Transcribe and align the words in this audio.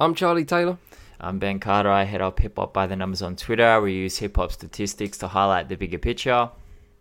I'm 0.00 0.16
Charlie 0.16 0.44
Taylor. 0.44 0.76
I'm 1.20 1.38
Ben 1.38 1.60
Carter. 1.60 1.88
I 1.88 2.02
head 2.02 2.20
up 2.20 2.40
Hip 2.40 2.56
Hop 2.56 2.74
by 2.74 2.88
the 2.88 2.96
Numbers 2.96 3.22
on 3.22 3.36
Twitter. 3.36 3.80
We 3.80 3.92
use 3.92 4.18
hip 4.18 4.34
hop 4.34 4.50
statistics 4.50 5.18
to 5.18 5.28
highlight 5.28 5.68
the 5.68 5.76
bigger 5.76 5.98
picture. 5.98 6.50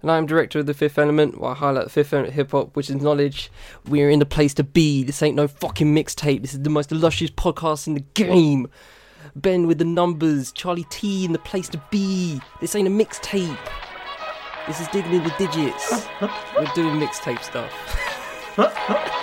And 0.04 0.12
I'm 0.12 0.27
director 0.27 0.59
of 0.59 0.67
The 0.67 0.75
Fifth 0.75 1.00
Element, 1.00 1.42
where 1.42 1.50
I 1.51 1.53
highlight 1.56 1.85
the 1.85 1.90
Fifth 1.90 2.14
Element 2.14 2.35
hip 2.35 2.51
hop, 2.51 2.75
which 2.75 2.92
is 2.92 2.98
knowledge. 2.98 3.51
We're 3.90 4.11
in 4.11 4.19
the 4.19 4.27
place 4.27 4.53
to 4.56 4.64
be. 4.64 5.03
This 5.03 5.24
ain't 5.24 5.35
no 5.35 5.48
fucking 5.48 5.87
mixtape. 5.95 6.42
This 6.42 6.53
is 6.53 6.61
the 6.61 6.69
most 6.69 6.92
illustrious 6.92 7.32
podcast 7.32 7.87
in 7.87 7.95
the 7.95 8.05
game. 8.14 8.68
Ben 9.36 9.66
with 9.66 9.80
the 9.80 9.86
numbers, 9.86 10.52
Charlie 10.52 10.86
T 10.91 11.25
in 11.25 11.34
the 11.34 11.39
place 11.39 11.70
to 11.70 11.82
be. 11.89 12.39
This 12.62 12.75
ain't 12.75 12.88
a 12.88 12.91
mixtape. 12.91 13.57
This 14.68 14.80
is 14.80 14.88
digging 14.89 15.14
in 15.14 15.23
the 15.23 15.34
digits. 15.39 16.05
We're 16.21 16.71
doing 16.75 17.00
mixtape 17.00 17.41
stuff. 17.41 17.71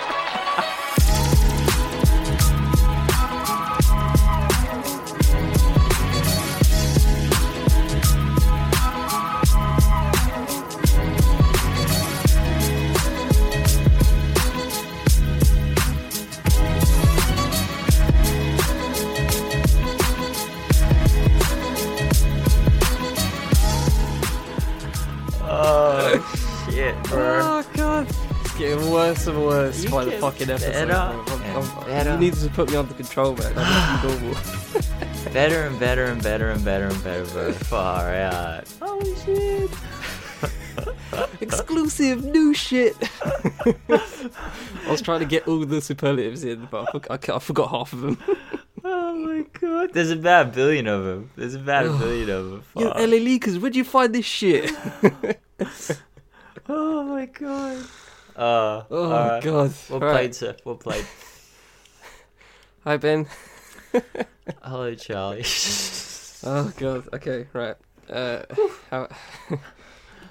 worse 28.91 29.27
and 29.27 29.41
worse 29.43 29.85
by 29.85 30.05
the 30.05 30.11
fucking 30.11 30.49
episode. 30.49 30.71
better. 30.73 30.93
I'm- 30.93 31.25
I'm- 31.55 31.85
better. 31.85 32.11
You 32.13 32.17
need 32.17 32.33
to 32.35 32.49
put 32.49 32.69
me 32.69 32.75
on 32.77 32.87
the 32.87 32.93
control, 32.93 33.35
man. 33.35 33.53
I'm 33.55 34.07
normal. 34.07 34.35
Better 35.33 35.63
and 35.67 35.79
better 35.79 36.05
and 36.05 36.21
better 36.21 36.49
and 36.49 36.63
better 36.65 36.85
and 36.87 37.03
better, 37.03 37.25
bro. 37.31 37.53
Far 37.53 38.13
out. 38.13 38.67
Holy 38.81 39.15
shit! 39.23 39.69
Exclusive 41.41 42.23
new 42.25 42.53
shit. 42.53 42.95
I 43.89 44.89
was 44.89 45.01
trying 45.01 45.19
to 45.19 45.25
get 45.25 45.47
all 45.47 45.59
the 45.65 45.81
superlatives 45.81 46.43
in, 46.43 46.67
but 46.71 46.87
I, 46.87 46.91
forgot, 46.91 47.29
I, 47.29 47.35
I 47.35 47.39
forgot 47.39 47.69
half 47.69 47.93
of 47.93 48.01
them. 48.01 48.17
Oh 48.83 49.13
my 49.13 49.45
god. 49.59 49.93
There's 49.93 50.09
about 50.09 50.47
a 50.47 50.49
billion 50.49 50.87
of 50.87 51.03
them. 51.03 51.29
There's 51.35 51.53
about 51.53 51.85
a 51.85 51.89
billion 51.91 52.31
of 52.31 52.49
them. 52.49 52.63
Yo, 52.75 52.87
Fuck. 52.87 52.95
LA 52.97 53.17
Leakers, 53.27 53.61
where'd 53.61 53.75
you 53.75 53.83
find 53.83 54.15
this 54.15 54.25
shit? 54.25 54.71
Oh 56.67 57.03
my 57.03 57.27
god. 57.27 57.77
Uh, 58.35 58.83
Oh 58.89 59.39
god. 59.41 59.71
What 59.89 60.01
Right. 60.01 60.11
played, 60.11 60.35
sir? 60.35 60.55
What 60.63 60.79
played? 60.79 61.05
Hi 62.83 62.97
Ben. 62.97 63.27
Hello, 64.61 64.93
Charlie. 64.95 65.45
Oh 66.43 66.71
god. 66.75 67.07
Okay, 67.13 67.45
right. 67.53 67.75
Uh, 68.09 68.41
how, 68.89 69.07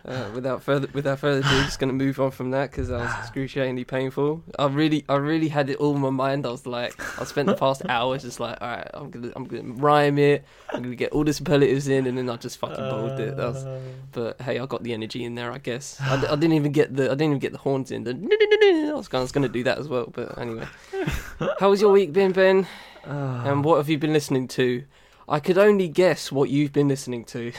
uh, 0.04 0.30
without 0.34 0.62
further 0.62 0.88
without 0.92 1.18
further 1.18 1.40
ado, 1.40 1.64
just 1.64 1.78
gonna 1.78 1.92
move 1.92 2.20
on 2.20 2.30
from 2.30 2.50
that 2.52 2.70
because 2.70 2.88
that 2.88 3.00
was 3.00 3.12
excruciatingly 3.20 3.84
painful. 3.84 4.42
I 4.58 4.66
really 4.66 5.04
I 5.08 5.16
really 5.16 5.48
had 5.48 5.70
it 5.70 5.76
all 5.78 5.94
in 5.94 6.00
my 6.00 6.10
mind. 6.10 6.46
I 6.46 6.50
was 6.50 6.66
like, 6.66 6.94
I 7.20 7.24
spent 7.24 7.46
the 7.46 7.54
past 7.54 7.82
hours 7.88 8.22
just 8.22 8.40
like, 8.40 8.58
all 8.60 8.68
right, 8.68 8.90
I'm 8.94 9.10
gonna 9.10 9.32
I'm 9.36 9.44
gonna 9.44 9.72
rhyme 9.74 10.18
it. 10.18 10.44
I'm 10.72 10.82
gonna 10.82 10.94
get 10.94 11.12
all 11.12 11.24
the 11.24 11.32
superlatives 11.32 11.88
in, 11.88 12.06
and 12.06 12.16
then 12.16 12.28
I 12.30 12.36
just 12.36 12.58
fucking 12.58 12.76
bowled 12.76 13.20
it. 13.20 13.36
Was, 13.36 13.66
but 14.12 14.40
hey, 14.40 14.58
I 14.58 14.66
got 14.66 14.82
the 14.82 14.92
energy 14.92 15.24
in 15.24 15.34
there, 15.34 15.52
I 15.52 15.58
guess. 15.58 16.00
I, 16.00 16.14
I 16.14 16.36
didn't 16.36 16.54
even 16.54 16.72
get 16.72 16.94
the 16.94 17.06
I 17.06 17.08
didn't 17.10 17.22
even 17.22 17.38
get 17.38 17.52
the 17.52 17.58
horns 17.58 17.90
in. 17.90 18.04
The 18.04 18.10
I 18.90 18.94
was 18.94 19.08
gonna, 19.08 19.20
I 19.20 19.24
was 19.24 19.32
gonna 19.32 19.48
do 19.48 19.62
that 19.64 19.78
as 19.78 19.88
well, 19.88 20.06
but 20.12 20.38
anyway. 20.38 20.66
How 21.58 21.70
was 21.70 21.80
your 21.80 21.92
week 21.92 22.12
been, 22.12 22.32
Ben? 22.32 22.66
And 23.04 23.64
what 23.64 23.76
have 23.78 23.88
you 23.88 23.98
been 23.98 24.12
listening 24.12 24.48
to? 24.48 24.84
I 25.28 25.38
could 25.38 25.58
only 25.58 25.88
guess 25.88 26.32
what 26.32 26.50
you've 26.50 26.72
been 26.72 26.88
listening 26.88 27.24
to. 27.26 27.52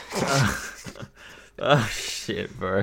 Oh 1.63 1.87
shit, 1.91 2.57
bro. 2.57 2.81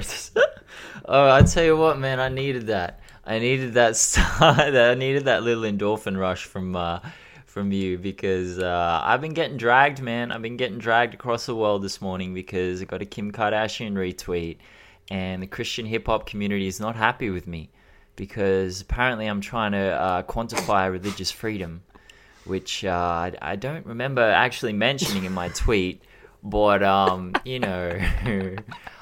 oh, 1.07 1.29
I 1.29 1.43
tell 1.43 1.65
you 1.65 1.77
what, 1.77 1.99
man, 1.99 2.21
I 2.21 2.29
needed 2.29 2.69
that. 2.69 3.01
I 3.27 3.41
needed 3.41 3.75
that 3.75 3.97
start. 4.07 4.57
I 4.61 4.95
needed 4.95 5.25
that 5.25 5.43
little 5.43 5.65
endorphin 5.65 6.17
rush 6.17 6.45
from 6.45 6.77
uh, 6.77 7.01
from 7.45 7.73
you 7.73 7.99
because 7.99 8.61
uh, 8.61 9.01
I've 9.03 9.21
been 9.21 9.35
getting 9.35 9.57
dragged, 9.57 10.01
man. 10.01 10.31
I've 10.31 10.43
been 10.43 10.57
getting 10.57 10.79
dragged 10.79 11.13
across 11.13 11.45
the 11.47 11.57
world 11.57 11.83
this 11.83 12.01
morning 12.01 12.35
because 12.35 12.81
I 12.81 12.85
got 12.85 13.03
a 13.03 13.05
Kim 13.05 13.33
Kardashian 13.33 13.95
retweet, 13.95 14.59
and 15.11 15.43
the 15.43 15.49
Christian 15.49 15.85
hip 15.85 16.07
hop 16.07 16.27
community 16.27 16.69
is 16.69 16.79
not 16.79 16.95
happy 16.95 17.31
with 17.31 17.49
me 17.49 17.71
because 18.15 18.81
apparently 18.81 19.27
I'm 19.27 19.41
trying 19.41 19.73
to 19.73 19.91
uh, 20.01 20.23
quantify 20.23 20.89
religious 20.89 21.33
freedom, 21.33 21.83
which 22.45 22.85
uh, 22.85 23.33
I 23.43 23.57
don't 23.57 23.85
remember 23.87 24.23
actually 24.23 24.73
mentioning 24.73 25.25
in 25.25 25.33
my 25.33 25.49
tweet. 25.49 26.01
But 26.43 26.83
um, 26.83 27.35
you 27.45 27.59
know, 27.59 27.99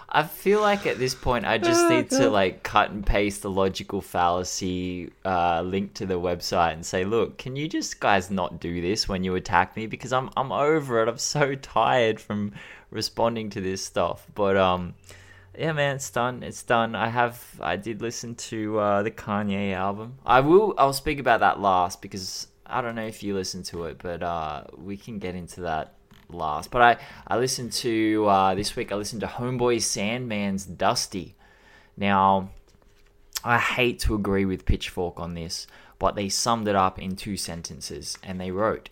I 0.08 0.22
feel 0.22 0.60
like 0.60 0.86
at 0.86 0.98
this 0.98 1.14
point 1.14 1.44
I 1.44 1.58
just 1.58 1.90
need 1.90 2.10
to 2.10 2.30
like 2.30 2.62
cut 2.62 2.90
and 2.90 3.04
paste 3.04 3.42
the 3.42 3.50
logical 3.50 4.00
fallacy 4.00 5.10
uh, 5.24 5.62
link 5.62 5.94
to 5.94 6.06
the 6.06 6.18
website 6.18 6.72
and 6.72 6.86
say, 6.86 7.04
look, 7.04 7.36
can 7.36 7.56
you 7.56 7.68
just 7.68 8.00
guys 8.00 8.30
not 8.30 8.60
do 8.60 8.80
this 8.80 9.08
when 9.08 9.24
you 9.24 9.34
attack 9.34 9.76
me 9.76 9.86
because 9.86 10.12
I'm 10.12 10.30
I'm 10.36 10.52
over 10.52 11.02
it. 11.02 11.08
I'm 11.08 11.18
so 11.18 11.54
tired 11.54 12.20
from 12.20 12.52
responding 12.90 13.50
to 13.50 13.60
this 13.60 13.84
stuff. 13.84 14.26
But 14.34 14.56
um, 14.56 14.94
yeah, 15.58 15.72
man, 15.72 15.96
it's 15.96 16.10
done. 16.10 16.42
It's 16.42 16.62
done. 16.62 16.94
I 16.94 17.08
have. 17.08 17.44
I 17.60 17.76
did 17.76 18.00
listen 18.00 18.34
to 18.36 18.78
uh, 18.78 19.02
the 19.02 19.10
Kanye 19.10 19.74
album. 19.74 20.18
I 20.24 20.40
will. 20.40 20.74
I'll 20.78 20.92
speak 20.92 21.18
about 21.18 21.40
that 21.40 21.60
last 21.60 22.00
because 22.00 22.48
I 22.64 22.80
don't 22.80 22.94
know 22.94 23.06
if 23.06 23.22
you 23.22 23.34
listened 23.34 23.64
to 23.66 23.84
it, 23.84 23.98
but 23.98 24.22
uh, 24.22 24.64
we 24.76 24.96
can 24.96 25.18
get 25.18 25.34
into 25.34 25.62
that 25.62 25.95
last. 26.28 26.70
But 26.70 26.82
I 26.82 26.96
I 27.26 27.36
listened 27.38 27.72
to 27.72 28.26
uh, 28.26 28.54
this 28.54 28.76
week. 28.76 28.92
I 28.92 28.96
listened 28.96 29.20
to 29.20 29.26
Homeboy 29.26 29.82
Sandman's 29.82 30.64
Dusty. 30.64 31.34
Now, 31.96 32.50
I 33.44 33.58
hate 33.58 34.00
to 34.00 34.14
agree 34.14 34.44
with 34.44 34.66
Pitchfork 34.66 35.18
on 35.18 35.34
this, 35.34 35.66
but 35.98 36.14
they 36.14 36.28
summed 36.28 36.68
it 36.68 36.76
up 36.76 36.98
in 36.98 37.16
two 37.16 37.36
sentences, 37.36 38.18
and 38.22 38.40
they 38.40 38.50
wrote. 38.50 38.90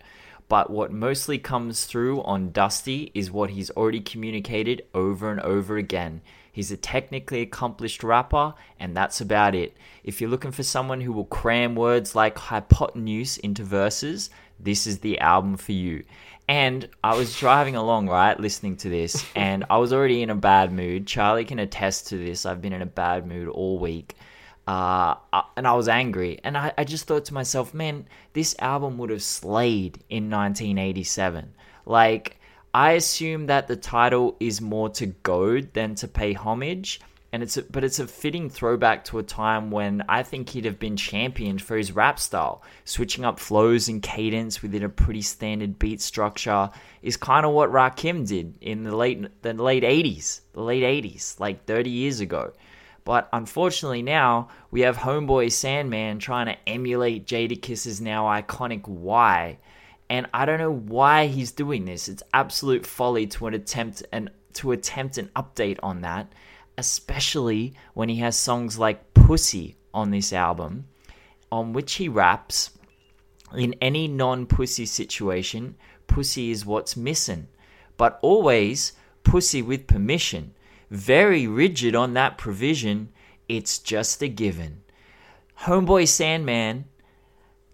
But 0.48 0.70
what 0.70 0.92
mostly 0.92 1.38
comes 1.38 1.86
through 1.86 2.22
on 2.22 2.52
Dusty 2.52 3.10
is 3.14 3.30
what 3.30 3.50
he's 3.50 3.70
already 3.70 4.00
communicated 4.00 4.84
over 4.94 5.30
and 5.30 5.40
over 5.40 5.76
again. 5.76 6.20
He's 6.52 6.70
a 6.70 6.76
technically 6.76 7.40
accomplished 7.40 8.04
rapper, 8.04 8.54
and 8.78 8.96
that's 8.96 9.20
about 9.20 9.54
it. 9.56 9.76
If 10.04 10.20
you're 10.20 10.30
looking 10.30 10.52
for 10.52 10.62
someone 10.62 11.00
who 11.00 11.12
will 11.12 11.24
cram 11.24 11.74
words 11.74 12.14
like 12.14 12.38
hypotenuse 12.38 13.38
into 13.38 13.64
verses, 13.64 14.30
this 14.60 14.86
is 14.86 15.00
the 15.00 15.18
album 15.18 15.56
for 15.56 15.72
you. 15.72 16.04
And 16.46 16.88
I 17.02 17.16
was 17.16 17.38
driving 17.38 17.74
along, 17.74 18.08
right, 18.08 18.38
listening 18.38 18.76
to 18.78 18.88
this, 18.88 19.24
and 19.36 19.64
I 19.70 19.78
was 19.78 19.92
already 19.92 20.22
in 20.22 20.30
a 20.30 20.34
bad 20.34 20.72
mood. 20.72 21.06
Charlie 21.06 21.44
can 21.44 21.58
attest 21.58 22.08
to 22.08 22.18
this. 22.18 22.44
I've 22.46 22.60
been 22.60 22.72
in 22.72 22.82
a 22.82 22.86
bad 22.86 23.26
mood 23.26 23.48
all 23.48 23.78
week. 23.78 24.14
Uh, 24.66 25.16
and 25.56 25.66
I 25.66 25.74
was 25.74 25.88
angry. 25.88 26.40
And 26.42 26.56
I, 26.56 26.72
I 26.76 26.84
just 26.84 27.06
thought 27.06 27.26
to 27.26 27.34
myself, 27.34 27.74
man, 27.74 28.06
this 28.32 28.56
album 28.58 28.98
would 28.98 29.10
have 29.10 29.22
slayed 29.22 29.98
in 30.08 30.30
1987. 30.30 31.54
Like, 31.86 32.38
I 32.72 32.92
assume 32.92 33.46
that 33.46 33.68
the 33.68 33.76
title 33.76 34.36
is 34.40 34.60
more 34.60 34.88
to 34.90 35.06
goad 35.06 35.74
than 35.74 35.94
to 35.96 36.08
pay 36.08 36.32
homage. 36.32 37.00
And 37.34 37.42
it's 37.42 37.56
a, 37.56 37.64
but 37.64 37.82
it's 37.82 37.98
a 37.98 38.06
fitting 38.06 38.48
throwback 38.48 39.06
to 39.06 39.18
a 39.18 39.24
time 39.24 39.72
when 39.72 40.04
I 40.08 40.22
think 40.22 40.50
he'd 40.50 40.66
have 40.66 40.78
been 40.78 40.96
championed 40.96 41.60
for 41.60 41.76
his 41.76 41.90
rap 41.90 42.20
style. 42.20 42.62
Switching 42.84 43.24
up 43.24 43.40
flows 43.40 43.88
and 43.88 44.00
cadence 44.00 44.62
within 44.62 44.84
a 44.84 44.88
pretty 44.88 45.22
standard 45.22 45.76
beat 45.76 46.00
structure 46.00 46.70
is 47.02 47.16
kind 47.16 47.44
of 47.44 47.50
what 47.50 47.72
Rakim 47.72 48.24
did 48.24 48.54
in 48.60 48.84
the 48.84 48.94
late 48.94 49.42
the 49.42 49.52
late 49.52 49.82
80s, 49.82 50.42
the 50.52 50.62
late 50.62 50.84
80s, 50.84 51.40
like 51.40 51.64
30 51.64 51.90
years 51.90 52.20
ago. 52.20 52.52
But 53.04 53.28
unfortunately 53.32 54.02
now 54.02 54.50
we 54.70 54.82
have 54.82 54.96
Homeboy 54.96 55.50
Sandman 55.50 56.20
trying 56.20 56.46
to 56.46 56.68
emulate 56.68 57.26
Jadakiss's 57.26 58.00
now 58.00 58.26
iconic 58.26 58.86
Y. 58.86 59.58
And 60.08 60.28
I 60.32 60.44
don't 60.44 60.60
know 60.60 60.70
why 60.70 61.26
he's 61.26 61.50
doing 61.50 61.84
this. 61.84 62.08
It's 62.08 62.22
absolute 62.32 62.86
folly 62.86 63.26
to 63.26 63.48
an 63.48 63.54
attempt 63.54 64.04
and 64.12 64.30
to 64.52 64.70
attempt 64.70 65.18
an 65.18 65.30
update 65.34 65.80
on 65.82 66.02
that, 66.02 66.32
especially 66.76 67.74
when 67.94 68.08
he 68.08 68.16
has 68.16 68.36
songs 68.36 68.78
like 68.78 69.14
Pussy 69.14 69.76
on 69.92 70.10
this 70.10 70.32
album, 70.32 70.86
on 71.50 71.72
which 71.72 71.94
he 71.94 72.08
raps 72.08 72.70
in 73.56 73.74
any 73.80 74.08
non-pussy 74.08 74.86
situation, 74.86 75.76
pussy 76.06 76.50
is 76.50 76.66
what's 76.66 76.96
missing. 76.96 77.48
But 77.96 78.18
always 78.22 78.92
pussy 79.22 79.62
with 79.62 79.86
permission. 79.86 80.54
Very 80.90 81.46
rigid 81.46 81.94
on 81.94 82.14
that 82.14 82.38
provision, 82.38 83.10
it's 83.48 83.78
just 83.78 84.22
a 84.22 84.28
given. 84.28 84.82
Homeboy 85.60 86.08
Sandman 86.08 86.86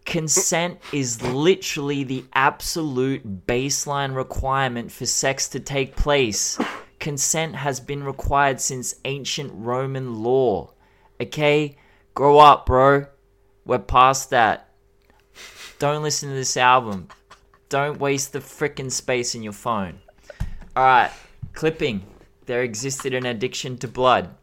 consent 0.04 0.78
is 0.92 1.22
literally 1.22 2.04
the 2.04 2.24
absolute 2.34 3.46
baseline 3.46 4.14
requirement 4.14 4.92
for 4.92 5.06
sex 5.06 5.48
to 5.48 5.60
take 5.60 5.96
place. 5.96 6.58
Consent 7.00 7.56
has 7.56 7.80
been 7.80 8.04
required 8.04 8.60
since 8.60 8.94
ancient 9.04 9.50
Roman 9.54 10.22
law. 10.22 10.72
Okay? 11.20 11.76
Grow 12.14 12.38
up, 12.38 12.66
bro. 12.66 13.06
We're 13.64 13.78
past 13.78 14.30
that. 14.30 14.68
Don't 15.78 16.02
listen 16.02 16.28
to 16.28 16.34
this 16.34 16.56
album. 16.56 17.08
Don't 17.70 17.98
waste 17.98 18.32
the 18.32 18.40
frickin' 18.40 18.92
space 18.92 19.34
in 19.34 19.42
your 19.42 19.52
phone. 19.54 20.00
All 20.76 20.84
right, 20.84 21.10
clipping. 21.54 22.02
There 22.46 22.62
existed 22.62 23.14
an 23.14 23.24
addiction 23.24 23.78
to 23.78 23.88
blood. 23.88 24.34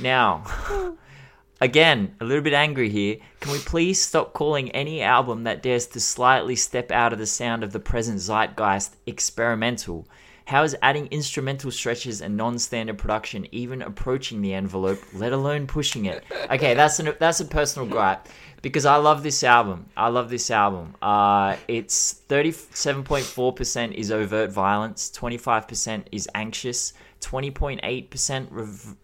Now, 0.00 0.44
again, 1.60 2.14
a 2.20 2.24
little 2.24 2.42
bit 2.42 2.52
angry 2.52 2.90
here. 2.90 3.16
Can 3.40 3.52
we 3.52 3.58
please 3.58 4.02
stop 4.02 4.32
calling 4.32 4.70
any 4.72 5.00
album 5.00 5.44
that 5.44 5.62
dares 5.62 5.86
to 5.88 6.00
slightly 6.00 6.56
step 6.56 6.90
out 6.90 7.12
of 7.12 7.18
the 7.18 7.26
sound 7.26 7.64
of 7.64 7.72
the 7.72 7.80
present 7.80 8.18
zeitgeist 8.18 8.96
experimental? 9.06 10.06
How 10.50 10.64
is 10.64 10.76
adding 10.82 11.06
instrumental 11.12 11.70
stretches 11.70 12.22
and 12.22 12.36
non-standard 12.36 12.98
production 12.98 13.46
even 13.52 13.82
approaching 13.82 14.42
the 14.42 14.52
envelope, 14.52 15.00
let 15.12 15.32
alone 15.32 15.68
pushing 15.68 16.06
it? 16.06 16.24
Okay, 16.50 16.74
that's 16.74 16.98
an, 16.98 17.14
that's 17.20 17.38
a 17.38 17.44
personal 17.44 17.88
gripe 17.88 18.26
because 18.60 18.84
I 18.84 18.96
love 18.96 19.22
this 19.22 19.44
album. 19.44 19.86
I 19.96 20.08
love 20.08 20.28
this 20.28 20.50
album. 20.50 20.96
Uh, 21.00 21.54
it's 21.68 22.14
thirty-seven 22.26 23.04
point 23.04 23.26
four 23.26 23.52
percent 23.52 23.94
is 23.94 24.10
overt 24.10 24.50
violence, 24.50 25.08
twenty-five 25.12 25.68
percent 25.68 26.08
is 26.10 26.28
anxious, 26.34 26.94
twenty 27.20 27.52
point 27.52 27.78
eight 27.84 28.10
percent 28.10 28.50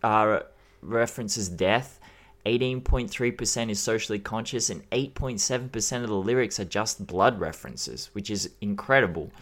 uh, 0.03 0.41
references 0.83 1.49
death. 1.49 2.01
18.3% 2.45 3.71
is 3.71 3.81
socially 3.81 4.21
conscious, 4.21 4.71
and 4.71 4.89
8.7% 4.91 6.03
of 6.03 6.09
the 6.09 6.15
lyrics 6.15 6.61
are 6.61 6.65
just 6.65 7.05
blood 7.05 7.41
references, 7.41 8.09
which 8.13 8.31
is 8.31 8.51
incredible. 8.61 9.33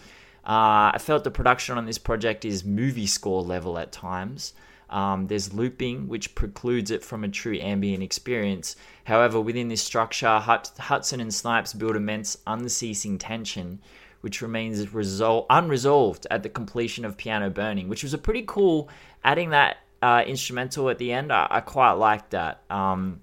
Uh, 0.47 0.93
I 0.95 0.99
felt 1.01 1.25
the 1.25 1.31
production 1.31 1.79
on 1.79 1.87
this 1.87 1.99
project 1.99 2.45
is 2.45 2.65
movie 2.65 3.07
score 3.07 3.43
level 3.43 3.79
at 3.79 3.93
times. 3.93 4.53
Um, 4.91 5.27
there's 5.27 5.55
looping, 5.55 6.09
which 6.09 6.35
precludes 6.35 6.91
it 6.91 7.03
from 7.03 7.25
a 7.25 7.29
true 7.29 7.59
ambient 7.59 8.03
experience. 8.03 8.77
However, 9.05 9.41
within 9.41 9.69
this 9.69 9.83
structure, 9.83 10.27
Hutson 10.27 11.21
and 11.21 11.33
Snipes 11.33 11.73
build 11.73 11.97
immense, 11.97 12.37
unceasing 12.47 13.19
tension, 13.19 13.81
which 14.21 14.43
remains 14.43 14.85
resol- 14.87 15.47
unresolved 15.51 16.27
at 16.31 16.43
the 16.43 16.49
completion 16.49 17.05
of 17.05 17.17
Piano 17.17 17.51
Burning, 17.51 17.89
which 17.89 18.03
was 18.03 18.15
a 18.15 18.19
pretty 18.19 18.45
cool 18.47 18.89
adding 19.25 19.51
that 19.51 19.79
uh, 20.03 20.23
instrumental 20.27 20.91
at 20.91 20.99
the 20.99 21.11
end. 21.13 21.33
I, 21.33 21.47
I 21.51 21.61
quite 21.61 21.93
liked 21.93 22.31
that. 22.31 22.63
Um, 22.69 23.23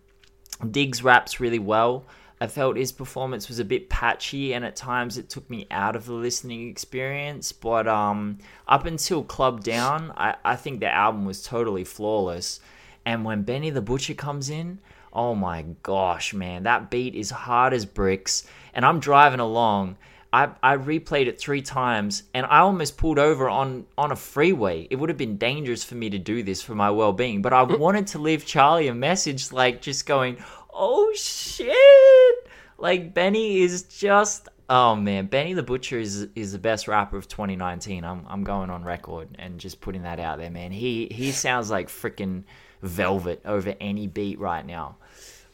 Diggs 0.70 1.04
raps 1.04 1.40
really 1.40 1.60
well. 1.60 2.06
I 2.42 2.48
felt 2.48 2.76
his 2.76 2.92
performance 2.92 3.48
was 3.48 3.60
a 3.60 3.64
bit 3.64 3.88
patchy, 3.88 4.56
and 4.56 4.66
at 4.66 4.76
times 4.76 5.20
it 5.20 5.30
took 5.30 5.48
me 5.48 5.68
out 5.70 5.96
of 5.96 6.08
the 6.08 6.14
listening 6.14 6.70
experience. 6.70 7.52
But 7.52 7.88
um, 7.88 8.40
up 8.68 8.88
until 8.88 9.24
Club 9.24 9.64
Down, 9.64 10.12
I, 10.18 10.34
I 10.44 10.56
think 10.56 10.80
the 10.80 10.92
album 10.92 11.26
was 11.26 11.44
totally 11.44 11.84
flawless. 11.84 12.60
And 13.06 13.24
when 13.24 13.44
Benny 13.44 13.70
the 13.70 13.80
Butcher 13.80 14.16
comes 14.16 14.50
in, 14.50 14.80
oh 15.14 15.36
my 15.36 15.66
gosh, 15.84 16.34
man, 16.34 16.64
that 16.64 16.90
beat 16.90 17.14
is 17.14 17.30
hard 17.30 17.74
as 17.74 17.86
bricks. 17.86 18.48
And 18.74 18.86
I'm 18.86 19.00
driving 19.00 19.40
along. 19.40 19.98
I, 20.34 20.50
I 20.64 20.78
replayed 20.78 21.28
it 21.28 21.38
three 21.38 21.62
times 21.62 22.24
and 22.34 22.46
I 22.46 22.60
almost 22.60 22.98
pulled 22.98 23.20
over 23.20 23.50
on, 23.50 23.86
on 23.98 24.14
a 24.14 24.16
freeway. 24.16 24.88
It 24.90 24.96
would 24.96 25.10
have 25.10 25.18
been 25.18 25.36
dangerous 25.36 25.84
for 25.84 25.96
me 25.96 26.10
to 26.10 26.18
do 26.18 26.42
this 26.42 26.62
for 26.62 26.74
my 26.74 26.90
well 26.90 27.12
being, 27.12 27.42
but 27.42 27.52
I 27.52 27.64
wanted 27.78 28.08
to 28.08 28.20
leave 28.20 28.46
Charlie 28.46 28.88
a 28.88 28.94
message 28.94 29.52
like 29.52 29.82
just 29.82 30.06
going, 30.06 30.38
oh 30.74 31.12
shit! 31.16 32.52
Like 32.78 33.14
Benny 33.14 33.62
is 33.62 33.84
just 33.84 34.50
oh 34.70 34.96
man, 34.96 35.28
Benny 35.28 35.54
the 35.54 35.64
Butcher 35.64 36.00
is 36.00 36.28
is 36.36 36.54
the 36.54 36.60
best 36.60 36.88
rapper 36.88 37.18
of 37.18 37.28
2019. 37.28 38.04
I'm 38.04 38.26
I'm 38.28 38.44
going 38.44 38.70
on 38.70 38.84
record 38.84 39.30
and 39.38 39.60
just 39.60 39.82
putting 39.82 40.04
that 40.04 40.20
out 40.20 40.40
there, 40.40 40.50
man. 40.50 40.72
He 40.72 41.08
he 41.12 41.32
sounds 41.32 41.70
like 41.70 41.90
freaking 41.90 42.44
velvet 42.82 43.42
over 43.46 43.76
any 43.80 44.08
beat 44.08 44.40
right 44.40 44.66
now. 44.66 44.98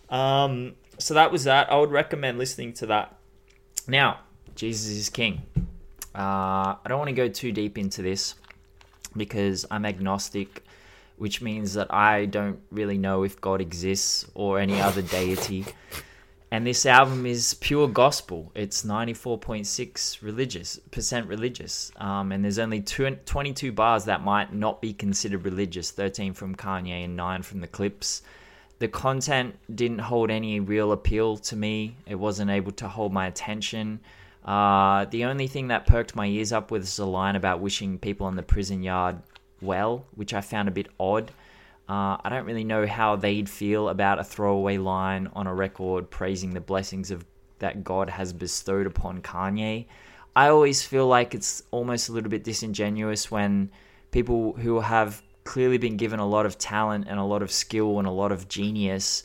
Um, 0.09 0.75
so 0.97 1.15
that 1.15 1.31
was 1.31 1.43
that. 1.43 1.71
I 1.71 1.77
would 1.77 1.91
recommend 1.91 2.37
listening 2.37 2.73
to 2.73 2.85
that. 2.87 3.17
Now, 3.87 4.19
Jesus 4.55 4.91
is 4.91 5.09
King. 5.09 5.41
Uh, 6.15 6.75
I 6.75 6.85
don't 6.87 6.97
want 6.97 7.09
to 7.09 7.15
go 7.15 7.27
too 7.27 7.51
deep 7.51 7.77
into 7.77 8.01
this 8.01 8.35
because 9.15 9.65
I'm 9.69 9.85
agnostic 9.85 10.63
which 11.17 11.41
means 11.41 11.73
that 11.73 11.93
I 11.93 12.25
don't 12.25 12.59
really 12.71 12.97
know 12.97 13.23
if 13.23 13.41
God 13.41 13.61
exists 13.61 14.25
or 14.33 14.59
any 14.59 14.79
other 14.79 15.01
deity. 15.01 15.65
And 16.49 16.65
this 16.65 16.85
album 16.85 17.25
is 17.25 17.55
pure 17.55 17.89
gospel. 17.89 18.51
It's 18.55 18.83
94.6 18.83 20.21
religious 20.21 20.79
percent 20.91 21.27
religious, 21.27 21.91
um, 21.97 22.31
and 22.31 22.43
there's 22.43 22.59
only 22.59 22.81
two, 22.81 23.17
22 23.25 23.73
bars 23.73 24.05
that 24.05 24.23
might 24.23 24.53
not 24.53 24.81
be 24.81 24.93
considered 24.93 25.43
religious. 25.43 25.91
13 25.91 26.33
from 26.33 26.55
Kanye 26.55 27.03
and 27.03 27.17
nine 27.17 27.41
from 27.41 27.59
the 27.59 27.67
Clipse. 27.67 28.21
The 28.79 28.87
content 28.87 29.55
didn't 29.73 29.99
hold 29.99 30.29
any 30.29 30.59
real 30.59 30.91
appeal 30.93 31.35
to 31.37 31.55
me. 31.55 31.97
It 32.05 32.15
wasn't 32.15 32.51
able 32.51 32.71
to 32.73 32.87
hold 32.87 33.11
my 33.11 33.27
attention. 33.27 33.99
Uh, 34.45 35.05
the 35.05 35.25
only 35.25 35.47
thing 35.47 35.67
that 35.67 35.85
perked 35.87 36.15
my 36.15 36.27
ears 36.27 36.53
up 36.53 36.71
was 36.71 36.97
a 36.99 37.05
line 37.05 37.35
about 37.35 37.59
wishing 37.59 37.97
people 37.97 38.29
in 38.29 38.35
the 38.35 38.43
prison 38.43 38.83
yard 38.83 39.17
well, 39.61 40.05
which 40.15 40.33
I 40.33 40.41
found 40.41 40.67
a 40.67 40.71
bit 40.71 40.87
odd. 40.99 41.31
Uh, 41.89 42.17
I 42.21 42.29
don't 42.29 42.45
really 42.45 42.63
know 42.63 42.85
how 42.85 43.15
they'd 43.15 43.49
feel 43.49 43.89
about 43.89 44.19
a 44.19 44.23
throwaway 44.23 44.77
line 44.77 45.29
on 45.33 45.47
a 45.47 45.53
record 45.55 46.09
praising 46.09 46.53
the 46.53 46.59
blessings 46.59 47.11
of 47.11 47.25
that 47.59 47.83
God 47.83 48.09
has 48.09 48.33
bestowed 48.33 48.85
upon 48.87 49.21
Kanye. 49.21 49.85
I 50.35 50.49
always 50.49 50.83
feel 50.83 51.07
like 51.07 51.33
it's 51.33 51.63
almost 51.71 52.09
a 52.09 52.11
little 52.11 52.29
bit 52.29 52.43
disingenuous 52.43 53.31
when 53.31 53.71
people 54.11 54.53
who 54.53 54.79
have 54.81 55.23
clearly 55.43 55.77
been 55.77 55.97
given 55.97 56.19
a 56.19 56.27
lot 56.27 56.45
of 56.45 56.57
talent 56.57 57.05
and 57.07 57.19
a 57.19 57.23
lot 57.23 57.41
of 57.41 57.51
skill 57.51 57.99
and 57.99 58.07
a 58.07 58.11
lot 58.11 58.31
of 58.31 58.47
genius 58.47 59.23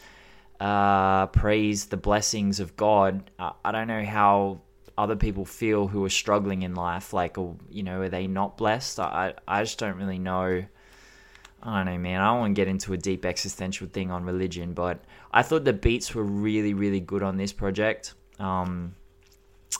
uh, 0.61 1.26
praise 1.26 1.87
the 1.87 1.96
blessings 1.96 2.61
of 2.61 2.76
God. 2.76 3.28
I 3.38 3.73
don't 3.73 3.88
know 3.88 4.05
how 4.05 4.61
other 4.99 5.17
people 5.17 5.44
feel 5.44 5.89
who 5.89 6.05
are 6.05 6.11
struggling 6.11 6.62
in 6.62 6.75
life 6.75 7.12
like 7.12 7.37
you 7.71 7.83
know 7.83 8.00
are 8.03 8.09
they 8.09 8.27
not 8.27 8.56
blessed? 8.56 9.00
I 9.00 9.35
i 9.49 9.62
just 9.62 9.79
don't 9.79 9.97
really 9.97 10.19
know. 10.19 10.65
I 11.62 11.77
don't 11.77 11.87
know 11.87 11.99
man. 11.99 12.21
I 12.21 12.31
don't 12.31 12.41
want 12.41 12.56
to 12.56 12.61
get 12.61 12.69
into 12.69 12.93
a 12.93 12.97
deep 12.97 13.25
existential 13.25 13.87
thing 13.87 14.11
on 14.11 14.25
religion 14.25 14.75
but 14.75 15.03
i 15.33 15.43
thought 15.43 15.65
the 15.65 15.73
beats 15.73 16.15
were 16.15 16.25
really 16.25 16.75
really 16.75 17.00
good 17.00 17.23
on 17.23 17.37
this 17.37 17.53
project. 17.53 18.15
Um 18.39 18.94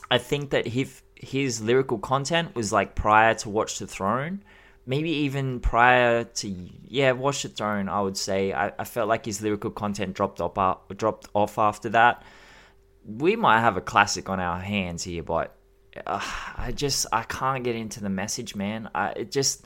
i 0.09 0.17
think 0.17 0.49
that 0.51 0.67
his 0.67 1.01
his 1.15 1.61
lyrical 1.61 1.99
content 1.99 2.55
was 2.55 2.73
like 2.73 2.95
prior 2.95 3.33
to 3.35 3.49
watch 3.49 3.79
the 3.79 3.87
throne. 3.87 4.43
Maybe 4.85 5.11
even 5.11 5.61
prior 5.61 6.25
to 6.25 6.47
yeah 6.87 7.11
watch 7.13 7.43
the 7.43 7.49
throne 7.49 7.87
i 7.87 8.01
would 8.01 8.17
say. 8.17 8.51
I, 8.51 8.71
I 8.79 8.83
felt 8.83 9.07
like 9.07 9.25
his 9.25 9.41
lyrical 9.41 9.71
content 9.71 10.15
dropped 10.15 10.41
off 10.41 10.57
uh, 10.57 10.75
dropped 10.95 11.27
off 11.33 11.57
after 11.59 11.89
that 11.89 12.23
we 13.05 13.35
might 13.35 13.59
have 13.59 13.77
a 13.77 13.81
classic 13.81 14.29
on 14.29 14.39
our 14.39 14.59
hands 14.59 15.03
here, 15.03 15.23
but 15.23 15.55
uh, 16.05 16.21
I 16.57 16.71
just 16.71 17.05
I 17.11 17.23
can't 17.23 17.63
get 17.63 17.75
into 17.75 18.01
the 18.01 18.09
message, 18.09 18.55
man. 18.55 18.89
I 18.95 19.09
it 19.11 19.31
just 19.31 19.65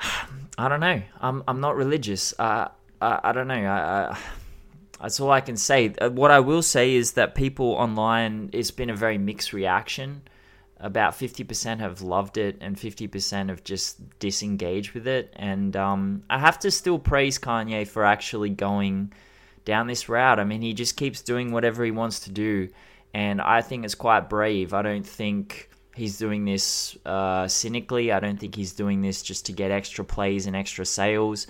I 0.58 0.68
don't 0.68 0.80
know. 0.80 1.02
I'm 1.20 1.42
I'm 1.46 1.60
not 1.60 1.76
religious. 1.76 2.34
Uh, 2.38 2.68
I 3.00 3.20
I 3.24 3.32
don't 3.32 3.48
know. 3.48 3.54
I, 3.54 4.12
I 4.12 4.18
that's 5.02 5.18
all 5.18 5.32
I 5.32 5.40
can 5.40 5.56
say. 5.56 5.92
Uh, 6.00 6.10
what 6.10 6.30
I 6.30 6.40
will 6.40 6.62
say 6.62 6.94
is 6.94 7.12
that 7.12 7.34
people 7.34 7.72
online, 7.72 8.50
it's 8.52 8.70
been 8.70 8.88
a 8.88 8.94
very 8.94 9.18
mixed 9.18 9.52
reaction. 9.52 10.22
About 10.78 11.12
50% 11.12 11.78
have 11.78 12.02
loved 12.02 12.38
it, 12.38 12.58
and 12.60 12.76
50% 12.76 13.48
have 13.50 13.62
just 13.62 14.18
disengaged 14.18 14.92
with 14.92 15.06
it. 15.06 15.32
And 15.36 15.76
um, 15.76 16.24
I 16.30 16.38
have 16.38 16.58
to 16.60 16.70
still 16.70 16.98
praise 16.98 17.38
Kanye 17.38 17.86
for 17.86 18.04
actually 18.04 18.50
going 18.50 19.12
down 19.64 19.86
this 19.86 20.08
route. 20.08 20.38
I 20.38 20.44
mean, 20.44 20.62
he 20.62 20.74
just 20.74 20.96
keeps 20.96 21.22
doing 21.22 21.52
whatever 21.52 21.84
he 21.84 21.90
wants 21.90 22.20
to 22.20 22.30
do, 22.30 22.68
and 23.14 23.40
I 23.40 23.62
think 23.62 23.84
it's 23.84 23.94
quite 23.94 24.28
brave. 24.28 24.74
I 24.74 24.82
don't 24.82 25.06
think 25.06 25.70
he's 25.94 26.18
doing 26.18 26.44
this 26.44 26.96
uh, 27.04 27.48
cynically. 27.48 28.12
I 28.12 28.20
don't 28.20 28.38
think 28.38 28.54
he's 28.54 28.72
doing 28.72 29.02
this 29.02 29.22
just 29.22 29.46
to 29.46 29.52
get 29.52 29.70
extra 29.70 30.04
plays 30.04 30.46
and 30.46 30.56
extra 30.56 30.84
sales. 30.84 31.46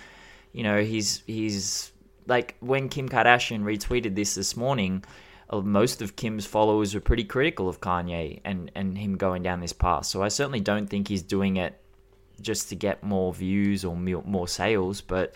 You 0.52 0.62
know, 0.64 0.82
he's 0.82 1.22
he's 1.26 1.92
like 2.26 2.56
when 2.60 2.88
Kim 2.88 3.08
Kardashian 3.08 3.62
retweeted 3.62 4.14
this 4.14 4.34
this 4.34 4.56
morning. 4.56 5.04
Uh, 5.50 5.60
most 5.60 6.00
of 6.00 6.16
Kim's 6.16 6.46
followers 6.46 6.94
were 6.94 7.00
pretty 7.00 7.24
critical 7.24 7.68
of 7.68 7.80
Kanye 7.80 8.40
and, 8.42 8.70
and 8.74 8.96
him 8.96 9.18
going 9.18 9.42
down 9.42 9.60
this 9.60 9.74
path. 9.74 10.06
So 10.06 10.22
I 10.22 10.28
certainly 10.28 10.60
don't 10.60 10.88
think 10.88 11.08
he's 11.08 11.22
doing 11.22 11.56
it 11.58 11.78
just 12.40 12.70
to 12.70 12.74
get 12.74 13.02
more 13.02 13.34
views 13.34 13.84
or 13.84 13.94
more 13.94 14.48
sales, 14.48 15.02
but 15.02 15.34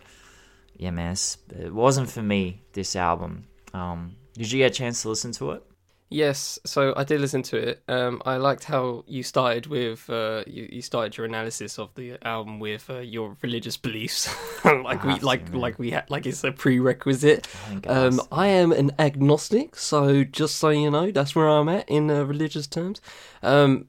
yeah, 0.79 0.91
man, 0.91 1.17
it 1.59 1.73
wasn't 1.73 2.11
for 2.11 2.23
me. 2.23 2.63
This 2.73 2.97
album. 2.97 3.47
Um, 3.73 4.17
did 4.35 4.51
you 4.53 4.59
get 4.59 4.73
a 4.73 4.75
chance 4.75 5.03
to 5.03 5.09
listen 5.09 5.33
to 5.33 5.53
it? 5.53 5.63
Yes, 6.09 6.61
so 6.65 6.95
I 6.97 7.03
did 7.03 7.21
listen 7.21 7.43
to 7.45 7.57
it. 7.57 7.83
Um, 7.89 8.23
I 8.25 8.37
liked 8.37 8.63
how 8.63 9.03
you 9.09 9.25
started 9.25 9.67
with 9.67 10.09
uh, 10.09 10.45
you, 10.47 10.69
you 10.71 10.83
started 10.83 11.17
your 11.17 11.27
analysis 11.27 11.81
of 11.81 11.93
the 11.97 12.17
album 12.23 12.61
with 12.61 12.89
uh, 12.89 12.99
your 12.99 13.37
religious 13.43 13.77
beliefs, 13.77 14.33
like 14.65 15.03
we 15.03 15.19
like 15.19 15.51
to, 15.51 15.59
like 15.59 15.81
we 15.81 15.91
had 15.91 16.09
like 16.09 16.25
it's 16.25 16.45
a 16.45 16.53
prerequisite. 16.53 17.49
I, 17.89 17.89
um, 17.89 18.21
I 18.31 18.47
am 18.47 18.71
an 18.71 18.93
agnostic, 19.01 19.75
so 19.75 20.23
just 20.23 20.57
so 20.57 20.69
you 20.69 20.93
know, 20.93 21.11
that's 21.11 21.35
where 21.35 21.49
I'm 21.49 21.69
at 21.69 21.89
in 21.89 22.09
uh, 22.09 22.23
religious 22.23 22.69
terms. 22.69 23.01
Um, 23.43 23.89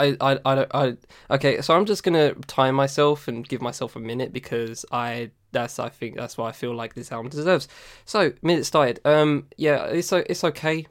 I, 0.00 0.16
I, 0.20 0.40
I, 0.44 0.66
I, 0.74 0.96
okay, 1.30 1.60
so 1.60 1.76
I'm 1.76 1.86
just 1.86 2.02
gonna 2.02 2.34
time 2.48 2.74
myself 2.74 3.28
and 3.28 3.48
give 3.48 3.62
myself 3.62 3.94
a 3.94 4.00
minute 4.00 4.32
because 4.32 4.84
I 4.90 5.30
that's 5.52 5.78
I 5.78 5.88
think 5.88 6.16
that's 6.16 6.36
why 6.36 6.48
I 6.48 6.52
feel 6.52 6.74
like 6.74 6.94
this 6.94 7.12
album 7.12 7.30
deserves. 7.30 7.68
So 8.04 8.32
minute 8.42 8.66
started. 8.66 9.00
Um, 9.04 9.46
yeah, 9.56 9.84
it's 9.86 10.08
so 10.08 10.24
it's 10.28 10.44
okay. 10.44 10.86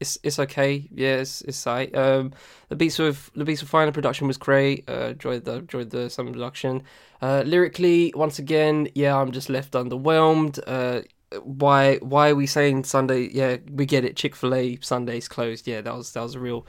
it's 0.00 0.18
it's 0.22 0.38
okay. 0.38 0.88
Yeah, 0.94 1.16
it's 1.16 1.42
it's 1.42 1.62
tight. 1.62 1.94
Um, 1.96 2.32
the 2.68 2.76
beats 2.76 2.98
of 2.98 3.30
the 3.34 3.44
beats 3.44 3.62
of 3.62 3.68
fine. 3.68 3.86
The 3.86 3.92
production 3.92 4.26
was 4.26 4.36
great. 4.36 4.88
Uh, 4.88 5.08
enjoyed 5.10 5.44
the 5.44 5.54
enjoyed 5.54 5.90
the 5.90 6.08
some 6.10 6.32
production. 6.32 6.82
Uh, 7.20 7.42
lyrically, 7.44 8.12
once 8.14 8.38
again, 8.38 8.88
yeah, 8.94 9.16
I'm 9.16 9.32
just 9.32 9.48
left 9.48 9.72
underwhelmed. 9.72 10.60
Uh, 10.66 11.02
why 11.42 11.96
why 11.96 12.30
are 12.30 12.34
we 12.34 12.46
saying 12.46 12.84
Sunday? 12.84 13.28
Yeah, 13.32 13.56
we 13.70 13.86
get 13.86 14.04
it. 14.04 14.16
Chick 14.16 14.36
Fil 14.36 14.54
A 14.54 14.78
Sundays 14.80 15.28
closed. 15.28 15.66
Yeah, 15.66 15.80
that 15.80 15.94
was 15.94 16.12
that 16.12 16.22
was 16.22 16.34
a 16.34 16.40
real 16.40 16.64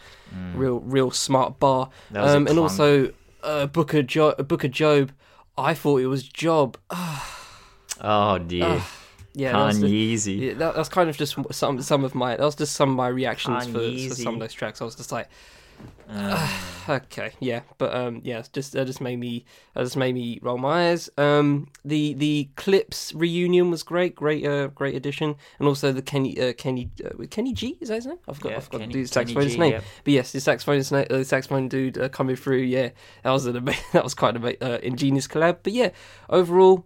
real 0.55 0.79
real 0.79 1.11
smart 1.11 1.59
bar. 1.59 1.87
Mm. 1.87 2.13
That 2.13 2.21
was 2.23 2.33
a 2.33 2.37
Um, 2.37 2.47
and 2.47 2.59
also 2.59 3.13
uh, 3.43 3.67
Booker 3.67 4.03
jo- 4.03 4.35
Booker 4.35 4.67
Job. 4.67 5.11
I 5.59 5.73
thought 5.73 5.97
it 6.01 6.07
was 6.07 6.23
Job. 6.23 6.77
Oh 8.01 8.37
dear, 8.37 8.81
yeah, 9.33 9.51
that 9.51 9.65
was, 9.67 9.79
the- 9.81 9.87
yeah, 10.39 10.53
that, 10.53 10.73
that's 10.75 10.87
kind 10.87 11.09
of 11.09 11.17
just 11.17 11.35
some 11.51 11.81
some 11.81 12.03
of 12.05 12.15
my 12.15 12.37
that 12.37 12.43
was 12.45 12.55
just 12.55 12.73
some 12.77 12.91
of 12.91 12.95
my 12.95 13.09
reactions 13.09 13.65
for, 13.73 13.79
for 14.09 14.15
some 14.23 14.33
of 14.35 14.39
those 14.39 14.53
tracks. 14.53 14.81
I 14.81 14.85
was 14.85 14.95
just 14.95 15.11
like, 15.11 15.27
Uh, 16.09 16.49
okay, 16.89 17.31
yeah, 17.39 17.61
but 17.77 17.93
um, 17.93 18.19
yeah, 18.23 18.41
just 18.51 18.73
that 18.73 18.87
just 18.87 18.99
made 18.99 19.17
me 19.19 19.45
that 19.75 19.83
just 19.83 19.95
made 19.97 20.15
me 20.15 20.39
roll 20.41 20.57
my 20.57 20.89
eyes. 20.89 21.09
Um, 21.17 21.67
the 21.85 22.13
the 22.13 22.49
Clipse 22.55 23.13
reunion 23.13 23.69
was 23.69 23.83
great, 23.83 24.15
great 24.15 24.45
uh, 24.45 24.67
great 24.67 24.95
addition, 24.95 25.35
and 25.59 25.67
also 25.67 25.91
the 25.91 26.01
Kenny 26.01 26.39
uh, 26.41 26.53
Kenny 26.53 26.89
uh, 27.05 27.25
Kenny 27.29 27.53
G 27.53 27.77
is 27.79 27.89
that 27.89 27.95
his 27.95 28.07
name? 28.07 28.17
I 28.27 28.33
forgot, 28.33 28.51
I 28.51 28.55
Yeah, 28.55 28.61
Kenny- 28.71 28.85
the 28.87 28.93
dude's 28.93 29.11
Kenny 29.11 29.25
saxophonist's 29.27 29.53
G, 29.55 29.59
name. 29.59 29.71
yep. 29.73 29.83
But 30.03 30.13
yes, 30.13 30.31
the 30.31 30.39
saxophonist, 30.39 31.11
uh, 31.11 31.17
the 31.17 31.25
saxophone 31.25 31.67
dude 31.67 31.97
uh, 31.99 32.09
coming 32.09 32.35
through, 32.35 32.57
yeah, 32.61 32.89
that 33.23 33.31
was 33.31 33.45
an 33.45 33.55
ama- 33.57 33.73
that 33.93 34.03
was 34.03 34.15
quite 34.15 34.35
an 34.35 34.43
ama- 34.43 34.57
uh, 34.61 34.79
ingenious 34.81 35.27
collab. 35.27 35.57
But 35.61 35.73
yeah, 35.73 35.89
overall, 36.29 36.85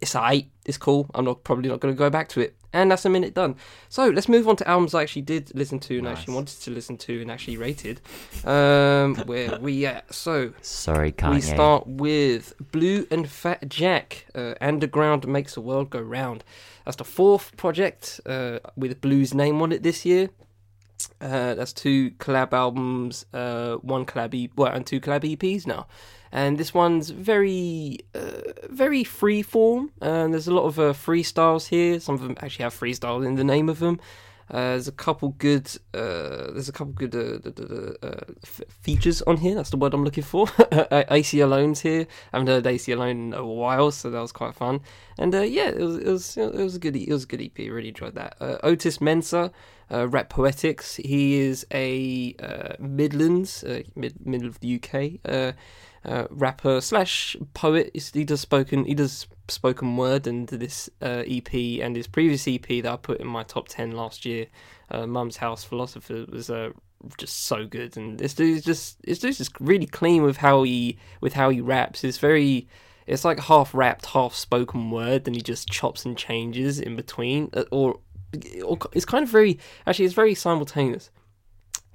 it's 0.00 0.16
alright, 0.16 0.48
it's 0.64 0.78
cool. 0.78 1.10
I'm 1.14 1.26
not 1.26 1.44
probably 1.44 1.68
not 1.68 1.80
going 1.80 1.94
to 1.94 1.98
go 1.98 2.08
back 2.08 2.28
to 2.30 2.40
it, 2.40 2.56
and 2.72 2.90
that's 2.90 3.04
a 3.04 3.08
minute 3.10 3.34
done. 3.34 3.56
So 3.88 4.08
let's 4.08 4.28
move 4.28 4.48
on 4.48 4.56
to 4.56 4.68
albums 4.68 4.94
I 4.94 5.02
actually 5.02 5.22
did 5.22 5.52
listen 5.54 5.78
to 5.80 5.98
and 5.98 6.08
actually 6.08 6.34
wanted 6.34 6.60
to 6.62 6.70
listen 6.70 6.96
to 6.98 7.20
and 7.20 7.30
actually 7.30 7.56
rated. 7.56 8.00
Um, 8.44 9.14
where 9.26 9.58
we 9.58 9.86
at? 9.86 10.12
So 10.14 10.52
Sorry, 10.62 11.12
Kanye. 11.12 11.34
we 11.34 11.40
start 11.40 11.86
with 11.86 12.54
Blu 12.72 13.06
and 13.10 13.28
Fat 13.28 13.68
Jack. 13.68 14.26
Uh, 14.34 14.54
Underground 14.60 15.26
makes 15.28 15.54
the 15.54 15.60
world 15.60 15.90
go 15.90 16.00
round. 16.00 16.44
That's 16.84 16.96
the 16.96 17.04
fourth 17.04 17.56
project 17.56 18.20
uh, 18.26 18.58
with 18.76 19.00
Blu's 19.00 19.34
name 19.34 19.60
on 19.62 19.72
it 19.72 19.82
this 19.82 20.04
year. 20.04 20.30
Uh, 21.20 21.54
that's 21.54 21.72
two 21.72 22.12
collab 22.12 22.52
albums, 22.52 23.26
uh, 23.32 23.74
one 23.76 24.06
collab, 24.06 24.34
e- 24.34 24.50
well, 24.56 24.72
and 24.72 24.86
two 24.86 25.00
collab 25.00 25.22
EPs 25.36 25.66
now. 25.66 25.86
And 26.32 26.56
this 26.56 26.72
one's 26.72 27.10
very, 27.10 27.98
uh, 28.14 28.52
very 28.70 29.04
free 29.04 29.42
form. 29.42 29.92
And 30.00 30.32
there's 30.32 30.48
a 30.48 30.54
lot 30.54 30.64
of 30.64 30.78
uh, 30.78 30.92
freestyles 30.94 31.68
here. 31.68 32.00
Some 32.00 32.14
of 32.14 32.22
them 32.22 32.36
actually 32.40 32.64
have 32.64 32.74
freestyle 32.74 33.24
in 33.24 33.34
the 33.34 33.44
name 33.44 33.68
of 33.68 33.78
them. 33.80 34.00
Uh, 34.52 34.72
there's 34.72 34.88
a 34.88 34.92
couple 34.92 35.30
good. 35.38 35.66
Uh, 35.94 36.52
there's 36.52 36.68
a 36.68 36.72
couple 36.72 36.92
good 36.92 37.14
uh, 37.14 38.06
uh, 38.06 38.20
f- 38.42 38.60
features 38.68 39.22
on 39.22 39.38
here. 39.38 39.54
That's 39.54 39.70
the 39.70 39.78
word 39.78 39.94
I'm 39.94 40.04
looking 40.04 40.24
for. 40.24 40.46
Aceyalone's 40.46 41.80
here. 41.80 42.06
I 42.32 42.38
haven't 42.38 42.48
heard 42.48 42.64
Aceyalone 42.64 43.10
in 43.10 43.34
a 43.34 43.46
while, 43.46 43.90
so 43.90 44.10
that 44.10 44.20
was 44.20 44.32
quite 44.32 44.54
fun. 44.54 44.80
And 45.18 45.34
uh, 45.34 45.40
yeah, 45.40 45.68
it 45.68 45.80
was 45.80 45.96
it 45.96 46.06
was 46.06 46.36
it 46.36 46.54
was 46.54 46.76
a 46.76 46.78
good 46.78 46.96
it 46.96 47.08
was 47.08 47.24
a 47.24 47.26
good 47.26 47.40
EP. 47.40 47.56
Really 47.58 47.88
enjoyed 47.88 48.14
that. 48.14 48.36
Uh, 48.40 48.58
Otis 48.62 48.98
Mensah, 48.98 49.52
uh, 49.90 50.06
Rap 50.08 50.28
Poetics. 50.28 50.96
He 50.96 51.34
is 51.38 51.66
a 51.72 52.34
uh, 52.38 52.74
Midlands, 52.78 53.64
uh, 53.64 53.82
mid 53.96 54.26
middle 54.26 54.48
of 54.48 54.60
the 54.60 54.74
UK. 54.74 55.54
Uh, 56.04 56.26
rapper 56.30 56.80
slash 56.80 57.36
poet. 57.54 57.90
He 58.12 58.24
does 58.24 58.40
spoken. 58.40 58.84
He 58.84 58.94
does 58.94 59.28
spoken 59.48 59.96
word, 59.96 60.26
and 60.26 60.48
this 60.48 60.90
uh, 61.00 61.22
EP 61.26 61.54
and 61.54 61.94
his 61.94 62.08
previous 62.08 62.48
EP 62.48 62.66
that 62.66 62.86
I 62.86 62.96
put 62.96 63.20
in 63.20 63.26
my 63.28 63.44
top 63.44 63.68
ten 63.68 63.92
last 63.92 64.24
year, 64.24 64.46
uh, 64.90 65.06
Mum's 65.06 65.36
House 65.36 65.62
Philosopher, 65.62 66.26
was 66.28 66.50
uh, 66.50 66.70
just 67.18 67.44
so 67.44 67.66
good. 67.66 67.96
And 67.96 68.18
this 68.18 68.34
dude's 68.34 68.64
just 68.64 69.00
this 69.02 69.20
just 69.20 69.52
really 69.60 69.86
clean 69.86 70.24
with 70.24 70.38
how 70.38 70.64
he 70.64 70.98
with 71.20 71.34
how 71.34 71.50
he 71.50 71.60
raps. 71.60 72.02
It's 72.02 72.18
very 72.18 72.66
it's 73.06 73.24
like 73.24 73.40
half 73.40 73.74
rapped, 73.74 74.06
half 74.06 74.34
spoken 74.34 74.90
word, 74.90 75.26
and 75.26 75.36
he 75.36 75.42
just 75.42 75.68
chops 75.68 76.04
and 76.04 76.16
changes 76.16 76.80
in 76.80 76.96
between, 76.96 77.50
uh, 77.54 77.64
or, 77.70 78.00
or 78.64 78.78
it's 78.92 79.04
kind 79.04 79.22
of 79.22 79.30
very 79.30 79.58
actually 79.86 80.04
it's 80.04 80.14
very 80.14 80.34
simultaneous 80.34 81.10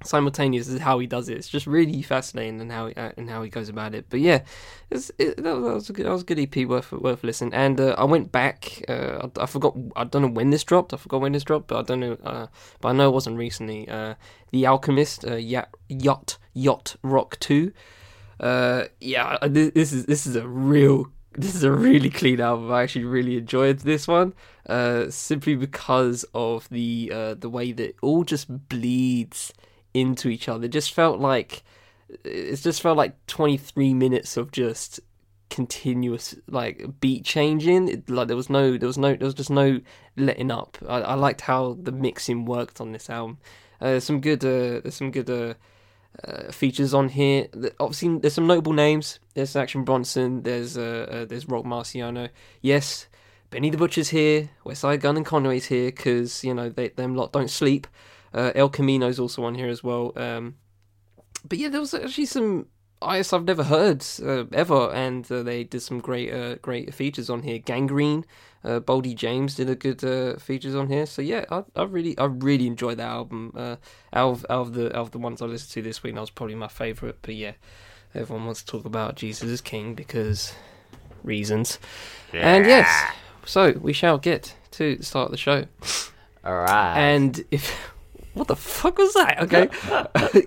simultaneous 0.04 0.68
is 0.68 0.80
how 0.80 0.98
he 0.98 1.06
does 1.06 1.28
it. 1.28 1.36
It's 1.36 1.48
just 1.48 1.66
really 1.66 2.02
fascinating 2.02 2.60
and 2.60 2.70
how 2.70 2.86
he, 2.86 2.94
uh, 2.94 3.12
and 3.16 3.28
how 3.28 3.42
he 3.42 3.50
goes 3.50 3.68
about 3.68 3.94
it. 3.94 4.06
But 4.08 4.20
yeah, 4.20 4.42
it, 4.90 5.12
that, 5.18 5.42
was, 5.42 5.64
that 5.64 5.74
was 5.74 5.90
a 5.90 5.92
good 5.92 6.06
that 6.06 6.12
was 6.12 6.22
a 6.22 6.24
good 6.24 6.38
EP 6.38 6.66
worth 6.66 6.92
worth 6.92 7.24
listening. 7.24 7.54
And 7.54 7.80
uh, 7.80 7.94
I 7.98 8.04
went 8.04 8.30
back. 8.30 8.84
Uh, 8.88 9.28
I, 9.36 9.42
I 9.42 9.46
forgot. 9.46 9.76
I 9.96 10.04
don't 10.04 10.22
know 10.22 10.28
when 10.28 10.50
this 10.50 10.64
dropped. 10.64 10.94
I 10.94 10.96
forgot 10.96 11.20
when 11.20 11.32
this 11.32 11.44
dropped, 11.44 11.68
but 11.68 11.78
I 11.78 11.82
don't 11.82 12.00
know. 12.00 12.16
Uh, 12.22 12.46
but 12.80 12.88
I 12.88 12.92
know 12.92 13.08
it 13.08 13.12
wasn't 13.12 13.36
recently. 13.36 13.88
Uh, 13.88 14.14
the 14.50 14.66
Alchemist, 14.66 15.24
uh, 15.26 15.36
Yacht 15.36 15.74
Yacht 15.88 16.38
Yacht 16.54 16.96
Rock 17.02 17.38
Two. 17.40 17.72
Yeah, 18.40 19.38
this 19.42 19.92
is 19.92 20.06
this 20.06 20.26
is 20.26 20.36
a 20.36 20.46
real. 20.46 21.10
This 21.32 21.54
is 21.54 21.62
a 21.62 21.70
really 21.70 22.10
clean 22.10 22.40
album. 22.40 22.72
I 22.72 22.82
actually 22.82 23.04
really 23.04 23.36
enjoyed 23.36 23.80
this 23.80 24.08
one, 24.08 24.34
simply 25.10 25.54
because 25.56 26.24
of 26.34 26.68
the 26.68 27.36
the 27.38 27.50
way 27.50 27.72
that 27.72 27.90
it 27.90 27.96
all 28.00 28.24
just 28.24 28.68
bleeds 28.68 29.52
into 29.94 30.28
each 30.28 30.48
other. 30.48 30.66
It 30.66 30.72
just 30.72 30.92
felt 30.92 31.20
like 31.20 31.62
it 32.24 32.56
just 32.56 32.80
felt 32.80 32.96
like 32.96 33.26
23 33.26 33.92
minutes 33.94 34.36
of 34.36 34.50
just 34.50 35.00
continuous 35.50 36.34
like 36.48 37.00
beat 37.00 37.24
changing. 37.24 37.88
It, 37.88 38.10
like 38.10 38.28
there 38.28 38.36
was 38.36 38.50
no 38.50 38.76
there 38.76 38.86
was 38.86 38.98
no 38.98 39.14
there 39.14 39.26
was 39.26 39.34
just 39.34 39.50
no 39.50 39.80
letting 40.16 40.50
up. 40.50 40.78
I, 40.88 41.00
I 41.00 41.14
liked 41.14 41.42
how 41.42 41.76
the 41.80 41.92
mixing 41.92 42.44
worked 42.44 42.80
on 42.80 42.92
this 42.92 43.10
album. 43.10 43.38
Uh, 43.80 43.90
there's 43.90 44.04
some 44.04 44.20
good 44.20 44.44
uh, 44.44 44.80
there's 44.80 44.94
some 44.94 45.10
good 45.10 45.30
uh, 45.30 45.54
uh, 46.24 46.50
features 46.50 46.94
on 46.94 47.10
here. 47.10 47.48
Obviously, 47.78 48.18
there's 48.18 48.34
some 48.34 48.46
notable 48.46 48.72
names. 48.72 49.20
There's 49.34 49.56
Action 49.56 49.84
Bronson. 49.84 50.42
There's 50.42 50.76
uh, 50.76 51.06
uh, 51.10 51.24
there's 51.24 51.48
Roc 51.48 51.64
Marciano. 51.64 52.28
Yes, 52.60 53.06
Benny 53.50 53.70
the 53.70 53.78
Butcher's 53.78 54.10
here. 54.10 54.50
Westside 54.64 55.00
Gunn 55.00 55.16
and 55.16 55.26
Conway's 55.26 55.66
here 55.66 55.86
because 55.86 56.44
you 56.44 56.54
know 56.54 56.68
they 56.68 56.88
them 56.88 57.14
lot 57.14 57.32
don't 57.32 57.50
sleep. 57.50 57.86
Uh, 58.32 58.52
El 58.54 58.68
Camino's 58.68 59.18
also 59.18 59.44
on 59.44 59.54
here 59.54 59.68
as 59.68 59.82
well. 59.82 60.12
Um, 60.16 60.56
but 61.48 61.58
yeah, 61.58 61.68
there 61.68 61.80
was 61.80 61.94
actually 61.94 62.26
some 62.26 62.66
artists 63.00 63.32
I've 63.32 63.44
never 63.44 63.64
heard 63.64 64.04
uh, 64.22 64.44
ever, 64.52 64.92
and 64.92 65.30
uh, 65.30 65.42
they 65.42 65.64
did 65.64 65.80
some 65.80 66.00
great 66.00 66.32
uh, 66.32 66.56
great 66.56 66.94
features 66.94 67.30
on 67.30 67.42
here. 67.42 67.58
Gangrene, 67.58 68.24
uh, 68.64 68.80
Boldy 68.80 69.14
James 69.14 69.54
did 69.54 69.70
a 69.70 69.74
good 69.74 70.02
uh, 70.04 70.36
features 70.38 70.74
on 70.74 70.88
here. 70.88 71.06
So 71.06 71.22
yeah, 71.22 71.44
I, 71.50 71.64
I 71.76 71.84
really 71.84 72.16
I 72.18 72.24
really 72.24 72.66
enjoyed 72.66 72.98
that 72.98 73.08
album. 73.08 73.52
Uh, 73.56 73.76
out 74.12 74.30
of 74.30 74.46
out 74.50 74.60
of 74.60 74.74
the 74.74 74.86
out 74.88 75.02
of 75.02 75.10
the 75.12 75.18
ones 75.18 75.42
I 75.42 75.46
listened 75.46 75.72
to 75.72 75.82
this 75.82 76.02
week, 76.02 76.14
that 76.14 76.20
was 76.20 76.30
probably 76.30 76.56
my 76.56 76.68
favorite. 76.68 77.18
But 77.22 77.34
yeah, 77.34 77.52
everyone 78.14 78.46
wants 78.46 78.62
to 78.62 78.66
talk 78.66 78.84
about 78.84 79.16
Jesus 79.16 79.48
is 79.48 79.60
King 79.60 79.94
because 79.94 80.54
reasons. 81.22 81.78
And 82.32 82.66
yes, 82.66 83.12
so 83.44 83.72
we 83.72 83.92
shall 83.92 84.18
get 84.18 84.54
to 84.72 85.02
start 85.02 85.30
the 85.30 85.36
show. 85.36 85.66
All 86.44 86.54
right. 86.54 86.96
And 86.96 87.44
if 87.50 87.92
what 88.38 88.48
the 88.48 88.56
fuck 88.56 88.98
was 88.98 89.12
that? 89.14 89.42
Okay, 89.42 89.68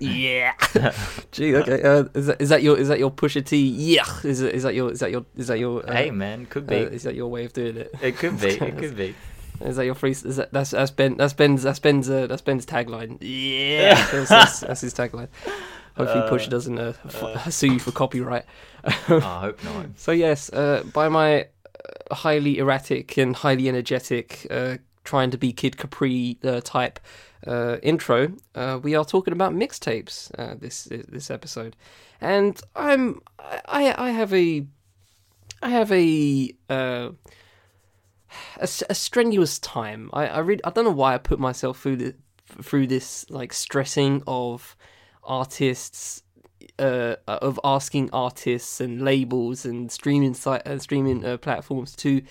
yeah. 0.00 0.54
Gee, 1.32 1.54
okay. 1.56 1.82
Uh, 1.82 2.04
is 2.14 2.26
that 2.26 2.42
is 2.42 2.48
that 2.48 2.62
your 2.62 2.78
is 2.78 2.88
that 2.88 2.98
your 2.98 3.10
Pusha 3.10 3.44
T? 3.44 3.56
Yeah. 3.58 4.04
Is 4.24 4.40
it, 4.40 4.54
is 4.54 4.62
that 4.62 4.74
your 4.74 4.90
is 4.90 5.00
that 5.00 5.10
your 5.10 5.24
is 5.36 5.46
that 5.48 5.58
your 5.58 5.88
uh, 5.88 5.92
hey, 5.92 6.10
man, 6.10 6.46
could 6.46 6.64
uh, 6.64 6.66
be. 6.66 6.76
is 6.76 7.02
that 7.04 7.14
your 7.14 7.28
way 7.28 7.44
of 7.44 7.52
doing 7.52 7.76
it? 7.76 7.94
it 8.02 8.16
could 8.16 8.40
be. 8.40 8.48
It 8.48 8.78
could 8.78 8.96
be. 8.96 9.14
Is 9.60 9.76
that 9.76 9.84
your 9.84 9.94
free? 9.94 10.10
Is 10.10 10.36
that 10.36 10.52
that's 10.52 10.70
that's 10.70 10.90
Ben 10.90 11.16
that's 11.16 11.34
Ben's 11.34 11.62
that's 11.62 11.78
Ben's 11.78 12.10
uh, 12.10 12.26
that's 12.26 12.42
Ben's 12.42 12.66
tagline? 12.66 13.18
Yeah, 13.20 13.94
that's, 14.10 14.28
that's, 14.28 14.60
that's 14.60 14.80
his 14.80 14.92
tagline. 14.92 15.28
Hopefully, 15.96 16.22
Pusha 16.22 16.48
doesn't 16.48 16.78
uh, 16.78 16.94
f- 17.04 17.52
sue 17.52 17.74
you 17.74 17.78
for 17.78 17.92
copyright. 17.92 18.44
Oh, 19.08 19.20
I 19.22 19.40
hope 19.40 19.62
not. 19.62 19.86
So 19.96 20.10
yes, 20.10 20.50
uh, 20.52 20.82
by 20.92 21.08
my 21.08 21.42
uh, 21.42 22.14
highly 22.14 22.58
erratic 22.58 23.16
and 23.18 23.36
highly 23.36 23.68
energetic, 23.68 24.46
uh, 24.50 24.78
trying 25.04 25.30
to 25.30 25.38
be 25.38 25.52
Kid 25.52 25.76
Capri 25.76 26.38
uh, 26.42 26.60
type 26.62 26.98
uh, 27.46 27.78
intro, 27.82 28.32
uh, 28.54 28.78
we 28.82 28.94
are 28.94 29.04
talking 29.04 29.32
about 29.32 29.52
mixtapes 29.52 30.30
uh, 30.38 30.54
this 30.58 30.84
this 30.84 31.30
episode, 31.30 31.76
and 32.20 32.60
I'm 32.76 33.20
I 33.38 33.94
I 33.96 34.10
have 34.10 34.32
a 34.32 34.66
I 35.62 35.68
have 35.70 35.90
a 35.92 36.54
uh, 36.70 37.10
a, 38.58 38.68
a 38.90 38.94
strenuous 38.94 39.58
time. 39.58 40.10
I 40.12 40.26
I 40.28 40.38
read, 40.38 40.60
I 40.64 40.70
don't 40.70 40.84
know 40.84 40.90
why 40.90 41.14
I 41.14 41.18
put 41.18 41.38
myself 41.38 41.80
through 41.80 41.96
the, 41.96 42.14
through 42.62 42.86
this 42.86 43.28
like 43.28 43.52
stressing 43.52 44.22
of 44.26 44.76
artists 45.24 46.22
uh, 46.78 47.16
of 47.26 47.58
asking 47.64 48.10
artists 48.12 48.80
and 48.80 49.02
labels 49.02 49.64
and 49.64 49.90
streaming 49.90 50.34
site 50.34 50.66
uh, 50.66 50.78
streaming 50.78 51.38
platforms 51.38 51.96
to 51.96 52.22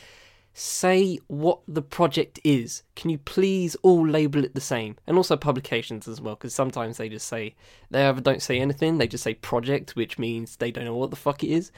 say 0.54 1.18
what 1.28 1.60
the 1.68 1.82
project 1.82 2.40
is. 2.44 2.84
Can 2.96 3.10
you 3.10 3.18
please 3.18 3.76
all 3.84 4.08
label 4.08 4.44
it 4.44 4.54
the 4.54 4.62
same? 4.62 4.98
And 5.08 5.18
also 5.18 5.38
publications 5.38 6.08
as 6.08 6.20
well, 6.20 6.36
because 6.36 6.54
sometimes 6.54 6.98
they 6.98 7.10
just 7.10 7.28
say 7.28 7.56
they 7.90 8.06
either 8.06 8.22
don't 8.22 8.42
say 8.42 8.60
anything, 8.60 8.98
they 8.98 9.08
just 9.08 9.24
say 9.24 9.34
project, 9.34 9.96
which 9.96 10.20
means 10.20 10.58
they 10.58 10.72
don't 10.72 10.86
know 10.86 10.96
what 10.96 11.10
the 11.10 11.16
fuck 11.16 11.44
it 11.44 11.50
is, 11.50 11.72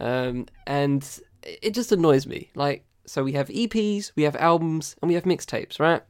um, 0.00 0.46
and 0.66 1.20
it 1.42 1.74
just 1.74 1.92
annoys 1.92 2.26
me. 2.26 2.50
Like, 2.54 2.84
so 3.06 3.24
we 3.24 3.32
have 3.32 3.48
EPs, 3.48 4.12
we 4.16 4.24
have 4.24 4.36
albums, 4.36 4.96
and 5.00 5.08
we 5.08 5.14
have 5.14 5.24
mixtapes, 5.24 5.80
right? 5.80 6.02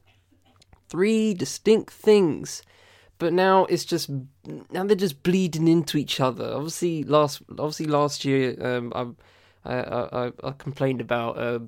Three 0.89 1.33
distinct 1.33 1.93
things 1.93 2.63
but 3.19 3.33
now 3.33 3.65
it's 3.65 3.85
just 3.85 4.09
now 4.71 4.85
they're 4.85 4.95
just 4.95 5.21
bleeding 5.23 5.67
into 5.67 5.97
each 5.97 6.19
other. 6.21 6.53
Obviously, 6.53 7.03
last 7.03 7.41
obviously 7.51 7.85
last 7.85 8.23
year, 8.23 8.55
um, 8.65 8.93
I, 8.95 9.07
I 9.65 9.79
I, 9.81 10.31
I 10.43 10.51
complained 10.51 11.01
about 11.01 11.37
uh, 11.37 11.59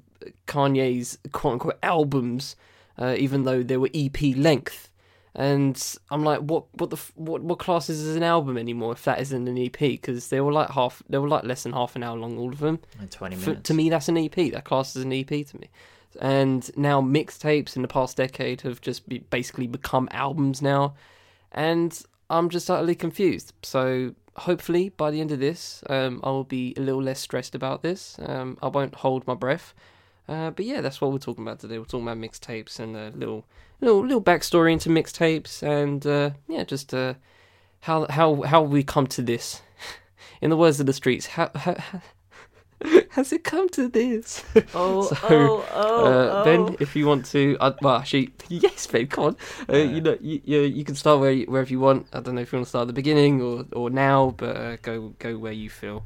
Kanye's 0.48 1.18
quote 1.32 1.54
unquote 1.54 1.80
albums, 1.84 2.56
uh, 2.98 3.16
even 3.18 3.44
though 3.44 3.64
they 3.64 3.78
were 3.78 3.90
EP 3.94 4.20
length. 4.36 4.90
And 5.34 5.82
I'm 6.10 6.24
like, 6.26 6.42
what, 6.42 6.66
what 6.74 6.90
the, 6.90 6.98
what, 7.16 7.42
what 7.42 7.58
classes 7.58 8.06
as 8.06 8.18
an 8.18 8.24
album 8.24 8.58
anymore 8.58 8.92
if 8.92 9.06
that 9.06 9.22
isn't 9.22 9.48
an 9.48 9.58
EP? 9.58 9.80
Because 9.80 10.28
they 10.28 10.42
were 10.42 10.52
like 10.52 10.70
half, 10.72 11.02
they 11.08 11.18
were 11.20 11.30
like 11.30 11.46
less 11.46 11.64
than 11.64 11.72
half 11.72 11.96
an 11.96 12.04
hour 12.04 12.18
long, 12.18 12.38
all 12.38 12.52
of 12.52 12.60
them. 12.60 12.80
Twenty 13.10 13.38
For, 13.38 13.52
minutes. 13.52 13.68
to 13.70 13.74
me, 13.74 13.90
that's 13.90 14.10
an 14.10 14.18
EP. 14.18 14.36
That 14.36 14.66
class 14.66 14.94
is 14.96 15.04
an 15.06 15.14
EP 15.14 15.28
to 15.28 15.58
me. 15.58 15.70
And 16.20 16.70
now 16.78 17.02
mixtapes 17.02 17.78
in 17.78 17.82
the 17.82 17.88
past 17.88 18.18
decade 18.18 18.62
have 18.62 18.82
just 18.82 19.08
be, 19.08 19.20
basically 19.20 19.68
become 19.68 20.10
albums 20.12 20.62
now, 20.62 20.96
and 21.54 21.98
I'm 22.30 22.50
just 22.50 22.70
utterly 22.70 22.96
confused. 22.96 23.54
So 23.64 24.14
hopefully 24.36 24.90
by 24.90 25.12
the 25.12 25.22
end 25.22 25.32
of 25.32 25.40
this, 25.40 25.84
um, 25.90 26.20
I 26.24 26.30
will 26.30 26.44
be 26.44 26.74
a 26.78 26.82
little 26.82 27.02
less 27.02 27.20
stressed 27.20 27.56
about 27.56 27.82
this. 27.82 28.18
Um, 28.26 28.58
I 28.62 28.68
won't 28.68 28.96
hold 28.96 29.26
my 29.28 29.34
breath. 29.36 29.74
Uh, 30.28 30.52
but 30.52 30.66
yeah, 30.66 30.82
that's 30.82 31.02
what 31.02 31.12
we're 31.12 31.18
talking 31.18 31.44
about 31.44 31.60
today. 31.60 31.78
We're 31.78 31.86
talking 31.86 32.08
about 32.08 32.18
mixtapes 32.18 32.80
and 32.80 32.96
a 32.96 33.12
little, 33.16 33.46
little, 33.82 34.02
little 34.02 34.22
backstory 34.22 34.72
into 34.72 34.90
mixtapes, 34.90 35.62
and 35.62 36.06
uh, 36.06 36.32
yeah, 36.48 36.64
just 36.64 36.94
uh, 36.94 37.16
how 37.82 38.06
how 38.10 38.44
how 38.44 38.62
we 38.62 38.84
come 38.84 39.08
to 39.08 39.22
this. 39.22 39.62
In 40.42 40.50
the 40.50 40.58
words 40.58 40.80
of 40.80 40.86
the 40.86 40.94
streets, 40.94 41.26
how, 41.28 41.52
how 41.54 41.76
has 43.12 43.32
it 43.34 43.44
come 43.44 43.70
to 43.70 43.88
this? 43.88 44.44
Oh, 44.74 45.04
So, 45.04 45.18
oh, 45.24 45.66
oh, 45.74 46.06
uh, 46.06 46.44
Ben, 46.44 46.60
oh. 46.62 46.76
if 46.80 46.96
you 46.96 47.06
want 47.08 47.26
to, 47.28 47.58
uh, 47.60 47.74
well, 47.82 47.98
actually, 47.98 48.32
yes, 48.50 48.88
Ben, 48.88 49.08
come 49.08 49.24
on. 49.26 49.38
Uh, 49.70 49.78
Yeah. 49.78 49.84
You 49.84 50.02
know, 50.02 50.18
you, 50.22 50.42
you 50.46 50.60
you 50.62 50.84
can 50.84 50.96
start 50.96 51.20
where 51.20 51.32
you, 51.32 51.46
wherever 51.46 51.70
you 51.70 51.80
want. 51.80 52.08
I 52.14 52.20
don't 52.22 52.36
know 52.36 52.42
if 52.42 52.52
you 52.52 52.58
want 52.58 52.66
to 52.68 52.70
start 52.70 52.84
at 52.84 52.88
the 52.88 52.94
beginning 52.94 53.42
or, 53.42 53.66
or 53.74 53.90
now, 53.90 54.34
but 54.38 54.56
uh, 54.56 54.76
go 54.82 55.14
go 55.20 55.38
where 55.38 55.54
you 55.54 55.70
feel 55.70 56.04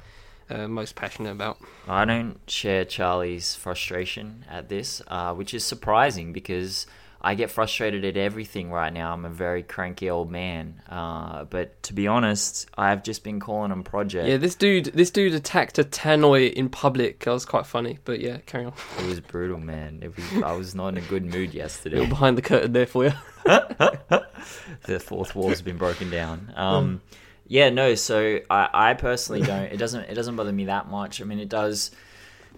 uh, 0.50 0.68
most 0.68 0.96
passionate 0.96 1.32
about. 1.32 1.58
I 1.88 2.06
don't 2.06 2.40
share 2.50 2.86
Charlie's 2.86 3.56
frustration 3.56 4.46
at 4.50 4.70
this, 4.70 5.02
uh, 5.08 5.34
which 5.34 5.54
is 5.54 5.64
surprising 5.64 6.34
because 6.34 6.88
I 7.22 7.34
get 7.34 7.50
frustrated 7.50 8.06
at 8.06 8.18
everything 8.18 8.72
right 8.72 8.94
now. 8.94 9.12
I'm 9.12 9.26
a 9.26 9.30
very 9.30 9.64
cranky 9.64 10.10
old 10.10 10.30
man. 10.30 10.82
Uh, 10.88 11.46
but 11.46 11.82
to 11.84 11.94
be 11.94 12.08
honest, 12.08 12.70
I've 12.78 13.04
just 13.04 13.24
been 13.24 13.40
calling 13.40 13.72
him 13.72 13.84
Project. 13.84 14.28
Yeah, 14.28 14.38
this 14.38 14.56
dude, 14.56 14.86
this 14.86 15.10
dude 15.10 15.34
attacked 15.34 15.80
a 15.80 15.84
tannoy 15.84 16.54
in 16.54 16.70
public. 16.70 17.22
That 17.26 17.32
was 17.32 17.46
quite 17.46 17.66
funny, 17.66 17.98
but 18.06 18.20
yeah, 18.20 18.38
carry 18.46 18.66
on. 18.66 18.74
It 19.00 19.08
was 19.08 19.20
brutal, 19.20 19.60
man. 19.60 20.00
It 20.04 20.16
was, 20.16 20.44
I 20.44 20.54
was 20.54 20.76
not 20.76 20.90
in 20.90 20.98
a 20.98 21.08
good 21.08 21.26
mood 21.26 21.54
yesterday. 21.54 22.06
behind 22.06 22.38
the 22.38 22.42
curtain 22.42 22.74
there 22.74 22.86
for 22.86 23.06
you. 23.06 23.14
the 23.46 25.00
fourth 25.00 25.36
wall's 25.36 25.62
been 25.62 25.78
broken 25.78 26.10
down. 26.10 26.54
Um, 26.56 27.02
yeah, 27.48 27.70
no. 27.70 27.96
So 27.96 28.40
I, 28.50 28.70
I 28.74 28.94
personally 28.94 29.42
don't. 29.42 29.72
It 29.72 29.78
doesn't. 29.78 30.02
It 30.10 30.16
doesn't 30.16 30.36
bother 30.36 30.52
me 30.52 30.66
that 30.66 30.90
much. 30.90 31.22
I 31.22 31.26
mean, 31.26 31.40
it 31.40 31.50
does 31.50 31.92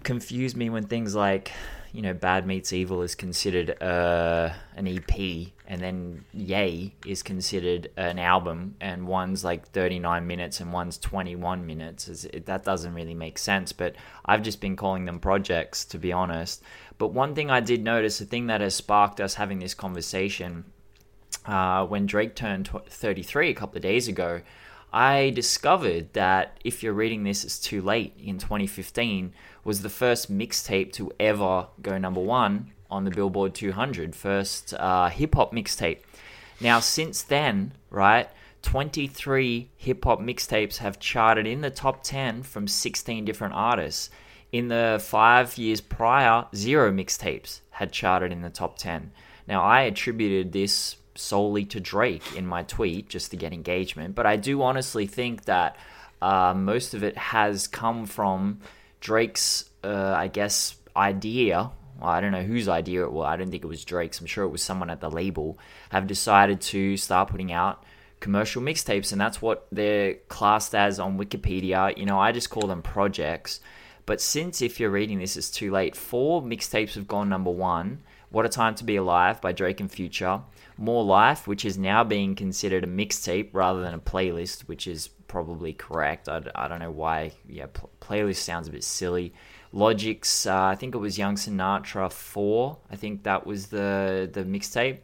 confuse 0.02 0.54
me 0.54 0.70
when 0.70 0.84
things 0.84 1.14
like 1.14 1.52
you 1.92 2.02
know 2.02 2.14
Bad 2.14 2.46
Meets 2.46 2.72
Evil 2.72 3.02
is 3.02 3.14
considered 3.14 3.80
uh, 3.82 4.50
an 4.76 4.86
EP, 4.86 5.48
and 5.66 5.80
then 5.80 6.24
Ye 6.32 6.94
is 7.06 7.22
considered 7.22 7.90
an 7.96 8.18
album, 8.18 8.76
and 8.80 9.06
one's 9.06 9.44
like 9.44 9.68
thirty 9.68 9.98
nine 9.98 10.26
minutes 10.26 10.60
and 10.60 10.72
one's 10.72 10.98
twenty 10.98 11.36
one 11.36 11.66
minutes. 11.66 12.08
Is 12.08 12.24
it, 12.26 12.46
that 12.46 12.64
doesn't 12.64 12.94
really 12.94 13.14
make 13.14 13.38
sense. 13.38 13.72
But 13.72 13.96
I've 14.24 14.42
just 14.42 14.60
been 14.60 14.76
calling 14.76 15.04
them 15.04 15.20
projects, 15.20 15.84
to 15.86 15.98
be 15.98 16.12
honest. 16.12 16.62
But 16.98 17.08
one 17.08 17.34
thing 17.34 17.50
I 17.50 17.60
did 17.60 17.82
notice, 17.82 18.18
the 18.18 18.24
thing 18.24 18.48
that 18.48 18.60
has 18.60 18.74
sparked 18.74 19.20
us 19.20 19.34
having 19.34 19.58
this 19.58 19.74
conversation 19.74 20.64
uh, 21.46 21.86
when 21.86 22.06
Drake 22.06 22.34
turned 22.34 22.66
tw- 22.66 22.86
33 22.88 23.50
a 23.50 23.54
couple 23.54 23.76
of 23.76 23.82
days 23.82 24.08
ago, 24.08 24.42
I 24.92 25.30
discovered 25.30 26.12
that 26.14 26.58
if 26.64 26.82
you're 26.82 26.92
reading 26.92 27.24
this, 27.24 27.44
it's 27.44 27.58
too 27.58 27.82
late. 27.82 28.14
In 28.22 28.38
2015, 28.38 29.32
was 29.64 29.82
the 29.82 29.90
first 29.90 30.32
mixtape 30.32 30.92
to 30.94 31.12
ever 31.20 31.66
go 31.82 31.98
number 31.98 32.20
one 32.20 32.72
on 32.90 33.04
the 33.04 33.10
Billboard 33.10 33.54
200, 33.54 34.14
first 34.14 34.72
uh, 34.74 35.08
hip 35.10 35.34
hop 35.34 35.52
mixtape. 35.52 35.98
Now, 36.60 36.80
since 36.80 37.22
then, 37.22 37.72
right, 37.90 38.28
23 38.62 39.70
hip 39.76 40.04
hop 40.04 40.20
mixtapes 40.20 40.78
have 40.78 40.98
charted 40.98 41.46
in 41.46 41.60
the 41.60 41.70
top 41.70 42.02
10 42.02 42.42
from 42.42 42.66
16 42.66 43.24
different 43.24 43.54
artists. 43.54 44.10
In 44.50 44.68
the 44.68 44.98
five 45.04 45.58
years 45.58 45.82
prior, 45.82 46.46
zero 46.54 46.90
mixtapes 46.90 47.60
had 47.70 47.92
charted 47.92 48.32
in 48.32 48.40
the 48.40 48.50
top 48.50 48.78
10. 48.78 49.12
Now, 49.46 49.62
I 49.62 49.82
attributed 49.82 50.52
this 50.52 50.96
solely 51.18 51.64
to 51.66 51.80
Drake 51.80 52.36
in 52.36 52.46
my 52.46 52.62
tweet 52.62 53.08
just 53.08 53.30
to 53.32 53.36
get 53.36 53.52
engagement, 53.52 54.14
but 54.14 54.26
I 54.26 54.36
do 54.36 54.62
honestly 54.62 55.06
think 55.06 55.44
that 55.44 55.76
uh, 56.22 56.54
most 56.54 56.94
of 56.94 57.02
it 57.02 57.16
has 57.16 57.66
come 57.66 58.06
from 58.06 58.60
Drake's, 59.00 59.68
uh, 59.84 60.14
I 60.16 60.28
guess, 60.28 60.76
idea. 60.96 61.70
Well, 62.00 62.10
I 62.10 62.20
don't 62.20 62.32
know 62.32 62.42
whose 62.42 62.68
idea 62.68 63.02
it 63.04 63.12
was. 63.12 63.26
I 63.26 63.36
don't 63.36 63.50
think 63.50 63.64
it 63.64 63.68
was 63.68 63.84
Drake's. 63.84 64.20
I'm 64.20 64.26
sure 64.26 64.44
it 64.44 64.50
was 64.50 64.62
someone 64.62 64.90
at 64.90 65.00
the 65.00 65.10
label. 65.10 65.58
Have 65.90 66.06
decided 66.06 66.60
to 66.62 66.96
start 66.96 67.28
putting 67.28 67.52
out 67.52 67.84
commercial 68.20 68.62
mixtapes, 68.62 69.12
and 69.12 69.20
that's 69.20 69.40
what 69.40 69.66
they're 69.70 70.14
classed 70.28 70.74
as 70.74 70.98
on 70.98 71.18
Wikipedia. 71.18 71.96
You 71.96 72.06
know, 72.06 72.18
I 72.18 72.32
just 72.32 72.50
call 72.50 72.68
them 72.68 72.82
projects. 72.82 73.60
But 74.06 74.20
since, 74.20 74.62
if 74.62 74.80
you're 74.80 74.90
reading 74.90 75.18
this, 75.18 75.36
it's 75.36 75.50
too 75.50 75.70
late, 75.70 75.94
four 75.94 76.42
mixtapes 76.42 76.94
have 76.94 77.06
gone 77.06 77.28
number 77.28 77.50
one. 77.50 78.02
What 78.30 78.46
a 78.46 78.48
Time 78.48 78.74
to 78.76 78.84
Be 78.84 78.96
Alive 78.96 79.40
by 79.40 79.52
Drake 79.52 79.80
and 79.80 79.90
Future. 79.90 80.40
More 80.78 81.04
Life, 81.04 81.46
which 81.46 81.64
is 81.64 81.76
now 81.76 82.04
being 82.04 82.34
considered 82.34 82.84
a 82.84 82.86
mixtape 82.86 83.50
rather 83.52 83.82
than 83.82 83.94
a 83.94 83.98
playlist, 83.98 84.60
which 84.62 84.86
is 84.86 85.08
probably 85.08 85.72
correct. 85.72 86.28
I, 86.28 86.42
I 86.54 86.68
don't 86.68 86.78
know 86.78 86.90
why. 86.90 87.32
Yeah, 87.48 87.66
pl- 87.66 87.90
playlist 88.00 88.36
sounds 88.36 88.68
a 88.68 88.70
bit 88.70 88.84
silly. 88.84 89.34
Logic's, 89.72 90.46
uh, 90.46 90.62
I 90.64 90.76
think 90.76 90.94
it 90.94 90.98
was 90.98 91.18
Young 91.18 91.34
Sinatra 91.34 92.10
4. 92.10 92.78
I 92.90 92.96
think 92.96 93.24
that 93.24 93.46
was 93.46 93.66
the, 93.66 94.30
the 94.32 94.44
mixtape. 94.44 94.98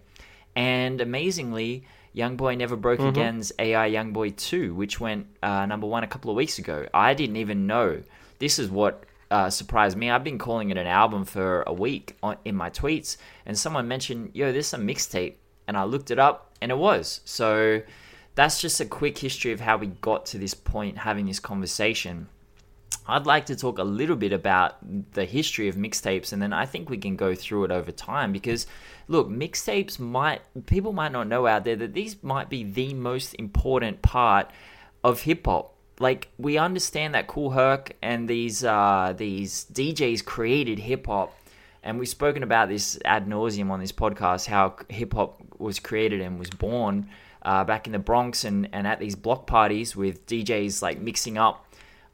And 0.57 1.01
amazingly, 1.01 1.85
YoungBoy 2.15 2.57
Never 2.57 2.77
Broke 2.77 3.01
Again's 3.01 3.53
AI 3.59 3.91
YoungBoy 3.91 4.37
2, 4.37 4.75
which 4.75 5.01
went 5.01 5.27
uh, 5.43 5.67
number 5.67 5.87
one 5.87 6.05
a 6.05 6.07
couple 6.07 6.31
of 6.31 6.37
weeks 6.37 6.59
ago. 6.59 6.87
I 6.95 7.13
didn't 7.15 7.37
even 7.37 7.67
know. 7.67 8.03
This 8.39 8.59
is 8.59 8.71
what 8.71 9.05
uh, 9.31 9.51
surprised 9.51 9.97
me. 9.97 10.11
I've 10.11 10.25
been 10.25 10.39
calling 10.39 10.71
it 10.71 10.77
an 10.77 10.87
album 10.87 11.25
for 11.25 11.63
a 11.67 11.73
week 11.73 12.17
on, 12.23 12.37
in 12.45 12.55
my 12.55 12.71
tweets, 12.71 13.17
and 13.45 13.59
someone 13.59 13.89
mentioned, 13.89 14.31
yo, 14.33 14.53
this 14.53 14.69
is 14.69 14.75
a 14.75 14.79
mixtape. 14.79 15.35
And 15.67 15.77
I 15.77 15.85
looked 15.85 16.11
it 16.11 16.19
up, 16.19 16.53
and 16.61 16.71
it 16.71 16.79
was. 16.79 17.21
So 17.25 17.83
that's 18.35 18.61
just 18.61 18.81
a 18.81 18.85
quick 18.85 19.19
history 19.19 19.53
of 19.53 19.61
how 19.61 19.77
we 19.77 19.87
got 19.87 20.27
to 20.27 20.39
this 20.39 20.55
point 20.55 20.99
having 20.99 21.27
this 21.27 21.41
conversation. 21.41 22.29
I'd 23.07 23.27
like 23.27 23.47
to 23.47 23.57
talk 23.57 23.79
a 23.79 23.85
little 23.85 24.17
bit 24.17 24.33
about 24.33 24.77
the 25.13 25.27
history 25.27 25.69
of 25.69 25.77
mixtapes, 25.77 26.33
and 26.33 26.41
then 26.41 26.53
I 26.53 26.65
think 26.65 26.89
we 26.89 26.97
can 26.97 27.17
go 27.17 27.35
through 27.35 27.65
it 27.65 27.71
over 27.71 27.93
time 27.93 28.33
because, 28.33 28.67
look, 29.09 29.29
mixtapes 29.29 29.99
might, 29.99 30.41
people 30.67 30.93
might 30.93 31.13
not 31.13 31.29
know 31.29 31.47
out 31.47 31.65
there 31.65 31.77
that 31.77 31.93
these 31.93 32.23
might 32.23 32.49
be 32.49 32.65
the 32.65 32.95
most 32.95 33.35
important 33.35 34.01
part 34.01 34.51
of 35.03 35.23
hip 35.23 35.45
hop. 35.45 35.75
Like, 36.01 36.29
we 36.39 36.57
understand 36.57 37.15
that 37.15 37.27
Kool 37.27 37.51
Herc 37.51 37.93
and 38.01 38.27
these, 38.27 38.65
uh, 38.65 39.13
these 39.17 39.67
DJs 39.73 40.25
created 40.25 40.79
hip 40.79 41.07
hop, 41.07 41.37
and 41.85 41.99
we've 41.99 42.09
spoken 42.09 42.43
about 42.43 42.69
this 42.69 42.99
ad 43.05 43.27
nauseum 43.27 43.71
on 43.71 43.79
this 43.79 43.93
podcast 43.93 44.47
how 44.47 44.75
hip 44.89 45.13
hop 45.15 45.41
was 45.59 45.79
created 45.79 46.21
and 46.21 46.39
was 46.39 46.51
born 46.51 47.09
uh, 47.43 47.63
back 47.63 47.87
in 47.87 47.93
the 47.93 47.99
Bronx 47.99 48.45
and, 48.45 48.69
and 48.73 48.87
at 48.87 48.99
these 48.99 49.15
block 49.15 49.47
parties 49.47 49.95
with 49.95 50.27
DJs 50.27 50.83
like 50.83 50.99
mixing 50.99 51.39
up 51.39 51.67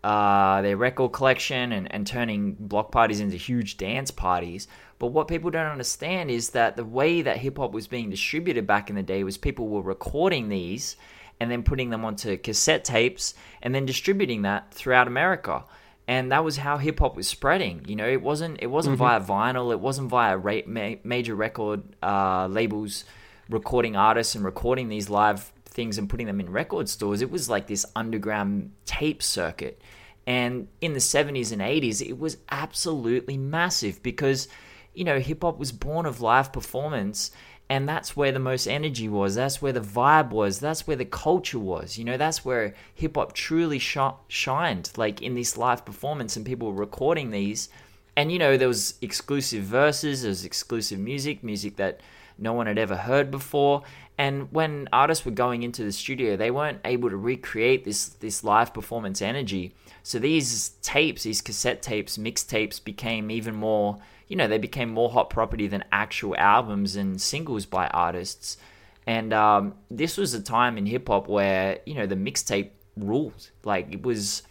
uh, 0.03 0.61
their 0.63 0.77
record 0.77 1.13
collection 1.13 1.73
and, 1.73 1.93
and 1.93 2.07
turning 2.07 2.57
block 2.59 2.91
parties 2.91 3.21
into 3.21 3.37
huge 3.37 3.77
dance 3.77 4.11
parties. 4.11 4.67
But 4.99 5.09
what 5.09 5.29
people 5.29 5.51
don't 5.51 5.71
understand 5.71 6.31
is 6.31 6.51
that 6.51 6.77
the 6.77 6.85
way 6.85 7.23
that 7.23 7.37
hip 7.37 7.59
hop 7.59 7.73
was 7.73 7.87
being 7.87 8.11
distributed 8.11 8.67
back 8.67 8.91
in 8.91 8.97
the 8.97 9.03
day 9.03 9.25
was 9.25 9.37
people 9.37 9.69
were 9.69 9.83
recording 9.83 10.49
these 10.49 10.97
and 11.39 11.51
then 11.51 11.63
putting 11.63 11.91
them 11.91 12.05
onto 12.05 12.37
cassette 12.37 12.85
tapes 12.85 13.35
and 13.63 13.75
then 13.75 13.87
distributing 13.87 14.43
that 14.43 14.73
throughout 14.75 15.07
America. 15.07 15.65
And 16.11 16.33
that 16.33 16.43
was 16.43 16.57
how 16.57 16.77
hip 16.79 16.99
hop 16.99 17.15
was 17.15 17.29
spreading. 17.29 17.85
You 17.87 17.95
know, 17.95 18.09
it 18.09 18.21
wasn't 18.21 18.59
it 18.61 18.67
wasn't 18.67 18.99
via 18.99 19.21
vinyl, 19.21 19.71
it 19.73 19.79
wasn't 19.79 20.09
via 20.09 20.37
ra- 20.37 20.67
ma- 20.67 20.97
major 21.05 21.37
record 21.37 21.85
uh, 22.03 22.49
labels 22.49 23.05
recording 23.49 23.95
artists 23.95 24.35
and 24.35 24.45
recording 24.45 24.89
these 24.89 25.09
live 25.09 25.53
things 25.67 25.99
and 25.99 26.11
putting 26.11 26.27
them 26.27 26.41
in 26.41 26.51
record 26.51 26.89
stores. 26.89 27.23
It 27.23 27.31
was 27.31 27.49
like 27.49 27.69
this 27.69 27.87
underground 27.95 28.73
tape 28.87 29.23
circuit. 29.23 29.81
And 30.27 30.67
in 30.81 30.95
the 30.95 30.99
70s 30.99 31.53
and 31.53 31.63
80s, 31.63 32.05
it 32.05 32.19
was 32.19 32.39
absolutely 32.51 33.37
massive 33.37 34.03
because, 34.03 34.49
you 34.95 35.05
know, 35.05 35.21
hip 35.21 35.43
hop 35.43 35.61
was 35.61 35.71
born 35.71 36.07
of 36.07 36.21
live 36.21 36.53
performance. 36.53 37.31
And 37.71 37.89
that's 37.89 38.17
where 38.17 38.33
the 38.33 38.41
most 38.41 38.67
energy 38.67 39.09
was. 39.09 39.37
That's 39.37 39.63
where 39.63 39.73
the 39.73 39.81
vibe 39.81 40.31
was. 40.31 40.59
That's 40.59 40.89
where 40.89 40.97
the 40.97 41.05
culture 41.05 41.61
was. 41.61 41.97
You 41.97 42.05
know, 42.05 42.17
that's 42.17 42.45
where 42.45 42.75
hip 42.93 43.15
hop 43.17 43.33
truly 43.33 43.79
sh- 43.79 43.97
shined, 44.27 44.91
like 44.97 45.23
in 45.23 45.37
this 45.37 45.57
live 45.57 45.85
performance, 45.85 46.37
and 46.37 46.45
people 46.45 46.73
were 46.73 46.81
recording 46.81 47.31
these. 47.31 47.69
And, 48.17 48.33
you 48.33 48.41
know, 48.41 48.57
there 48.57 48.67
was 48.67 48.95
exclusive 49.01 49.63
verses, 49.63 50.23
there 50.23 50.31
was 50.31 50.45
exclusive 50.45 50.99
music, 50.99 51.45
music 51.45 51.77
that 51.77 52.01
no 52.37 52.53
one 52.53 52.67
had 52.67 52.77
ever 52.77 52.97
heard 52.97 53.31
before. 53.31 53.85
And 54.19 54.53
when 54.53 54.89
artists 54.93 55.25
were 55.25 55.31
going 55.31 55.63
into 55.63 55.85
the 55.85 55.93
studio, 55.93 56.37
they 56.37 56.51
weren't 56.51 56.81
able 56.85 57.09
to 57.09 57.17
recreate 57.17 57.85
this 57.85 58.09
this 58.09 58.43
live 58.43 58.75
performance 58.75 59.23
energy. 59.23 59.73
So 60.03 60.19
these 60.19 60.71
tapes, 60.83 61.23
these 61.23 61.41
cassette 61.41 61.83
tapes, 61.83 62.19
mixtapes 62.19 62.83
became 62.83 63.31
even 63.31 63.55
more, 63.55 63.99
you 64.31 64.37
know, 64.37 64.47
they 64.47 64.59
became 64.59 64.89
more 64.89 65.11
hot 65.11 65.29
property 65.29 65.67
than 65.67 65.85
actual 65.91 66.37
albums 66.37 66.95
and 66.95 67.21
singles 67.21 67.67
by 67.67 67.89
artists. 67.89 68.57
And 69.05 69.33
um, 69.33 69.75
this 69.91 70.17
was 70.17 70.33
a 70.35 70.41
time 70.41 70.79
in 70.79 70.87
hip 70.87 71.09
hop 71.09 71.27
where, 71.27 71.81
you 71.85 71.95
know, 71.95 72.07
the 72.07 72.15
mixtape 72.15 72.71
ruled. 72.97 73.51
Like 73.65 73.93
it 73.93 74.03
was 74.03 74.45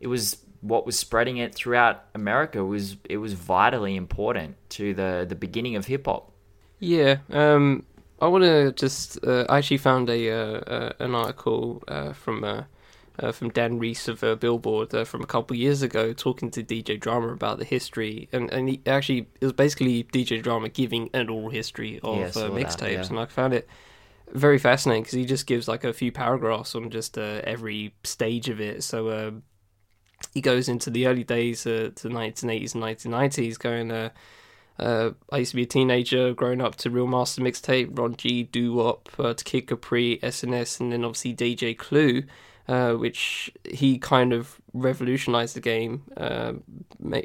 it 0.00 0.06
was 0.06 0.38
what 0.62 0.86
was 0.86 0.98
spreading 0.98 1.36
it 1.36 1.54
throughout 1.54 2.04
America 2.14 2.64
was 2.64 2.96
it 3.04 3.18
was 3.18 3.34
vitally 3.34 3.94
important 3.94 4.56
to 4.70 4.94
the 4.94 5.26
the 5.28 5.34
beginning 5.34 5.76
of 5.76 5.84
hip 5.84 6.06
hop. 6.06 6.32
Yeah, 6.78 7.18
um, 7.30 7.84
I 8.22 8.28
want 8.28 8.44
to 8.44 8.72
just. 8.72 9.22
Uh, 9.22 9.44
I 9.50 9.58
actually 9.58 9.78
found 9.78 10.08
a 10.08 10.30
uh, 10.30 10.60
uh, 10.60 10.92
an 10.98 11.14
article 11.14 11.82
uh, 11.88 12.14
from 12.14 12.42
uh, 13.22 13.26
uh, 13.26 13.32
from 13.32 13.50
Dan 13.50 13.78
Rys 13.78 14.08
of 14.08 14.40
Billboard 14.40 15.06
from 15.06 15.22
a 15.22 15.26
couple 15.26 15.56
years 15.56 15.82
ago, 15.82 16.12
talking 16.12 16.50
to 16.50 16.62
DJ 16.62 16.98
Drama 16.98 17.28
about 17.28 17.58
the 17.58 17.64
history, 17.64 18.28
and 18.32 18.50
and 18.52 18.68
he 18.68 18.82
actually 18.86 19.28
it 19.40 19.44
was 19.44 19.52
basically 19.52 20.04
DJ 20.04 20.42
Drama 20.42 20.68
giving 20.68 21.10
an 21.12 21.28
oral 21.28 21.50
history 21.50 22.00
of 22.02 22.18
Yeah, 22.18 22.42
uh, 22.42 22.50
mixtapes, 22.50 22.92
yeah. 22.92 23.06
and 23.06 23.18
I 23.18 23.26
found 23.26 23.54
it 23.54 23.68
very 24.32 24.58
fascinating 24.58 25.02
because 25.02 25.14
he 25.14 25.24
just 25.24 25.46
gives 25.46 25.68
like 25.68 25.84
a 25.84 25.92
few 25.92 26.12
paragraphs 26.12 26.74
on 26.74 26.90
just 26.90 27.16
uh, 27.16 27.40
every 27.44 27.94
stage 28.04 28.48
of 28.48 28.60
it. 28.60 28.82
So. 28.82 29.10
Um, 29.10 29.42
he 30.32 30.40
goes 30.40 30.66
into 30.68 30.88
the 30.88 31.06
early 31.06 31.24
days 31.24 31.66
uh, 31.66 31.90
to 31.94 32.08
1980s 32.08 32.74
and 32.74 32.82
1990s, 32.82 33.58
going, 33.58 33.90
uh, 33.90 34.08
uh, 34.78 35.10
I 35.30 35.38
used 35.38 35.52
to 35.52 35.56
be 35.56 35.62
a 35.62 35.66
teenager, 35.66 36.34
growing 36.34 36.60
up 36.60 36.76
to 36.76 36.90
Real 36.90 37.06
Master 37.06 37.40
Mixtape, 37.40 37.98
Ron 37.98 38.16
G, 38.16 38.42
Doo 38.42 38.74
Wop, 38.74 39.08
uh, 39.18 39.34
to 39.34 39.44
Kid 39.44 39.66
Capri, 39.66 40.18
SNS, 40.22 40.80
and 40.80 40.92
then 40.92 41.04
obviously 41.04 41.34
DJ 41.34 41.76
Clue, 41.76 42.24
uh, 42.68 42.92
which 42.94 43.50
he 43.64 43.98
kind 43.98 44.32
of 44.32 44.60
revolutionized 44.72 45.56
the 45.56 45.60
game, 45.60 46.02
uh, 46.16 46.54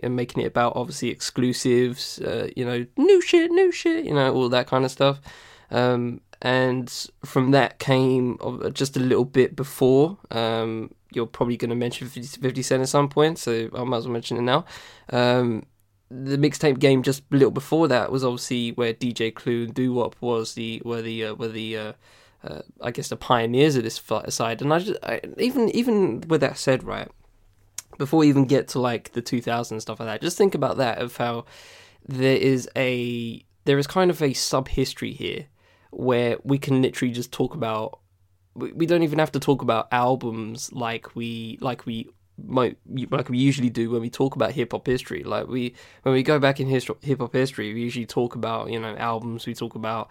and 0.03 0.15
making 0.15 0.43
it 0.43 0.47
about 0.47 0.73
obviously 0.75 1.09
exclusives, 1.09 2.19
uh, 2.19 2.49
you 2.55 2.65
know, 2.65 2.85
new 2.97 3.21
shit, 3.21 3.51
new 3.51 3.71
shit, 3.71 4.05
you 4.05 4.13
know, 4.13 4.33
all 4.33 4.49
that 4.49 4.67
kind 4.67 4.85
of 4.85 4.91
stuff. 4.91 5.19
Um, 5.69 6.21
and 6.41 6.91
from 7.23 7.51
that 7.51 7.79
came 7.79 8.37
uh, 8.41 8.69
just 8.69 8.97
a 8.97 8.99
little 8.99 9.25
bit 9.25 9.55
before. 9.55 10.17
Um, 10.31 10.93
you're 11.13 11.27
probably 11.27 11.57
going 11.57 11.69
to 11.69 11.75
mention 11.75 12.07
50 12.07 12.39
50 12.41 12.61
Cent 12.61 12.81
at 12.81 12.89
some 12.89 13.09
point, 13.09 13.37
so 13.37 13.69
I 13.75 13.83
might 13.83 13.97
as 13.97 14.05
well 14.05 14.13
mention 14.13 14.37
it 14.37 14.41
now. 14.41 14.65
Um, 15.11 15.65
the 16.09 16.37
mixtape 16.37 16.79
game 16.79 17.03
just 17.03 17.23
a 17.31 17.35
little 17.35 17.51
before 17.51 17.87
that 17.87 18.11
was 18.11 18.23
obviously 18.23 18.71
where 18.71 18.93
DJ 18.93 19.33
Clue 19.33 19.63
and 19.63 19.73
Doo 19.73 19.93
Wop 19.93 20.15
was 20.19 20.55
the 20.55 20.81
were 20.83 21.01
the 21.01 21.25
uh, 21.25 21.33
were 21.35 21.47
the 21.47 21.77
uh, 21.77 21.93
uh, 22.43 22.61
I 22.81 22.91
guess 22.91 23.09
the 23.09 23.17
pioneers 23.17 23.75
of 23.75 23.83
this 23.83 24.01
side. 24.29 24.61
And 24.61 24.73
I, 24.73 24.79
just, 24.79 24.99
I 25.03 25.21
even 25.37 25.69
even 25.69 26.21
with 26.27 26.41
that 26.41 26.57
said, 26.57 26.83
right 26.83 27.09
before 27.97 28.19
we 28.19 28.29
even 28.29 28.45
get 28.45 28.67
to 28.69 28.79
like 28.79 29.11
the 29.11 29.21
2000s 29.21 29.71
and 29.71 29.81
stuff 29.81 29.99
like 29.99 30.07
that, 30.07 30.21
just 30.21 30.37
think 30.37 30.55
about 30.55 30.77
that 30.77 30.97
of 30.97 31.17
how 31.17 31.45
there 32.07 32.37
is 32.37 32.67
a 32.75 33.45
there 33.65 33.77
is 33.77 33.87
kind 33.87 34.09
of 34.09 34.21
a 34.21 34.33
sub 34.33 34.67
history 34.67 35.13
here 35.13 35.45
where 35.91 36.37
we 36.43 36.57
can 36.57 36.81
literally 36.81 37.13
just 37.13 37.31
talk 37.31 37.53
about 37.53 37.99
we, 38.53 38.85
don't 38.85 39.03
even 39.03 39.19
have 39.19 39.31
to 39.31 39.39
talk 39.39 39.61
about 39.61 39.87
albums 39.93 40.73
like 40.73 41.15
we 41.15 41.57
like 41.61 41.85
we 41.85 42.09
might 42.43 42.77
like 43.11 43.29
we 43.29 43.37
usually 43.37 43.69
do 43.69 43.89
when 43.89 44.01
we 44.01 44.09
talk 44.09 44.35
about 44.35 44.51
hip 44.51 44.71
hop 44.71 44.87
history. 44.87 45.23
Like 45.23 45.47
we 45.47 45.75
when 46.03 46.13
we 46.13 46.23
go 46.23 46.39
back 46.39 46.59
in 46.59 46.67
hip 46.67 47.19
hop 47.19 47.33
history, 47.33 47.73
we 47.73 47.81
usually 47.81 48.05
talk 48.05 48.35
about 48.35 48.69
you 48.69 48.79
know 48.79 48.95
albums. 48.97 49.45
We 49.45 49.53
talk 49.53 49.75
about 49.75 50.09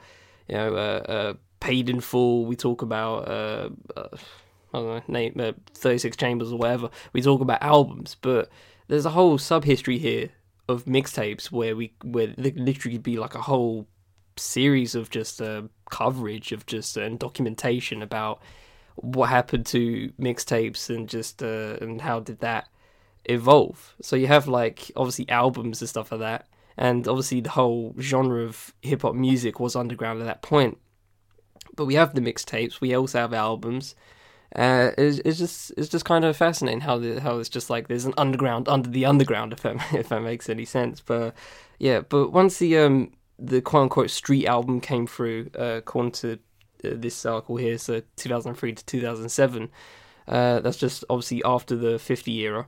you 0.49 0.55
know 0.55 0.75
uh, 0.75 1.03
uh, 1.09 1.35
paid 1.61 1.89
in 1.89 2.01
full. 2.01 2.47
We 2.47 2.57
talk 2.57 2.83
about 2.83 3.29
uh, 3.29 3.69
uh, 3.97 4.09
I 4.75 4.79
don't 4.79 4.87
know 4.87 5.03
name 5.09 5.35
uh, 5.39 5.53
thirty 5.75 5.99
six 5.99 6.17
chambers 6.17 6.53
or 6.53 6.59
whatever. 6.59 6.91
We 7.13 7.23
talk 7.23 7.41
about 7.41 7.63
albums, 7.63 8.17
but 8.21 8.51
there's 8.89 9.07
a 9.07 9.11
whole 9.11 9.39
sub 9.39 9.65
history 9.65 9.99
here 9.99 10.31
of 10.69 10.85
mixtapes 10.85 11.51
where 11.51 11.77
we 11.77 11.93
where 12.03 12.29
there 12.29 12.51
could 12.51 12.61
literally 12.61 12.99
be 12.99 13.19
like 13.19 13.35
a 13.35 13.43
whole 13.43 13.87
series 14.37 14.95
of 14.95 15.11
just 15.11 15.43
uh, 15.43 15.63
coverage 15.91 16.53
of 16.53 16.67
just 16.67 16.97
uh, 16.97 17.03
and 17.03 17.19
documentation 17.19 18.03
about 18.03 18.41
what 18.97 19.29
happened 19.29 19.67
to 19.67 20.13
mixtapes 20.19 20.95
and 20.95 21.09
just 21.09 21.43
uh, 21.43 21.77
and 21.81 22.01
how 22.01 22.21
did 22.21 22.41
that 22.41 22.69
evolve. 23.27 23.95
So 24.01 24.17
you 24.17 24.27
have 24.27 24.49
like 24.49 24.91
obviously 24.97 25.29
albums 25.29 25.81
and 25.81 25.89
stuff 25.89 26.13
like 26.13 26.21
that, 26.21 26.47
and 26.77 27.07
obviously 27.07 27.41
the 27.41 27.51
whole 27.51 27.95
genre 27.99 28.45
of 28.45 28.75
hip 28.83 29.03
hop 29.03 29.15
music 29.15 29.61
was 29.61 29.77
underground 29.77 30.21
at 30.21 30.27
that 30.27 30.43
point. 30.43 30.79
But 31.77 31.87
we 31.87 31.95
have 31.95 32.15
the 32.15 32.21
mixtapes. 32.21 32.81
We 32.81 32.95
also 32.95 33.19
have 33.19 33.33
albums. 33.33 33.95
Uh, 34.55 34.91
it's, 34.99 35.19
it's 35.25 35.39
just 35.39 35.73
it's 35.77 35.89
just 35.89 36.05
kind 36.05 36.25
of 36.25 36.37
fascinating 36.37 36.81
how 36.81 36.99
the, 36.99 37.21
how 37.21 37.39
it's 37.39 37.49
just 37.49 37.71
like 37.71 37.87
there's 37.87 38.05
an 38.05 38.15
underground 38.19 38.69
under 38.69 38.91
the 38.91 39.07
underground 39.07 39.53
if 39.55 39.61
that 39.63 39.77
if 39.95 40.09
that 40.09 40.23
makes 40.23 40.49
any 40.49 40.65
sense. 40.65 41.01
But 41.01 41.35
yeah, 41.79 42.01
but 42.01 42.33
once 42.33 42.59
the 42.59 42.79
um 42.79 43.13
the 43.39 43.61
quote 43.61 43.85
unquote 43.85 44.11
street 44.11 44.47
album 44.47 44.81
came 44.81 45.07
through, 45.07 45.51
uh, 45.59 45.79
according 45.79 46.13
to 46.13 46.33
uh, 46.85 46.91
this 46.95 47.25
article 47.25 47.57
here, 47.57 47.79
so 47.79 48.03
2003 48.17 48.75
to 48.75 48.85
2007. 48.85 49.71
Uh, 50.29 50.61
that's 50.61 50.77
just 50.77 51.05
obviously 51.11 51.43
after 51.45 51.77
the 51.77 51.99
50 51.99 52.33
era. 52.41 52.67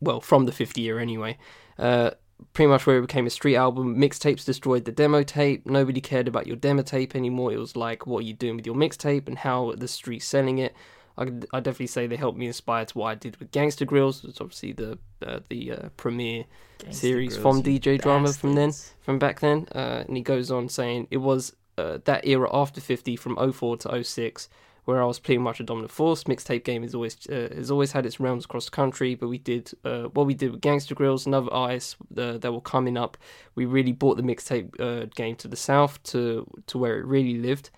Well, 0.00 0.20
from 0.20 0.44
the 0.46 0.52
50 0.52 0.82
era 0.82 1.00
anyway. 1.00 1.38
Uh, 1.78 2.10
pretty 2.52 2.68
much 2.68 2.86
where 2.86 2.98
it 2.98 3.02
became 3.02 3.26
a 3.26 3.30
street 3.30 3.56
album. 3.56 3.96
Mixtapes 3.96 4.44
destroyed 4.44 4.84
the 4.84 4.92
demo 4.92 5.22
tape. 5.22 5.66
Nobody 5.66 6.00
cared 6.00 6.28
about 6.28 6.46
your 6.46 6.56
demo 6.56 6.82
tape 6.82 7.14
anymore. 7.14 7.52
It 7.52 7.58
was 7.58 7.76
like, 7.76 8.06
what 8.06 8.20
are 8.20 8.26
you 8.26 8.34
doing 8.34 8.56
with 8.56 8.66
your 8.66 8.74
mixtape 8.74 9.26
and 9.26 9.38
how 9.38 9.74
the 9.76 9.88
street's 9.88 10.26
selling 10.26 10.58
it. 10.58 10.74
I 11.18 11.24
I 11.52 11.60
definitely 11.60 11.88
say 11.88 12.06
they 12.06 12.16
helped 12.16 12.38
me 12.38 12.46
inspire 12.46 12.84
to 12.86 12.98
what 12.98 13.06
I 13.06 13.14
did 13.14 13.36
with 13.36 13.52
Gangsta 13.52 13.86
Grillz. 13.86 14.24
It's 14.24 14.40
obviously 14.40 14.72
the 14.72 14.98
uh, 15.24 15.40
the 15.48 15.72
uh, 15.72 15.88
premiere 15.96 16.44
series 16.90 17.36
from 17.36 17.62
DJ 17.62 18.00
Drama 18.00 18.32
from 18.32 18.54
then 18.54 18.72
from 19.00 19.18
back 19.18 19.40
then. 19.40 19.68
Uh, 19.74 20.04
and 20.06 20.16
he 20.16 20.22
goes 20.22 20.50
on 20.50 20.68
saying 20.68 21.08
it 21.10 21.18
was 21.18 21.54
uh, 21.78 21.98
that 22.04 22.26
era 22.26 22.48
after 22.52 22.80
50 22.80 23.16
from 23.16 23.52
04 23.52 23.76
to 23.78 24.04
06 24.04 24.48
where 24.84 25.02
I 25.02 25.06
was 25.06 25.18
pretty 25.18 25.38
much 25.38 25.60
a 25.60 25.62
dominant 25.62 25.90
force. 25.90 26.24
Mixtape 26.24 26.64
game 26.64 26.82
has 26.82 26.94
always 26.94 27.16
uh, 27.28 27.48
has 27.54 27.70
always 27.70 27.92
had 27.92 28.06
its 28.06 28.20
realms 28.20 28.44
across 28.44 28.66
the 28.66 28.70
country, 28.70 29.14
but 29.14 29.28
we 29.28 29.38
did 29.38 29.72
uh, 29.84 30.04
what 30.04 30.26
we 30.26 30.34
did 30.34 30.52
with 30.52 30.60
Gangsta 30.60 30.94
Grillz 30.94 31.26
and 31.26 31.34
other 31.34 31.52
artists 31.52 31.96
uh, 32.16 32.38
that 32.38 32.52
were 32.52 32.60
coming 32.60 32.96
up. 32.96 33.16
We 33.54 33.66
really 33.66 33.92
brought 33.92 34.16
the 34.16 34.22
mixtape 34.22 34.80
uh, 34.80 35.06
game 35.14 35.36
to 35.36 35.48
the 35.48 35.56
south 35.56 36.02
to 36.04 36.46
to 36.66 36.78
where 36.78 36.98
it 36.98 37.06
really 37.06 37.38
lived. 37.38 37.70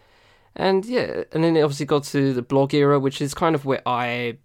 And 0.54 0.84
yeah, 0.84 1.24
and 1.32 1.42
then 1.42 1.56
it 1.56 1.62
obviously 1.62 1.86
got 1.86 2.04
to 2.04 2.34
the 2.34 2.42
blog 2.42 2.74
era, 2.74 3.00
which 3.00 3.20
is 3.20 3.34
kind 3.34 3.54
of 3.54 3.64
where 3.64 3.82
I 3.86 4.38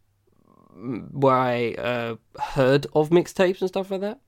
where 1.12 1.36
I 1.36 1.74
uh, 1.74 2.16
heard 2.40 2.88
of 2.94 3.10
mixtapes 3.10 3.62
and 3.62 3.68
stuff 3.68 3.92
like 3.92 4.02
that. 4.02 4.20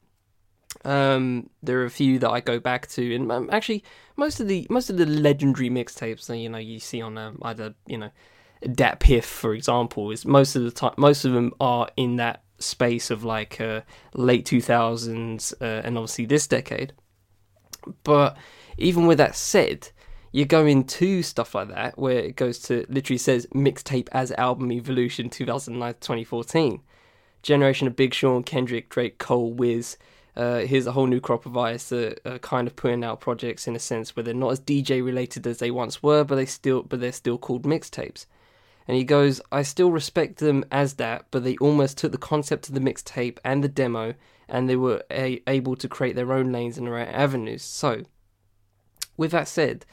Um, 0.86 1.50
there 1.62 1.82
are 1.82 1.86
a 1.86 1.90
few 1.90 2.20
that 2.20 2.30
I 2.30 2.40
go 2.40 2.60
back 2.60 2.88
to, 2.90 3.16
and 3.16 3.32
um, 3.32 3.50
actually, 3.52 3.84
most 4.16 4.40
of 4.40 4.48
the 4.48 4.68
most 4.70 4.90
of 4.90 4.98
the 4.98 5.06
legendary 5.06 5.70
mixtapes 5.70 6.28
that 6.28 6.38
you 6.38 6.50
know 6.50 6.58
you 6.58 6.80
see 6.80 7.02
on 7.02 7.18
um, 7.18 7.40
either 7.42 7.74
you 7.88 7.98
know 7.98 8.12
DatPiff, 8.64 9.24
for 9.24 9.54
example, 9.54 10.12
is 10.12 10.26
most 10.26 10.56
of 10.56 10.64
the 10.64 10.72
time 10.72 10.94
most 10.98 11.26
of 11.26 11.34
them 11.34 11.54
are 11.60 11.90
in 11.98 12.18
that 12.18 12.44
space 12.60 13.10
of 13.10 13.24
like 13.24 13.60
uh, 13.60 13.82
late 14.14 14.46
two 14.46 14.62
thousands 14.62 15.54
uh, 15.62 15.82
and 15.84 15.98
obviously 15.98 16.26
this 16.26 16.48
decade. 16.48 16.94
But 18.04 18.38
even 18.78 19.08
with 19.08 19.18
that 19.18 19.36
said, 19.36 19.90
you 20.32 20.46
go 20.46 20.66
into 20.66 21.24
stuff 21.24 21.56
like 21.56 21.70
that 21.70 21.98
where 21.98 22.20
it 22.20 22.36
goes 22.36 22.60
to 22.60 22.86
literally 22.90 23.18
says 23.18 23.48
mixtape 23.48 24.10
as 24.12 24.32
album 24.34 24.72
evolution 24.72 25.30
2009 25.30 25.94
2014 26.00 26.82
generation 27.42 27.88
of 27.88 27.96
big 27.96 28.14
sean 28.14 28.44
kendrick 28.44 28.90
drake 28.90 29.18
cole 29.18 29.54
wiz 29.54 29.98
uh, 30.36 30.60
here's 30.60 30.88
a 30.88 30.92
whole 30.92 31.08
new 31.08 31.20
crop 31.20 31.46
of 31.46 31.58
artists 31.58 31.90
that 31.90 32.20
are 32.26 32.40
kind 32.40 32.68
of 32.68 32.76
putting 32.76 33.04
out 33.04 33.20
projects 33.20 33.68
in 33.68 33.76
a 33.76 33.80
sense 33.80 34.16
where 34.16 34.24
they're 34.24 34.34
not 34.34 34.52
as 34.52 34.60
dj 34.60 35.04
related 35.04 35.46
as 35.46 35.60
they 35.60 35.72
once 35.72 36.02
were 36.04 36.24
but 36.24 36.36
they 36.36 36.46
still 36.46 36.84
but 36.84 37.00
they're 37.00 37.12
still 37.12 37.38
called 37.38 37.64
mixtapes 37.64 38.26
and 38.88 38.98
he 38.98 39.04
goes 39.04 39.42
i 39.52 39.62
still 39.62 39.92
respect 39.92 40.38
them 40.38 40.64
as 40.72 40.96
that 40.96 41.26
but 41.32 41.44
they 41.44 41.58
almost 41.58 41.98
took 41.98 42.12
the 42.12 42.18
concept 42.18 42.68
of 42.68 42.76
the 42.76 42.82
mixtape 42.82 43.38
and 43.44 43.64
the 43.64 43.70
demo 43.70 44.14
and 44.48 44.68
they 44.68 44.76
were 44.76 45.04
a- 45.12 45.42
able 45.48 45.76
to 45.76 45.88
create 45.88 46.16
their 46.16 46.34
own 46.34 46.52
lanes 46.52 46.78
and 46.78 46.88
their 46.88 46.98
own 46.98 47.08
avenues 47.08 47.64
so 47.64 48.04
with 49.18 49.32
that 49.32 49.48
said 49.48 49.86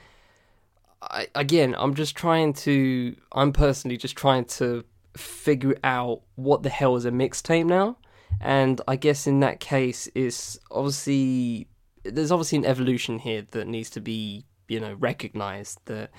I, 1.02 1.28
again, 1.34 1.74
I'm 1.78 1.94
just 1.94 2.16
trying 2.16 2.52
to. 2.54 3.16
I'm 3.32 3.52
personally 3.52 3.96
just 3.96 4.16
trying 4.16 4.44
to 4.46 4.84
figure 5.16 5.76
out 5.84 6.22
what 6.34 6.62
the 6.62 6.68
hell 6.68 6.96
is 6.96 7.04
a 7.04 7.10
mixtape 7.10 7.66
now, 7.66 7.98
and 8.40 8.80
I 8.86 8.96
guess 8.96 9.26
in 9.26 9.40
that 9.40 9.60
case, 9.60 10.06
is 10.08 10.58
obviously 10.70 11.68
there's 12.04 12.30
obviously 12.30 12.58
an 12.58 12.64
evolution 12.64 13.18
here 13.18 13.46
that 13.50 13.66
needs 13.66 13.90
to 13.90 14.00
be 14.00 14.44
you 14.68 14.80
know 14.80 14.94
recognized 14.94 15.80
that 15.86 16.10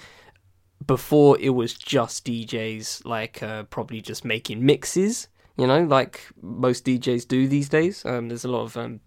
before 0.86 1.38
it 1.40 1.50
was 1.50 1.74
just 1.74 2.26
DJs 2.26 3.06
like 3.06 3.42
uh, 3.42 3.64
probably 3.64 4.02
just 4.02 4.24
making 4.24 4.66
mixes, 4.66 5.28
you 5.58 5.68
know, 5.68 5.84
like 5.84 6.28
most 6.42 6.86
DJs 6.86 7.28
do 7.28 7.48
these 7.48 7.70
days. 7.70 8.06
Um, 8.06 8.30
there's 8.30 8.46
a 8.46 8.50
lot 8.50 8.62
of 8.62 8.78
um, 8.78 9.00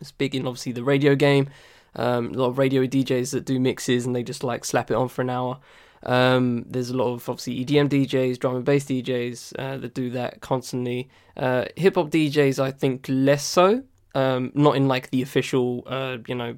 it's 0.00 0.12
big 0.12 0.34
in 0.34 0.46
obviously 0.46 0.72
the 0.72 0.84
radio 0.84 1.14
game. 1.14 1.48
Um, 1.94 2.32
a 2.32 2.38
lot 2.38 2.48
of 2.48 2.58
radio 2.58 2.82
DJs 2.86 3.32
that 3.32 3.44
do 3.44 3.60
mixes 3.60 4.06
and 4.06 4.16
they 4.16 4.22
just 4.22 4.42
like 4.42 4.64
slap 4.64 4.90
it 4.90 4.94
on 4.94 5.08
for 5.08 5.22
an 5.22 5.30
hour. 5.30 5.58
Um, 6.04 6.64
there's 6.68 6.90
a 6.90 6.96
lot 6.96 7.12
of 7.12 7.28
obviously 7.28 7.64
EDM 7.64 7.88
DJs, 7.88 8.38
drum 8.38 8.56
and 8.56 8.64
bass 8.64 8.84
DJs 8.84 9.58
uh, 9.58 9.76
that 9.78 9.94
do 9.94 10.10
that 10.10 10.40
constantly. 10.40 11.08
Uh, 11.36 11.66
Hip 11.76 11.94
hop 11.94 12.10
DJs, 12.10 12.58
I 12.58 12.70
think, 12.70 13.06
less 13.08 13.44
so. 13.44 13.82
Um, 14.14 14.52
not 14.54 14.76
in 14.76 14.88
like 14.88 15.10
the 15.10 15.22
official, 15.22 15.84
uh, 15.86 16.18
you 16.26 16.34
know, 16.34 16.56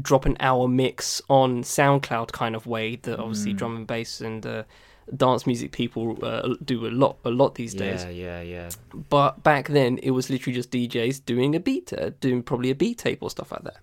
drop 0.00 0.26
an 0.26 0.36
hour 0.40 0.68
mix 0.68 1.22
on 1.28 1.62
SoundCloud 1.62 2.32
kind 2.32 2.54
of 2.56 2.66
way 2.66 2.96
that 2.96 3.18
obviously 3.18 3.54
Mm. 3.54 3.56
drum 3.58 3.76
and 3.76 3.86
bass 3.86 4.20
and 4.20 4.44
uh, 4.44 4.64
dance 5.16 5.46
music 5.46 5.72
people 5.72 6.18
uh, 6.22 6.54
do 6.64 6.86
a 6.86 6.88
lot, 6.90 7.18
a 7.24 7.30
lot 7.30 7.54
these 7.54 7.74
days. 7.74 8.04
Yeah, 8.04 8.10
yeah, 8.10 8.40
yeah. 8.42 8.70
But 9.08 9.42
back 9.42 9.68
then, 9.68 9.98
it 10.02 10.10
was 10.10 10.30
literally 10.30 10.54
just 10.54 10.70
DJs 10.70 11.24
doing 11.24 11.54
a 11.54 11.60
beat, 11.60 11.92
uh, 11.92 12.10
doing 12.20 12.42
probably 12.42 12.70
a 12.70 12.74
beat 12.74 12.98
tape 12.98 13.22
or 13.22 13.30
stuff 13.30 13.50
like 13.52 13.64
that. 13.64 13.78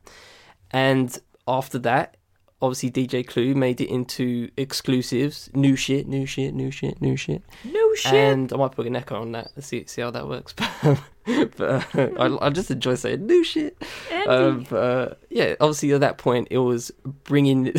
And 0.72 1.18
after 1.48 1.80
that, 1.80 2.18
obviously 2.62 2.92
DJ 2.92 3.26
Clue 3.26 3.54
made 3.54 3.82
it 3.82 3.90
into 3.90 4.50
exclusives, 4.58 5.50
new 5.54 5.76
shit, 5.76 6.08
new 6.08 6.26
shit, 6.26 6.54
new 6.54 6.72
shit, 6.72 7.02
new 7.02 7.16
shit. 7.16 7.44
new 7.64 7.96
shit. 7.96 8.14
And 8.14 8.52
I 8.52 8.58
might 8.58 8.72
put 8.72 8.88
an 8.88 8.96
echo 8.96 9.22
on 9.22 9.32
that. 9.34 9.52
See 9.64 9.86
see 9.86 10.02
how 10.02 10.12
that 10.12 10.28
works. 10.28 10.54
but 11.26 11.62
uh, 11.62 11.82
I, 12.20 12.48
I 12.48 12.50
just 12.50 12.72
enjoy 12.72 12.96
saying 12.96 13.26
new 13.26 13.44
shit. 13.44 13.82
Um, 14.28 14.66
but, 14.70 14.78
uh, 14.78 15.14
yeah, 15.30 15.56
obviously 15.60 15.92
at 15.94 16.02
that 16.02 16.18
point 16.18 16.48
it 16.52 16.60
was 16.60 16.92
bringing 17.24 17.74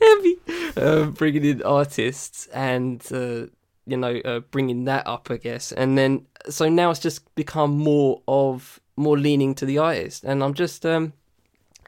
heavy, 0.00 0.36
uh, 0.76 1.06
bringing 1.06 1.44
in 1.44 1.62
artists 1.62 2.46
and 2.48 3.06
uh, 3.12 3.46
you 3.86 3.96
know 3.96 4.16
uh, 4.24 4.40
bringing 4.40 4.84
that 4.84 5.06
up, 5.06 5.28
I 5.30 5.36
guess. 5.36 5.72
And 5.72 5.96
then 5.96 6.26
so 6.48 6.68
now 6.68 6.90
it's 6.90 7.00
just 7.00 7.34
become 7.34 7.78
more 7.78 8.22
of 8.26 8.80
more 8.96 9.18
leaning 9.18 9.54
to 9.56 9.66
the 9.66 9.78
artist, 9.78 10.24
and 10.24 10.42
I'm 10.42 10.54
just 10.54 10.84
um, 10.86 11.12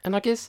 and 0.06 0.16
I 0.16 0.20
guess 0.20 0.48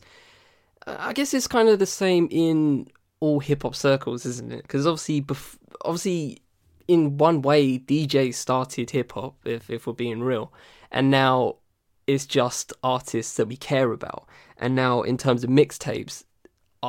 I 0.86 1.12
guess 1.12 1.34
it's 1.34 1.48
kind 1.48 1.67
of 1.67 1.80
the 1.80 1.86
same 1.86 2.30
in 2.32 2.88
all 3.20 3.39
hip 3.39 3.63
hop 3.63 3.76
circles, 3.76 4.26
isn't 4.26 4.54
it? 4.54 4.62
Because 4.62 4.88
obviously, 4.88 5.22
bef- 5.22 5.58
obviously, 5.84 6.41
in 6.88 7.17
one 7.17 7.41
way, 7.41 7.78
DJ 7.78 8.34
started 8.34 8.91
hip 8.91 9.12
hop. 9.12 9.36
If 9.43 9.70
if 9.70 9.86
we're 9.86 9.93
being 9.93 10.22
real, 10.22 10.54
and 10.91 11.12
now 11.12 11.58
it's 12.06 12.26
just 12.26 12.72
artists 12.84 13.36
that 13.36 13.48
we 13.48 13.58
care 13.58 13.91
about. 13.91 14.28
And 14.58 14.76
now, 14.76 15.02
in 15.02 15.17
terms 15.17 15.43
of 15.43 15.50
mixtapes, 15.50 16.24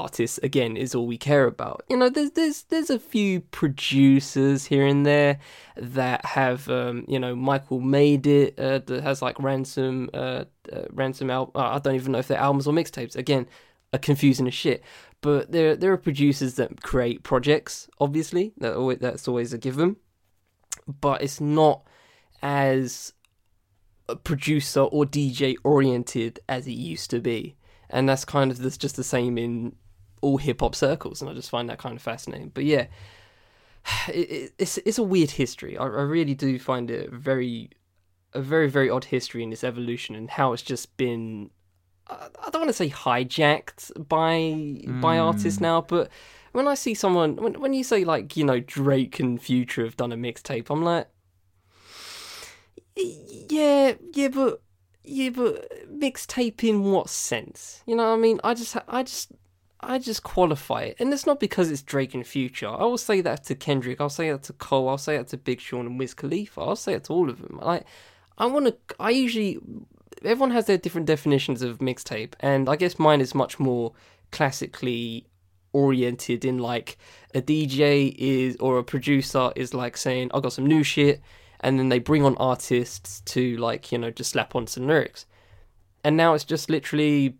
artists 0.02 0.38
again 0.42 0.76
is 0.76 0.94
all 0.94 1.06
we 1.06 1.18
care 1.18 1.46
about. 1.46 1.84
You 1.88 1.96
know, 1.96 2.08
there's 2.08 2.32
there's 2.32 2.62
there's 2.64 2.90
a 2.90 2.98
few 2.98 3.40
producers 3.40 4.64
here 4.66 4.86
and 4.86 5.04
there 5.04 5.38
that 5.76 6.24
have 6.24 6.68
um, 6.68 7.04
you 7.08 7.18
know 7.18 7.34
Mike 7.34 7.68
WiLL 7.68 7.82
Made-It 7.82 8.58
uh, 8.58 8.78
that 8.86 9.02
has 9.02 9.22
like 9.22 9.38
ransom 9.40 10.10
uh, 10.14 10.44
uh 10.72 10.82
ransom 10.90 11.30
al- 11.30 11.52
uh, 11.54 11.74
I 11.74 11.78
don't 11.78 11.94
even 11.96 12.12
know 12.12 12.18
if 12.18 12.28
they're 12.28 12.38
albums 12.38 12.66
or 12.66 12.72
mixtapes. 12.72 13.16
Again, 13.16 13.46
are 13.92 13.98
confusing 13.98 14.46
as 14.46 14.54
shit. 14.54 14.82
But 15.20 15.50
there 15.50 15.76
there 15.76 15.92
are 15.92 15.98
producers 15.98 16.54
that 16.54 16.82
create 16.82 17.22
projects. 17.22 17.88
Obviously, 18.00 18.52
that 18.58 18.74
always, 18.74 18.98
that's 18.98 19.26
always 19.26 19.52
a 19.52 19.58
given. 19.58 19.96
But 20.86 21.22
it's 21.22 21.40
not 21.40 21.82
as 22.40 23.12
producer 24.24 24.80
or 24.80 25.04
DJ 25.04 25.56
oriented 25.64 26.40
as 26.48 26.66
it 26.66 26.72
used 26.72 27.10
to 27.10 27.20
be, 27.20 27.56
and 27.90 28.08
that's 28.08 28.24
kind 28.24 28.50
of 28.50 28.58
that's 28.58 28.78
just 28.78 28.96
the 28.96 29.04
same 29.04 29.36
in 29.36 29.74
all 30.20 30.38
hip 30.38 30.60
hop 30.60 30.74
circles, 30.74 31.20
and 31.20 31.30
I 31.30 31.34
just 31.34 31.50
find 31.50 31.68
that 31.68 31.78
kind 31.78 31.96
of 31.96 32.02
fascinating. 32.02 32.50
But 32.52 32.64
yeah, 32.64 32.86
it, 34.08 34.30
it, 34.30 34.52
it's 34.58 34.78
it's 34.78 34.98
a 34.98 35.02
weird 35.02 35.32
history. 35.32 35.76
I, 35.76 35.84
I 35.84 36.02
really 36.02 36.34
do 36.34 36.58
find 36.58 36.90
it 36.90 37.10
very 37.12 37.70
a 38.32 38.40
very 38.40 38.68
very 38.68 38.90
odd 38.90 39.04
history 39.04 39.42
in 39.42 39.50
this 39.50 39.64
evolution 39.64 40.14
and 40.14 40.30
how 40.30 40.52
it's 40.52 40.62
just 40.62 40.96
been. 40.96 41.50
I 42.10 42.48
don't 42.50 42.62
want 42.62 42.68
to 42.68 42.72
say 42.72 42.88
hijacked 42.88 44.08
by 44.08 44.80
by 45.00 45.16
hmm. 45.16 45.22
artists 45.22 45.60
now, 45.60 45.82
but 45.82 46.10
when 46.52 46.66
I 46.66 46.74
see 46.74 46.94
someone 46.94 47.36
when 47.36 47.60
when 47.60 47.74
you 47.74 47.84
say 47.84 48.04
like 48.04 48.36
you 48.36 48.44
know 48.44 48.60
Drake 48.60 49.20
and 49.20 49.40
Future 49.40 49.84
have 49.84 49.96
done 49.96 50.12
a 50.12 50.16
mixtape, 50.16 50.70
I'm 50.70 50.82
like, 50.82 51.08
yeah, 52.96 53.92
yeah, 54.14 54.28
but 54.28 54.62
yeah, 55.08 55.30
but 55.30 55.88
mixtape 55.90 56.62
in 56.62 56.84
what 56.84 57.08
sense? 57.08 57.82
You 57.86 57.96
know, 57.96 58.10
what 58.10 58.16
I 58.16 58.20
mean, 58.20 58.40
I 58.44 58.54
just, 58.54 58.76
I 58.86 59.02
just, 59.02 59.32
I 59.80 59.98
just 59.98 60.24
qualify 60.24 60.82
it, 60.82 60.96
and 60.98 61.12
it's 61.12 61.26
not 61.26 61.38
because 61.38 61.70
it's 61.70 61.82
Drake 61.82 62.14
and 62.14 62.26
Future. 62.26 62.68
I 62.68 62.84
will 62.84 62.98
say 62.98 63.20
that 63.20 63.44
to 63.44 63.54
Kendrick. 63.54 64.00
I'll 64.00 64.08
say 64.08 64.30
that 64.32 64.42
to 64.44 64.52
Cole. 64.54 64.88
I'll 64.88 64.98
say 64.98 65.16
that 65.16 65.28
to 65.28 65.36
Big 65.36 65.60
Sean 65.60 65.86
and 65.86 65.98
Wiz 65.98 66.14
Khalifa. 66.14 66.60
I'll 66.60 66.76
say 66.76 66.94
it 66.94 67.04
to 67.04 67.12
all 67.12 67.30
of 67.30 67.40
them. 67.40 67.60
Like, 67.62 67.84
I 68.38 68.46
want 68.46 68.66
to. 68.66 68.76
I 68.98 69.10
usually, 69.10 69.58
everyone 70.24 70.50
has 70.50 70.66
their 70.66 70.78
different 70.78 71.06
definitions 71.06 71.62
of 71.62 71.78
mixtape, 71.78 72.34
and 72.40 72.68
I 72.68 72.74
guess 72.74 72.98
mine 72.98 73.20
is 73.20 73.36
much 73.36 73.60
more 73.60 73.92
classically 74.32 75.26
oriented 75.72 76.44
in 76.44 76.58
like 76.58 76.98
a 77.34 77.42
DJ 77.42 78.14
is 78.18 78.56
or 78.56 78.78
a 78.78 78.84
producer 78.84 79.52
is 79.54 79.74
like 79.74 79.96
saying 79.96 80.30
I 80.32 80.40
got 80.40 80.52
some 80.52 80.66
new 80.66 80.82
shit 80.82 81.20
and 81.60 81.78
then 81.78 81.88
they 81.88 81.98
bring 81.98 82.24
on 82.24 82.36
artists 82.38 83.20
to 83.26 83.56
like 83.58 83.92
you 83.92 83.98
know 83.98 84.10
just 84.10 84.30
slap 84.30 84.54
on 84.54 84.66
some 84.66 84.86
lyrics 84.86 85.26
and 86.02 86.16
now 86.16 86.34
it's 86.34 86.44
just 86.44 86.70
literally 86.70 87.36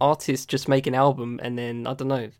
artists 0.00 0.46
just 0.46 0.68
make 0.68 0.86
an 0.86 0.94
album 0.94 1.40
and 1.42 1.58
then 1.58 1.86
I 1.86 1.94
don't 1.94 2.08
know 2.08 2.30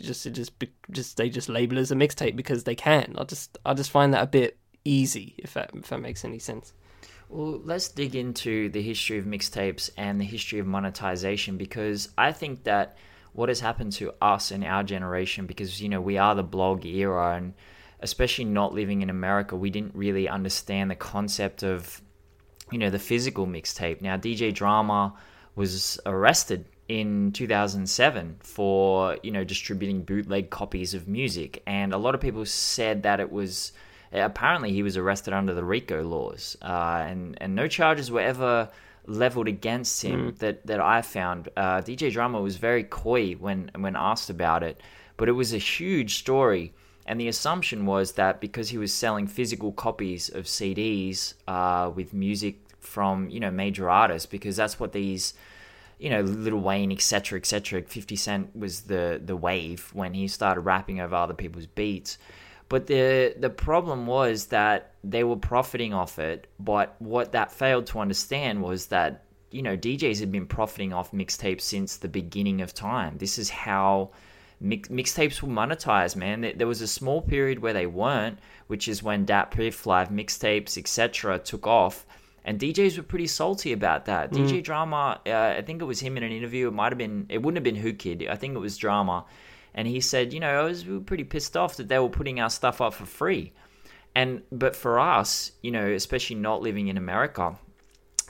just 0.00 0.32
just 0.32 0.52
just 0.90 1.16
they 1.16 1.28
just 1.28 1.48
label 1.48 1.78
it 1.78 1.82
as 1.82 1.90
a 1.92 1.94
mixtape 1.94 2.36
because 2.36 2.64
they 2.64 2.74
can 2.74 3.14
I 3.18 3.24
just 3.24 3.58
I 3.64 3.74
just 3.74 3.90
find 3.90 4.14
that 4.14 4.22
a 4.22 4.26
bit 4.26 4.58
easy 4.84 5.34
if 5.38 5.54
that 5.54 5.70
if 5.74 5.88
that 5.88 6.00
makes 6.00 6.24
any 6.24 6.38
sense 6.38 6.72
Well, 7.28 7.60
let's 7.64 7.88
dig 7.88 8.14
into 8.14 8.68
the 8.68 8.82
history 8.82 9.18
of 9.18 9.24
mixtapes 9.24 9.90
and 9.96 10.20
the 10.20 10.24
history 10.24 10.58
of 10.58 10.66
monetization 10.66 11.56
because 11.56 12.08
I 12.18 12.32
think 12.32 12.64
that 12.64 12.96
what 13.32 13.48
has 13.48 13.60
happened 13.60 13.92
to 13.92 14.12
us 14.20 14.50
in 14.50 14.62
our 14.62 14.82
generation, 14.82 15.46
because, 15.46 15.80
you 15.80 15.88
know, 15.88 16.00
we 16.00 16.18
are 16.18 16.34
the 16.34 16.42
blog 16.42 16.84
era 16.84 17.36
and 17.36 17.54
especially 18.00 18.44
not 18.44 18.74
living 18.74 19.02
in 19.02 19.10
America, 19.10 19.56
we 19.56 19.70
didn't 19.70 19.94
really 19.94 20.28
understand 20.28 20.90
the 20.90 20.94
concept 20.94 21.62
of, 21.62 22.02
you 22.70 22.78
know, 22.78 22.90
the 22.90 22.98
physical 22.98 23.46
mixtape. 23.46 24.02
Now, 24.02 24.16
DJ 24.16 24.52
Drama 24.52 25.14
was 25.54 26.00
arrested 26.06 26.64
in 26.88 27.32
2007 27.32 28.36
for, 28.40 29.16
you 29.22 29.30
know, 29.30 29.44
distributing 29.44 30.02
bootleg 30.02 30.50
copies 30.50 30.94
of 30.94 31.08
music. 31.08 31.62
And 31.66 31.92
a 31.92 31.98
lot 31.98 32.14
of 32.14 32.20
people 32.20 32.44
said 32.44 33.02
that 33.04 33.20
it 33.20 33.30
was 33.30 33.72
apparently 34.12 34.72
he 34.72 34.82
was 34.82 34.96
arrested 34.96 35.32
under 35.32 35.54
the 35.54 35.64
RICO 35.64 36.02
laws, 36.02 36.56
uh, 36.62 37.04
and 37.06 37.36
and 37.40 37.54
no 37.54 37.66
charges 37.68 38.10
were 38.10 38.20
ever 38.20 38.70
leveled 39.06 39.48
against 39.48 40.02
him 40.02 40.34
that 40.38 40.66
that 40.66 40.80
I 40.80 41.02
found. 41.02 41.48
Uh, 41.56 41.80
DJ 41.80 42.12
Drama 42.12 42.40
was 42.40 42.56
very 42.56 42.84
coy 42.84 43.32
when 43.32 43.70
when 43.76 43.96
asked 43.96 44.30
about 44.30 44.62
it, 44.62 44.80
but 45.16 45.28
it 45.28 45.32
was 45.32 45.52
a 45.52 45.58
huge 45.58 46.18
story. 46.18 46.74
And 47.04 47.20
the 47.20 47.26
assumption 47.26 47.84
was 47.84 48.12
that 48.12 48.40
because 48.40 48.68
he 48.68 48.78
was 48.78 48.94
selling 48.94 49.26
physical 49.26 49.72
copies 49.72 50.28
of 50.28 50.44
CDs 50.44 51.34
uh, 51.48 51.90
with 51.92 52.14
music 52.14 52.61
from 52.82 53.28
you 53.30 53.40
know 53.40 53.50
major 53.50 53.88
artists, 53.88 54.26
because 54.26 54.56
that's 54.56 54.78
what 54.78 54.92
these 54.92 55.34
you 56.02 56.10
know, 56.10 56.22
Lil 56.22 56.58
Wayne, 56.58 56.90
etc., 56.90 57.38
etc. 57.38 57.82
Fifty 57.82 58.16
Cent 58.16 58.56
was 58.56 58.82
the 58.82 59.20
the 59.24 59.36
wave 59.36 59.88
when 59.92 60.14
he 60.14 60.26
started 60.26 60.62
rapping 60.62 61.00
over 61.00 61.14
other 61.14 61.34
people's 61.34 61.66
beats. 61.66 62.18
But 62.68 62.88
the 62.88 63.34
the 63.38 63.50
problem 63.50 64.06
was 64.06 64.46
that 64.46 64.94
they 65.04 65.22
were 65.22 65.36
profiting 65.36 65.94
off 65.94 66.18
it. 66.18 66.48
But 66.58 66.96
what 66.98 67.32
that 67.32 67.52
failed 67.52 67.86
to 67.88 68.00
understand 68.00 68.62
was 68.62 68.86
that 68.86 69.24
you 69.52 69.62
know 69.62 69.76
DJs 69.76 70.18
had 70.18 70.32
been 70.32 70.46
profiting 70.46 70.92
off 70.92 71.12
mixtapes 71.12 71.60
since 71.60 71.96
the 71.96 72.08
beginning 72.08 72.62
of 72.62 72.74
time. 72.74 73.18
This 73.18 73.38
is 73.38 73.50
how 73.50 74.10
mix, 74.62 74.88
mixtapes 74.88 75.40
were 75.40 75.48
monetized, 75.48 76.16
man. 76.16 76.52
There, 76.56 76.66
was 76.66 76.80
a 76.80 76.88
small 76.88 77.20
period 77.20 77.60
where 77.60 77.72
they 77.72 77.86
weren't, 77.86 78.38
which 78.66 78.88
is 78.88 79.02
when 79.02 79.26
DatPiff, 79.26 79.86
live 79.86 80.08
mixtapes, 80.08 80.78
etc., 80.78 81.38
took 81.38 81.66
off. 81.66 82.06
And 82.44 82.58
DJs 82.58 82.96
were 82.96 83.04
pretty 83.04 83.28
salty 83.28 83.72
about 83.72 84.06
that. 84.06 84.32
DJ 84.32 84.62
Drama, 84.64 85.20
uh, 85.26 85.54
I 85.58 85.62
think 85.62 85.80
it 85.80 85.84
was 85.84 86.00
him 86.00 86.16
in 86.16 86.24
an 86.24 86.32
interview. 86.32 86.68
It 86.68 86.72
might 86.72 86.90
have 86.90 86.98
been, 86.98 87.26
it 87.28 87.38
wouldn't 87.38 87.64
have 87.64 87.74
been 87.74 87.82
Whoo 87.82 87.92
Kid. 87.92 88.26
I 88.28 88.34
think 88.34 88.56
it 88.56 88.58
was 88.58 88.76
Drama. 88.76 89.26
And 89.74 89.86
he 89.86 90.00
said, 90.00 90.32
you 90.32 90.40
know, 90.40 90.60
I 90.60 90.64
was 90.64 90.84
we 90.84 90.94
were 90.94 91.04
pretty 91.04 91.24
pissed 91.24 91.56
off 91.56 91.76
that 91.76 91.88
they 91.88 91.98
were 91.98 92.08
putting 92.08 92.40
our 92.40 92.50
stuff 92.50 92.80
up 92.80 92.94
for 92.94 93.06
free. 93.06 93.52
And, 94.14 94.42
but 94.50 94.76
for 94.76 94.98
us, 94.98 95.52
you 95.62 95.70
know, 95.70 95.86
especially 95.86 96.36
not 96.36 96.62
living 96.62 96.88
in 96.88 96.96
America, 96.96 97.56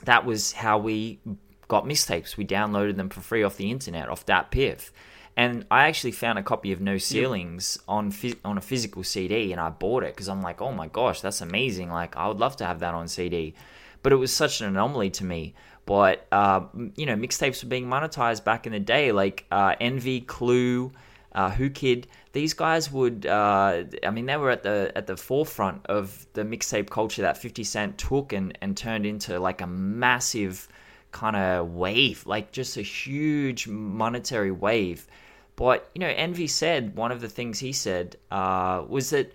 that 0.03 0.25
was 0.25 0.51
how 0.51 0.77
we 0.77 1.19
got 1.67 1.85
mixtapes. 1.85 2.37
We 2.37 2.45
downloaded 2.45 2.95
them 2.95 3.09
for 3.09 3.21
free 3.21 3.43
off 3.43 3.57
the 3.57 3.71
internet, 3.71 4.09
off 4.09 4.25
that 4.27 4.51
piff. 4.51 4.93
And 5.35 5.65
I 5.71 5.87
actually 5.87 6.11
found 6.11 6.37
a 6.37 6.43
copy 6.43 6.71
of 6.71 6.79
No 6.79 6.97
Ceilings 6.97 7.79
on 7.87 8.11
phys- 8.11 8.37
on 8.45 8.57
a 8.57 8.61
physical 8.61 9.03
CD, 9.03 9.51
and 9.51 9.59
I 9.59 9.69
bought 9.69 10.03
it 10.03 10.13
because 10.13 10.29
I'm 10.29 10.41
like, 10.41 10.61
oh 10.61 10.71
my 10.71 10.87
gosh, 10.87 11.21
that's 11.21 11.41
amazing! 11.41 11.89
Like 11.89 12.15
I 12.15 12.27
would 12.27 12.37
love 12.37 12.55
to 12.57 12.65
have 12.65 12.79
that 12.81 12.93
on 12.93 13.07
CD, 13.07 13.55
but 14.03 14.11
it 14.11 14.17
was 14.17 14.31
such 14.31 14.61
an 14.61 14.67
anomaly 14.67 15.09
to 15.09 15.25
me. 15.25 15.55
But 15.85 16.27
uh, 16.31 16.61
you 16.95 17.05
know, 17.05 17.15
mixtapes 17.15 17.63
were 17.63 17.69
being 17.69 17.87
monetized 17.87 18.43
back 18.43 18.65
in 18.67 18.71
the 18.71 18.79
day, 18.79 19.11
like 19.11 19.45
uh, 19.51 19.75
Envy, 19.81 20.21
Clue, 20.21 20.91
uh, 21.33 21.53
Whoo 21.57 21.69
Kid. 21.69 22.07
These 22.31 22.53
guys 22.53 22.91
would, 22.91 23.25
uh, 23.25 23.83
I 24.03 24.09
mean, 24.11 24.25
they 24.25 24.37
were 24.37 24.51
at 24.51 24.63
the 24.63 24.91
at 24.95 25.07
the 25.07 25.17
forefront 25.17 25.85
of 25.87 26.25
the 26.33 26.43
mixtape 26.43 26.89
culture 26.89 27.23
that 27.23 27.37
50 27.37 27.63
Cent 27.63 27.97
took 27.97 28.31
and 28.31 28.57
and 28.61 28.77
turned 28.77 29.05
into 29.05 29.39
like 29.39 29.61
a 29.61 29.67
massive 29.67 30.67
kind 31.11 31.35
of 31.35 31.73
wave, 31.73 32.25
like 32.25 32.51
just 32.51 32.77
a 32.77 32.81
huge 32.81 33.67
monetary 33.67 34.51
wave. 34.51 35.07
But 35.55 35.89
you 35.93 35.99
know, 35.99 36.07
Envy 36.07 36.47
said 36.47 36.95
one 36.95 37.11
of 37.11 37.19
the 37.19 37.29
things 37.29 37.59
he 37.59 37.73
said 37.73 38.15
uh, 38.31 38.83
was 38.87 39.09
that 39.09 39.33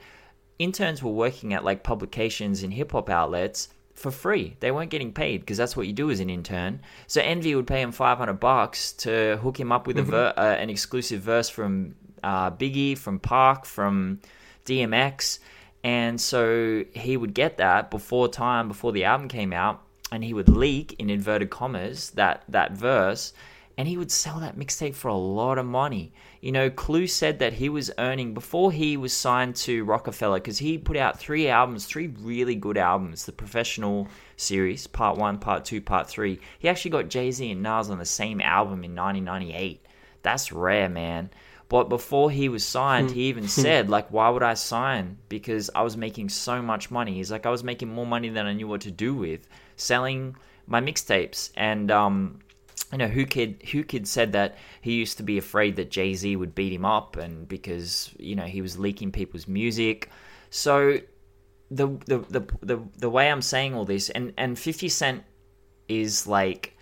interns 0.59 1.02
were 1.02 1.12
working 1.12 1.52
at 1.52 1.62
like 1.62 1.83
publications 1.83 2.62
and 2.62 2.72
hip 2.72 2.92
hop 2.92 3.11
outlets 3.11 3.68
for 3.98 4.11
free. 4.11 4.56
They 4.61 4.70
weren't 4.70 4.90
getting 4.90 5.12
paid 5.12 5.40
because 5.40 5.56
that's 5.56 5.76
what 5.76 5.87
you 5.87 5.92
do 5.92 6.11
as 6.11 6.20
an 6.20 6.30
intern. 6.30 6.80
So 7.06 7.20
Envy 7.20 7.54
would 7.54 7.66
pay 7.66 7.82
him 7.82 7.92
500 7.92 8.34
bucks 8.34 8.92
to 8.92 9.38
hook 9.42 9.58
him 9.58 9.72
up 9.72 9.87
with 9.87 9.98
a 9.98 10.02
ver- 10.02 10.34
uh, 10.37 10.40
an 10.40 10.70
exclusive 10.70 11.20
verse 11.20 11.48
from 11.48 11.94
uh, 12.22 12.50
Biggie, 12.50 12.96
from 12.96 13.18
Pac, 13.18 13.64
from 13.64 14.20
DMX. 14.64 15.38
And 15.84 16.20
so 16.20 16.84
he 16.92 17.16
would 17.16 17.34
get 17.34 17.58
that 17.58 17.90
before 17.90 18.28
time, 18.28 18.68
before 18.68 18.92
the 18.92 19.04
album 19.04 19.28
came 19.28 19.52
out, 19.52 19.82
and 20.11 20.24
he 20.24 20.34
would 20.34 20.48
leak 20.48 20.94
in 20.98 21.11
inverted 21.11 21.50
commas 21.50 22.11
that 22.11 22.44
that 22.48 22.72
verse 22.72 23.32
and 23.78 23.87
he 23.87 23.96
would 23.96 24.11
sell 24.11 24.40
that 24.40 24.58
mixtape 24.58 24.94
for 24.94 25.06
a 25.06 25.16
lot 25.16 25.56
of 25.56 25.64
money. 25.64 26.12
You 26.40 26.53
know, 26.53 26.70
Clue 26.70 27.09
said 27.09 27.40
that 27.40 27.55
he 27.55 27.68
was 27.68 27.90
earning 27.98 28.33
before 28.33 28.70
he 28.70 28.96
was 28.96 29.12
signed 29.12 29.57
to 29.57 29.85
Roc-A-Fella 29.85 30.37
because 30.37 30.59
he 30.59 30.79
put 30.79 30.96
out 30.96 31.18
three 31.18 31.48
albums, 31.48 31.85
three 31.85 32.07
really 32.20 32.55
good 32.55 32.79
albums, 32.79 33.27
the 33.27 33.33
Professional 33.33 34.07
series, 34.37 34.87
part 34.87 35.18
one, 35.18 35.38
part 35.38 35.64
two, 35.64 35.81
part 35.81 36.09
three. 36.09 36.38
He 36.61 36.68
actually 36.68 36.92
got 36.92 37.09
Jay 37.09 37.33
Z 37.33 37.51
and 37.51 37.62
Nas 37.62 37.90
on 37.90 37.98
the 37.98 38.05
same 38.05 38.40
album 38.40 38.85
in 38.85 38.94
1998. 38.94 39.85
That's 40.22 40.53
rare, 40.53 40.88
man. 40.88 41.31
But 41.68 41.88
before 41.88 42.31
he 42.31 42.48
was 42.48 42.64
signed, 42.64 43.11
he 43.11 43.24
even 43.24 43.48
said, 43.48 43.90
like, 43.90 44.09
why 44.12 44.29
would 44.29 44.44
I 44.44 44.55
sign? 44.55 45.18
Because 45.29 45.70
I 45.74 45.83
was 45.83 45.96
making 45.96 46.29
so 46.29 46.62
much 46.62 46.90
money. 46.90 47.14
He's 47.14 47.33
like, 47.33 47.46
I 47.46 47.51
was 47.51 47.64
making 47.64 47.88
more 47.88 48.07
money 48.07 48.29
than 48.29 48.46
I 48.46 48.53
knew 48.53 48.68
what 48.68 48.83
to 48.83 48.90
do 48.92 49.12
with, 49.12 49.48
selling 49.77 50.37
my 50.68 50.81
mixtapes. 50.81 51.51
And, 51.57 51.90
um, 51.90 52.38
you 52.92 52.98
know, 52.98 53.08
Whoo 53.08 53.26
Kid 53.26 53.62
Whoo 53.72 53.84
Kid 53.84 54.06
said 54.06 54.32
that 54.32 54.56
he 54.80 54.94
used 54.94 55.16
to 55.18 55.22
be 55.22 55.38
afraid 55.38 55.76
that 55.76 55.90
Jay 55.90 56.14
Z 56.14 56.36
would 56.36 56.54
beat 56.54 56.72
him 56.72 56.84
up, 56.84 57.16
and 57.16 57.46
because 57.48 58.14
you 58.18 58.34
know 58.34 58.44
he 58.44 58.62
was 58.62 58.78
leaking 58.78 59.12
people's 59.12 59.46
music. 59.46 60.10
So 60.50 60.98
the 61.70 61.88
the 62.06 62.18
the 62.18 62.40
the, 62.62 62.82
the 62.96 63.10
way 63.10 63.30
I'm 63.30 63.42
saying 63.42 63.74
all 63.74 63.84
this, 63.84 64.10
and 64.10 64.32
and 64.36 64.58
Fifty 64.58 64.88
Cent 64.88 65.24
is 65.88 66.26
like 66.26 66.76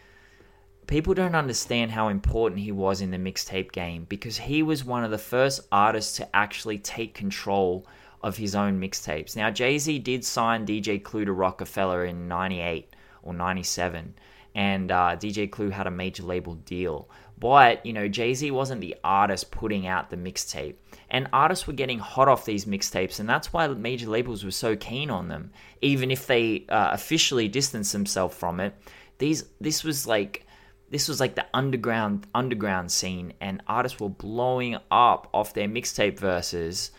people 0.87 1.15
don't 1.15 1.35
understand 1.35 1.91
how 1.91 2.09
important 2.09 2.61
he 2.61 2.73
was 2.73 3.01
in 3.01 3.11
the 3.11 3.19
mixtape 3.19 3.73
game 3.73 4.07
because 4.09 4.39
he 4.39 4.63
was 4.63 4.85
one 4.85 5.03
of 5.03 5.11
the 5.11 5.19
first 5.19 5.61
artists 5.73 6.17
to 6.17 6.37
actually 6.37 6.79
take 6.79 7.15
control 7.15 7.85
of 8.23 8.37
his 8.37 8.55
own 8.55 8.81
mixtapes. 8.81 9.35
Now 9.35 9.51
Jay 9.51 9.79
Z 9.79 9.99
did 10.01 10.25
sign 10.25 10.67
DJ 10.67 11.03
Clue 11.03 11.25
to 11.25 11.33
Roc-A-Fella 11.33 12.03
in 12.03 12.29
'98 12.29 12.95
or 13.23 13.35
'97 13.35 14.15
and 14.57 14.91
uh, 14.91 15.17
DJ 15.17 15.49
Clue 15.49 15.69
had 15.69 15.87
a 15.87 15.91
major 15.91 16.23
label 16.23 16.55
deal. 16.55 17.11
But, 17.39 17.85
you 17.85 17.93
know, 17.93 18.09
Jay 18.09 18.33
Z 18.33 18.51
wasn't 18.51 18.81
the 18.81 18.97
artist 19.05 19.51
putting 19.51 19.87
out 19.87 20.09
the 20.09 20.17
mixtape. 20.17 20.77
And 21.11 21.29
artists 21.31 21.67
were 21.67 21.75
getting 21.75 21.99
hot 21.99 22.27
off 22.27 22.47
these 22.47 22.65
mixtapes, 22.65 23.21
and 23.21 23.29
that's 23.29 23.53
why 23.53 23.69
major 23.69 24.09
labels 24.09 24.45
were 24.45 24.51
so 24.51 24.75
keen 24.75 25.11
on 25.11 25.29
them. 25.29 25.53
Even 25.83 26.11
if 26.11 26.27
they 26.27 26.65
uh, 26.71 26.89
officially 26.93 27.49
distanced 27.49 27.93
themselves 27.93 28.35
from 28.35 28.59
it, 28.59 28.75
these 29.19 29.45
this 29.61 29.85
was 29.85 30.07
like 30.07 30.47
this 30.91 31.07
was 31.07 31.21
like 31.21 31.35
the 31.35 31.47
underground 31.53 32.27
underground 32.35 32.91
scene, 32.91 33.35
and 33.41 33.63
artists 33.69 34.01
were 34.01 34.09
blowing 34.09 34.79
up 34.91 35.29
off 35.35 35.53
their 35.55 35.69
mixtape 35.69 36.19
verses. 36.19 36.91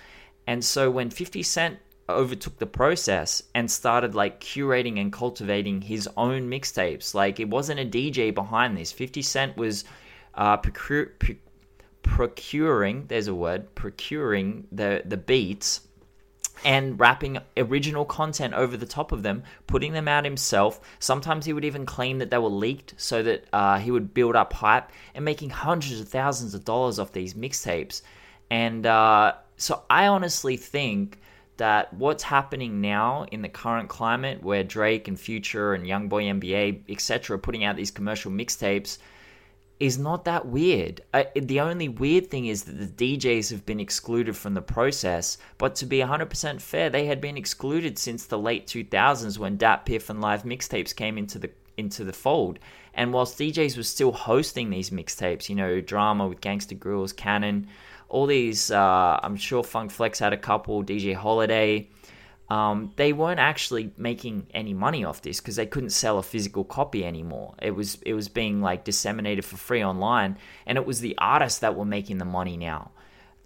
And 0.46 0.64
so 0.64 0.90
when 0.90 1.10
50 1.10 1.44
Cent 1.44 1.80
overtook 2.10 2.58
the 2.58 2.66
process 2.66 3.44
and 3.54 3.70
started 3.70 4.16
like 4.16 4.40
curating 4.40 5.00
and 5.00 5.12
cultivating 5.12 5.82
his 5.82 6.08
own 6.18 6.50
mixtapes. 6.50 7.14
Like 7.14 7.40
it 7.40 7.50
wasn't 7.50 7.80
a 7.80 7.86
DJ 7.86 8.34
behind 8.34 8.78
this. 8.78 8.92
50 8.92 9.22
Cent 9.22 9.58
was 9.58 9.84
uh, 10.36 10.58
procure, 10.58 11.12
procuring, 12.04 13.06
there's 13.08 13.28
a 13.28 13.36
word, 13.36 13.74
procuring 13.76 14.68
the, 14.72 15.02
the 15.06 15.18
beats 15.18 15.82
and 16.66 17.00
rapping 17.00 17.38
original 17.56 18.06
content 18.06 18.54
over 18.54 18.78
the 18.78 18.86
top 18.86 19.12
of 19.12 19.24
them, 19.24 19.44
putting 19.68 19.94
them 19.94 20.08
out 20.08 20.26
himself. 20.26 20.80
Sometimes 21.00 21.46
he 21.46 21.54
would 21.54 21.66
even 21.66 21.86
claim 21.86 22.18
that 22.20 22.32
they 22.32 22.38
were 22.38 22.50
leaked 22.50 22.94
so 22.98 23.22
that 23.24 23.46
uh, 23.54 23.78
he 23.78 23.92
would 23.92 24.14
build 24.14 24.36
up 24.36 24.54
hype 24.54 24.90
and 25.14 25.24
making 25.24 25.50
hundreds 25.50 26.00
of 26.00 26.08
thousands 26.08 26.54
of 26.54 26.66
dollars 26.66 27.00
off 27.00 27.12
these 27.12 27.34
mixtapes. 27.34 28.02
And 28.50 28.86
uh, 28.86 29.34
so 29.58 29.84
I 29.90 30.08
honestly 30.08 30.58
think 30.58 31.20
that 31.58 31.94
what's 31.94 32.24
happening 32.24 32.82
now 32.82 33.26
in 33.32 33.42
the 33.42 33.50
current 33.50 33.90
climate 33.90 34.44
where 34.44 34.64
Drake 34.64 35.08
and 35.08 35.20
Future 35.20 35.74
and 35.74 35.86
Youngboy 35.86 36.40
NBA, 36.40 36.84
etc., 36.90 37.36
are 37.36 37.40
putting 37.40 37.64
out 37.64 37.76
these 37.76 37.92
commercial 37.92 38.32
mixtapes 38.32 38.98
is 39.80 40.00
not 40.00 40.26
that 40.26 40.46
weird. 40.48 41.02
Uh, 41.14 41.24
the 41.36 41.60
only 41.60 41.88
weird 41.88 42.28
thing 42.28 42.48
is 42.48 42.64
that 42.64 42.98
the 42.98 43.18
DJs 43.18 43.52
have 43.52 43.66
been 43.66 43.80
excluded 43.80 44.36
from 44.36 44.54
the 44.54 44.62
process, 44.62 45.38
but 45.58 45.76
to 45.76 45.86
be 45.86 46.00
100% 46.00 46.62
fair, 46.62 46.90
they 46.90 47.06
had 47.06 47.22
been 47.22 47.38
excluded 47.38 48.00
since 48.00 48.26
the 48.26 48.40
late 48.40 48.66
2000s 48.66 49.38
when 49.38 49.58
DatPiff 49.58 50.10
and 50.10 50.20
live 50.20 50.44
mixtapes 50.44 50.96
came 50.96 51.18
into 51.18 51.38
the 51.40 51.52
into 51.78 52.04
the 52.04 52.14
fold. 52.14 52.58
And 52.96 53.14
whilst 53.14 53.38
DJs 53.38 53.78
were 53.78 53.84
still 53.84 54.12
hosting 54.12 54.72
these 54.72 54.90
mixtapes, 54.90 55.48
you 55.48 55.56
know, 55.56 55.80
drama 55.80 56.28
with 56.28 56.42
Gangsta 56.42 56.78
Grillz, 56.78 57.16
Cannon, 57.16 57.68
all 58.10 58.26
these, 58.26 58.72
uh, 58.72 59.20
I'm 59.22 59.36
sure 59.36 59.64
Funk 59.64 59.92
Flex 59.92 60.20
had 60.20 60.34
a 60.34 60.38
couple, 60.38 60.84
DJ 60.84 61.14
Holiday. 61.14 61.90
Um, 62.50 62.94
they 62.96 63.12
weren't 63.12 63.42
actually 63.42 63.92
making 63.98 64.48
any 64.54 64.74
money 64.74 65.04
off 65.04 65.22
this 65.22 65.42
because 65.42 65.58
they 65.58 65.66
couldn't 65.66 65.90
sell 65.90 66.18
a 66.18 66.24
physical 66.24 66.64
copy 66.64 67.04
anymore. 67.06 67.56
It 67.62 67.72
was 67.72 67.96
it 68.04 68.14
was 68.14 68.30
being 68.30 68.62
like 68.62 68.86
disseminated 68.86 69.44
for 69.44 69.58
free 69.58 69.84
online, 69.84 70.38
and 70.66 70.78
it 70.78 70.86
was 70.86 71.02
the 71.02 71.16
artists 71.18 71.60
that 71.60 71.76
were 71.76 71.86
making 71.86 72.20
the 72.20 72.26
money 72.26 72.56
now. 72.56 72.92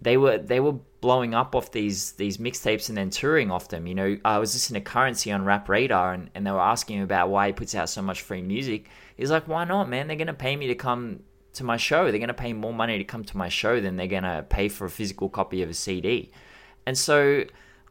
They 0.00 0.16
were 0.16 0.38
they 0.38 0.60
were 0.60 0.74
blowing 1.00 1.34
up 1.34 1.56
off 1.56 1.72
these 1.72 2.12
these 2.12 2.38
mixtapes 2.38 2.88
and 2.88 2.96
then 2.96 3.10
touring 3.10 3.50
off 3.50 3.68
them. 3.68 3.88
You 3.88 3.96
know, 3.96 4.18
I 4.24 4.38
was 4.38 4.54
listening 4.54 4.84
to 4.84 4.88
Curren$y 4.88 5.32
on 5.32 5.44
Rap 5.44 5.68
Radar, 5.68 6.12
and, 6.12 6.30
and 6.36 6.46
they 6.46 6.52
were 6.52 6.60
asking 6.60 6.98
him 6.98 7.04
about 7.04 7.28
why 7.28 7.48
he 7.48 7.52
puts 7.52 7.74
out 7.74 7.88
so 7.88 8.02
much 8.02 8.22
free 8.22 8.42
music. 8.42 8.88
He's 9.16 9.32
like, 9.32 9.48
why 9.48 9.64
not, 9.64 9.88
man? 9.88 10.06
They're 10.06 10.16
gonna 10.16 10.32
pay 10.32 10.54
me 10.54 10.68
to 10.68 10.76
come 10.76 11.24
to 11.54 11.64
my 11.64 11.76
show. 11.76 12.04
They're 12.04 12.18
going 12.18 12.28
to 12.28 12.34
pay 12.34 12.52
more 12.52 12.74
money 12.74 12.98
to 12.98 13.04
come 13.04 13.24
to 13.24 13.36
my 13.36 13.48
show 13.48 13.80
than 13.80 13.96
they're 13.96 14.06
going 14.06 14.22
to 14.22 14.44
pay 14.48 14.68
for 14.68 14.84
a 14.86 14.90
physical 14.90 15.28
copy 15.28 15.62
of 15.62 15.70
a 15.70 15.74
CD. 15.74 16.30
And 16.86 16.96
so 16.96 17.44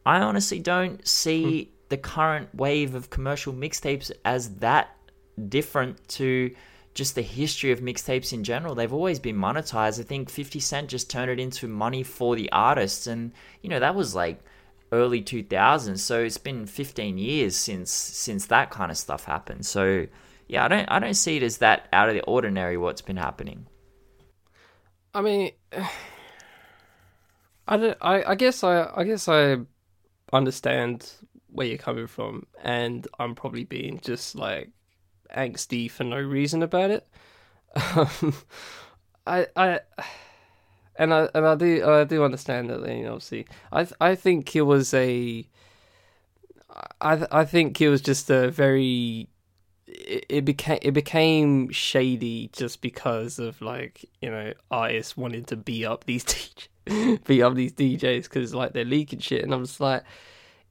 I 0.04 0.20
honestly 0.20 0.58
don't 0.58 1.06
see 1.06 1.64
hmm. 1.64 1.70
the 1.88 1.96
current 1.96 2.54
wave 2.54 2.94
of 2.94 3.10
commercial 3.10 3.52
mixtapes 3.52 4.10
as 4.24 4.56
that 4.56 4.96
different 5.48 6.08
to 6.08 6.54
just 6.94 7.14
the 7.14 7.22
history 7.22 7.72
of 7.72 7.80
mixtapes 7.80 8.32
in 8.32 8.44
general. 8.44 8.74
They've 8.74 8.92
always 8.92 9.18
been 9.18 9.36
monetized. 9.36 9.98
I 9.98 10.02
think 10.02 10.28
50 10.28 10.60
Cent 10.60 10.88
just 10.88 11.08
turned 11.08 11.30
it 11.30 11.40
into 11.40 11.66
money 11.66 12.02
for 12.02 12.36
the 12.36 12.52
artists. 12.52 13.06
And, 13.06 13.32
you 13.62 13.70
know, 13.70 13.80
that 13.80 13.94
was 13.94 14.14
like 14.14 14.40
early 14.92 15.22
2000s. 15.22 15.98
So 15.98 16.22
it's 16.22 16.36
been 16.36 16.66
15 16.66 17.16
years 17.16 17.56
since 17.56 17.90
since 17.90 18.46
that 18.46 18.70
kind 18.70 18.90
of 18.90 18.98
stuff 18.98 19.24
happened. 19.24 19.64
So 19.64 20.06
yeah, 20.52 20.66
I 20.66 20.68
don't 20.68 20.84
I 20.86 20.98
don't 20.98 21.14
see 21.14 21.38
it 21.38 21.42
as 21.42 21.58
that 21.58 21.88
out 21.94 22.10
of 22.10 22.14
the 22.14 22.20
ordinary 22.24 22.76
what's 22.76 23.00
been 23.00 23.16
happening. 23.16 23.66
I 25.14 25.22
mean, 25.22 25.52
I 27.66 27.76
don't. 27.78 27.96
I, 28.02 28.22
I 28.22 28.34
guess 28.34 28.62
I 28.62 28.90
I 28.94 29.04
guess 29.04 29.28
I 29.28 29.56
understand 30.30 31.10
where 31.48 31.66
you're 31.66 31.78
coming 31.78 32.06
from, 32.06 32.44
and 32.62 33.08
I'm 33.18 33.34
probably 33.34 33.64
being 33.64 33.98
just 34.00 34.34
like 34.34 34.68
angsty 35.34 35.90
for 35.90 36.04
no 36.04 36.20
reason 36.20 36.62
about 36.62 36.90
it. 36.90 37.08
I 39.26 39.46
I 39.56 39.80
and 40.96 41.14
I 41.14 41.30
and 41.34 41.46
I 41.46 41.54
do 41.54 41.82
I 41.82 42.04
do 42.04 42.24
understand 42.24 42.68
that. 42.68 42.86
You 42.86 43.04
know, 43.04 43.14
obviously, 43.14 43.46
I 43.72 43.86
I 44.02 44.14
think 44.16 44.54
it 44.54 44.62
was 44.62 44.92
a. 44.92 45.48
I 47.00 47.26
I 47.30 47.44
think 47.46 47.80
it 47.80 47.88
was 47.88 48.02
just 48.02 48.28
a 48.28 48.50
very 48.50 49.30
it, 49.92 50.44
became 50.44 50.78
it 50.82 50.92
became 50.92 51.70
shady 51.70 52.50
just 52.52 52.80
because 52.80 53.38
of 53.38 53.60
like 53.60 54.04
you 54.20 54.30
know 54.30 54.52
artists 54.70 55.16
wanting 55.16 55.44
to 55.44 55.56
beat 55.56 55.84
up 55.84 56.04
these 56.04 56.24
DJs, 56.86 57.24
beat 57.24 57.42
up 57.42 57.54
these 57.54 57.72
DJs 57.72 58.24
because 58.24 58.54
like 58.54 58.72
they're 58.72 58.84
leaking 58.84 59.20
shit, 59.20 59.42
and 59.42 59.52
I'm 59.52 59.64
just 59.64 59.80
like, 59.80 60.04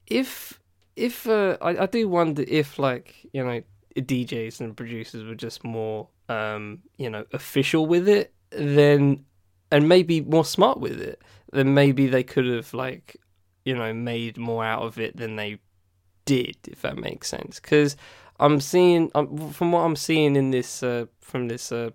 if 0.08 0.60
if 0.96 1.28
uh, 1.28 1.58
I 1.62 1.84
I 1.84 1.86
do 1.86 2.08
wonder 2.08 2.44
if 2.48 2.80
like 2.80 3.16
you 3.34 3.44
know 3.44 3.62
DJs 3.96 4.60
and 4.60 4.76
producers 4.76 5.24
were 5.24 5.36
just 5.36 5.64
more 5.64 6.08
um 6.30 6.80
you 6.98 7.10
know 7.10 7.26
official 7.34 7.86
with 7.86 8.08
it, 8.08 8.34
then 8.52 9.26
and 9.72 9.88
maybe 9.88 10.22
more 10.22 10.46
smart 10.46 10.80
with 10.80 11.00
it, 11.00 11.22
then 11.52 11.74
maybe 11.74 12.08
they 12.08 12.24
could 12.24 12.46
have 12.46 12.74
like 12.74 13.18
you 13.66 13.76
know 13.76 13.94
made 13.94 14.38
more 14.38 14.64
out 14.64 14.84
of 14.84 15.00
it 15.00 15.16
than 15.18 15.36
they 15.36 15.60
did, 16.26 16.58
if 16.68 16.82
that 16.82 16.98
makes 16.98 17.28
sense. 17.28 17.60
Because 17.60 17.96
I'm 18.42 18.60
seeing 18.60 19.12
um, 19.16 19.52
from 19.52 19.72
what 19.72 19.82
I'm 19.82 19.96
seeing 19.96 20.36
in 20.36 20.52
this 20.52 20.84
uh, 20.84 21.06
from 21.22 21.48
this 21.48 21.72
uh, 21.72 21.92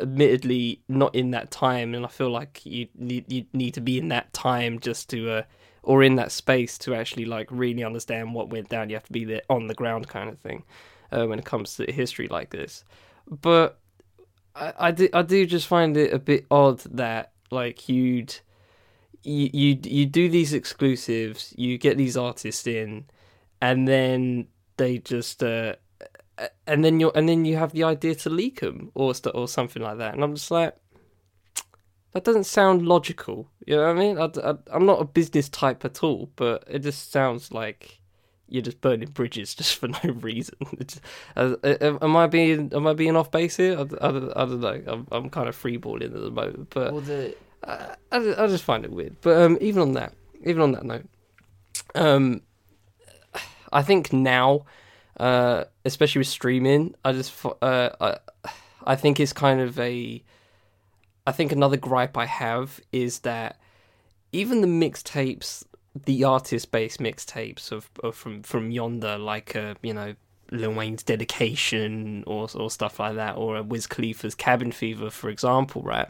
admittedly 0.00 0.82
not 0.88 1.14
in 1.14 1.32
that 1.32 1.50
time 1.50 1.94
and 1.94 2.04
I 2.04 2.08
feel 2.08 2.30
like 2.30 2.64
you 2.64 2.88
need 2.94 3.30
you 3.30 3.44
need 3.52 3.74
to 3.74 3.80
be 3.80 3.98
in 3.98 4.08
that 4.08 4.32
time 4.32 4.78
just 4.78 5.10
to 5.10 5.30
uh, 5.30 5.42
or 5.82 6.02
in 6.02 6.16
that 6.16 6.32
space 6.32 6.78
to 6.78 6.94
actually 6.94 7.24
like 7.24 7.48
really 7.50 7.82
understand 7.82 8.32
what 8.34 8.50
went 8.50 8.68
down 8.68 8.88
you 8.88 8.96
have 8.96 9.04
to 9.04 9.12
be 9.12 9.24
there 9.24 9.42
on 9.50 9.66
the 9.66 9.74
ground 9.74 10.08
kind 10.08 10.30
of 10.30 10.38
thing 10.38 10.62
uh, 11.12 11.26
when 11.26 11.38
it 11.38 11.44
comes 11.44 11.76
to 11.76 11.90
history 11.90 12.28
like 12.28 12.50
this. 12.50 12.84
But 13.28 13.78
I, 14.54 14.72
I 14.78 14.90
do 14.90 15.08
I 15.12 15.22
do 15.22 15.46
just 15.46 15.66
find 15.66 15.96
it 15.96 16.12
a 16.12 16.18
bit 16.18 16.46
odd 16.50 16.80
that 16.80 17.32
like 17.50 17.88
you'd 17.88 18.38
you 19.22 19.50
you 19.52 19.78
you 19.82 20.06
do 20.06 20.28
these 20.28 20.52
exclusives, 20.52 21.52
you 21.56 21.78
get 21.78 21.96
these 21.96 22.16
artists 22.16 22.66
in, 22.66 23.06
and 23.60 23.86
then 23.86 24.46
they 24.80 24.98
just 24.98 25.42
uh, 25.42 25.74
and 26.66 26.84
then 26.84 27.00
you 27.00 27.10
and 27.14 27.28
then 27.28 27.44
you 27.44 27.56
have 27.56 27.72
the 27.72 27.84
idea 27.84 28.14
to 28.14 28.30
leak 28.30 28.60
them 28.60 28.90
or 28.94 29.14
st- 29.14 29.34
or 29.34 29.46
something 29.46 29.82
like 29.82 29.98
that, 29.98 30.14
and 30.14 30.24
I'm 30.24 30.34
just 30.34 30.50
like. 30.50 30.74
That 32.12 32.24
doesn't 32.24 32.46
sound 32.46 32.88
logical. 32.88 33.48
You 33.64 33.76
know 33.76 33.82
what 33.82 33.96
I 33.96 34.00
mean? 34.00 34.18
I, 34.18 34.54
I'm 34.74 34.84
not 34.84 35.00
a 35.00 35.04
business 35.04 35.48
type 35.48 35.84
at 35.84 36.02
all, 36.02 36.28
but 36.34 36.64
it 36.66 36.80
just 36.80 37.12
sounds 37.12 37.52
like 37.52 38.00
you're 38.48 38.62
just 38.62 38.80
burning 38.80 39.10
bridges 39.10 39.54
just 39.60 39.76
for 39.76 39.86
no 39.86 40.00
reason. 40.14 40.56
uh, 41.36 41.54
am 41.62 42.16
I 42.16 42.26
being 42.26 42.72
am 42.74 42.88
I 42.88 42.94
being 42.94 43.14
off 43.14 43.30
base 43.30 43.56
here? 43.58 43.78
I, 43.78 43.82
I, 44.04 44.08
I 44.08 44.44
don't 44.44 44.60
know. 44.60 44.82
I'm 44.88 45.06
I'm 45.12 45.30
kind 45.30 45.48
of 45.48 45.54
freeballing 45.56 46.06
at 46.06 46.12
the 46.12 46.32
moment, 46.32 46.70
but 46.70 46.92
Well, 46.92 47.02
the 47.02 47.36
I, 47.62 47.94
I, 48.10 48.44
I 48.44 48.46
just 48.48 48.64
find 48.64 48.84
it 48.84 48.90
weird. 48.90 49.16
But 49.20 49.40
um, 49.40 49.56
even 49.60 49.80
on 49.82 49.92
that, 49.92 50.12
even 50.44 50.62
on 50.62 50.72
that 50.72 50.84
note, 50.84 51.06
um, 51.94 52.42
I 53.72 53.82
think 53.82 54.12
now, 54.12 54.64
uh, 55.18 55.64
especially 55.84 56.20
with 56.20 56.28
streaming, 56.28 56.94
I 57.04 57.12
just 57.12 57.32
uh, 57.62 57.90
I, 58.00 58.16
I 58.84 58.96
think 58.96 59.20
it's 59.20 59.32
kind 59.32 59.60
of 59.60 59.78
a. 59.78 60.22
I 61.26 61.32
think 61.32 61.52
another 61.52 61.76
gripe 61.76 62.16
I 62.16 62.26
have 62.26 62.80
is 62.92 63.20
that 63.20 63.58
even 64.32 64.62
the 64.62 64.66
mixtapes, 64.66 65.64
the 66.06 66.24
artist-based 66.24 66.98
mixtapes 66.98 67.70
of, 67.70 67.90
of 68.02 68.16
from 68.16 68.42
from 68.42 68.70
yonder, 68.70 69.18
like 69.18 69.54
uh, 69.54 69.74
you 69.82 69.94
know 69.94 70.14
Lil 70.50 70.72
Wayne's 70.72 71.02
dedication 71.02 72.24
or 72.26 72.48
or 72.54 72.70
stuff 72.70 72.98
like 72.98 73.16
that, 73.16 73.36
or 73.36 73.58
uh, 73.58 73.62
Wiz 73.62 73.86
Khalifa's 73.86 74.34
Cabin 74.34 74.72
Fever, 74.72 75.10
for 75.10 75.30
example, 75.30 75.82
right? 75.82 76.08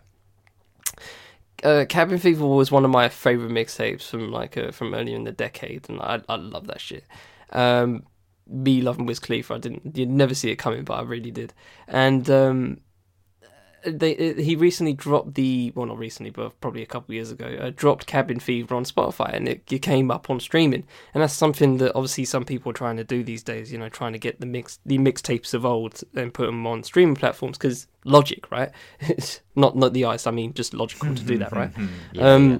Uh, 1.63 1.85
Cabin 1.89 2.19
Fever 2.19 2.47
was 2.47 2.71
one 2.73 2.85
of 2.87 2.91
my 2.91 3.09
favorite 3.09 3.51
mixtapes 3.51 4.09
from 4.09 4.31
like 4.31 4.57
uh, 4.57 4.71
from 4.71 4.95
earlier 4.95 5.17
in 5.17 5.25
the 5.25 5.33
decade, 5.33 5.89
and 5.89 6.01
I 6.01 6.23
I 6.29 6.37
love 6.37 6.67
that 6.69 6.81
shit. 6.81 7.05
Um, 7.51 8.05
me 8.47 8.81
loving 8.81 9.07
Wiz 9.07 9.21
Khalifa, 9.21 9.55
I 9.55 9.59
didn't 9.59 9.97
you'd 9.97 10.11
never 10.11 10.35
see 10.35 10.51
it 10.51 10.57
coming, 10.57 10.85
but 10.85 10.95
I 10.95 11.03
really 11.03 11.31
did. 11.31 11.55
And 11.87 12.29
um, 12.29 12.81
they 13.85 14.13
it, 14.13 14.39
he 14.39 14.57
recently 14.57 14.93
dropped 14.93 15.35
the 15.35 15.73
well 15.75 15.87
not 15.87 15.99
recently, 15.99 16.31
but 16.31 16.61
probably 16.61 16.83
a 16.83 16.87
couple 16.87 17.13
of 17.13 17.15
years 17.15 17.31
ago, 17.31 17.47
uh, 17.61 17.71
dropped 17.75 18.07
Cabin 18.07 18.41
Fever 18.41 18.75
on 18.75 18.85
Spotify, 18.85 19.33
and 19.33 19.49
it, 19.49 19.63
it 19.71 19.81
came 19.81 20.11
up 20.11 20.29
on 20.31 20.41
streaming, 20.41 20.85
and 21.15 21.23
that's 21.23 21.35
something 21.35 21.79
that 21.79 21.95
obviously 21.95 22.25
some 22.25 22.45
people 22.45 22.71
are 22.71 22.75
trying 22.75 22.97
to 22.97 23.05
do 23.05 23.23
these 23.23 23.43
days. 23.43 23.73
You 23.73 23.79
know, 23.79 23.89
trying 23.89 24.13
to 24.13 24.19
get 24.19 24.41
the 24.41 24.47
mix 24.47 24.79
the 24.85 24.99
mixtapes 24.99 25.55
of 25.55 25.65
old 25.65 26.03
and 26.15 26.35
put 26.35 26.47
them 26.47 26.67
on 26.67 26.83
streaming 26.83 27.15
platforms 27.15 27.57
because 27.57 27.87
logic, 28.05 28.51
right? 28.51 28.71
It's 29.01 29.41
not 29.57 29.77
not 29.77 29.93
the 29.93 30.05
ice. 30.05 30.27
I 30.27 30.31
mean, 30.31 30.53
just 30.55 30.75
logical 30.75 31.15
to 31.15 31.23
do 31.23 31.39
that, 31.39 31.53
right? 31.53 31.73
yeah, 32.13 32.35
um, 32.35 32.51
yeah. 32.51 32.59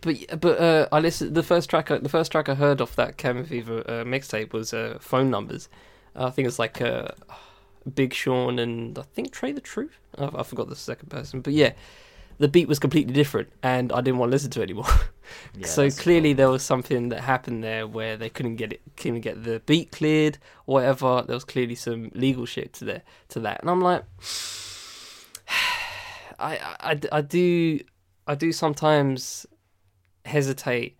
But 0.00 0.40
but 0.40 0.60
uh, 0.60 0.88
I 0.92 1.00
listened. 1.00 1.34
The 1.34 1.42
first 1.42 1.70
track 1.70 1.88
the 1.88 2.08
first 2.08 2.32
track 2.32 2.48
I 2.48 2.54
heard 2.54 2.80
off 2.80 2.96
that 2.96 3.16
Cabin 3.16 3.44
Fever 3.44 3.80
uh, 3.86 4.04
mixtape 4.04 4.52
was 4.52 4.74
uh, 4.74 4.98
"Phone 5.00 5.30
Numbers." 5.30 5.68
I 6.14 6.30
think 6.30 6.46
it's 6.46 6.58
like 6.58 6.80
uh, 6.80 7.08
Big 7.94 8.12
Sean 8.12 8.58
and 8.58 8.98
I 8.98 9.02
think 9.02 9.34
Trae 9.34 9.54
tha 9.54 9.60
Truth. 9.60 9.98
I, 10.18 10.30
I 10.34 10.42
forgot 10.42 10.68
the 10.68 10.76
second 10.76 11.08
person, 11.08 11.40
but 11.40 11.52
yeah, 11.52 11.72
the 12.38 12.48
beat 12.48 12.68
was 12.68 12.78
completely 12.78 13.12
different, 13.12 13.50
and 13.62 13.92
I 13.92 14.00
didn't 14.00 14.18
want 14.18 14.30
to 14.30 14.34
listen 14.34 14.50
to 14.52 14.60
it 14.60 14.64
anymore. 14.64 14.86
Yeah, 15.56 15.66
so 15.66 15.88
clearly 15.88 16.34
there 16.34 16.50
was 16.50 16.62
something 16.62 17.08
that 17.08 17.20
happened 17.20 17.64
there 17.64 17.86
where 17.86 18.18
they 18.18 18.28
couldn't 18.28 18.56
get 18.56 18.72
it, 18.74 18.82
couldn't 18.96 19.20
get 19.20 19.44
the 19.44 19.60
beat 19.60 19.90
cleared, 19.90 20.36
or 20.66 20.74
whatever. 20.74 21.22
There 21.26 21.34
was 21.34 21.44
clearly 21.44 21.74
some 21.74 22.10
legal 22.12 22.44
shit 22.44 22.74
to 22.74 22.84
there 22.84 23.02
to 23.28 23.40
that, 23.40 23.60
and 23.62 23.70
I'm 23.70 23.80
like, 23.80 24.04
I, 26.38 26.58
I, 26.80 27.00
I 27.12 27.20
do 27.22 27.80
I 28.26 28.34
do 28.34 28.52
sometimes 28.52 29.46
hesitate 30.24 30.96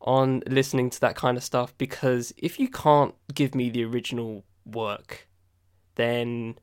on 0.00 0.42
listening 0.46 0.90
to 0.90 1.00
that 1.00 1.16
kind 1.16 1.36
of 1.36 1.42
stuff 1.42 1.76
because 1.78 2.32
if 2.36 2.60
you 2.60 2.68
can't 2.68 3.14
give 3.34 3.54
me 3.54 3.68
the 3.70 3.84
original 3.84 4.44
work, 4.64 5.26
then 5.96 6.56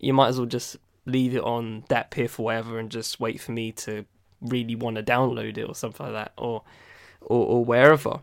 you 0.00 0.12
might 0.12 0.28
as 0.28 0.38
well 0.38 0.46
just 0.46 0.76
leave 1.06 1.34
it 1.34 1.42
on 1.42 1.82
DatPiff 1.88 2.38
or 2.38 2.44
whatever 2.44 2.78
and 2.78 2.90
just 2.90 3.20
wait 3.20 3.40
for 3.40 3.52
me 3.52 3.72
to 3.72 4.04
really 4.40 4.74
want 4.74 4.96
to 4.96 5.02
download 5.02 5.56
it 5.56 5.64
or 5.64 5.74
something 5.74 6.06
like 6.06 6.14
that 6.14 6.32
or 6.36 6.62
or, 7.20 7.46
or 7.46 7.64
wherever. 7.64 8.20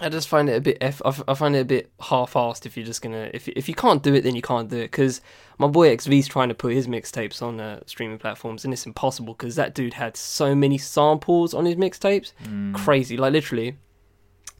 I 0.00 0.08
just 0.08 0.28
find 0.28 0.48
it 0.48 0.54
a 0.56 0.60
bit. 0.60 0.78
F- 0.80 1.02
I 1.28 1.34
find 1.34 1.54
it 1.54 1.60
a 1.60 1.64
bit 1.64 1.90
half-assed 2.00 2.64
if 2.66 2.76
you're 2.76 2.86
just 2.86 3.02
gonna. 3.02 3.30
If 3.34 3.48
if 3.48 3.68
you 3.68 3.74
can't 3.74 4.02
do 4.02 4.14
it, 4.14 4.22
then 4.22 4.34
you 4.34 4.42
can't 4.42 4.68
do 4.70 4.78
it. 4.78 4.90
Because 4.90 5.20
my 5.58 5.66
boy 5.66 5.94
XV's 5.94 6.26
trying 6.28 6.48
to 6.48 6.54
put 6.54 6.72
his 6.72 6.86
mixtapes 6.86 7.42
on 7.42 7.60
uh, 7.60 7.80
streaming 7.86 8.18
platforms, 8.18 8.64
and 8.64 8.72
it's 8.72 8.86
impossible 8.86 9.34
because 9.34 9.56
that 9.56 9.74
dude 9.74 9.94
had 9.94 10.16
so 10.16 10.54
many 10.54 10.78
samples 10.78 11.52
on 11.54 11.64
his 11.66 11.76
mixtapes, 11.76 12.32
Mm. 12.44 12.74
crazy. 12.74 13.16
Like 13.16 13.32
literally, 13.32 13.76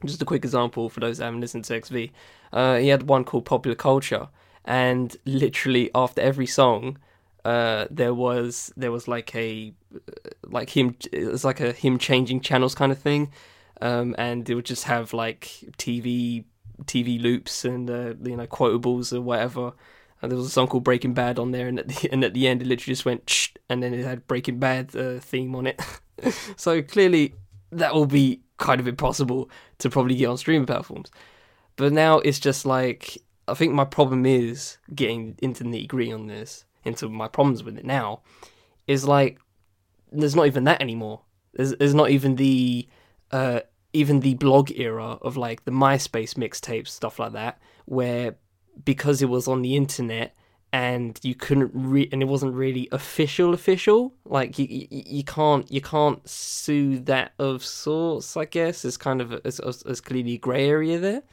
just 0.05 0.21
a 0.21 0.25
quick 0.25 0.43
example 0.43 0.89
for 0.89 0.99
those 0.99 1.17
that 1.17 1.25
haven't 1.25 1.41
listened 1.41 1.65
to 1.65 1.81
XV. 1.81 2.09
Uh, 2.53 2.77
he 2.77 2.89
had 2.89 3.03
one 3.03 3.23
called 3.23 3.45
Popular 3.45 3.75
Culture, 3.75 4.27
and 4.65 5.15
literally 5.25 5.89
after 5.95 6.21
every 6.21 6.45
song, 6.47 6.97
uh, 7.45 7.85
there 7.89 8.13
was 8.13 8.71
there 8.77 8.91
was 8.91 9.07
like 9.07 9.33
a 9.35 9.73
like 10.43 10.69
him. 10.71 10.95
It 11.11 11.25
was 11.31 11.43
like 11.43 11.59
a 11.59 11.71
him 11.71 11.97
changing 11.97 12.41
channels 12.41 12.75
kind 12.75 12.91
of 12.91 12.99
thing, 12.99 13.31
um, 13.81 14.15
and 14.17 14.49
it 14.49 14.55
would 14.55 14.65
just 14.65 14.85
have 14.85 15.13
like 15.13 15.63
TV 15.77 16.45
TV 16.85 17.21
loops 17.21 17.65
and 17.65 17.89
uh, 17.89 18.13
you 18.23 18.35
know 18.35 18.47
quotables 18.47 19.13
or 19.13 19.21
whatever. 19.21 19.73
And 20.21 20.31
there 20.31 20.37
was 20.37 20.47
a 20.47 20.51
song 20.51 20.67
called 20.67 20.83
Breaking 20.83 21.13
Bad 21.13 21.39
on 21.39 21.51
there, 21.51 21.67
and 21.67 21.79
at 21.79 21.87
the, 21.87 22.09
and 22.11 22.23
at 22.23 22.33
the 22.33 22.47
end 22.47 22.61
it 22.61 22.67
literally 22.67 22.93
just 22.93 23.05
went, 23.05 23.29
Shh, 23.29 23.49
and 23.69 23.81
then 23.81 23.93
it 23.93 24.05
had 24.05 24.27
Breaking 24.27 24.59
Bad 24.59 24.95
uh, 24.95 25.19
theme 25.19 25.55
on 25.55 25.67
it. 25.67 25.81
so 26.55 26.81
clearly 26.81 27.33
that 27.71 27.93
will 27.93 28.05
be 28.05 28.41
kind 28.57 28.79
of 28.79 28.87
impossible 28.87 29.49
to 29.79 29.89
probably 29.89 30.15
get 30.15 30.27
on 30.27 30.37
streaming 30.37 30.67
platforms. 30.67 31.09
But 31.75 31.93
now 31.93 32.19
it's 32.19 32.39
just 32.39 32.65
like 32.65 33.17
I 33.47 33.53
think 33.53 33.73
my 33.73 33.85
problem 33.85 34.25
is 34.25 34.77
getting 34.93 35.35
into 35.41 35.63
nitty 35.63 35.87
gritty 35.87 36.13
on 36.13 36.27
this, 36.27 36.65
into 36.85 37.09
my 37.09 37.27
problems 37.27 37.63
with 37.63 37.77
it 37.77 37.85
now, 37.85 38.21
is 38.87 39.07
like 39.07 39.39
there's 40.11 40.35
not 40.35 40.47
even 40.47 40.65
that 40.65 40.81
anymore. 40.81 41.21
There's 41.53 41.75
there's 41.75 41.95
not 41.95 42.11
even 42.11 42.35
the 42.35 42.87
uh 43.31 43.61
even 43.93 44.21
the 44.21 44.35
blog 44.35 44.71
era 44.71 45.17
of 45.21 45.37
like 45.37 45.65
the 45.65 45.71
MySpace 45.71 46.35
mixtapes 46.35 46.89
stuff 46.89 47.19
like 47.19 47.33
that, 47.33 47.59
where 47.85 48.35
because 48.83 49.21
it 49.21 49.29
was 49.29 49.47
on 49.47 49.61
the 49.61 49.75
internet 49.75 50.35
and 50.73 51.19
you 51.21 51.35
couldn't 51.35 51.71
re 51.73 52.07
and 52.11 52.21
it 52.21 52.25
wasn't 52.25 52.53
really 52.53 52.87
official 52.91 53.53
official 53.53 54.13
like 54.23 54.57
you, 54.57 54.65
you 54.69 54.87
you 54.89 55.23
can't 55.23 55.69
you 55.69 55.81
can't 55.81 56.27
sue 56.27 56.97
that 56.99 57.33
of 57.39 57.63
sorts 57.63 58.37
i 58.37 58.45
guess. 58.45 58.85
It's 58.85 58.97
kind 58.97 59.21
of 59.21 59.33
a, 59.33 59.41
it's, 59.45 59.59
it's 59.59 60.01
clearly 60.01 60.37
gray 60.37 60.69
area 60.69 60.97
there. 60.97 61.23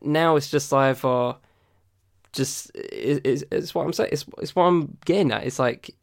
Now 0.00 0.36
it's 0.36 0.50
just 0.50 0.72
either 0.72 1.36
just 2.32 2.70
it, 2.74 3.22
it's, 3.24 3.42
it's 3.50 3.74
what 3.74 3.86
i'm 3.86 3.94
saying 3.94 4.10
it's, 4.12 4.26
it's 4.38 4.54
what 4.54 4.64
i'm 4.64 4.96
getting 5.04 5.32
at. 5.32 5.44
It's 5.44 5.58
like 5.58 5.94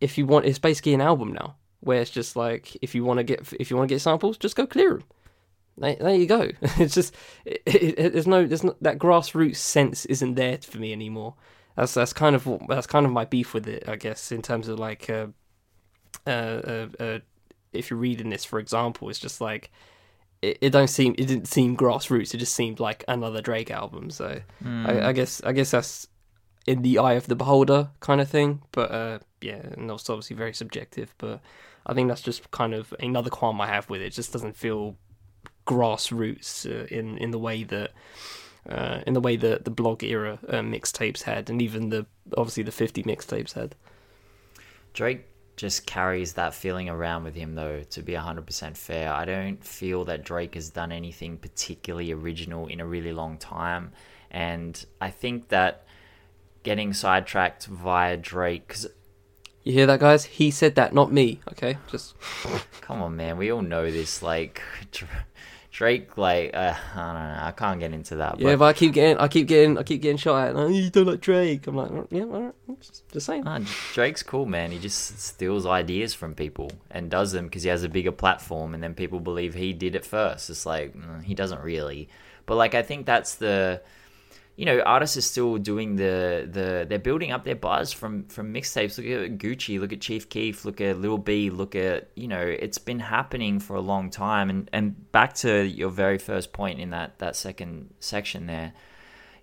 if 0.00 0.16
you 0.16 0.24
want 0.24 0.46
it's 0.46 0.58
basically 0.58 0.94
an 0.94 1.00
album 1.02 1.32
now 1.32 1.56
where 1.80 2.00
it's 2.00 2.10
just 2.10 2.36
like 2.36 2.76
if 2.82 2.94
you 2.94 3.04
want 3.04 3.18
to 3.18 3.24
get 3.24 3.52
if 3.58 3.70
you 3.70 3.76
want 3.76 3.88
to 3.88 3.94
get 3.94 4.00
samples 4.00 4.36
just 4.38 4.56
go 4.56 4.66
clear 4.66 4.90
them 4.94 5.04
there, 5.78 5.96
there 5.96 6.14
you 6.14 6.26
go 6.26 6.50
it's 6.62 6.94
just 6.94 7.14
it, 7.44 7.62
it, 7.66 7.98
it- 7.98 8.12
there's 8.12 8.26
no 8.26 8.46
there's 8.46 8.64
not 8.64 8.82
that 8.82 8.98
grassroots 8.98 9.56
sense 9.56 10.04
isn't 10.06 10.34
there 10.34 10.58
for 10.58 10.78
me 10.78 10.92
anymore 10.92 11.34
that's 11.76 11.94
that's 11.94 12.12
kind 12.12 12.36
of 12.36 12.46
what- 12.46 12.68
that's 12.68 12.86
kind 12.86 13.06
of 13.06 13.12
my 13.12 13.24
beef 13.24 13.54
with 13.54 13.66
it, 13.68 13.88
I 13.88 13.96
guess, 13.96 14.32
in 14.32 14.42
terms 14.42 14.68
of 14.68 14.78
like, 14.78 15.08
uh, 15.08 15.28
uh, 16.26 16.30
uh, 16.30 16.86
uh, 16.98 17.18
if 17.72 17.88
you're 17.90 17.98
reading 17.98 18.28
this, 18.30 18.44
for 18.44 18.58
example, 18.58 19.08
it's 19.08 19.18
just 19.18 19.40
like 19.40 19.70
it, 20.42 20.58
it 20.60 20.70
don't 20.70 20.88
seem 20.88 21.14
it 21.16 21.26
didn't 21.26 21.46
seem 21.46 21.76
grassroots. 21.76 22.34
It 22.34 22.38
just 22.38 22.54
seemed 22.54 22.80
like 22.80 23.04
another 23.08 23.40
Drake 23.40 23.70
album. 23.70 24.10
So 24.10 24.40
Mm. 24.64 24.88
I, 24.88 25.08
I 25.08 25.12
guess 25.12 25.40
I 25.44 25.52
guess 25.52 25.70
that's 25.70 26.08
in 26.66 26.82
the 26.82 26.98
eye 26.98 27.12
of 27.14 27.28
the 27.28 27.36
beholder 27.36 27.88
kind 28.00 28.20
of 28.20 28.28
thing. 28.28 28.62
But 28.72 28.90
uh, 28.90 29.18
yeah, 29.40 29.60
and 29.76 29.88
that's 29.88 30.10
obviously 30.10 30.36
very 30.36 30.52
subjective. 30.52 31.14
But 31.18 31.40
I 31.86 31.94
think 31.94 32.08
that's 32.08 32.22
just 32.22 32.50
kind 32.50 32.74
of 32.74 32.94
another 33.00 33.30
qualm 33.30 33.60
I 33.60 33.66
have 33.66 33.88
with 33.90 34.00
it. 34.00 34.06
It 34.06 34.12
just 34.12 34.32
doesn't 34.32 34.56
feel 34.56 34.96
grassroots 35.66 36.66
uh, 36.66 36.86
in 36.86 37.18
in 37.18 37.30
the 37.30 37.38
way 37.38 37.64
that 37.64 37.92
uh, 38.68 39.00
in 39.06 39.14
the 39.14 39.20
way 39.20 39.36
that 39.36 39.64
the 39.64 39.70
blog 39.70 40.02
era 40.02 40.38
uh, 40.48 40.60
mixtapes 40.60 41.22
had, 41.22 41.50
and 41.50 41.62
even 41.62 41.88
the 41.88 42.06
obviously 42.36 42.62
the 42.62 42.72
fifty 42.72 43.02
mixtapes 43.02 43.52
had. 43.54 43.74
Drake 44.92 45.26
just 45.60 45.84
carries 45.84 46.32
that 46.32 46.54
feeling 46.54 46.88
around 46.88 47.22
with 47.22 47.34
him, 47.34 47.54
though, 47.54 47.82
to 47.90 48.02
be 48.02 48.14
100% 48.14 48.76
fair. 48.78 49.12
I 49.12 49.26
don't 49.26 49.62
feel 49.62 50.06
that 50.06 50.24
Drake 50.24 50.54
has 50.54 50.70
done 50.70 50.90
anything 50.90 51.36
particularly 51.36 52.12
original 52.12 52.66
in 52.66 52.80
a 52.80 52.86
really 52.86 53.12
long 53.12 53.36
time. 53.36 53.92
And 54.30 54.82
I 55.02 55.10
think 55.10 55.48
that 55.48 55.84
getting 56.62 56.94
sidetracked 56.94 57.66
via 57.66 58.16
Drake, 58.16 58.68
because 58.68 58.86
You 59.62 59.74
hear 59.74 59.86
that, 59.86 60.00
guys? 60.00 60.24
He 60.24 60.50
said 60.50 60.74
that, 60.76 60.94
not 60.94 61.12
me. 61.12 61.40
Okay, 61.52 61.76
just 61.90 62.14
come 62.80 63.02
on, 63.02 63.16
man, 63.16 63.36
we 63.36 63.52
all 63.52 63.60
know 63.60 63.90
this. 63.90 64.22
Like, 64.22 64.62
Drake, 65.70 66.16
like, 66.16 66.50
uh, 66.54 66.74
I 66.94 66.96
don't 66.96 67.14
know, 67.14 67.38
I 67.42 67.52
can't 67.52 67.78
get 67.78 67.92
into 67.92 68.16
that. 68.16 68.40
Yeah, 68.40 68.52
but, 68.52 68.58
but 68.58 68.64
I 68.64 68.72
keep 68.72 68.94
getting, 68.94 69.18
I 69.18 69.28
keep 69.28 69.46
getting, 69.46 69.76
I 69.76 69.82
keep 69.82 70.00
getting 70.00 70.16
shot 70.16 70.48
at. 70.48 70.56
Oh, 70.56 70.68
you 70.68 70.88
don't 70.88 71.06
like 71.06 71.20
Drake. 71.20 71.66
I'm 71.66 71.76
like, 71.76 71.90
yeah, 72.10 72.22
all 72.22 72.42
right, 72.42 72.54
just, 72.80 73.08
just 73.10 73.26
saying. 73.26 73.44
Ah, 73.46 73.60
Drake's 73.92 74.22
cool, 74.22 74.46
man. 74.46 74.72
He 74.72 74.78
just 74.78 75.18
steals 75.18 75.66
ideas 75.66 76.14
from 76.14 76.34
people 76.34 76.72
and 76.90 77.10
does 77.10 77.32
them 77.32 77.44
because 77.44 77.62
he 77.62 77.68
has 77.68 77.82
a 77.82 77.88
bigger 77.88 78.12
platform, 78.12 78.72
and 78.72 78.82
then 78.82 78.94
people 78.94 79.20
believe 79.20 79.52
he 79.52 79.74
did 79.74 79.94
it 79.94 80.06
first. 80.06 80.48
It's 80.48 80.64
like 80.64 80.96
mm, 80.96 81.22
he 81.22 81.34
doesn't 81.34 81.60
really, 81.60 82.08
but 82.46 82.56
like 82.56 82.74
I 82.74 82.82
think 82.82 83.04
that's 83.04 83.34
the, 83.34 83.82
you 84.60 84.66
know, 84.66 84.80
artists 84.80 85.16
are 85.16 85.22
still 85.22 85.56
doing 85.56 85.96
the 85.96 86.46
the 86.52 86.84
they're 86.86 86.98
building 86.98 87.32
up 87.32 87.44
their 87.44 87.54
buzz 87.54 87.94
from 87.94 88.24
from 88.24 88.52
mixtapes. 88.52 88.98
Look 88.98 89.06
at 89.06 89.38
Gucci, 89.38 89.80
look 89.80 89.90
at 89.90 90.02
Chief 90.02 90.28
Keef, 90.28 90.66
look 90.66 90.82
at 90.82 90.98
Lil 90.98 91.16
B, 91.16 91.48
look 91.48 91.74
at 91.74 92.10
you 92.14 92.28
know, 92.28 92.42
it's 92.42 92.76
been 92.76 93.00
happening 93.00 93.58
for 93.58 93.74
a 93.74 93.80
long 93.80 94.10
time. 94.10 94.50
And 94.50 94.68
and 94.70 95.10
back 95.12 95.32
to 95.36 95.64
your 95.66 95.88
very 95.88 96.18
first 96.18 96.52
point 96.52 96.78
in 96.78 96.90
that 96.90 97.18
that 97.20 97.36
second 97.36 97.94
section 98.00 98.48
there, 98.48 98.74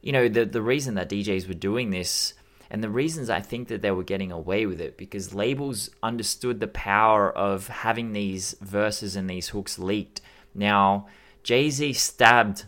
you 0.04 0.12
know, 0.12 0.30
the 0.30 0.46
the 0.46 0.62
reason 0.62 0.94
that 0.94 1.10
DJs 1.10 1.48
were 1.48 1.56
doing 1.56 1.90
this 1.90 2.36
and 2.70 2.84
the 2.84 2.90
reasons 2.92 3.32
I 3.32 3.42
think 3.42 3.70
that 3.70 3.82
they 3.82 3.90
were 3.90 4.04
getting 4.04 4.32
away 4.32 4.68
with 4.68 4.80
it 4.80 4.98
because 4.98 5.34
labels 5.34 5.90
understood 6.04 6.60
the 6.60 6.68
power 6.68 7.36
of 7.36 7.70
having 7.70 8.14
these 8.14 8.56
verses 8.62 9.16
and 9.16 9.28
these 9.28 9.50
hooks 9.50 9.80
leaked. 9.80 10.22
Now, 10.54 11.08
Jay 11.42 11.72
Z 11.72 11.94
stabbed 11.94 12.66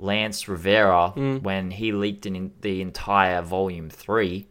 Lance 0.00 0.48
Rivera 0.48 1.12
Mm. 1.16 1.42
when 1.42 1.70
he 1.70 1.92
leaked 1.92 2.26
in 2.26 2.52
the 2.60 2.80
entire 2.80 3.42
volume 3.42 3.90
three. 3.90 4.46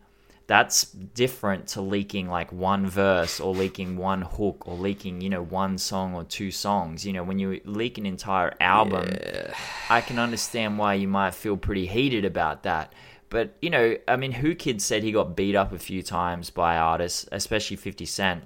That's 0.48 0.84
different 0.86 1.68
to 1.70 1.82
leaking 1.82 2.28
like 2.28 2.52
one 2.52 2.88
verse 2.88 3.40
or 3.40 3.54
leaking 3.54 3.98
one 3.98 4.24
hook 4.24 4.68
or 4.68 4.76
leaking, 4.76 5.22
you 5.22 5.30
know, 5.30 5.44
one 5.44 5.78
song 5.78 6.16
or 6.16 6.24
two 6.24 6.50
songs. 6.50 7.06
You 7.06 7.14
know, 7.14 7.24
when 7.24 7.38
you 7.38 7.62
leak 7.66 8.00
an 8.00 8.08
entire 8.08 8.56
album, 8.60 9.10
Yeah. 9.12 9.54
I 9.92 10.02
can 10.02 10.18
understand 10.18 10.80
why 10.80 10.96
you 10.96 11.08
might 11.08 11.36
feel 11.36 11.56
pretty 11.56 11.86
heated 11.86 12.26
about 12.26 12.64
that. 12.64 12.94
But, 13.30 13.58
you 13.62 13.70
know, 13.70 13.96
I 14.08 14.16
mean, 14.16 14.34
Whoo 14.42 14.56
Kid 14.56 14.82
said 14.82 15.04
he 15.04 15.12
got 15.12 15.36
beat 15.36 15.56
up 15.56 15.72
a 15.72 15.78
few 15.78 16.02
times 16.02 16.50
by 16.50 16.78
artists, 16.78 17.28
especially 17.32 17.78
50 17.78 18.06
Cent. 18.08 18.44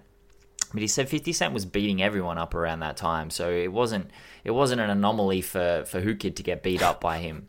But 0.73 0.81
he 0.81 0.87
said 0.87 1.07
50 1.07 1.31
Cent 1.31 1.53
was 1.53 1.65
beating 1.65 2.01
everyone 2.03 2.37
up 2.37 2.53
around 2.53 2.81
that 2.81 2.97
time, 2.97 3.29
so 3.29 3.49
it 3.49 3.71
wasn't 3.71 4.09
it 4.43 4.51
wasn't 4.51 4.81
an 4.81 4.89
anomaly 4.89 5.41
for 5.41 5.83
for 5.85 6.01
Whoo 6.01 6.15
Kid 6.15 6.35
to 6.37 6.43
get 6.43 6.63
beat 6.63 6.81
up 6.81 7.01
by 7.01 7.19
him. 7.19 7.47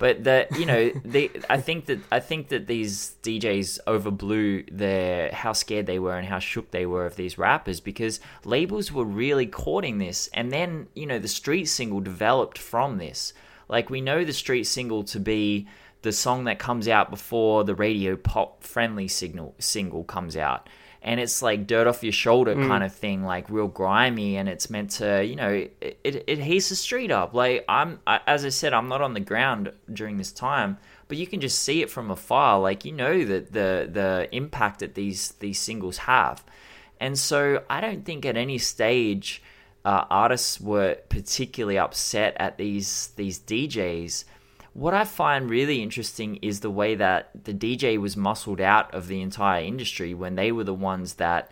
But 0.00 0.24
the 0.24 0.46
you 0.58 0.64
know 0.64 0.90
the 1.04 1.30
I 1.50 1.60
think 1.60 1.84
that 1.86 1.98
I 2.10 2.20
think 2.20 2.48
that 2.48 2.66
these 2.66 3.16
DJs 3.22 3.80
overblew 3.86 4.66
their 4.72 5.30
how 5.30 5.52
scared 5.52 5.84
they 5.84 5.98
were 5.98 6.16
and 6.16 6.26
how 6.26 6.38
shook 6.38 6.70
they 6.70 6.86
were 6.86 7.04
of 7.04 7.16
these 7.16 7.36
rappers 7.36 7.80
because 7.80 8.18
labels 8.44 8.90
were 8.90 9.04
really 9.04 9.46
courting 9.46 9.98
this, 9.98 10.30
and 10.32 10.50
then 10.50 10.88
you 10.94 11.04
know 11.04 11.18
the 11.18 11.28
street 11.28 11.66
single 11.66 12.00
developed 12.00 12.56
from 12.56 12.96
this. 12.96 13.34
Like 13.68 13.90
we 13.90 14.00
know 14.00 14.24
the 14.24 14.32
street 14.32 14.64
single 14.64 15.04
to 15.04 15.20
be 15.20 15.68
the 16.00 16.12
song 16.12 16.44
that 16.44 16.58
comes 16.58 16.88
out 16.88 17.10
before 17.10 17.64
the 17.64 17.74
radio 17.74 18.16
pop 18.16 18.64
friendly 18.64 19.06
signal 19.06 19.54
single 19.58 20.02
comes 20.04 20.34
out 20.34 20.66
and 21.02 21.18
it's 21.18 21.40
like 21.40 21.66
dirt 21.66 21.86
off 21.86 22.02
your 22.02 22.12
shoulder 22.12 22.54
kind 22.54 22.84
of 22.84 22.94
thing 22.94 23.24
like 23.24 23.48
real 23.48 23.68
grimy 23.68 24.36
and 24.36 24.48
it's 24.48 24.68
meant 24.68 24.90
to 24.90 25.24
you 25.24 25.34
know 25.34 25.48
it, 25.48 25.98
it, 26.04 26.24
it 26.26 26.38
heats 26.38 26.68
the 26.68 26.76
street 26.76 27.10
up. 27.10 27.32
Like 27.34 27.64
i'm 27.68 28.00
I, 28.06 28.20
as 28.26 28.44
i 28.44 28.50
said 28.50 28.74
i'm 28.74 28.88
not 28.88 29.00
on 29.00 29.14
the 29.14 29.20
ground 29.20 29.72
during 29.92 30.18
this 30.18 30.32
time 30.32 30.76
but 31.08 31.16
you 31.16 31.26
can 31.26 31.40
just 31.40 31.58
see 31.62 31.82
it 31.82 31.90
from 31.90 32.10
afar. 32.10 32.60
Like 32.60 32.84
you 32.84 32.92
know 32.92 33.24
that 33.24 33.52
the 33.52 33.88
the 33.90 34.28
impact 34.30 34.80
that 34.80 34.94
these 34.94 35.32
these 35.40 35.58
singles 35.58 35.98
have. 35.98 36.44
And 37.00 37.18
so 37.18 37.62
i 37.70 37.80
don't 37.80 38.04
think 38.04 38.26
at 38.26 38.36
any 38.36 38.58
stage 38.58 39.42
uh, 39.84 40.04
artists 40.10 40.60
were 40.60 40.98
particularly 41.08 41.78
upset 41.78 42.36
at 42.38 42.58
these 42.58 43.08
these 43.16 43.38
djs 43.38 44.24
what 44.72 44.94
I 44.94 45.04
find 45.04 45.50
really 45.50 45.82
interesting 45.82 46.36
is 46.42 46.60
the 46.60 46.70
way 46.70 46.94
that 46.94 47.30
the 47.44 47.52
DJ 47.54 47.98
was 48.00 48.16
muscled 48.16 48.60
out 48.60 48.94
of 48.94 49.08
the 49.08 49.20
entire 49.20 49.62
industry 49.64 50.14
when 50.14 50.34
they 50.36 50.52
were 50.52 50.64
the 50.64 50.74
ones 50.74 51.14
that, 51.14 51.50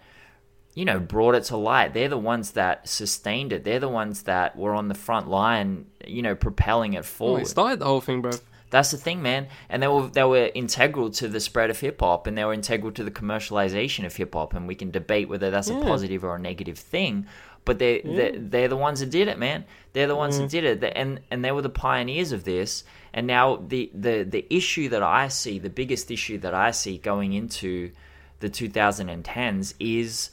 you 0.74 0.84
know, 0.84 1.00
brought 1.00 1.34
it 1.34 1.44
to 1.44 1.56
light. 1.56 1.94
They're 1.94 2.08
the 2.08 2.16
ones 2.18 2.52
that 2.52 2.88
sustained 2.88 3.52
it. 3.52 3.64
They're 3.64 3.80
the 3.80 3.88
ones 3.88 4.22
that 4.24 4.56
were 4.56 4.74
on 4.74 4.88
the 4.88 4.94
front 4.94 5.28
line, 5.28 5.86
you 6.06 6.22
know, 6.22 6.34
propelling 6.36 6.94
it 6.94 7.00
Oh, 7.00 7.02
forward. 7.02 7.42
it 7.42 7.48
started 7.48 7.80
the 7.80 7.86
whole 7.86 8.00
thing, 8.00 8.22
bro. 8.22 8.30
That's 8.70 8.90
the 8.90 8.98
thing, 8.98 9.22
man. 9.22 9.48
And 9.70 9.82
they 9.82 9.88
were 9.88 10.08
they 10.08 10.24
were 10.24 10.50
integral 10.54 11.08
to 11.12 11.26
the 11.26 11.40
spread 11.40 11.70
of 11.70 11.80
hip 11.80 12.00
hop, 12.00 12.26
and 12.26 12.36
they 12.36 12.44
were 12.44 12.52
integral 12.52 12.92
to 12.92 13.02
the 13.02 13.10
commercialization 13.10 14.04
of 14.04 14.14
hip 14.14 14.34
hop. 14.34 14.52
And 14.52 14.68
we 14.68 14.74
can 14.74 14.90
debate 14.90 15.28
whether 15.30 15.50
that's 15.50 15.70
a 15.70 15.80
positive 15.80 16.22
or 16.22 16.36
a 16.36 16.38
negative 16.38 16.78
thing. 16.78 17.26
But 17.64 17.78
they 17.78 18.00
they 18.00 18.36
they're 18.38 18.68
the 18.68 18.76
ones 18.76 19.00
that 19.00 19.10
did 19.10 19.28
it, 19.28 19.38
man. 19.38 19.64
They're 19.92 20.06
the 20.06 20.16
ones 20.16 20.38
that 20.38 20.44
mm. 20.44 20.50
did 20.50 20.64
it, 20.64 20.92
and 20.96 21.20
and 21.30 21.44
they 21.44 21.52
were 21.52 21.62
the 21.62 21.68
pioneers 21.68 22.32
of 22.32 22.44
this. 22.44 22.84
And 23.12 23.26
now 23.26 23.56
the 23.56 23.90
the 23.94 24.22
the 24.24 24.46
issue 24.54 24.88
that 24.90 25.02
I 25.02 25.28
see, 25.28 25.58
the 25.58 25.70
biggest 25.70 26.10
issue 26.10 26.38
that 26.38 26.54
I 26.54 26.70
see 26.70 26.98
going 26.98 27.32
into 27.32 27.92
the 28.40 28.48
2010s 28.48 29.74
is, 29.80 30.30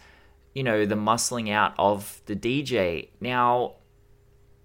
you 0.53 0.63
know, 0.63 0.85
the 0.85 0.95
muscling 0.95 1.51
out 1.51 1.73
of 1.77 2.21
the 2.25 2.35
DJ. 2.35 3.09
Now 3.19 3.75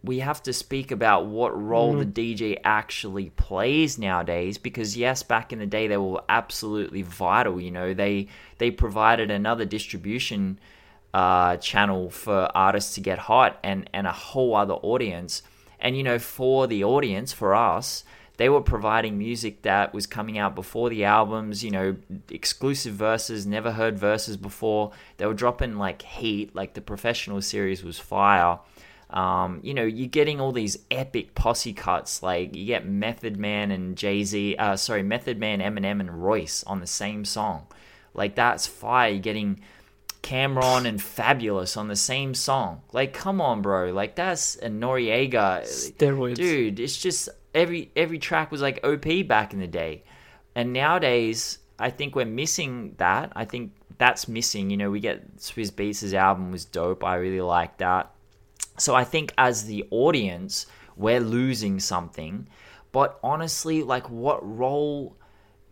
we 0.03 0.21
have 0.21 0.43
to 0.43 0.53
speak 0.53 0.91
about 0.91 1.27
what 1.27 1.61
role 1.61 1.95
the 1.95 2.07
mm. 2.07 2.13
DJ 2.13 2.59
actually 2.65 3.31
plays 3.31 3.99
nowadays 3.99 4.57
because 4.57 4.97
yes 4.97 5.23
back 5.23 5.53
in 5.53 5.59
the 5.59 5.67
day 5.67 5.89
they 5.89 5.97
were 5.97 6.23
absolutely 6.29 7.03
vital 7.03 7.61
you 7.61 7.71
know 7.71 7.93
they 7.93 8.27
they 8.59 8.71
provided 8.71 9.31
another 9.31 9.65
distribution 9.65 10.59
uh, 11.13 11.57
channel 11.57 12.11
for 12.11 12.49
artists 12.55 12.95
to 12.95 13.01
get 13.01 13.19
hot 13.19 13.59
and 13.63 13.89
and 13.93 14.07
a 14.07 14.13
whole 14.13 14.55
other 14.55 14.75
audience 14.75 15.43
and 15.81 15.97
you 15.97 16.03
know 16.03 16.19
for 16.19 16.67
the 16.67 16.85
audience 16.85 17.33
for 17.33 17.55
us 17.55 18.05
they 18.41 18.49
were 18.49 18.63
providing 18.63 19.19
music 19.19 19.61
that 19.63 19.93
was 19.93 20.07
coming 20.07 20.39
out 20.39 20.55
before 20.55 20.89
the 20.89 21.05
albums, 21.05 21.63
you 21.63 21.71
know, 21.71 21.97
exclusive 22.31 22.95
verses, 22.95 23.45
never 23.45 23.71
heard 23.71 23.99
verses 23.99 24.39
before. 24.39 24.93
They 25.19 25.27
were 25.27 25.35
dropping 25.35 25.77
like 25.77 26.01
heat, 26.01 26.57
like 26.57 26.73
the 26.73 26.81
professional 26.81 27.43
series 27.43 27.85
was 27.85 27.99
fire. 27.99 28.59
Um, 29.11 29.61
you 29.63 29.75
know, 29.75 29.85
you're 29.85 30.09
getting 30.09 30.41
all 30.41 30.53
these 30.53 30.79
epic 30.91 31.35
posse 31.35 31.75
cuts. 31.75 32.23
Like 32.23 32.57
you 32.57 32.65
get 32.65 32.87
Method 32.87 33.37
Man 33.37 33.71
and 33.71 33.95
Jay 33.95 34.25
Z, 34.25 34.57
uh, 34.57 34.75
sorry, 34.77 35.03
Method 35.03 35.39
Man, 35.39 35.61
Eminem, 35.61 36.01
and 36.01 36.25
Royce 36.25 36.65
on 36.65 36.81
the 36.81 36.87
same 36.87 37.27
song. 37.27 37.67
Like 38.15 38.37
that's 38.37 38.67
fire. 38.67 39.11
You're 39.11 39.21
getting 39.21 39.61
Cam'ron 40.23 40.87
and 40.87 40.99
Fabolous 40.99 41.77
on 41.77 41.89
the 41.89 41.97
same 41.97 42.35
song. 42.35 42.83
Like, 42.93 43.13
come 43.15 43.41
on, 43.41 43.63
bro. 43.63 43.93
Like 43.93 44.17
that's 44.17 44.57
a 44.57 44.69
Noriega. 44.69 45.63
Steroids. 45.63 46.37
Dude, 46.37 46.81
it's 46.81 47.01
just 47.01 47.29
every 47.55 47.91
every 47.97 48.19
track 48.19 48.51
was 48.51 48.63
like 48.63 48.85
OP 48.85 49.27
back 49.27 49.53
in 49.53 49.61
the 49.61 49.67
day. 49.67 50.05
And 50.55 50.73
nowadays, 50.73 51.59
I 51.79 51.91
think 51.91 52.15
we're 52.15 52.27
missing 52.27 52.95
that. 52.99 53.33
I 53.35 53.45
think 53.45 53.73
that's 53.99 54.29
missing. 54.29 54.71
You 54.71 54.77
know, 54.77 54.91
we 54.91 55.01
get 55.01 55.37
Swizz 55.37 55.73
Beatz' 55.73 56.13
album 56.15 56.51
was 56.51 56.65
dope. 56.65 57.05
I 57.05 57.17
really 57.17 57.41
like 57.41 57.79
that. 57.79 58.13
So 58.79 58.95
I 58.95 59.05
think 59.05 59.33
as 59.39 59.65
the 59.65 59.87
audience, 59.91 60.67
we're 60.97 61.21
losing 61.21 61.81
something. 61.81 62.49
But 62.93 63.19
honestly, 63.23 63.83
like 63.83 64.11
what 64.11 64.41
role 64.43 65.17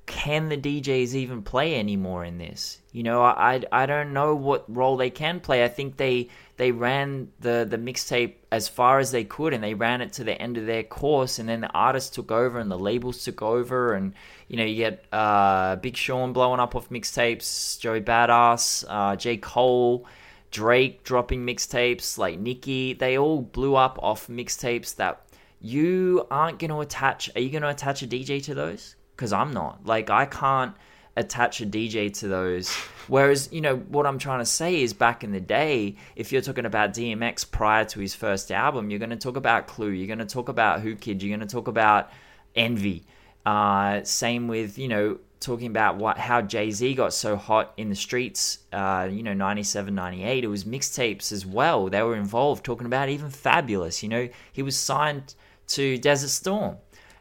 can 0.09 0.49
the 0.49 0.57
DJs 0.57 1.15
even 1.15 1.43
play 1.43 1.79
anymore 1.79 2.25
in 2.25 2.39
this? 2.39 2.81
You 2.93 3.03
know, 3.03 3.23
I, 3.23 3.63
I 3.71 3.85
don't 3.85 4.15
know 4.15 4.35
what 4.35 4.65
role 4.75 4.97
they 4.97 5.11
can 5.11 5.39
play. 5.39 5.63
I 5.63 5.69
think 5.69 5.99
they 5.99 6.31
they 6.57 6.73
ran 6.73 7.31
the 7.41 7.67
the 7.69 7.77
mixtape 7.77 8.37
as 8.51 8.69
far 8.69 8.99
as 9.01 9.13
they 9.13 9.23
could, 9.23 9.53
and 9.53 9.63
they 9.63 9.75
ran 9.75 10.01
it 10.01 10.15
to 10.15 10.25
the 10.25 10.41
end 10.41 10.57
of 10.57 10.65
their 10.65 10.83
course, 10.83 11.39
and 11.39 11.47
then 11.47 11.61
the 11.61 11.69
artists 11.69 12.09
took 12.09 12.33
over, 12.33 12.59
and 12.59 12.71
the 12.71 12.79
labels 12.79 13.23
took 13.23 13.43
over, 13.43 13.93
and 13.93 14.15
you 14.49 14.57
know 14.57 14.65
you 14.65 14.77
get 14.77 15.05
uh, 15.13 15.77
Big 15.77 15.95
Sean 15.97 16.33
blowing 16.33 16.59
up 16.59 16.75
off 16.75 16.89
mixtapes, 16.89 17.79
Joey 17.79 18.01
Badass, 18.01 18.85
uh, 18.89 19.15
J 19.15 19.37
Cole. 19.37 20.07
Drake 20.51 21.05
dropping 21.05 21.45
mixtapes 21.45 22.17
like 22.17 22.39
Nicki, 22.39 22.95
they 22.95 23.19
all 23.19 23.43
blew 23.43 23.75
up 23.75 23.99
off 24.03 24.29
mixtapes 24.29 24.97
that 24.97 25.21
you 25.61 26.27
aren't 26.31 26.59
going 26.59 26.71
to 26.71 26.81
attach. 26.81 27.29
Are 27.37 27.41
you 27.41 27.51
going 27.51 27.61
to 27.61 27.69
attach 27.69 28.03
a 28.03 28.07
DJ 28.07 28.43
to 28.45 28.55
those? 28.55 28.97
Because 29.19 29.33
I'm 29.33 29.53
not. 29.53 29.85
Like, 29.85 30.11
I 30.11 30.27
can't 30.27 30.77
attach 31.17 31.61
a 31.61 31.67
DJ 31.67 32.17
to 32.21 32.29
those. 32.29 32.73
Whereas, 33.09 33.49
you 33.51 33.61
know, 33.61 33.77
what 33.77 34.07
I'm 34.07 34.19
trying 34.19 34.39
to 34.39 34.47
say 34.47 34.81
is 34.81 34.93
back 34.93 35.25
in 35.25 35.33
the 35.33 35.41
day, 35.41 35.97
if 36.15 36.31
you're 36.31 36.41
talking 36.41 36.67
about 36.67 36.93
DMX 36.93 37.51
prior 37.51 37.85
to 37.87 37.99
his 37.99 38.15
first 38.15 38.53
album, 38.53 38.91
you're 38.91 39.01
going 39.01 39.11
to 39.11 39.17
talk 39.17 39.37
about 39.37 39.67
Clue, 39.67 39.89
you're 39.89 40.07
going 40.07 40.21
to 40.21 40.27
talk 40.27 40.49
about 40.49 40.85
Whoo 40.85 40.95
Kid, 40.95 41.21
you're 41.21 41.37
going 41.37 41.47
to 41.47 41.53
talk 41.53 41.67
about 41.67 42.11
Envy. 42.55 43.07
Uh, 43.45 44.05
same 44.05 44.47
with, 44.47 44.79
you 44.79 44.87
know, 44.87 45.19
talking 45.41 45.69
about 45.69 45.97
what 45.97 46.19
how 46.19 46.43
Jay-Z 46.43 46.95
got 46.95 47.13
so 47.13 47.35
hot 47.35 47.73
in 47.77 47.89
the 47.89 47.97
streets, 47.97 48.59
uh, 48.73 49.09
you 49.11 49.23
know, 49.25 49.35
97, 49.35 49.93
98. 49.93 50.45
It 50.45 50.47
was 50.47 50.65
mixtapes 50.65 51.33
as 51.33 51.45
well. 51.45 51.89
They 51.89 52.03
were 52.03 52.17
involved 52.17 52.65
talking 52.65 52.87
about 52.87 53.09
even 53.09 53.31
Fabolous, 53.31 54.03
you 54.03 54.09
know, 54.09 54.29
he 54.53 54.63
was 54.63 54.77
signed 54.77 55.35
to 55.69 55.99
Desert 55.99 56.29
Storm. 56.29 56.77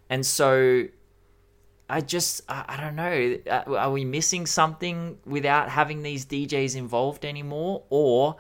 And 0.10 0.26
so 0.26 0.86
I 1.90 2.02
just, 2.02 2.42
I, 2.50 2.66
I 2.68 2.82
don't 2.82 2.96
know. 2.96 3.38
Uh, 3.50 3.76
Are 3.76 3.92
we 3.92 4.04
missing 4.04 4.46
something 4.46 5.18
without 5.26 5.70
having 5.70 6.02
these 6.04 6.26
DJs 6.26 6.76
involved 6.76 7.26
anymore? 7.26 7.84
Or 7.90 8.36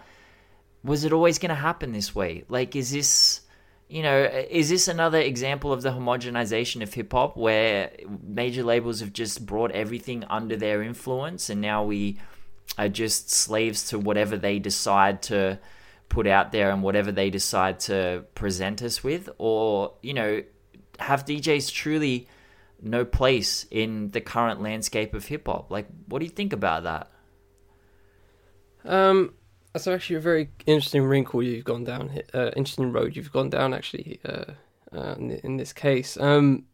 was 0.83 1.03
it 1.05 1.13
always 1.13 1.39
going 1.39 1.49
to 1.49 1.55
happen 1.55 1.93
this 1.93 2.13
way? 2.13 2.43
Like, 2.49 2.75
is 2.75 2.91
this, 2.91 3.41
you 3.87 4.03
know, 4.03 4.23
is 4.49 4.69
this 4.69 4.87
another 4.87 5.19
example 5.19 5.71
of 5.71 5.81
the 5.81 5.91
homogenization 5.91 6.83
of 6.83 6.93
hip 6.93 7.13
hop 7.13 7.37
where 7.37 7.91
major 8.21 8.63
labels 8.63 8.99
have 8.99 9.13
just 9.13 9.45
brought 9.45 9.71
everything 9.71 10.25
under 10.29 10.57
their 10.57 10.83
influence 10.83 11.49
and 11.49 11.61
now 11.61 11.83
we 11.83 12.17
are 12.77 12.89
just 12.89 13.29
slaves 13.29 13.87
to 13.89 13.97
whatever 13.97 14.35
they 14.37 14.59
decide 14.59 15.21
to 15.21 15.57
put 16.09 16.27
out 16.27 16.51
there 16.51 16.69
and 16.71 16.83
whatever 16.83 17.11
they 17.13 17.29
decide 17.29 17.79
to 17.79 18.25
present 18.35 18.81
us 18.81 19.05
with? 19.05 19.29
Or, 19.37 19.93
you 20.01 20.13
know, 20.13 20.43
have 20.99 21.23
DJs 21.23 21.71
truly 21.71 22.27
no 22.81 23.05
place 23.05 23.65
in 23.71 24.11
the 24.11 24.21
current 24.21 24.61
landscape 24.61 25.13
of 25.13 25.25
hip 25.25 25.47
hop? 25.47 25.71
Like, 25.71 25.87
what 26.07 26.19
do 26.19 26.25
you 26.25 26.31
think 26.31 26.53
about 26.53 26.83
that? 26.83 27.11
Um, 28.85 29.33
that's 29.73 29.87
actually 29.87 30.17
a 30.17 30.21
very 30.21 30.49
interesting 30.65 31.03
wrinkle 31.03 31.43
you've 31.43 31.65
gone 31.65 31.83
down. 31.83 32.19
Uh, 32.33 32.51
interesting 32.55 32.91
road 32.91 33.15
you've 33.15 33.31
gone 33.31 33.49
down. 33.49 33.73
Actually, 33.73 34.19
uh, 34.25 34.45
uh, 34.93 35.15
in, 35.17 35.31
in 35.31 35.57
this 35.57 35.73
case, 35.73 36.17
um, 36.17 36.65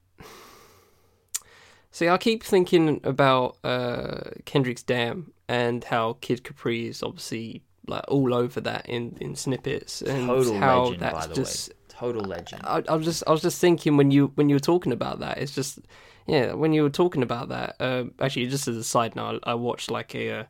see, 1.91 2.08
I 2.08 2.18
keep 2.18 2.43
thinking 2.43 3.01
about 3.04 3.58
uh, 3.64 4.32
Kendrick's 4.45 4.84
"Damn" 4.84 5.34
and 5.47 5.84
how 5.84 6.18
Kid 6.22 6.43
Capri 6.43 6.88
is 6.88 7.04
obviously 7.04 7.64
like 7.88 8.04
all 8.08 8.34
over 8.34 8.62
that 8.62 8.88
in, 8.88 9.18
in 9.20 9.36
snippets 9.36 10.01
and 10.01 10.28
Total 10.28 10.58
how 10.58 10.84
legend, 10.84 11.01
that's 11.01 11.14
by 11.14 11.28
the 11.28 11.36
just 11.36 11.70
way. 11.70 11.76
Total 12.04 12.22
legend. 12.22 12.64
I, 12.66 12.84
I 12.89 12.95
was 12.95 13.06
just 13.06 13.24
I 13.26 13.32
was 13.32 13.41
just 13.41 13.62
thinking 13.62 13.95
when 13.95 14.12
you 14.12 14.34
when 14.36 14.49
you 14.49 14.56
were 14.56 14.60
talking 14.60 14.91
about 14.91 15.20
that, 15.20 15.38
it's 15.38 15.56
just 15.56 15.80
yeah 16.28 16.51
when 16.51 16.74
you 16.74 16.84
were 16.84 16.89
talking 16.89 17.24
about 17.24 17.47
that. 17.47 17.78
Uh, 17.80 18.06
actually, 18.20 18.47
just 18.47 18.68
as 18.68 18.76
a 18.76 18.84
side 18.84 19.16
note, 19.16 19.41
I, 19.45 19.51
I 19.51 19.54
watched 19.54 19.89
like 19.89 20.14
a 20.14 20.39
uh, 20.39 20.43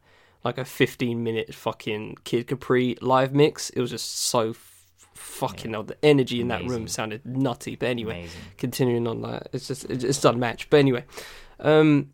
like 0.44 0.58
a 0.58 0.66
fifteen 0.66 1.24
minute 1.24 1.54
fucking 1.54 2.18
Kid 2.24 2.48
Capri 2.48 2.98
live 3.02 3.36
mix. 3.36 3.70
It 3.70 3.82
was 3.82 3.92
just 3.92 4.16
so 4.18 4.50
f- 4.50 4.88
fucking 5.14 5.74
hell. 5.74 5.84
The 5.84 5.98
energy 6.04 6.42
in 6.42 6.48
that 6.48 6.66
room 6.66 6.88
sounded 6.88 7.24
nutty. 7.24 7.76
But 7.76 7.90
anyway, 7.90 8.22
Amazing. 8.22 8.42
continuing 8.58 9.08
on 9.08 9.22
that, 9.22 9.50
it's 9.54 9.68
just 9.68 9.86
it's, 9.92 10.04
it's 10.04 10.26
unmatched. 10.26 10.72
But 10.72 10.78
anyway, 10.78 11.06
um, 11.60 12.10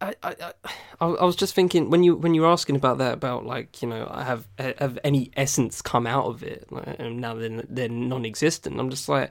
I, 0.00 0.14
I 1.00 1.06
I 1.06 1.24
was 1.24 1.36
just 1.36 1.54
thinking 1.54 1.90
when 1.90 2.02
you 2.02 2.16
when 2.16 2.34
you 2.34 2.42
were 2.42 2.48
asking 2.48 2.76
about 2.76 2.98
that 2.98 3.14
about 3.14 3.46
like 3.46 3.82
you 3.82 3.88
know 3.88 4.08
I 4.10 4.24
have 4.24 4.46
have 4.58 4.98
any 5.04 5.30
essence 5.36 5.82
come 5.82 6.06
out 6.06 6.26
of 6.26 6.42
it 6.42 6.70
like, 6.70 6.96
and 6.98 7.20
now 7.20 7.34
they're 7.34 7.62
they're 7.68 7.88
non-existent. 7.88 8.78
I'm 8.78 8.90
just 8.90 9.08
like, 9.08 9.30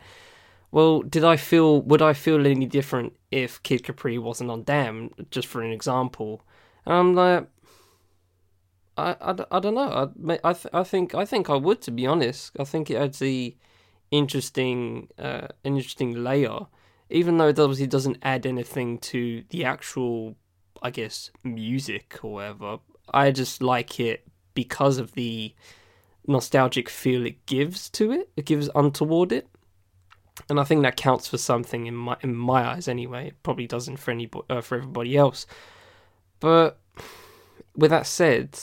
well, 0.71 1.01
did 1.01 1.23
I 1.23 1.37
feel 1.37 1.81
would 1.81 2.01
I 2.01 2.13
feel 2.13 2.45
any 2.45 2.65
different 2.65 3.15
if 3.31 3.61
Kid 3.63 3.83
Capri 3.83 4.17
wasn't 4.17 4.51
on 4.51 4.63
Damn? 4.63 5.11
Just 5.31 5.47
for 5.47 5.61
an 5.61 5.71
example, 5.71 6.41
and 6.85 6.95
I'm 6.95 7.15
like. 7.15 7.47
I, 8.97 9.15
I, 9.21 9.35
I 9.49 9.59
don't 9.61 9.75
know. 9.75 10.11
I 10.27 10.39
I, 10.43 10.51
th- 10.51 10.73
I 10.73 10.83
think 10.83 11.15
I 11.15 11.23
think 11.23 11.49
I 11.49 11.55
would 11.55 11.81
to 11.83 11.91
be 11.91 12.05
honest. 12.05 12.51
I 12.59 12.65
think 12.65 12.91
it 12.91 12.95
adds 12.97 13.19
the 13.19 13.55
interesting 14.11 15.07
uh, 15.17 15.47
an 15.63 15.77
interesting 15.77 16.23
layer, 16.23 16.67
even 17.09 17.37
though 17.37 17.47
it 17.47 17.59
obviously 17.59 17.87
doesn't 17.87 18.17
add 18.21 18.45
anything 18.45 18.97
to 18.99 19.43
the 19.49 19.65
actual, 19.65 20.35
I 20.81 20.91
guess, 20.91 21.31
music 21.43 22.19
or 22.23 22.33
whatever. 22.33 22.79
I 23.13 23.31
just 23.31 23.61
like 23.61 23.99
it 23.99 24.25
because 24.53 24.97
of 24.97 25.13
the 25.13 25.53
nostalgic 26.27 26.89
feel 26.89 27.25
it 27.25 27.45
gives 27.45 27.89
to 27.91 28.11
it. 28.11 28.29
It 28.37 28.45
gives 28.45 28.69
untoward 28.75 29.31
it, 29.31 29.47
and 30.49 30.59
I 30.59 30.63
think 30.63 30.83
that 30.83 30.95
counts 30.95 31.27
for 31.27 31.37
something 31.37 31.87
in 31.87 31.95
my 31.95 32.17
in 32.21 32.35
my 32.35 32.63
eyes 32.63 32.87
anyway. 32.87 33.27
It 33.27 33.43
probably 33.43 33.67
doesn't 33.67 33.97
for 33.97 34.11
any 34.11 34.29
uh, 34.49 34.61
for 34.61 34.77
everybody 34.77 35.17
else. 35.17 35.45
But 36.39 36.79
with 37.75 37.91
that 37.91 38.05
said, 38.07 38.57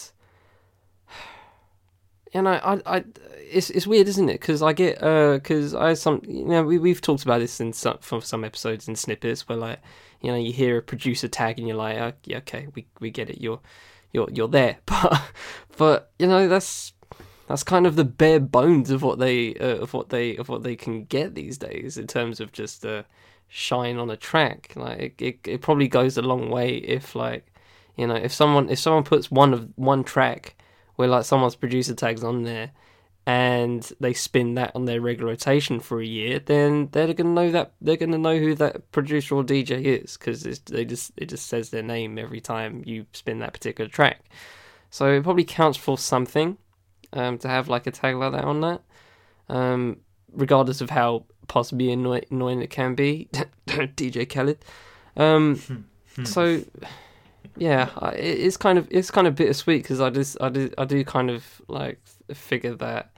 you 2.36 2.42
know, 2.42 2.50
I, 2.50 2.80
I, 2.84 3.04
it's 3.50 3.70
it's 3.70 3.86
weird, 3.86 4.08
isn't 4.08 4.28
it? 4.28 4.40
Because 4.40 4.60
I 4.60 4.74
get, 4.74 5.02
uh, 5.02 5.34
because 5.34 5.74
I 5.74 5.94
some, 5.94 6.20
you 6.28 6.44
know, 6.44 6.64
we 6.64 6.76
we've 6.76 7.00
talked 7.00 7.22
about 7.22 7.38
this 7.38 7.60
in 7.60 7.72
some 7.72 7.96
for 8.02 8.20
some 8.20 8.44
episodes 8.44 8.86
and 8.86 8.98
snippets 8.98 9.48
where 9.48 9.56
like, 9.56 9.78
you 10.20 10.30
know, 10.30 10.36
you 10.36 10.52
hear 10.52 10.76
a 10.76 10.82
producer 10.82 11.28
tag 11.28 11.58
and 11.58 11.66
you're 11.66 11.78
like, 11.78 11.96
oh, 11.96 12.12
yeah, 12.24 12.36
okay, 12.38 12.68
we 12.74 12.86
we 13.00 13.10
get 13.10 13.30
it, 13.30 13.40
you're 13.40 13.60
you're 14.12 14.28
you're 14.30 14.48
there, 14.48 14.76
but 14.86 15.22
but 15.78 16.12
you 16.18 16.26
know 16.26 16.46
that's 16.46 16.92
that's 17.48 17.62
kind 17.62 17.86
of 17.86 17.96
the 17.96 18.04
bare 18.04 18.40
bones 18.40 18.90
of 18.90 19.00
what 19.00 19.18
they 19.18 19.54
uh, 19.54 19.78
of 19.78 19.94
what 19.94 20.10
they 20.10 20.36
of 20.36 20.50
what 20.50 20.62
they 20.62 20.76
can 20.76 21.04
get 21.04 21.34
these 21.34 21.56
days 21.56 21.96
in 21.96 22.06
terms 22.06 22.38
of 22.38 22.52
just 22.52 22.84
uh, 22.84 23.02
shine 23.48 23.96
on 23.96 24.10
a 24.10 24.16
track. 24.16 24.74
Like 24.76 24.98
it, 25.00 25.14
it, 25.22 25.48
it 25.48 25.60
probably 25.62 25.88
goes 25.88 26.18
a 26.18 26.22
long 26.22 26.50
way 26.50 26.76
if 26.76 27.14
like 27.14 27.46
you 27.96 28.06
know 28.06 28.16
if 28.16 28.34
someone 28.34 28.68
if 28.68 28.78
someone 28.78 29.04
puts 29.04 29.30
one 29.30 29.54
of 29.54 29.70
one 29.76 30.04
track 30.04 30.55
where 30.96 31.08
like 31.08 31.24
someone's 31.24 31.56
producer 31.56 31.94
tags 31.94 32.24
on 32.24 32.42
there 32.42 32.72
and 33.26 33.92
they 33.98 34.12
spin 34.12 34.54
that 34.54 34.70
on 34.74 34.84
their 34.84 35.00
regular 35.00 35.30
rotation 35.30 35.80
for 35.80 36.00
a 36.00 36.06
year, 36.06 36.38
then 36.38 36.88
they're 36.92 37.12
gonna 37.12 37.30
know 37.30 37.50
that 37.50 37.72
they're 37.80 37.96
gonna 37.96 38.18
know 38.18 38.38
who 38.38 38.54
that 38.54 38.90
producer 38.92 39.34
or 39.34 39.44
DJ 39.44 39.82
is 39.82 40.16
because 40.16 40.42
they 40.42 40.84
just 40.84 41.12
it 41.16 41.26
just 41.26 41.46
says 41.46 41.70
their 41.70 41.82
name 41.82 42.18
every 42.18 42.40
time 42.40 42.82
you 42.86 43.06
spin 43.12 43.40
that 43.40 43.52
particular 43.52 43.88
track. 43.90 44.24
So 44.90 45.12
it 45.12 45.24
probably 45.24 45.44
counts 45.44 45.76
for 45.76 45.98
something 45.98 46.56
um, 47.12 47.38
to 47.38 47.48
have 47.48 47.68
like 47.68 47.86
a 47.86 47.90
tag 47.90 48.16
like 48.16 48.32
that 48.32 48.44
on 48.44 48.60
that, 48.60 48.82
um, 49.48 49.98
regardless 50.32 50.80
of 50.80 50.90
how 50.90 51.24
possibly 51.48 51.90
annoy- 51.90 52.24
annoying 52.30 52.62
it 52.62 52.70
can 52.70 52.94
be. 52.94 53.28
DJ 53.66 54.28
Khaled. 54.28 54.64
Um, 55.16 55.86
so 56.24 56.62
yeah, 57.56 57.90
it's 58.14 58.56
kind 58.56 58.78
of 58.78 58.86
it's 58.90 59.10
kind 59.10 59.26
of 59.26 59.34
bittersweet 59.34 59.82
because 59.82 60.00
I 60.00 60.10
just 60.10 60.36
I 60.40 60.48
do 60.48 60.70
I 60.76 60.84
do 60.84 61.04
kind 61.04 61.30
of 61.30 61.44
like 61.68 62.00
figure 62.34 62.74
that 62.76 63.16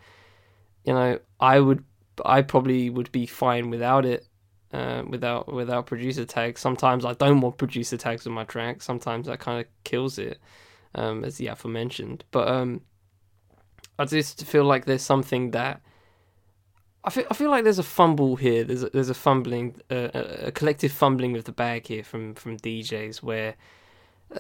you 0.85 0.93
know 0.93 1.19
I 1.41 1.61
would 1.61 1.85
I 2.25 2.43
probably 2.43 2.91
would 2.91 3.13
be 3.13 3.27
fine 3.27 3.71
without 3.71 4.05
it. 4.05 4.27
Uh, 4.71 5.03
without 5.09 5.51
without 5.51 5.87
producer 5.87 6.27
tags, 6.27 6.61
sometimes 6.61 7.07
I 7.07 7.15
don't 7.15 7.41
want 7.41 7.57
producer 7.57 7.97
tags 7.97 8.27
on 8.27 8.35
my 8.35 8.45
track. 8.45 8.83
Sometimes 8.83 9.27
that 9.27 9.41
kind 9.41 9.61
of 9.61 9.67
kills 9.85 10.19
it, 10.19 10.39
um, 10.95 11.25
as 11.25 11.39
the 11.39 11.47
aforementioned. 11.47 12.25
But 12.31 12.49
um, 12.49 12.83
I 13.99 14.05
just 14.05 14.45
feel 14.45 14.65
like 14.65 14.85
there's 14.85 15.01
something 15.01 15.53
that 15.53 15.81
I 17.03 17.11
feel 17.11 17.25
I 17.31 17.35
feel 17.35 17.51
like 17.51 17.65
there's 17.65 17.79
a 17.79 17.83
fumble 17.83 18.37
here. 18.37 18.63
There's 18.63 18.83
a, 18.83 18.91
there's 18.91 19.09
a 19.09 19.15
fumbling, 19.15 19.81
uh, 19.91 20.11
a 20.13 20.53
collective 20.53 20.93
fumbling 20.93 21.35
of 21.39 21.45
the 21.45 21.53
bag 21.53 21.87
here 21.87 22.05
from 22.05 22.35
from 22.35 22.59
DJs 22.59 23.23
where 23.23 23.55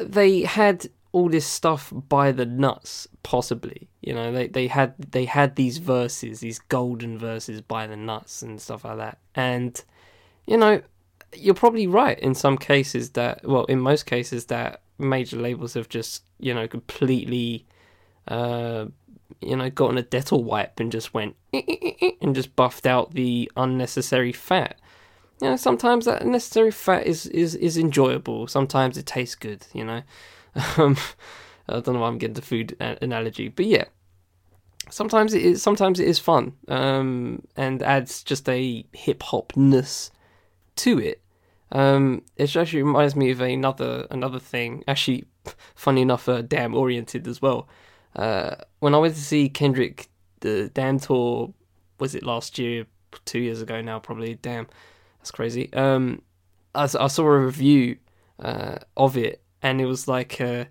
they 0.01 0.43
had 0.43 0.87
all 1.13 1.29
this 1.29 1.47
stuff 1.47 1.93
by 2.09 2.33
the 2.33 2.47
nuts 2.47 3.09
possibly. 3.23 3.89
You 4.01 4.15
know 4.15 4.33
they 4.33 4.49
they 4.49 4.67
had 4.67 4.95
they 4.99 5.25
had 5.25 5.57
these 5.57 5.79
verses 5.79 6.41
these 6.41 6.59
golden 6.59 7.19
verses 7.19 7.61
by 7.61 7.87
the 7.87 7.97
nuts 7.97 8.43
and 8.43 8.61
stuff 8.61 8.85
like 8.85 8.99
that. 8.99 9.19
And 9.35 9.83
you 10.47 10.57
know 10.57 10.83
you're 11.37 11.55
probably 11.55 11.87
right 11.87 12.19
in 12.21 12.35
some 12.35 12.57
cases 12.57 13.11
that 13.11 13.45
well 13.45 13.65
in 13.65 13.81
most 13.81 14.07
cases 14.07 14.47
that 14.47 14.83
major 14.99 15.37
labels 15.37 15.75
have 15.75 15.89
just 15.89 16.25
you 16.39 16.55
know 16.55 16.67
completely 16.67 17.67
uh 18.29 18.87
you 19.41 19.57
know 19.57 19.69
gotten 19.71 19.99
a 19.99 20.03
dental 20.03 20.43
wipe 20.43 20.81
and 20.81 20.91
just 20.91 21.13
went 21.13 21.37
eh, 21.53 21.63
eh, 21.69 21.93
eh, 22.01 22.11
and 22.23 22.35
just 22.35 22.57
buffed 22.57 22.87
out 22.87 23.13
the 23.13 23.51
unnecessary 23.57 24.33
fat 24.33 24.81
you 25.41 25.49
know, 25.49 25.57
sometimes 25.57 26.05
that 26.05 26.27
necessary 26.27 26.71
fat 26.71 27.07
is, 27.07 27.27
is, 27.27 27.55
is 27.55 27.77
enjoyable. 27.77 28.47
Sometimes 28.47 28.97
it 28.99 29.07
tastes 29.07 29.35
good, 29.35 29.67
you 29.73 29.85
know. 29.85 30.03
Um, 30.77 30.97
I 31.69 31.81
don't 31.81 31.95
know 31.95 32.01
why 32.01 32.09
I'm 32.09 32.19
getting 32.19 32.35
the 32.35 32.43
food 32.43 32.75
analogy, 32.81 33.49
but 33.49 33.67
yeah. 33.67 33.85
Sometimes 34.91 35.35
it 35.35 35.43
is. 35.43 35.63
Sometimes 35.63 36.01
it 36.01 36.09
is 36.09 36.19
fun, 36.19 36.55
um, 36.67 37.43
and 37.57 37.83
adds 37.83 38.23
just 38.23 38.49
a 38.49 38.87
hip 38.93 39.21
hopness 39.21 40.11
to 40.77 40.99
it. 40.99 41.23
Um, 41.71 42.23
it 42.37 42.57
actually 42.57 42.83
reminds 42.83 43.15
me 43.15 43.31
of 43.31 43.41
another 43.43 44.07
another 44.11 44.39
thing. 44.39 44.83
Actually, 44.89 45.27
funny 45.75 46.01
enough, 46.01 46.29
uh, 46.29 46.41
damn 46.41 46.75
oriented 46.75 47.29
as 47.29 47.43
well. 47.43 47.69
Uh, 48.17 48.57
when 48.81 48.95
I 48.95 48.99
went 48.99 49.15
to 49.15 49.21
see 49.21 49.49
Kendrick, 49.49 50.09
the 50.41 50.71
Damn 50.73 50.99
tour, 50.99 51.53
was 51.99 52.15
it 52.15 52.23
last 52.23 52.59
year, 52.59 52.87
two 53.25 53.41
years 53.41 53.61
ago 53.61 53.81
now, 53.81 53.99
probably. 53.99 54.37
Damn, 54.37 54.69
that's 55.19 55.31
crazy. 55.31 55.73
Um, 55.73 56.23
I, 56.75 56.85
I 56.85 57.07
saw 57.09 57.25
a 57.25 57.39
review 57.45 57.99
uh, 58.39 58.77
of 58.97 59.17
it, 59.17 59.43
and 59.63 59.81
it 59.81 59.87
was 59.87 60.09
like, 60.09 60.41
uh, 60.41 60.67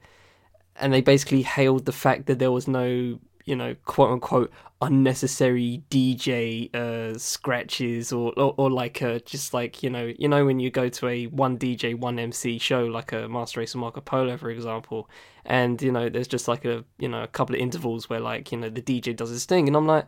and 0.75 0.93
they 0.93 1.01
basically 1.01 1.41
hailed 1.41 1.85
the 1.85 1.91
fact 1.91 2.27
that 2.27 2.39
there 2.39 2.51
was 2.51 2.67
no, 2.67 3.19
you 3.45 3.55
know, 3.55 3.75
quote 3.85 4.11
unquote 4.11 4.51
unnecessary 4.79 5.81
DJ 5.89 6.73
uh, 6.75 7.17
scratches 7.17 8.13
or, 8.13 8.31
or 8.37 8.53
or 8.57 8.69
like 8.69 9.01
uh, 9.01 9.19
just 9.25 9.53
like 9.53 9.81
you 9.83 9.89
know, 9.89 10.13
you 10.17 10.27
know 10.27 10.45
when 10.45 10.59
you 10.59 10.69
go 10.69 10.87
to 10.89 11.07
a 11.07 11.25
one 11.27 11.57
DJ 11.57 11.97
one 11.97 12.19
MC 12.19 12.57
show 12.57 12.85
like 12.85 13.11
a 13.11 13.27
Masta 13.27 13.59
Ace 13.61 13.75
or 13.75 13.79
Marco 13.79 14.01
Polo, 14.01 14.37
for 14.37 14.49
example, 14.49 15.09
and 15.45 15.81
you 15.81 15.91
know 15.91 16.09
there's 16.09 16.27
just 16.27 16.47
like 16.47 16.63
a 16.65 16.85
you 16.99 17.09
know 17.09 17.23
a 17.23 17.27
couple 17.27 17.55
of 17.55 17.61
intervals 17.61 18.09
where 18.09 18.19
like 18.19 18.51
you 18.51 18.57
know 18.57 18.69
the 18.69 18.81
DJ 18.81 19.15
does 19.15 19.29
his 19.29 19.45
thing, 19.45 19.67
and 19.67 19.75
I'm 19.75 19.87
like 19.87 20.07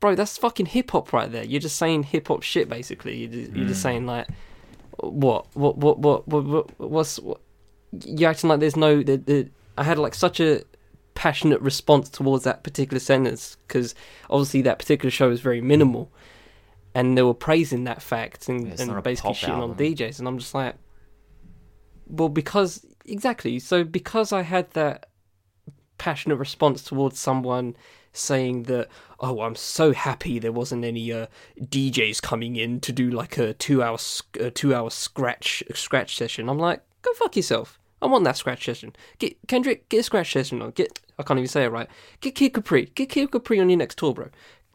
bro, 0.00 0.14
that's 0.14 0.36
fucking 0.36 0.66
hip 0.66 0.90
hop 0.90 1.12
right 1.12 1.30
there. 1.30 1.44
You're 1.44 1.60
just 1.60 1.76
saying 1.76 2.04
hip 2.04 2.28
hop 2.28 2.42
shit, 2.42 2.68
basically. 2.68 3.16
You're 3.16 3.30
just, 3.30 3.52
you're 3.52 3.68
just 3.68 3.82
saying 3.82 4.06
like, 4.06 4.28
what, 4.98 5.46
what, 5.54 5.78
what, 5.78 5.98
what, 5.98 6.28
what, 6.28 6.44
what 6.44 6.80
what's, 6.80 7.18
what? 7.18 7.40
You're 8.04 8.30
acting 8.30 8.48
like 8.50 8.60
there's 8.60 8.76
no. 8.76 9.02
The, 9.02 9.16
the, 9.16 9.50
I 9.76 9.84
had 9.84 9.98
like 9.98 10.14
such 10.14 10.40
a 10.40 10.62
passionate 11.14 11.60
response 11.60 12.08
towards 12.08 12.44
that 12.44 12.62
particular 12.62 13.00
sentence 13.00 13.56
because 13.66 13.94
obviously 14.30 14.62
that 14.62 14.78
particular 14.78 15.10
show 15.10 15.30
is 15.30 15.40
very 15.40 15.60
minimal, 15.60 16.12
and 16.94 17.16
they 17.16 17.22
were 17.22 17.34
praising 17.34 17.84
that 17.84 18.02
fact 18.02 18.48
and, 18.48 18.68
it's 18.68 18.82
and 18.82 19.02
basically 19.02 19.32
shitting 19.32 19.58
on. 19.58 19.74
DJs, 19.74 20.18
and 20.18 20.28
I'm 20.28 20.38
just 20.38 20.54
like, 20.54 20.74
well, 22.06 22.28
because 22.28 22.84
exactly. 23.06 23.58
So 23.58 23.84
because 23.84 24.32
I 24.32 24.42
had 24.42 24.70
that 24.72 25.08
passionate 25.96 26.36
response 26.36 26.82
towards 26.82 27.18
someone 27.18 27.74
saying 28.12 28.64
that, 28.64 28.88
oh, 29.20 29.40
I'm 29.40 29.54
so 29.54 29.92
happy 29.92 30.38
there 30.38 30.52
wasn't 30.52 30.84
any 30.84 31.12
uh, 31.12 31.26
DJs 31.60 32.22
coming 32.22 32.56
in 32.56 32.80
to 32.80 32.92
do 32.92 33.10
like 33.10 33.38
a 33.38 33.54
two 33.54 33.82
hour 33.82 33.98
a 34.40 34.50
two 34.50 34.74
hour 34.74 34.90
scratch 34.90 35.62
scratch 35.74 36.16
session. 36.16 36.48
I'm 36.48 36.58
like, 36.58 36.82
go 37.02 37.12
fuck 37.14 37.36
yourself. 37.36 37.78
I 38.00 38.06
want 38.06 38.24
that 38.24 38.36
scratch 38.36 38.64
session. 38.64 38.94
Get 39.18 39.36
Kendrick, 39.48 39.88
get 39.88 40.00
a 40.00 40.02
scratch 40.02 40.32
session 40.32 40.62
on. 40.62 40.70
Get 40.70 41.00
I 41.18 41.22
can't 41.22 41.38
even 41.38 41.48
say 41.48 41.64
it 41.64 41.72
right. 41.72 41.88
Get 42.20 42.34
Kid 42.34 42.54
Capri. 42.54 42.86
Get 42.94 43.08
Kid 43.08 43.30
Capri 43.30 43.60
on 43.60 43.68
your 43.68 43.78
next 43.78 43.98
tour, 43.98 44.14
bro. 44.14 44.28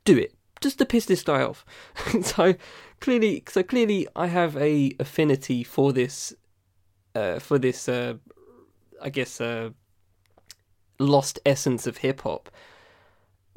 Do 0.03 0.17
it. 0.17 0.33
Just 0.61 0.77
to 0.79 0.85
piss 0.85 1.05
this 1.05 1.23
guy 1.23 1.41
off. 1.41 1.65
so 2.21 2.55
clearly 2.99 3.43
so 3.47 3.63
clearly 3.63 4.07
I 4.15 4.27
have 4.27 4.57
a 4.57 4.93
affinity 4.99 5.63
for 5.63 5.93
this 5.93 6.33
uh 7.15 7.39
for 7.39 7.57
this 7.57 7.87
uh 7.87 8.15
I 9.01 9.09
guess 9.09 9.39
uh 9.39 9.69
lost 10.99 11.39
essence 11.45 11.87
of 11.87 11.97
hip 11.97 12.21
hop. 12.21 12.49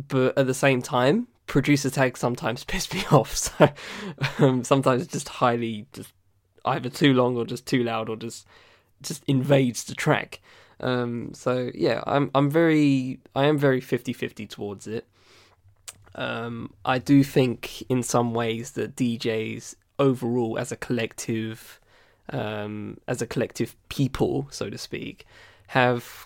But 0.08 0.36
at 0.36 0.46
the 0.46 0.54
same 0.54 0.82
time, 0.82 1.28
producer 1.46 1.90
tags 1.90 2.20
sometimes 2.20 2.64
piss 2.72 2.92
me 2.92 3.04
off. 3.10 3.36
So 3.36 3.68
um, 4.38 4.64
sometimes 4.64 5.02
it's 5.02 5.12
just 5.12 5.28
highly 5.28 5.86
just 5.92 6.12
either 6.64 6.90
too 6.90 7.14
long 7.14 7.36
or 7.36 7.44
just 7.44 7.66
too 7.66 7.82
loud 7.82 8.08
or 8.08 8.16
just 8.16 8.46
just 9.02 9.22
invades 9.26 9.84
the 9.84 9.94
track. 9.94 10.40
Um, 10.80 11.32
so 11.34 11.70
yeah, 11.74 12.02
I'm 12.06 12.30
I'm 12.34 12.50
very 12.50 13.20
I 13.34 13.44
am 13.44 13.58
very 13.58 13.80
50-50 13.80 14.48
towards 14.48 14.86
it. 14.86 15.06
Um, 16.14 16.72
I 16.84 16.98
do 16.98 17.22
think 17.22 17.82
in 17.90 18.02
some 18.02 18.32
ways 18.32 18.72
that 18.72 18.96
DJs 18.96 19.74
overall 19.98 20.58
as 20.58 20.72
a 20.72 20.76
collective 20.76 21.80
um, 22.30 22.98
as 23.06 23.22
a 23.22 23.26
collective 23.26 23.76
people, 23.88 24.48
so 24.50 24.68
to 24.68 24.78
speak, 24.78 25.26
have 25.68 26.25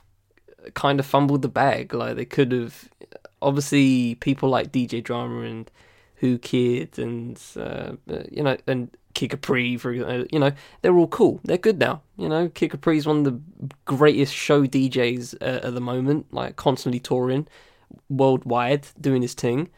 kind 0.74 1.00
of 1.00 1.06
fumbled 1.06 1.42
the 1.42 1.48
bag. 1.48 1.94
Like 1.94 2.16
they 2.16 2.24
could 2.24 2.52
have 2.52 2.88
obviously 3.42 4.16
people 4.16 4.48
like 4.48 4.72
DJ 4.72 5.02
Drama 5.02 5.40
and 5.40 5.70
Whoo 6.20 6.38
Kid 6.38 6.98
and 6.98 7.40
uh, 7.56 7.92
you 8.30 8.42
know 8.42 8.56
and 8.66 8.90
Kid 9.14 9.30
Capri, 9.30 9.76
for 9.76 9.92
uh, 9.92 10.24
you 10.30 10.38
know, 10.38 10.52
they're 10.82 10.96
all 10.96 11.08
cool. 11.08 11.40
They're 11.44 11.58
good 11.58 11.78
now. 11.78 12.02
You 12.16 12.28
know, 12.28 12.48
Kid 12.48 12.70
Capri 12.70 12.96
is 12.96 13.06
one 13.06 13.18
of 13.18 13.24
the 13.24 13.40
greatest 13.84 14.34
show 14.34 14.66
DJs 14.66 15.34
uh, 15.40 15.66
at 15.66 15.74
the 15.74 15.80
moment, 15.80 16.32
like 16.32 16.56
constantly 16.56 17.00
touring 17.00 17.48
worldwide, 18.08 18.86
doing 19.00 19.22
his 19.22 19.34
thing. 19.34 19.68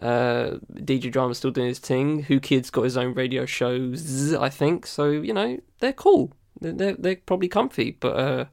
Uh, 0.00 0.58
DJ 0.74 1.12
Drama's 1.12 1.38
still 1.38 1.50
doing 1.50 1.68
his 1.68 1.78
thing. 1.78 2.26
Whoo 2.28 2.40
Kid's 2.40 2.70
got 2.70 2.82
his 2.82 2.96
own 2.96 3.14
radio 3.14 3.46
shows, 3.46 4.34
I 4.34 4.48
think. 4.48 4.86
So 4.86 5.10
you 5.10 5.32
know, 5.32 5.58
they're 5.78 5.92
cool. 5.92 6.32
They're 6.60 6.72
they're, 6.72 6.94
they're 6.94 7.16
probably 7.16 7.48
comfy, 7.48 7.96
but 8.00 8.16
uh, 8.16 8.44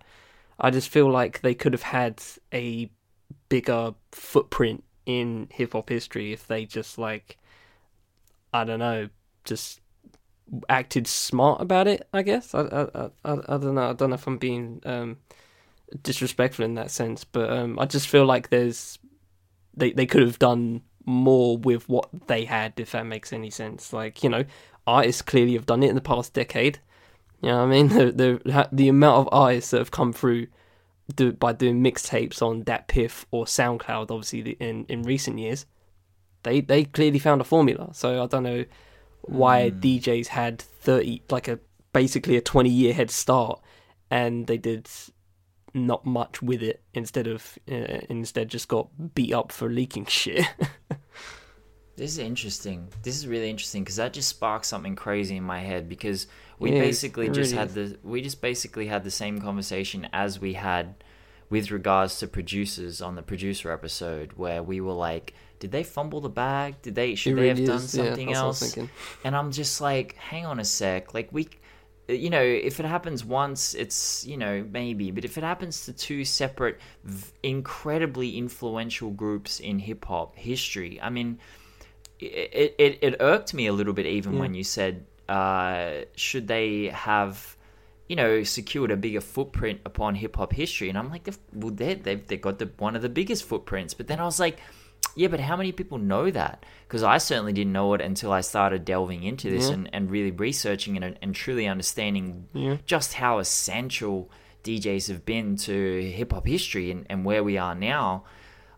I 0.59 0.71
just 0.71 0.89
feel 0.89 1.09
like 1.09 1.41
they 1.41 1.53
could 1.53 1.73
have 1.73 1.83
had 1.83 2.21
a 2.53 2.89
bigger 3.49 3.93
footprint 4.11 4.83
in 5.05 5.47
hip 5.51 5.73
hop 5.73 5.89
history 5.89 6.33
if 6.33 6.47
they 6.47 6.65
just 6.65 6.97
like 6.97 7.37
I 8.53 8.63
don't 8.63 8.79
know, 8.79 9.09
just 9.43 9.81
acted 10.69 11.07
smart 11.07 11.61
about 11.61 11.87
it. 11.87 12.07
I 12.13 12.21
guess 12.21 12.53
I 12.53 12.61
I 12.61 13.05
I, 13.25 13.33
I, 13.33 13.57
don't 13.57 13.75
know. 13.75 13.89
I 13.89 13.93
don't 13.93 14.09
know 14.09 14.15
if 14.15 14.27
I'm 14.27 14.37
being 14.37 14.81
um, 14.85 15.17
disrespectful 16.01 16.65
in 16.65 16.75
that 16.75 16.91
sense, 16.91 17.23
but 17.23 17.49
um, 17.51 17.77
I 17.79 17.85
just 17.85 18.07
feel 18.07 18.25
like 18.25 18.49
there's 18.49 18.99
they 19.75 19.91
they 19.91 20.05
could 20.05 20.21
have 20.23 20.39
done 20.39 20.81
more 21.05 21.57
with 21.57 21.87
what 21.87 22.09
they 22.27 22.45
had, 22.45 22.73
if 22.77 22.91
that 22.91 23.05
makes 23.05 23.33
any 23.33 23.49
sense. 23.49 23.93
Like 23.93 24.23
you 24.23 24.29
know, 24.29 24.45
artists 24.85 25.21
clearly 25.21 25.53
have 25.53 25.65
done 25.65 25.83
it 25.83 25.89
in 25.89 25.95
the 25.95 26.01
past 26.01 26.33
decade. 26.33 26.79
You 27.41 27.49
know 27.49 27.57
what 27.57 27.63
I 27.63 27.67
mean? 27.67 27.87
The 27.89 28.11
the 28.11 28.69
the 28.71 28.87
amount 28.89 29.27
of 29.27 29.29
artists 29.31 29.71
that 29.71 29.79
have 29.79 29.91
come 29.91 30.13
through 30.13 30.47
do, 31.15 31.31
by 31.31 31.53
doing 31.53 31.81
mixtapes 31.83 32.41
on 32.41 32.63
DatPiff 32.63 33.25
or 33.31 33.45
SoundCloud, 33.45 34.11
obviously 34.11 34.51
in 34.59 34.85
in 34.89 35.03
recent 35.03 35.39
years, 35.39 35.65
they 36.43 36.61
they 36.61 36.85
clearly 36.85 37.19
found 37.19 37.41
a 37.41 37.45
formula. 37.45 37.93
So 37.93 38.23
I 38.23 38.27
don't 38.27 38.43
know 38.43 38.65
why 39.21 39.69
Mm. 39.71 39.79
DJs 39.81 40.27
had 40.27 40.61
thirty 40.61 41.21
like 41.29 41.47
a 41.47 41.59
basically 41.93 42.37
a 42.37 42.41
twenty 42.41 42.69
year 42.69 42.93
head 42.93 43.11
start, 43.11 43.61
and 44.09 44.47
they 44.47 44.57
did 44.57 44.89
not 45.73 46.05
much 46.05 46.41
with 46.41 46.63
it 46.63 46.81
instead 46.93 47.27
of 47.27 47.57
uh, 47.71 48.01
instead 48.09 48.49
just 48.49 48.67
got 48.67 48.87
beat 49.13 49.33
up 49.33 49.51
for 49.51 49.69
leaking 49.69 50.05
shit. 50.07 50.45
This 51.95 52.11
is 52.11 52.19
interesting. 52.19 52.87
This 53.01 53.15
is 53.15 53.27
really 53.27 53.49
interesting 53.49 53.83
because 53.83 53.95
that 53.95 54.13
just 54.13 54.29
sparked 54.29 54.65
something 54.65 54.95
crazy 54.95 55.35
in 55.35 55.43
my 55.43 55.61
head 55.61 55.89
because 55.89 56.27
we 56.59 56.71
Yeah, 56.71 56.71
basically 56.71 57.29
just 57.29 57.51
really 57.51 57.53
had 57.53 57.73
the 57.73 57.97
we 58.03 58.21
just 58.21 58.41
basically 58.41 58.87
had 58.87 59.03
the 59.03 59.11
same 59.11 59.39
conversation 59.41 60.07
as 60.13 60.39
we 60.39 60.53
had 60.53 60.95
with 61.49 61.71
regards 61.71 62.19
to 62.19 62.27
producers 62.27 63.01
on 63.01 63.15
the 63.15 63.21
producer 63.21 63.71
episode 63.71 64.33
where 64.33 64.61
we 64.61 64.81
were 64.81 64.93
like, 64.93 65.33
did 65.59 65.71
they 65.71 65.83
fumble 65.83 66.19
the 66.21 66.29
bag? 66.29 66.81
Did 66.81 66.95
they 66.95 67.15
should 67.15 67.33
It 67.33 67.35
they 67.35 67.47
really 67.47 67.47
have 67.47 67.63
done 67.63 67.87
is, 67.87 67.93
yeah, 67.93 68.15
something 68.15 68.25
that's 68.25 68.41
what 68.41 68.47
I 68.47 68.49
was 68.49 68.61
else? 68.61 68.77
And 69.23 69.35
I'm 69.35 69.51
just 69.51 69.79
like, 69.81 70.15
hang 70.15 70.45
on 70.45 70.59
a 70.59 70.65
sec. 70.65 71.13
Like 71.13 71.29
we, 71.31 71.49
you 72.07 72.29
know, 72.29 72.41
if 72.41 72.79
it 72.79 72.85
happens 72.85 73.23
once, 73.25 73.73
it's 73.73 74.25
you 74.25 74.37
know 74.37 74.65
maybe, 74.71 75.11
but 75.11 75.25
if 75.25 75.37
it 75.37 75.43
happens 75.43 75.85
to 75.85 75.93
two 75.93 76.25
separate, 76.25 76.79
v- 77.03 77.31
incredibly 77.43 78.37
influential 78.37 79.11
groups 79.11 79.59
in 79.59 79.79
hip 79.79 80.05
hop 80.05 80.35
history, 80.37 80.99
I 81.01 81.09
mean, 81.09 81.39
it, 82.19 82.75
it 82.79 82.99
it 83.01 83.15
irked 83.19 83.53
me 83.53 83.67
a 83.67 83.73
little 83.73 83.93
bit 83.93 84.05
even 84.05 84.37
Yeah. 84.37 84.39
when 84.39 84.53
you 84.53 84.63
said, 84.63 85.05
uh, 85.29 86.01
should 86.15 86.47
they 86.47 86.85
have. 86.87 87.55
You 88.09 88.15
know, 88.15 88.43
secured 88.43 88.89
a 88.91 88.95
bigger 88.95 89.19
footprint 89.19 89.81
upon 89.85 90.15
hip 90.15 90.37
hop 90.37 90.53
history, 90.53 90.87
and 90.87 90.97
I'm 90.97 91.09
like, 91.09 91.25
they've, 91.25 91.37
well, 91.51 91.73
they 91.73 91.95
they've 91.95 92.25
they 92.25 92.37
got 92.37 92.57
the 92.57 92.71
one 92.77 92.95
of 92.95 93.01
the 93.01 93.09
biggest 93.09 93.43
footprints. 93.43 93.93
But 93.93 94.07
then 94.07 94.21
I 94.21 94.23
was 94.23 94.39
like, 94.39 94.59
yeah, 95.13 95.27
but 95.27 95.41
how 95.41 95.57
many 95.57 95.73
people 95.73 95.97
know 95.97 96.31
that? 96.31 96.65
Because 96.87 97.03
I 97.03 97.17
certainly 97.17 97.51
didn't 97.51 97.73
know 97.73 97.93
it 97.95 97.99
until 97.99 98.31
I 98.31 98.39
started 98.39 98.85
delving 98.85 99.23
into 99.23 99.49
this 99.49 99.67
Yeah. 99.67 99.73
and, 99.73 99.89
and 99.93 100.09
really 100.09 100.31
researching 100.31 100.95
it 100.95 101.03
and, 101.03 101.19
and 101.21 101.35
truly 101.35 101.67
understanding 101.67 102.47
Yeah. 102.53 102.77
just 102.85 103.13
how 103.15 103.39
essential 103.39 104.31
DJs 104.63 105.09
have 105.09 105.25
been 105.25 105.57
to 105.57 106.09
hip 106.09 106.31
hop 106.31 106.47
history 106.47 106.91
and, 106.91 107.05
and 107.09 107.25
where 107.25 107.43
we 107.43 107.57
are 107.57 107.75
now. 107.75 108.23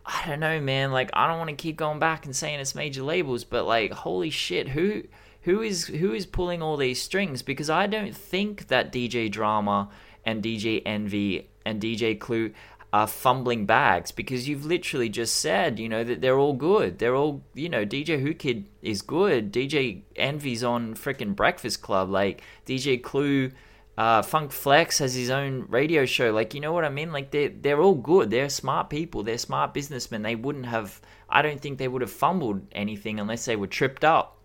I 0.03 0.23
don't 0.25 0.39
know, 0.39 0.59
man. 0.59 0.91
Like, 0.91 1.11
I 1.13 1.27
don't 1.27 1.37
want 1.37 1.51
to 1.51 1.55
keep 1.55 1.77
going 1.77 1.99
back 1.99 2.25
and 2.25 2.35
saying 2.35 2.59
it's 2.61 2.73
major 2.73 3.03
labels, 3.03 3.43
but 3.43 3.65
like, 3.67 3.91
holy 3.91 4.31
shit, 4.31 4.69
who 4.69 5.03
who 5.41 5.61
is 5.61 5.87
who 5.87 6.13
is 6.13 6.25
pulling 6.25 6.61
all 6.61 6.77
these 6.77 7.01
strings? 7.01 7.41
Because 7.41 7.69
I 7.69 7.87
don't 7.87 8.15
think 8.15 8.67
that 8.67 8.91
DJ 8.91 9.31
Drama 9.31 9.89
and 10.25 10.43
DJ 10.43 10.81
Envy 10.85 11.49
and 11.65 11.81
DJ 11.81 12.19
Clue 12.19 12.51
are 12.91 13.07
fumbling 13.07 13.65
bags 13.65 14.11
because 14.11 14.49
you've 14.49 14.65
literally 14.65 15.09
just 15.09 15.35
said, 15.35 15.77
you 15.77 15.87
know, 15.87 16.03
that 16.03 16.21
they're 16.21 16.39
all 16.39 16.53
good. 16.53 16.97
They're 16.97 17.15
all, 17.15 17.43
you 17.53 17.69
know, 17.69 17.85
DJ 17.85 18.21
Whoo 18.21 18.33
Kid 18.33 18.65
is 18.81 19.01
good. 19.01 19.53
DJ 19.53 20.01
Envy's 20.15 20.63
on 20.63 20.95
freaking 20.95 21.35
Breakfast 21.35 21.81
Club. 21.81 22.09
Like 22.09 22.41
DJ 22.65 23.01
Clue, 23.01 23.51
uh, 23.97 24.23
Funk 24.23 24.51
Flex 24.51 24.97
has 24.99 25.13
his 25.13 25.29
own 25.29 25.65
radio 25.69 26.05
show. 26.05 26.31
Like, 26.31 26.55
you 26.55 26.61
know 26.61 26.73
what 26.73 26.83
I 26.83 26.89
mean? 26.89 27.11
Like 27.11 27.29
they're 27.31 27.49
they're 27.49 27.81
all 27.81 27.95
good. 27.95 28.31
They're 28.31 28.49
smart 28.49 28.89
people. 28.89 29.23
They're 29.23 29.37
smart 29.37 29.73
businessmen. 29.73 30.23
They 30.23 30.35
wouldn't 30.35 30.65
have. 30.65 30.99
I 31.29 31.43
don't 31.43 31.61
think 31.61 31.77
they 31.77 31.87
would 31.87 32.01
have 32.01 32.11
fumbled 32.11 32.65
anything 32.71 33.19
unless 33.19 33.45
they 33.45 33.55
were 33.55 33.67
tripped 33.67 34.03
up. 34.03 34.38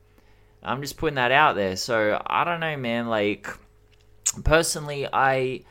I'm 0.64 0.80
just 0.80 0.96
putting 0.96 1.16
that 1.16 1.32
out 1.32 1.56
there. 1.56 1.76
So 1.76 2.20
I 2.26 2.44
don't 2.44 2.60
know, 2.60 2.76
man. 2.76 3.08
Like 3.08 3.48
personally, 4.42 5.06
I. 5.12 5.62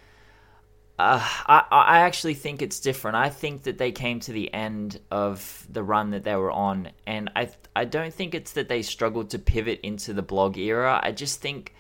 Uh, 0.99 1.19
I, 1.47 1.65
I 1.71 1.99
actually 2.01 2.35
think 2.35 2.61
it's 2.61 2.79
different. 2.79 3.17
I 3.17 3.29
think 3.29 3.63
that 3.63 3.79
they 3.79 3.91
came 3.91 4.19
to 4.21 4.31
the 4.31 4.53
end 4.53 4.99
of 5.09 5.65
the 5.67 5.81
run 5.81 6.11
that 6.11 6.23
they 6.23 6.35
were 6.35 6.51
on, 6.51 6.91
and 7.07 7.31
I 7.35 7.49
I 7.75 7.85
don't 7.85 8.13
think 8.13 8.35
it's 8.35 8.53
that 8.53 8.69
they 8.69 8.83
struggled 8.83 9.31
to 9.31 9.39
pivot 9.39 9.79
into 9.81 10.13
the 10.13 10.21
blog 10.21 10.55
era. 10.55 10.99
I 11.01 11.11
just 11.11 11.41
think 11.41 11.73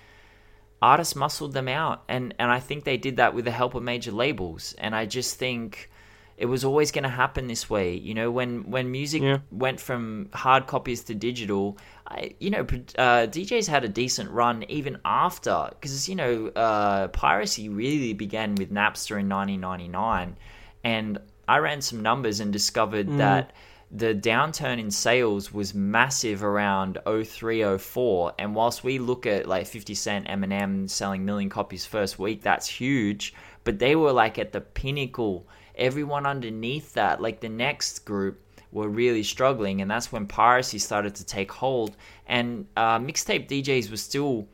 artists 0.81 1.15
muscled 1.15 1.53
them 1.53 1.67
out, 1.67 2.03
and 2.09 2.33
and 2.39 2.51
I 2.51 2.59
think 2.59 2.85
they 2.85 2.97
did 2.97 3.17
that 3.17 3.35
with 3.35 3.45
the 3.45 3.51
help 3.51 3.75
of 3.75 3.83
major 3.83 4.11
labels. 4.11 4.73
And 4.79 4.95
I 4.95 5.05
just 5.05 5.37
think 5.37 5.91
it 6.37 6.47
was 6.47 6.63
always 6.65 6.91
going 6.91 7.03
to 7.03 7.09
happen 7.09 7.47
this 7.47 7.69
way. 7.69 7.95
You 7.95 8.13
know, 8.13 8.31
when 8.31 8.69
when 8.69 8.91
music 8.91 9.21
Yeah. 9.21 9.39
went 9.51 9.79
from 9.79 10.29
hard 10.33 10.67
copies 10.67 11.03
to 11.05 11.15
digital, 11.15 11.77
I, 12.07 12.31
you 12.39 12.49
know, 12.49 12.61
uh, 12.97 13.27
DJs 13.27 13.67
had 13.67 13.83
a 13.83 13.89
decent 13.89 14.31
run 14.31 14.63
even 14.67 14.97
after, 15.05 15.69
because 15.71 16.09
you 16.09 16.15
know, 16.15 16.47
uh, 16.47 17.07
piracy 17.09 17.69
really 17.69 18.13
began 18.13 18.55
with 18.55 18.71
Napster 18.71 19.19
in 19.19 19.29
1999, 19.29 20.35
and 20.83 21.19
I 21.47 21.57
ran 21.57 21.81
some 21.81 22.01
numbers 22.01 22.39
and 22.39 22.51
discovered 22.51 23.17
that 23.17 23.53
the 23.91 24.15
downturn 24.15 24.79
in 24.79 24.89
sales 24.89 25.53
was 25.53 25.75
massive 25.75 26.43
around 26.43 26.97
03 27.05 27.77
04 27.77 28.33
and 28.39 28.55
whilst 28.55 28.83
we 28.83 28.97
look 28.97 29.27
at 29.27 29.47
like 29.47 29.67
50 29.67 29.93
cent 29.93 30.27
eminem 30.27 30.89
selling 30.89 31.25
million 31.25 31.47
copies 31.49 31.85
first 31.85 32.17
week 32.17 32.41
that's 32.41 32.67
huge 32.67 33.35
but 33.63 33.77
they 33.77 33.95
were 33.95 34.11
like 34.11 34.39
at 34.39 34.51
the 34.51 34.61
pinnacle 34.61 35.47
everyone 35.75 36.25
underneath 36.25 36.93
that, 36.93 37.21
like 37.21 37.39
the 37.39 37.49
next 37.49 38.05
group, 38.05 38.39
were 38.73 38.89
really 38.89 39.23
struggling, 39.23 39.81
and 39.81 39.89
that's 39.89 40.11
when 40.11 40.25
piracy 40.25 40.79
started 40.79 41.15
to 41.15 41.25
take 41.25 41.51
hold. 41.51 41.95
And 42.25 42.65
uh, 42.75 42.99
mixtape 42.99 43.47
DJs 43.47 43.91
were 43.91 43.97
still 43.97 44.47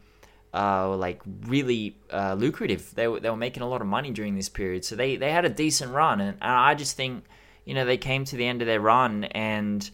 uh, 0.54 0.96
like 0.96 1.22
really 1.46 1.96
uh, 2.12 2.36
lucrative. 2.38 2.94
They 2.96 3.08
were 3.08 3.20
they 3.20 3.30
were 3.30 3.38
making 3.38 3.64
a 3.64 3.70
lot 3.70 3.82
of 3.82 3.88
money 3.88 4.12
during 4.12 4.36
this 4.36 4.50
period, 4.50 4.84
so 4.86 4.96
they 4.96 5.16
they 5.16 5.32
had 5.32 5.46
a 5.46 5.50
decent 5.50 5.94
run. 5.94 6.22
And, 6.22 6.38
and 6.42 6.52
I 6.52 6.76
just 6.76 6.98
think 6.98 7.24
you 7.66 7.74
know 7.74 7.86
they 7.86 7.98
came 7.98 8.26
to 8.26 8.36
the 8.36 8.46
end 8.46 8.62
of 8.62 8.68
their 8.68 8.82
run 8.82 9.24
and 9.26 9.90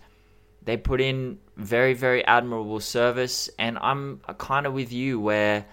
they 0.63 0.77
put 0.77 1.01
in 1.01 1.39
very 1.55 1.93
very 1.93 2.25
admirable 2.25 2.79
service. 2.79 3.49
And 3.59 3.77
I'm 3.79 4.21
kind 4.37 4.65
of 4.65 4.73
with 4.73 4.91
you 4.91 5.19
where. 5.19 5.65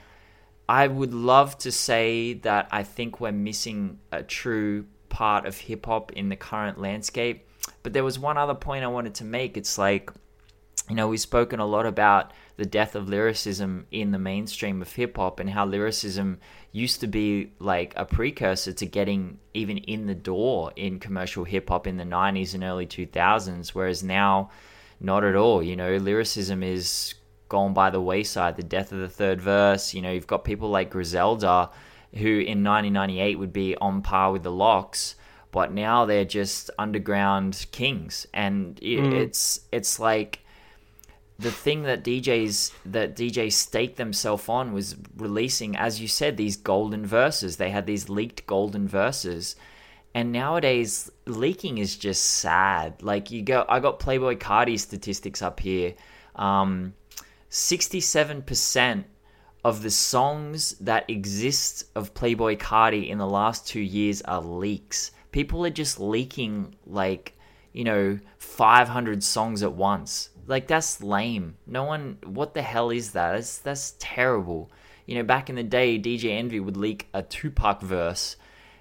I 0.68 0.86
would 0.86 1.12
love 1.12 1.58
to 1.58 1.72
say 1.72 2.34
that 2.34 2.68
I 2.70 2.84
think 2.84 3.20
we're 3.20 3.32
missing 3.32 3.98
a 4.10 4.22
true 4.22 4.86
part 5.12 5.44
of 5.44 5.56
hip 5.58 5.86
hop 5.86 6.10
in 6.12 6.30
the 6.30 6.36
current 6.36 6.80
landscape. 6.80 7.46
But 7.82 7.92
there 7.92 8.02
was 8.02 8.18
one 8.18 8.38
other 8.38 8.54
point 8.54 8.82
I 8.82 8.88
wanted 8.88 9.14
to 9.16 9.24
make. 9.24 9.56
It's 9.56 9.76
like, 9.76 10.10
you 10.88 10.96
know, 10.96 11.06
we've 11.06 11.20
spoken 11.20 11.60
a 11.60 11.66
lot 11.66 11.86
about 11.86 12.32
the 12.56 12.64
death 12.64 12.96
of 12.96 13.08
lyricism 13.08 13.86
in 13.90 14.10
the 14.10 14.18
mainstream 14.18 14.80
of 14.80 14.90
hip 14.90 15.16
hop 15.16 15.38
and 15.38 15.50
how 15.50 15.66
lyricism 15.66 16.40
used 16.72 17.00
to 17.00 17.06
be 17.06 17.52
like 17.58 17.92
a 17.94 18.06
precursor 18.06 18.72
to 18.72 18.86
getting 18.86 19.38
even 19.52 19.76
in 19.78 20.06
the 20.06 20.14
door 20.14 20.72
in 20.76 20.98
commercial 20.98 21.44
hip 21.44 21.68
hop 21.68 21.86
in 21.86 21.98
the 21.98 22.04
90s 22.04 22.54
and 22.54 22.64
early 22.64 22.86
2000s, 22.86 23.68
whereas 23.68 24.02
now, 24.02 24.50
not 24.98 25.24
at 25.24 25.36
all. 25.36 25.62
You 25.62 25.76
know, 25.76 25.96
lyricism 25.98 26.62
is 26.62 27.14
gone 27.50 27.74
by 27.74 27.90
the 27.90 28.00
wayside. 28.00 28.56
The 28.56 28.62
death 28.62 28.92
of 28.92 28.98
the 29.00 29.08
third 29.08 29.42
verse. 29.42 29.92
You 29.92 30.00
know, 30.00 30.10
you've 30.10 30.26
got 30.26 30.42
people 30.42 30.70
like 30.70 30.90
Griselda, 30.90 31.68
who 32.14 32.38
in 32.38 32.62
1998 32.64 33.38
would 33.38 33.52
be 33.52 33.76
on 33.76 34.02
par 34.02 34.32
with 34.32 34.42
the 34.42 34.50
LOX, 34.50 35.14
but 35.50 35.72
now 35.72 36.04
they're 36.04 36.24
just 36.24 36.70
underground 36.78 37.66
kings, 37.72 38.26
and 38.32 38.78
it, 38.82 39.00
mm. 39.00 39.12
it's 39.12 39.60
it's 39.70 39.98
like 39.98 40.40
the 41.38 41.50
thing 41.50 41.82
that 41.82 42.04
DJs 42.04 42.72
that 42.86 43.16
DJs 43.16 43.52
staked 43.52 43.96
themselves 43.96 44.48
on 44.48 44.72
was 44.72 44.96
releasing, 45.16 45.76
as 45.76 46.00
you 46.00 46.08
said, 46.08 46.36
these 46.36 46.56
golden 46.56 47.04
verses. 47.04 47.56
They 47.56 47.70
had 47.70 47.86
these 47.86 48.08
leaked 48.08 48.46
golden 48.46 48.86
verses. 48.88 49.56
And 50.14 50.30
nowadays, 50.30 51.10
leaking 51.26 51.78
is 51.78 51.96
just 51.96 52.22
sad. 52.22 53.02
Like 53.02 53.30
you 53.30 53.42
go, 53.42 53.64
I 53.68 53.80
got 53.80 53.98
Playboi 53.98 54.38
Carti 54.38 54.78
statistics 54.78 55.40
up 55.40 55.58
here. 55.58 55.94
Um, 56.36 56.94
67% 57.50 59.04
of 59.64 59.82
the 59.82 59.90
songs 59.90 60.72
that 60.80 61.08
exist 61.08 61.84
of 61.94 62.14
Playboi 62.14 62.58
Carti 62.58 63.08
in 63.08 63.18
the 63.18 63.26
last 63.26 63.66
two 63.66 63.80
years 63.80 64.20
are 64.22 64.42
leaks. 64.42 65.12
People 65.30 65.64
are 65.64 65.70
just 65.70 66.00
leaking 66.00 66.74
like, 66.86 67.34
you 67.72 67.84
know, 67.84 68.18
500 68.38 69.22
songs 69.22 69.62
at 69.62 69.72
once. 69.72 70.30
Like 70.46 70.66
that's 70.66 71.02
lame. 71.02 71.56
No 71.66 71.84
one 71.84 72.18
what 72.24 72.54
the 72.54 72.62
hell 72.62 72.90
is 72.90 73.12
that? 73.12 73.32
That's 73.32 73.58
that's 73.58 73.94
terrible. 74.00 74.70
You 75.06 75.16
know, 75.16 75.22
back 75.22 75.48
in 75.48 75.56
the 75.56 75.62
day 75.62 75.98
DJ 75.98 76.38
Envy 76.38 76.58
would 76.58 76.76
leak 76.76 77.08
a 77.14 77.22
Tupac 77.22 77.80
verse 77.80 78.36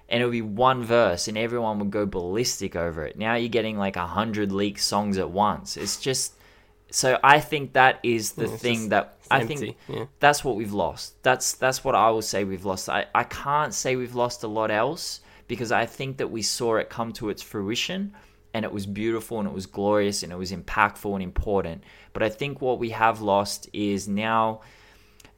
and 0.08 0.20
it 0.20 0.24
would 0.24 0.32
be 0.32 0.42
one 0.42 0.82
verse 0.82 1.28
and 1.28 1.38
everyone 1.38 1.78
would 1.78 1.92
go 1.92 2.04
ballistic 2.04 2.74
over 2.74 3.06
it. 3.06 3.16
Now 3.16 3.36
you're 3.36 3.48
getting 3.48 3.78
like 3.78 3.96
a 3.96 4.06
hundred 4.06 4.50
leaked 4.50 4.80
songs 4.80 5.16
at 5.16 5.30
once. 5.30 5.76
It's 5.76 5.98
just 5.98 6.34
so 6.92 7.18
I 7.24 7.40
think 7.40 7.72
that 7.72 8.00
is 8.02 8.32
the 8.32 8.44
mm, 8.44 8.58
thing 8.58 8.88
that 8.90 9.16
I 9.30 9.40
empty. 9.40 9.56
think 9.56 9.76
yeah. 9.88 10.04
that's 10.20 10.44
what 10.44 10.56
we've 10.56 10.74
lost. 10.74 11.22
That's 11.22 11.54
that's 11.54 11.82
what 11.82 11.94
I 11.94 12.10
will 12.10 12.22
say 12.22 12.44
we've 12.44 12.66
lost. 12.66 12.88
I, 12.90 13.06
I 13.14 13.24
can't 13.24 13.72
say 13.72 13.96
we've 13.96 14.14
lost 14.14 14.42
a 14.42 14.46
lot 14.46 14.70
else 14.70 15.20
because 15.48 15.72
I 15.72 15.86
think 15.86 16.18
that 16.18 16.30
we 16.30 16.42
saw 16.42 16.76
it 16.76 16.90
come 16.90 17.12
to 17.14 17.30
its 17.30 17.40
fruition 17.42 18.12
and 18.52 18.66
it 18.66 18.72
was 18.72 18.84
beautiful 18.84 19.38
and 19.38 19.48
it 19.48 19.54
was 19.54 19.64
glorious 19.64 20.22
and 20.22 20.30
it 20.30 20.36
was 20.36 20.52
impactful 20.52 21.12
and 21.14 21.22
important. 21.22 21.82
But 22.12 22.22
I 22.22 22.28
think 22.28 22.60
what 22.60 22.78
we 22.78 22.90
have 22.90 23.22
lost 23.22 23.70
is 23.72 24.06
now 24.06 24.60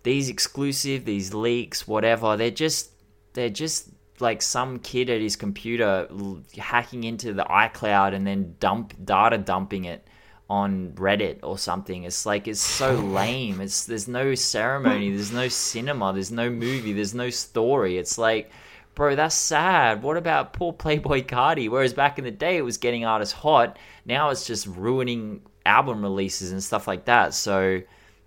these 0.03 0.29
exclusive, 0.29 1.05
these 1.05 1.33
leaks, 1.33 1.87
whatever, 1.87 2.37
they're 2.37 2.51
just 2.51 2.91
they're 3.35 3.49
just 3.49 3.91
like 4.19 4.43
some 4.43 4.81
kid 4.81 5.09
at 5.09 5.21
his 5.21 5.37
computer 5.37 6.09
hacking 6.57 7.05
into 7.05 7.33
the 7.33 7.45
iCloud 7.45 8.13
and 8.13 8.27
then 8.27 8.57
dump 8.59 8.95
data 9.05 9.39
dumping 9.39 9.85
it 9.85 10.07
on 10.51 10.93
Reddit 10.93 11.41
or 11.43 11.59
something. 11.59 12.05
It's 12.05 12.27
like 12.27 12.49
it's 12.49 12.61
so 12.61 12.95
lame. 12.95 13.61
It's 13.61 13.85
there's 13.85 14.09
no 14.09 14.35
ceremony, 14.35 15.11
there's 15.11 15.33
no 15.33 15.49
cinema, 15.49 16.13
there's 16.13 16.33
no 16.33 16.51
movie, 16.51 16.93
there's 16.93 17.15
no 17.15 17.31
story. 17.31 17.99
It's 17.99 18.19
like, 18.19 18.51
bro, 18.95 19.17
that's 19.17 19.35
sad. 19.35 20.03
What 20.03 20.17
about 20.17 20.53
poor 20.53 20.73
Playboi 20.73 21.27
Carti? 21.27 21.69
Whereas 21.69 21.95
back 21.95 22.19
in 22.19 22.25
the 22.25 22.31
day, 22.31 22.57
it 22.57 22.63
was 22.63 22.77
getting 22.77 23.05
artists 23.05 23.35
hot. 23.35 23.79
Now 24.05 24.31
it's 24.31 24.47
just 24.47 24.67
ruining 24.67 25.43
album 25.67 26.03
releases 26.03 26.53
and 26.53 26.63
stuff 26.63 26.87
like 26.87 27.07
that. 27.07 27.35
So 27.35 27.81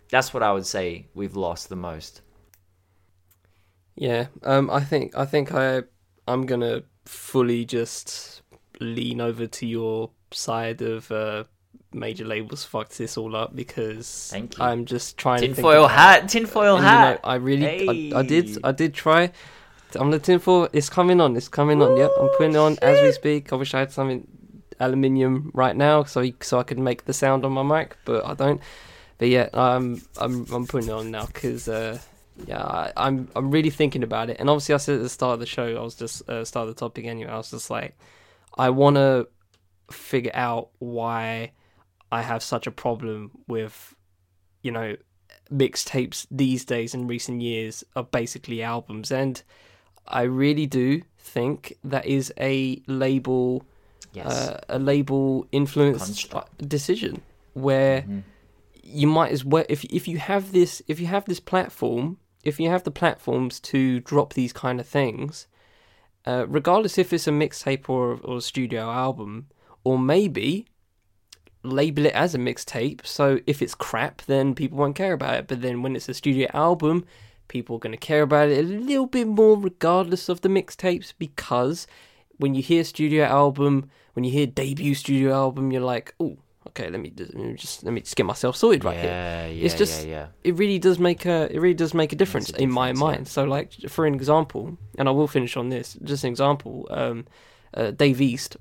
that's 0.10 0.34
what 0.34 0.44
I 0.44 0.52
would 0.52 0.66
say 0.66 1.08
we've 1.14 1.36
lost 1.36 1.70
the 1.70 1.76
most. 1.76 2.22
Yeah, 3.96 4.28
um, 4.44 4.70
I 4.70 4.82
think 4.82 5.16
I 5.16 5.26
think 5.26 5.54
I 5.54 5.84
I'm 6.28 6.46
gonna 6.46 6.84
fully 7.06 7.66
just 7.66 8.42
lean 8.80 9.20
over 9.22 9.48
to 9.48 9.66
your 9.66 10.12
side 10.32 10.82
of 10.82 11.12
uh, 11.12 11.46
major 11.94 12.26
labels 12.26 12.64
fucked 12.64 12.98
this 12.98 13.18
all 13.18 13.36
up 13.36 13.56
because 13.56 14.34
I'm 14.60 14.86
just 14.86 15.18
trying 15.18 15.42
to 15.42 15.48
tinfoil 15.48 15.88
hat, 15.88 16.30
tinfoil 16.30 16.78
hat. 16.78 17.08
You 17.08 17.14
know, 17.16 17.20
I 17.24 17.36
really, 17.36 17.66
hey. 17.66 18.14
I, 18.14 18.20
I, 18.20 18.24
did, 18.24 18.58
I 18.64 18.72
did 18.72 18.94
try. 18.94 19.32
On 19.98 20.12
the 20.12 20.20
tinfoil, 20.20 20.68
it's 20.74 20.90
coming 20.90 21.22
on. 21.22 21.36
It's 21.38 21.48
coming 21.48 21.82
on. 21.82 21.96
Yep, 21.98 22.12
I'm 22.20 22.30
putting 22.38 22.54
it 22.54 22.58
on 22.58 22.74
shit. 22.74 22.84
as 22.84 23.02
we 23.02 23.12
speak. 23.14 23.54
I 23.54 23.56
wish 23.56 23.74
I 23.74 23.80
had 23.80 23.92
something 23.92 24.28
aluminium 24.80 25.52
right 25.54 25.76
now, 25.76 26.04
so 26.04 26.26
so 26.42 26.60
I 26.60 26.64
could 26.64 26.80
make 26.80 27.06
the 27.06 27.14
sound 27.14 27.46
on 27.46 27.54
my 27.54 27.64
mic, 27.64 27.98
but 28.06 28.26
I 28.26 28.34
don't. 28.34 28.62
But 29.18 29.30
yeah, 29.30 29.50
I'm 29.54 30.02
I'm 30.18 30.46
I'm 30.54 30.68
putting 30.68 30.90
it 30.90 30.94
on 30.94 31.10
now 31.10 31.26
because 31.26 31.70
uh, 31.70 32.00
yeah, 32.46 32.62
I, 32.62 32.88
am 32.88 32.94
I'm, 32.98 33.30
I'm 33.36 33.52
really 33.52 33.70
thinking 33.70 34.04
about 34.04 34.30
it. 34.30 34.38
And 34.40 34.50
obviously, 34.50 34.76
I 34.76 34.78
said 34.78 34.98
at 34.98 35.04
the 35.04 35.10
start 35.10 35.36
of 35.36 35.40
the 35.40 35.46
show, 35.46 35.76
I 35.78 35.82
was 35.82 35.96
just 35.96 36.30
uh, 36.30 36.46
start 36.46 36.68
of 36.68 36.76
the 36.76 36.80
topic 36.80 37.06
anyway. 37.06 37.32
I 37.32 37.38
was 37.38 37.52
just 37.52 37.70
like, 37.70 37.98
I 38.58 38.70
want 38.70 38.98
to 38.98 39.28
figure 39.90 40.32
out 40.34 40.70
why 40.80 41.54
I 42.12 42.22
have 42.22 42.42
such 42.42 42.68
a 42.68 42.72
problem 42.72 43.32
with, 43.48 43.96
you 44.62 44.72
know, 44.72 44.96
mixtapes 45.52 46.26
these 46.30 46.66
days 46.66 46.94
in 46.94 47.08
recent 47.08 47.42
years 47.42 47.84
are 47.96 48.04
basically 48.04 48.62
albums. 48.62 49.12
And 49.12 49.42
I 50.08 50.24
really 50.24 50.66
do 50.66 51.02
think 51.20 51.78
that 51.84 52.06
is 52.06 52.34
a 52.40 52.82
label, 52.88 53.66
yes. 54.14 54.26
uh, 54.28 54.62
a 54.70 54.80
label 54.80 55.48
influenced 55.52 56.34
decision 56.66 57.22
where 57.54 58.02
mm-hmm. 58.02 58.20
you 58.84 59.08
might 59.08 59.32
as 59.32 59.44
well, 59.44 59.66
if, 59.68 59.84
if 59.86 60.08
you 60.08 60.18
have 60.18 60.52
this, 60.52 60.82
if 60.88 61.00
you 61.00 61.08
have 61.08 61.26
this 61.26 61.40
platform, 61.40 62.18
if 62.44 62.60
you 62.60 62.70
have 62.70 62.84
the 62.84 62.92
platforms 62.92 63.60
to 63.60 64.00
drop 64.02 64.34
these 64.34 64.54
kind 64.54 64.80
of 64.80 64.88
things, 64.88 65.48
uh, 66.26 66.46
regardless 66.48 66.98
if 66.98 67.12
it's 67.12 67.28
a 67.28 67.32
mixtape 67.32 67.90
or, 67.90 68.20
or 68.24 68.38
a 68.38 68.42
studio 68.42 68.90
album, 68.90 69.48
or 69.84 69.98
maybe 69.98 70.68
label 71.64 72.06
it 72.06 72.14
as 72.14 72.36
a 72.36 72.38
mixtape. 72.38 73.06
So 73.06 73.40
if 73.46 73.62
it's 73.62 73.76
crap, 73.76 74.22
then 74.24 74.56
people 74.56 74.78
won't 74.78 74.96
care 74.96 75.14
about 75.14 75.36
it. 75.36 75.48
But 75.48 75.62
then 75.62 75.82
when 75.82 75.96
it's 75.96 76.10
a 76.10 76.14
studio 76.14 76.48
album, 76.54 77.06
people 77.48 77.78
are 77.78 77.80
going 77.80 77.92
to 77.92 77.98
care 77.98 78.22
about 78.22 78.50
it 78.50 78.60
a 78.60 78.68
little 78.68 79.08
bit 79.08 79.28
more, 79.28 79.58
regardless 79.58 80.30
of 80.30 80.42
the 80.42 80.50
mixtapes, 80.50 81.14
because 81.18 81.88
when 82.38 82.56
you 82.56 82.62
hear 82.62 82.84
studio 82.84 83.26
album, 83.26 83.90
when 84.14 84.24
you 84.24 84.32
hear 84.32 84.46
debut 84.48 84.96
studio 84.96 85.34
album, 85.34 85.72
you're 85.72 85.82
like, 85.82 86.14
oh, 86.20 86.38
okay, 86.68 86.90
let 86.90 87.00
me, 87.00 87.10
just, 87.10 87.34
let 87.34 87.46
me 87.46 87.54
just 87.56 87.84
let 87.84 87.94
me 87.94 88.02
just 88.02 88.16
get 88.16 88.26
myself 88.26 88.56
sorted 88.56 88.84
right 88.84 88.98
yeah, 88.98 89.48
here. 89.48 89.56
Yeah, 89.56 89.66
it's 89.66 89.76
just 89.76 90.06
yeah, 90.06 90.14
yeah. 90.14 90.28
it 90.44 90.56
really 90.56 90.80
does 90.80 91.00
make 91.00 91.26
a 91.26 91.54
it 91.54 91.60
really 91.60 91.74
does 91.74 91.94
make 91.94 92.14
a 92.14 92.16
difference, 92.16 92.50
a 92.50 92.54
difference 92.54 92.64
in 92.64 92.72
my 92.72 92.94
mind. 92.94 93.28
So 93.28 93.44
like 93.46 93.74
for 93.90 94.06
an 94.06 94.14
example, 94.14 94.78
and 94.98 95.08
I 95.08 95.12
will 95.12 95.28
finish 95.28 95.58
on 95.58 95.70
this. 95.70 95.98
Just 96.04 96.24
an 96.24 96.30
example, 96.30 96.88
um, 96.92 97.26
uh, 97.74 97.92
Dave 97.92 98.22
East. 98.22 98.58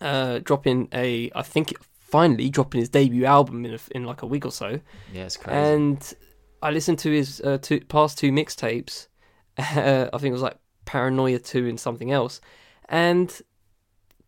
Uh, 0.00 0.40
dropping 0.42 0.88
a, 0.92 1.30
I 1.32 1.42
think 1.42 1.72
finally 2.12 2.50
dropping 2.50 2.80
his 2.80 2.90
debut 2.90 3.24
album 3.24 3.64
in 3.64 3.74
a, 3.74 3.78
in 3.92 4.04
like 4.04 4.20
a 4.20 4.26
week 4.26 4.44
or 4.44 4.52
so. 4.52 4.78
Yeah, 5.12 5.24
it's 5.24 5.38
crazy. 5.38 5.56
And 5.56 6.14
I 6.62 6.70
listened 6.70 6.98
to 7.00 7.10
his 7.10 7.40
uh, 7.40 7.58
two, 7.60 7.80
past 7.80 8.18
two 8.18 8.30
mixtapes. 8.30 9.08
Uh, 9.58 10.08
I 10.12 10.18
think 10.18 10.30
it 10.30 10.32
was 10.32 10.42
like 10.42 10.58
Paranoia 10.84 11.38
Two 11.38 11.66
and 11.66 11.80
something 11.80 12.12
else, 12.12 12.40
and 12.88 13.40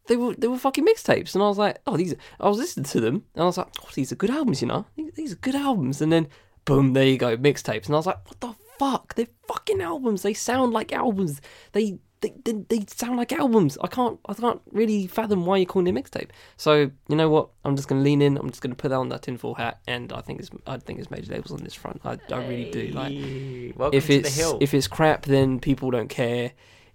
they 0.07 0.17
were 0.17 0.35
they 0.35 0.49
were 0.49 0.59
fucking 0.59 0.87
mixtapes. 0.87 1.35
And 1.35 1.45
I 1.45 1.49
was 1.49 1.59
like, 1.59 1.79
oh, 1.87 1.97
these. 1.97 2.15
I 2.41 2.49
was 2.49 2.59
listening 2.59 2.87
to 2.87 3.01
them, 3.01 3.25
and 3.35 3.43
I 3.43 3.47
was 3.47 3.59
like, 3.59 3.69
oh, 3.83 3.89
these 3.95 4.11
are 4.11 4.17
good 4.17 4.31
albums, 4.31 4.63
you 4.63 4.69
know. 4.69 4.87
These 5.15 5.33
are 5.35 5.37
good 5.37 5.55
albums. 5.55 6.01
And 6.01 6.11
then 6.11 6.29
boom, 6.65 6.95
there 6.95 7.07
you 7.07 7.19
go, 7.19 7.37
mixtapes. 7.37 7.87
And 7.87 7.95
I 7.95 7.99
was 7.99 8.07
like, 8.07 8.27
what 8.27 8.41
the 8.41 8.55
fuck? 8.79 9.15
They're 9.15 9.27
fucking 9.47 9.81
albums. 9.81 10.23
They 10.23 10.35
sound 10.35 10.73
like 10.73 10.93
albums. 10.93 11.41
They 11.73 11.99
they, 12.25 12.53
they, 12.53 12.65
they 12.69 12.87
sound 12.89 13.17
like 13.17 13.33
albums. 13.33 13.77
I 13.83 13.87
can't 13.89 14.19
I 14.27 14.35
can't 14.35 14.61
really 14.73 15.07
fathom 15.07 15.47
why 15.47 15.59
you're 15.59 15.67
calling 15.67 15.87
it 15.87 15.99
a 15.99 16.03
mixtape. 16.03 16.31
So 16.57 16.91
you 17.09 17.17
know 17.17 17.29
what? 17.29 17.51
I'm 17.65 17.77
just 17.77 17.89
gonna 17.89 18.01
lean 18.03 18.23
in. 18.23 18.37
I'm 18.37 18.49
just 18.51 18.63
gonna 18.63 18.75
put 18.75 18.89
that 18.89 18.97
on 18.97 19.09
that 19.11 19.23
tinfoil 19.23 19.55
hat, 19.55 19.81
and 19.87 20.13
I 20.13 20.21
think 20.21 20.41
it's 20.41 20.51
I 20.67 20.79
think 20.79 20.99
it's 20.99 21.11
major 21.11 21.33
labels 21.33 21.53
on 21.53 21.63
this 21.63 21.75
front. 21.75 22.01
I, 22.05 22.19
I 22.33 22.39
really 22.47 22.71
do. 22.71 22.89
Like 22.89 23.77
Welcome 23.77 23.97
if 23.97 24.11
it's 24.11 24.39
if 24.61 24.75
it's 24.75 24.87
crap, 24.89 25.27
then 25.27 25.61
people 25.61 25.91
don't 25.91 26.09
care. 26.09 26.53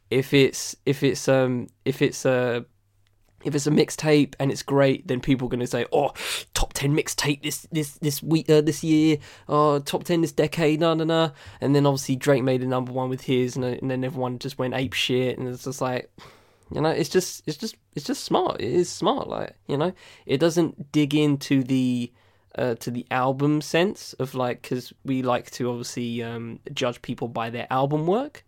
if 0.09 0.33
it's 0.33 0.75
if 0.85 1.03
it's 1.03 1.27
um 1.27 1.67
if 1.85 2.01
it's 2.01 2.25
a 2.25 2.65
if 3.43 3.55
it's 3.55 3.67
a 3.67 3.71
mixtape 3.71 4.35
and 4.39 4.51
it's 4.51 4.63
great, 4.63 5.07
then 5.07 5.19
people 5.19 5.47
are 5.47 5.49
going 5.49 5.59
to 5.59 5.67
say, 5.67 5.85
"Oh, 5.91 6.11
top 6.53 6.73
ten 6.73 6.95
mixtape 6.95 7.43
this 7.43 7.67
this 7.71 7.93
this 7.97 8.21
week 8.21 8.49
uh, 8.49 8.61
this 8.61 8.83
year, 8.83 9.17
oh, 9.47 9.79
top 9.79 10.03
ten 10.03 10.21
this 10.21 10.31
decade, 10.31 10.79
no, 10.79 10.93
no, 10.93 11.03
no." 11.03 11.31
And 11.61 11.75
then 11.75 11.85
obviously 11.85 12.15
Drake 12.15 12.43
made 12.43 12.61
a 12.61 12.67
number 12.67 12.91
one 12.91 13.09
with 13.09 13.21
his, 13.21 13.55
and, 13.55 13.65
and 13.65 13.89
then 13.89 14.03
everyone 14.03 14.39
just 14.39 14.57
went 14.57 14.73
ape 14.73 14.93
shit, 14.93 15.37
and 15.37 15.47
it's 15.47 15.63
just 15.63 15.81
like, 15.81 16.11
you 16.71 16.81
know, 16.81 16.89
it's 16.89 17.09
just 17.09 17.43
it's 17.47 17.57
just 17.57 17.75
it's 17.95 18.05
just 18.05 18.23
smart. 18.23 18.61
It 18.61 18.71
is 18.71 18.89
smart, 18.89 19.27
like 19.27 19.55
you 19.67 19.77
know, 19.77 19.93
it 20.25 20.39
doesn't 20.39 20.91
dig 20.91 21.15
into 21.15 21.63
the 21.63 22.11
uh, 22.55 22.75
to 22.75 22.91
the 22.91 23.05
album 23.11 23.61
sense 23.61 24.13
of 24.13 24.35
like 24.35 24.61
because 24.61 24.93
we 25.05 25.21
like 25.21 25.49
to 25.51 25.69
obviously 25.69 26.21
um, 26.23 26.59
judge 26.73 27.01
people 27.01 27.27
by 27.27 27.49
their 27.49 27.67
album 27.69 28.05
work 28.05 28.43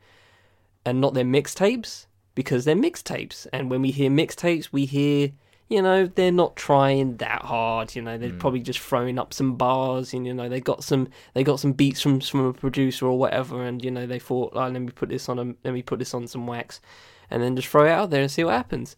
and 0.86 1.00
not 1.00 1.14
their 1.14 1.24
mixtapes 1.24 2.08
because 2.36 2.66
they're 2.66 2.76
mixtapes. 2.76 3.48
And 3.54 3.70
when 3.70 3.82
we 3.82 3.92
hear 3.92 4.10
mixtapes, 4.10 4.70
we 4.72 4.86
hear, 4.86 5.32
you 5.70 5.82
know, 5.82 6.06
they're 6.06 6.32
not 6.32 6.56
trying 6.56 7.18
that 7.18 7.44
hard. 7.44 7.96
You 7.96 8.02
know, 8.02 8.18
they're 8.18 8.30
Mm. 8.32 8.40
probably 8.40 8.60
just 8.62 8.80
throwing 8.80 9.18
up 9.20 9.34
some 9.34 9.56
bars, 9.56 10.14
and 10.14 10.26
you 10.28 10.34
know, 10.34 10.50
they 10.50 10.60
got 10.62 10.84
some 10.84 11.08
they 11.34 11.44
got 11.44 11.60
some 11.60 11.72
beats 11.74 12.02
from 12.02 12.20
from 12.22 12.46
a 12.46 12.54
producer 12.54 13.06
or 13.06 13.18
whatever, 13.18 13.64
and 13.64 13.84
you 13.84 13.92
know, 13.92 14.06
they 14.06 14.20
thought, 14.20 14.52
oh, 14.56 14.68
let 14.68 14.74
me 14.82 14.92
put 14.92 15.10
this 15.10 15.30
on 15.30 15.40
a 15.40 15.56
let 15.64 15.74
me 15.74 15.82
put 15.82 16.00
this 16.00 16.14
on 16.14 16.28
some 16.28 16.48
wax, 16.48 16.82
and 17.30 17.42
then 17.42 17.56
just 17.56 17.68
throw 17.68 17.86
it 17.86 17.92
out 17.92 18.10
there 18.10 18.22
and 18.22 18.32
see 18.32 18.44
what 18.44 18.54
happens. 18.54 18.96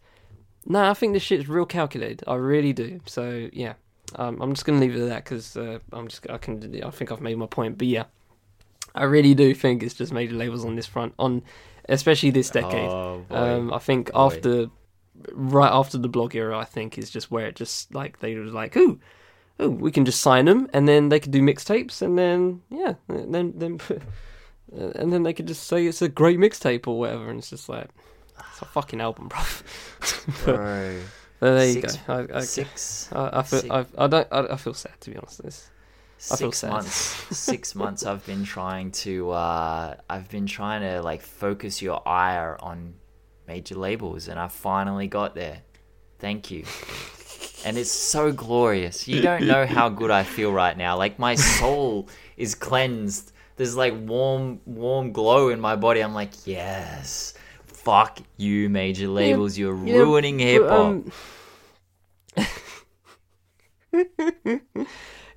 No, 0.66 0.90
I 0.90 0.94
think 0.94 1.12
this 1.12 1.22
shit's 1.22 1.48
real 1.48 1.66
calculated. 1.66 2.24
I 2.26 2.36
really 2.36 2.72
do. 2.72 3.00
So 3.06 3.48
yeah, 3.52 3.74
um, 4.16 4.40
I'm 4.40 4.52
just 4.54 4.64
gonna 4.64 4.80
leave 4.80 4.96
it 4.96 5.02
at 5.02 5.08
that 5.10 5.24
because 5.24 5.56
uh, 5.56 5.78
I'm 5.92 6.08
just 6.08 6.28
I 6.30 6.38
can 6.38 6.82
I 6.82 6.90
think 6.90 7.12
I've 7.12 7.20
made 7.20 7.36
my 7.36 7.46
point. 7.46 7.76
But 7.78 7.86
yeah, 7.88 8.04
I 8.94 9.04
really 9.04 9.34
do 9.34 9.54
think 9.54 9.82
it's 9.82 9.94
just 9.94 10.12
major 10.12 10.34
labels 10.34 10.64
on 10.64 10.74
this 10.76 10.86
front 10.86 11.14
on, 11.18 11.42
especially 11.88 12.30
this 12.30 12.50
decade. 12.50 12.88
Oh, 12.90 13.24
boy. 13.28 13.36
Um, 13.36 13.72
I 13.72 13.78
think 13.78 14.12
Boy. 14.12 14.18
after, 14.26 14.66
right 15.32 15.70
after 15.70 15.98
the 15.98 16.08
blog 16.08 16.34
era, 16.34 16.58
I 16.58 16.64
think 16.64 16.98
is 16.98 17.10
just 17.10 17.30
where 17.30 17.46
it 17.46 17.56
just 17.56 17.94
like 17.94 18.20
they 18.20 18.34
was 18.36 18.52
like, 18.54 18.76
ooh, 18.76 18.98
ooh, 19.60 19.70
we 19.70 19.90
can 19.90 20.04
just 20.04 20.20
sign 20.20 20.44
them, 20.46 20.68
and 20.72 20.88
then 20.88 21.08
they 21.08 21.20
could 21.20 21.32
do 21.32 21.42
mixtapes, 21.42 22.02
and 22.02 22.18
then 22.18 22.62
yeah, 22.70 22.94
and 23.08 23.34
then 23.34 23.52
then, 23.56 23.80
and 24.72 25.12
then 25.12 25.22
they 25.22 25.32
could 25.32 25.46
just 25.46 25.64
say 25.66 25.86
it's 25.86 26.02
a 26.02 26.08
great 26.08 26.38
mixtape 26.38 26.86
or 26.86 26.98
whatever, 26.98 27.28
and 27.30 27.38
it's 27.38 27.50
just 27.50 27.68
like 27.68 27.88
it's 28.50 28.62
a 28.62 28.66
fucking 28.66 29.00
album, 29.00 29.28
bro. 29.28 29.38
but, 30.44 30.56
Bro, 30.56 31.00
but 31.40 31.54
there 31.54 31.72
Six- 31.72 31.94
you 31.94 32.00
go. 32.06 32.28
I, 32.32 32.38
I, 32.38 32.40
six 32.40 33.08
I, 33.12 33.38
I 33.38 33.42
feel 33.42 33.60
six- 33.60 33.70
I, 33.72 33.86
I 33.98 34.06
don't 34.06 34.28
I, 34.32 34.40
I 34.52 34.56
feel 34.56 34.74
sad 34.74 35.00
to 35.00 35.10
be 35.10 35.16
honest. 35.16 35.42
This 35.42 35.68
I 35.68 35.72
feel 35.72 35.73
six 36.18 36.62
months. 36.62 36.90
Six 37.36 37.74
months 37.82 38.04
i've 38.04 38.24
been 38.26 38.44
trying 38.44 38.90
to 38.92 39.30
uh 39.30 39.94
i've 40.08 40.28
been 40.30 40.46
trying 40.46 40.82
to 40.82 41.02
like 41.02 41.20
focus 41.22 41.82
your 41.82 42.06
ire 42.08 42.56
on 42.60 42.94
major 43.46 43.74
labels 43.74 44.28
and 44.28 44.38
i 44.38 44.48
finally 44.48 45.06
got 45.06 45.34
there. 45.34 45.62
Thank 46.18 46.50
you. 46.50 46.64
And 47.66 47.76
it's 47.76 47.90
so 47.90 48.32
glorious. 48.32 49.06
You 49.08 49.20
don't 49.20 49.46
know 49.46 49.66
how 49.66 49.88
good 49.88 50.10
i 50.10 50.22
feel 50.22 50.52
right 50.52 50.76
now. 50.76 50.96
Like 50.96 51.18
my 51.18 51.34
soul 51.34 52.08
is 52.36 52.54
cleansed. 52.54 53.32
There's 53.56 53.76
like 53.76 53.94
warm 53.96 54.60
warm 54.64 55.12
glow 55.12 55.48
in 55.50 55.60
my 55.60 55.76
body. 55.76 56.00
I'm 56.00 56.14
like 56.14 56.46
yes. 56.46 57.34
Fuck 57.66 58.20
you 58.38 58.70
major 58.70 59.08
labels. 59.08 59.58
You're 59.58 59.76
Yeah, 59.76 59.96
ruining 59.96 60.38
hip 60.38 60.62
hop 60.62 60.72
um, 60.72 61.12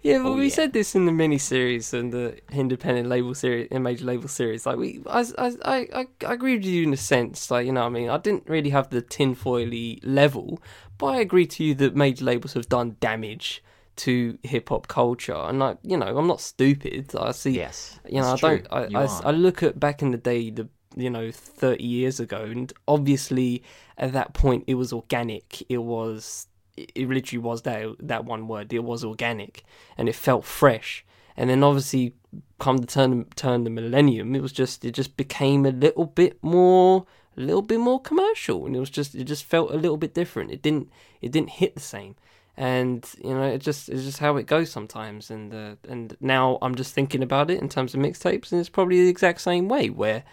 yeah, 0.08 0.18
well, 0.24 0.34
Oh, 0.34 0.36
we 0.38 0.46
yeah. 0.48 0.54
said 0.56 0.74
this 0.74 0.96
in 0.96 1.06
the 1.06 1.12
mini 1.12 1.38
series 1.38 1.94
and 1.94 2.12
the 2.14 2.40
independent 2.52 3.08
label 3.10 3.34
series 3.36 3.68
and 3.72 3.84
major 3.84 4.06
label 4.06 4.28
series. 4.28 4.66
Like 4.66 4.78
we, 4.78 5.02
I, 5.08 5.26
I, 5.38 5.52
I, 5.66 6.08
I 6.26 6.34
agree 6.34 6.56
with 6.58 6.66
you 6.66 6.84
in 6.84 6.94
a 6.94 6.98
sense. 6.98 7.52
Like 7.52 7.66
you 7.66 7.72
know, 7.74 7.82
what 7.82 7.88
I 7.88 7.90
mean, 7.90 8.10
I 8.10 8.18
didn't 8.18 8.48
really 8.48 8.70
have 8.70 8.90
the 8.90 9.02
tinfoily 9.02 10.00
level, 10.04 10.62
but 10.98 11.08
I 11.08 11.18
agree 11.20 11.46
to 11.48 11.64
you 11.64 11.76
that 11.76 11.96
major 11.96 12.26
labels 12.26 12.54
have 12.54 12.70
done 12.70 12.96
damage 13.00 13.64
to 13.98 14.38
hip 14.44 14.70
hop 14.70 14.88
culture. 14.88 15.34
And 15.36 15.60
like 15.60 15.78
you 15.84 15.98
know, 15.98 16.18
I'm 16.18 16.28
not 16.28 16.42
stupid. 16.42 17.16
I 17.16 17.32
see 17.32 17.52
yes 17.52 18.00
you 18.08 18.22
know, 18.22 18.34
I 18.34 18.38
true. 18.38 18.62
don't. 18.62 18.96
I, 18.96 19.02
I. 19.04 19.20
I 19.26 19.32
look 19.32 19.64
at 19.64 19.80
back 19.80 20.02
in 20.02 20.12
the 20.12 20.18
day, 20.18 20.50
the 20.50 20.68
you 20.96 21.10
know, 21.10 21.32
thirty 21.32 21.84
years 21.86 22.20
ago, 22.20 22.44
and 22.44 22.72
obviously 22.88 23.64
at 23.98 24.14
that 24.14 24.34
point 24.34 24.64
it 24.68 24.76
was 24.76 24.94
organic. 24.94 25.64
It 25.70 25.80
was. 25.80 26.48
It 26.78 26.92
it 26.96 27.10
literally 27.10 27.40
was 27.40 27.64
that 27.64 27.96
that 28.00 28.26
one 28.26 28.48
word. 28.48 28.72
It 28.72 28.84
was 28.84 29.04
organic, 29.04 29.64
and 29.98 30.08
it 30.08 30.16
felt 30.16 30.46
fresh. 30.46 31.04
And 31.36 31.50
then 31.50 31.64
obviously, 31.64 32.14
come 32.60 32.78
the 32.78 32.88
turn 32.88 33.26
turn 33.36 33.64
the 33.64 33.70
millennium, 33.70 34.36
it 34.36 34.42
was 34.42 34.52
just 34.52 34.86
it 34.86 34.92
just 34.92 35.18
became 35.18 35.66
a 35.66 35.72
little 35.72 36.06
bit 36.06 36.42
more 36.44 37.06
a 37.38 37.42
little 37.42 37.62
bit 37.62 37.80
more 37.80 38.02
commercial, 38.02 38.66
and 38.66 38.76
it 38.76 38.80
was 38.80 38.90
just 38.90 39.16
it 39.16 39.26
just 39.26 39.44
felt 39.44 39.72
a 39.72 39.78
little 39.78 39.98
bit 39.98 40.14
different. 40.14 40.52
It 40.52 40.62
didn't 40.62 40.90
it 41.22 41.32
didn't 41.32 41.52
hit 41.52 41.76
the 41.76 41.82
same 41.82 42.16
and 42.58 43.08
you 43.24 43.30
know 43.30 43.44
it 43.44 43.60
just 43.60 43.88
it's 43.88 44.04
just 44.04 44.18
how 44.18 44.36
it 44.36 44.48
goes 44.48 44.72
sometimes 44.72 45.30
and 45.30 45.54
uh, 45.54 45.76
and 45.88 46.18
now 46.20 46.58
I'm 46.62 46.74
just 46.74 46.94
thinking 46.94 47.22
about 47.22 47.52
it 47.52 47.62
in 47.62 47.70
terms 47.70 47.94
of 47.94 48.00
mixtapes 48.00 48.52
and 48.52 48.60
it's 48.60 48.68
probably 48.68 49.04
the 49.04 49.10
exact 49.10 49.42
same 49.42 49.70
way 49.70 49.92
where 49.92 50.24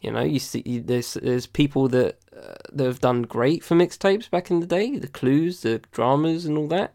you 0.00 0.10
know 0.10 0.22
you 0.22 0.38
see 0.38 0.62
you- 0.64 0.82
there's 0.82 1.14
there's 1.14 1.46
people 1.46 1.88
that 1.88 2.18
uh, 2.36 2.54
that 2.72 2.84
have 2.84 3.00
done 3.00 3.22
great 3.22 3.64
for 3.64 3.74
mixtapes 3.74 4.30
back 4.30 4.50
in 4.50 4.60
the 4.60 4.66
day 4.66 4.96
the 4.98 5.08
clues 5.08 5.60
the 5.62 5.80
dramas 5.92 6.46
and 6.46 6.56
all 6.58 6.68
that. 6.68 6.94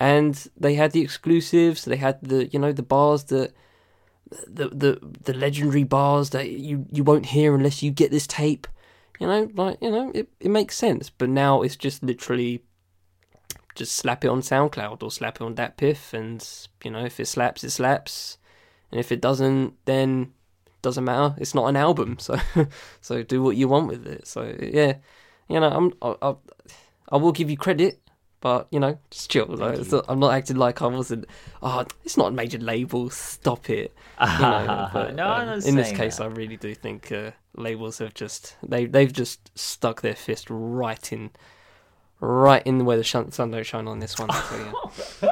And 0.00 0.48
they 0.56 0.74
had 0.74 0.92
the 0.92 1.00
exclusives 1.02 1.84
they 1.84 1.96
had 1.96 2.18
the 2.22 2.46
you 2.46 2.58
know 2.58 2.72
the 2.72 2.82
bars 2.82 3.24
that 3.24 3.52
the 4.46 4.68
the 4.68 4.98
the 5.24 5.34
legendary 5.34 5.84
bars 5.84 6.30
that 6.30 6.50
you 6.50 6.86
you 6.92 7.02
won't 7.02 7.26
hear 7.26 7.54
unless 7.54 7.82
you 7.82 7.90
get 7.90 8.10
this 8.10 8.26
tape. 8.26 8.66
You 9.18 9.26
know 9.26 9.50
like 9.54 9.78
you 9.82 9.90
know 9.90 10.12
it, 10.14 10.28
it 10.40 10.50
makes 10.50 10.76
sense. 10.76 11.10
But 11.10 11.28
now 11.28 11.62
it's 11.62 11.76
just 11.76 12.02
literally 12.02 12.62
just 13.74 13.92
slap 13.96 14.24
it 14.24 14.28
on 14.28 14.40
SoundCloud 14.40 15.02
or 15.02 15.10
slap 15.10 15.36
it 15.36 15.42
on 15.44 15.54
DatPiff, 15.54 16.12
and 16.12 16.46
you 16.84 16.90
know 16.90 17.04
if 17.04 17.18
it 17.20 17.26
slaps, 17.26 17.64
it 17.64 17.70
slaps, 17.70 18.38
and 18.90 19.00
if 19.00 19.10
it 19.12 19.20
doesn't, 19.20 19.74
then 19.84 20.32
doesn't 20.82 21.04
matter. 21.04 21.34
It's 21.38 21.54
not 21.54 21.66
an 21.66 21.76
album, 21.76 22.18
so 22.18 22.38
so 23.00 23.22
do 23.22 23.42
what 23.42 23.56
you 23.56 23.68
want 23.68 23.88
with 23.88 24.06
it. 24.06 24.26
So 24.26 24.54
yeah, 24.60 24.96
you 25.48 25.60
know 25.60 25.70
I'm 25.70 25.92
I, 26.02 26.14
I, 26.30 26.34
I 27.10 27.16
will 27.16 27.32
give 27.32 27.50
you 27.50 27.56
credit, 27.56 28.00
but 28.40 28.68
you 28.70 28.78
know 28.80 28.98
just 29.10 29.30
chill. 29.30 29.46
Like, 29.46 29.90
not- 29.90 30.04
I'm 30.08 30.20
not 30.20 30.34
acting 30.34 30.56
like 30.56 30.82
I 30.82 30.86
wasn't. 30.86 31.26
Oh, 31.62 31.84
it's 32.04 32.16
not 32.16 32.28
a 32.28 32.30
major 32.32 32.58
label. 32.58 33.10
Stop 33.10 33.70
it. 33.70 33.94
You 34.20 34.26
know, 34.26 34.90
but, 34.92 35.14
no, 35.14 35.28
I'm 35.28 35.48
um, 35.48 35.60
in 35.60 35.76
this 35.76 35.92
case, 35.92 36.16
that. 36.16 36.24
I 36.24 36.26
really 36.26 36.56
do 36.56 36.74
think 36.74 37.12
uh, 37.12 37.30
labels 37.56 37.98
have 37.98 38.14
just 38.14 38.56
they 38.62 38.86
they've 38.86 39.12
just 39.12 39.56
stuck 39.56 40.00
their 40.02 40.16
fist 40.16 40.46
right 40.50 41.12
in, 41.12 41.30
right 42.20 42.62
in 42.66 42.84
where 42.84 42.96
the 42.96 43.04
shun- 43.04 43.30
sun 43.30 43.52
don't 43.52 43.64
shine 43.64 43.86
on 43.86 44.00
this 44.00 44.18
one. 44.18 44.28
So, 44.32 44.72
yeah. 45.22 45.30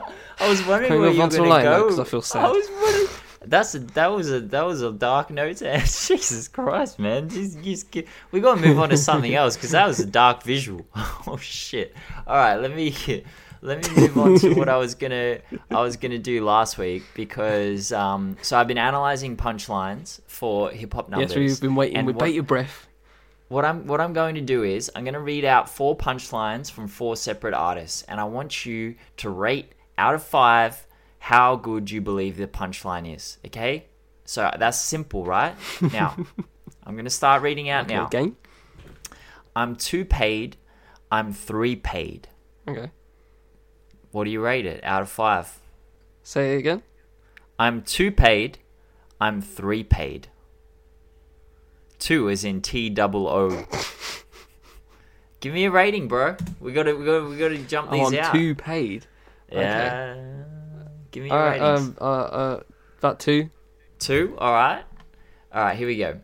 I 0.40 0.48
was 0.48 0.64
wondering 0.66 1.00
where 1.00 1.10
you 1.10 1.16
were 1.18 1.24
on 1.24 1.30
to 1.30 1.36
gonna 1.38 1.48
light 1.48 1.64
note, 1.64 1.96
go. 1.96 2.02
I 2.02 2.04
feel 2.04 2.22
sad. 2.22 2.44
I 2.44 2.50
was 2.50 2.68
wondering. 2.70 3.08
That's 3.48 3.74
a, 3.74 3.78
that 3.80 4.08
was 4.08 4.30
a 4.30 4.40
that 4.40 4.66
was 4.66 4.82
a 4.82 4.92
dark 4.92 5.30
note. 5.30 5.56
to 5.58 5.70
end. 5.70 5.82
Jesus 6.08 6.48
Christ, 6.48 6.98
man! 6.98 7.28
Just, 7.28 7.62
just 7.62 7.90
get, 7.90 8.06
we 8.30 8.40
gotta 8.40 8.60
move 8.60 8.78
on 8.78 8.90
to 8.90 8.96
something 8.96 9.34
else 9.34 9.56
because 9.56 9.70
that 9.72 9.86
was 9.86 10.00
a 10.00 10.06
dark 10.06 10.42
visual. 10.42 10.86
oh 11.26 11.38
shit! 11.40 11.94
All 12.26 12.36
right, 12.36 12.56
let 12.56 12.74
me 12.74 12.94
let 13.62 13.84
me 13.88 13.94
move 14.02 14.18
on 14.18 14.38
to 14.38 14.54
what 14.54 14.68
I 14.68 14.76
was 14.76 14.94
gonna 14.94 15.38
I 15.70 15.80
was 15.80 15.96
gonna 15.96 16.18
do 16.18 16.44
last 16.44 16.78
week 16.78 17.02
because 17.14 17.92
um 17.92 18.36
so 18.42 18.58
I've 18.58 18.68
been 18.68 18.78
analyzing 18.78 19.36
punchlines 19.36 20.20
for 20.26 20.70
hip 20.70 20.94
hop 20.94 21.08
numbers. 21.08 21.30
yes, 21.30 21.38
we've 21.38 21.60
been 21.60 21.74
waiting 21.74 22.04
We 22.04 22.12
what- 22.12 22.24
bated 22.24 22.46
breath. 22.46 22.86
what 23.48 23.64
I'm 23.64 23.86
what 23.86 24.00
I'm 24.00 24.12
going 24.12 24.34
to 24.36 24.40
do 24.42 24.62
is 24.62 24.90
I'm 24.94 25.04
going 25.04 25.14
to 25.14 25.20
read 25.20 25.44
out 25.44 25.68
four 25.70 25.96
punchlines 25.96 26.70
from 26.70 26.86
four 26.86 27.16
separate 27.16 27.54
artists, 27.54 28.02
and 28.02 28.20
I 28.20 28.24
want 28.24 28.64
you 28.66 28.94
to 29.18 29.30
rate 29.30 29.72
out 29.96 30.14
of 30.14 30.22
five 30.22 30.86
how 31.28 31.56
good 31.56 31.90
you 31.90 32.00
believe 32.00 32.36
the 32.38 32.46
punchline 32.46 33.14
is. 33.14 33.36
Okay, 33.46 33.84
so 34.24 34.50
that's 34.58 34.78
simple, 34.78 35.24
right? 35.24 35.54
Now 35.92 36.16
I'm 36.86 36.94
going 36.94 37.04
to 37.04 37.10
start 37.10 37.42
reading 37.42 37.68
out 37.68 37.84
Okay, 37.84 37.94
now. 37.94 38.06
game. 38.06 38.36
I'm 39.54 39.76
two 39.76 40.04
paid. 40.06 40.56
I'm 41.10 41.32
three 41.34 41.76
paid. 41.76 42.28
Okay, 42.66 42.90
What 44.10 44.24
do 44.24 44.30
you 44.30 44.40
rate 44.42 44.64
it 44.64 44.82
out 44.84 45.02
of 45.02 45.10
five? 45.10 45.58
say 46.22 46.54
it 46.54 46.58
again. 46.58 46.82
I'm 47.58 47.82
two 47.82 48.10
paid. 48.10 48.58
I'm 49.20 49.42
three 49.42 49.84
paid. 49.84 50.28
Two 51.98 52.28
is 52.28 52.44
in 52.44 52.62
T 52.62 52.88
double 52.88 53.26
O. 53.28 53.66
Give 55.40 55.52
me 55.52 55.64
a 55.66 55.70
rating, 55.70 56.08
bro. 56.08 56.36
We 56.60 56.72
gotta, 56.72 56.94
we 56.96 57.04
gotta, 57.04 57.24
we 57.26 57.36
gotta 57.36 57.58
jump 57.58 57.88
Oh, 57.90 57.96
these 57.96 58.18
I'm 58.18 58.24
out. 58.24 58.34
two 58.34 58.54
paid. 58.54 59.06
Yeah. 59.52 60.16
Give 61.10 61.24
me 61.24 61.30
All 61.30 61.38
your 61.38 61.46
right, 61.46 61.60
ratings. 61.60 61.88
um, 61.88 61.96
uh, 62.00 62.04
uh, 62.04 62.60
about 62.98 63.20
two. 63.20 63.50
Two. 63.98 64.36
All 64.38 64.52
right. 64.52 64.84
All 65.52 65.62
right. 65.64 65.76
Here 65.76 65.86
we 65.86 65.96
go. 65.96 66.20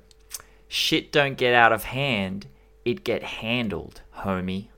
Shit 0.69 1.13
don't 1.13 1.37
get 1.37 1.55
out 1.55 1.73
of 1.73 1.85
hand. 1.85 2.47
It 2.85 3.03
get 3.05 3.23
handled, 3.23 4.03
homie. 4.19 4.69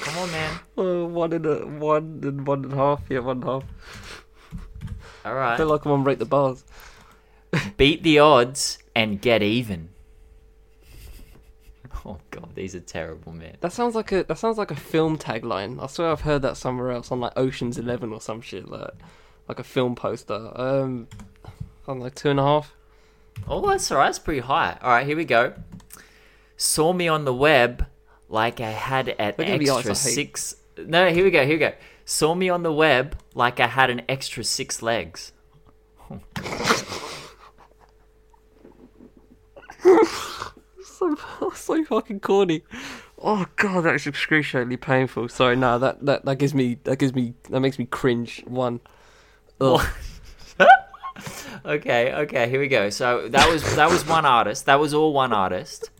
Come 0.00 0.18
on, 0.18 0.30
man. 0.30 0.60
Uh, 0.76 1.04
one 1.06 1.32
and 1.32 1.46
a 1.46 1.64
one 1.66 2.20
and 2.24 2.44
one 2.46 2.64
and 2.64 2.72
a 2.72 2.76
half. 2.76 3.02
Yeah, 3.08 3.20
one 3.20 3.36
and 3.36 3.44
a 3.44 3.46
half. 3.52 3.64
All 5.24 5.38
I 5.38 5.56
feel 5.56 5.66
like 5.66 5.84
I'm 5.84 5.92
on 5.92 6.02
break 6.02 6.18
the 6.18 6.24
bars. 6.24 6.64
Beat 7.76 8.02
the 8.02 8.18
odds. 8.18 8.78
and 8.96 9.20
get 9.20 9.40
even. 9.42 9.90
Oh 12.06 12.18
god, 12.30 12.50
these 12.54 12.74
are 12.74 12.80
terrible, 12.80 13.32
man. 13.32 13.56
That 13.60 13.72
sounds 13.72 13.94
like 13.94 14.12
a 14.12 14.24
that 14.24 14.38
sounds 14.38 14.58
like 14.58 14.70
a 14.70 14.76
film 14.76 15.16
tagline. 15.16 15.82
I 15.82 15.86
swear 15.86 16.10
I've 16.10 16.20
heard 16.20 16.42
that 16.42 16.58
somewhere 16.58 16.90
else 16.90 17.10
on 17.10 17.20
like 17.20 17.32
Ocean's 17.34 17.78
Eleven 17.78 18.12
or 18.12 18.20
some 18.20 18.42
shit 18.42 18.68
like 18.68 18.90
like 19.48 19.58
a 19.58 19.64
film 19.64 19.94
poster. 19.94 20.52
Um, 20.54 21.08
I'm 21.88 22.00
like 22.00 22.14
two 22.14 22.28
and 22.28 22.38
a 22.38 22.42
half. 22.42 22.74
Oh, 23.48 23.66
that's 23.66 23.90
alright. 23.90 24.08
That's 24.08 24.18
pretty 24.18 24.40
high. 24.40 24.76
All 24.82 24.90
right, 24.90 25.06
here 25.06 25.16
we 25.16 25.24
go. 25.24 25.54
Saw 26.56 26.92
me 26.92 27.08
on 27.08 27.24
the 27.24 27.34
web 27.34 27.86
like 28.28 28.60
I 28.60 28.70
had 28.70 29.08
an 29.08 29.14
at 29.18 29.40
extra 29.40 29.94
six. 29.94 30.56
No, 30.76 31.10
here 31.10 31.24
we 31.24 31.30
go. 31.30 31.46
Here 31.46 31.54
we 31.54 31.58
go. 31.58 31.72
Saw 32.04 32.34
me 32.34 32.50
on 32.50 32.62
the 32.62 32.72
web 32.72 33.16
like 33.34 33.60
I 33.60 33.66
had 33.66 33.88
an 33.88 34.02
extra 34.10 34.44
six 34.44 34.82
legs. 34.82 35.32
So 41.04 41.50
so 41.54 41.84
fucking 41.84 42.20
corny. 42.20 42.62
Oh 43.18 43.46
god, 43.56 43.82
that's 43.82 44.06
excruciatingly 44.06 44.76
painful. 44.76 45.28
Sorry, 45.28 45.56
no, 45.56 45.78
that, 45.78 46.04
that 46.04 46.24
that 46.24 46.36
gives 46.36 46.54
me 46.54 46.78
that 46.84 46.98
gives 46.98 47.14
me 47.14 47.34
that 47.50 47.60
makes 47.60 47.78
me 47.78 47.86
cringe. 47.86 48.42
One. 48.46 48.80
Okay, 51.66 52.12
okay, 52.12 52.50
here 52.50 52.60
we 52.60 52.68
go. 52.68 52.90
So 52.90 53.28
that 53.28 53.48
was 53.48 53.76
that 53.76 53.88
was 53.88 54.06
one 54.06 54.26
artist. 54.26 54.66
That 54.66 54.78
was 54.78 54.92
all 54.92 55.14
one 55.14 55.32
artist. 55.32 55.90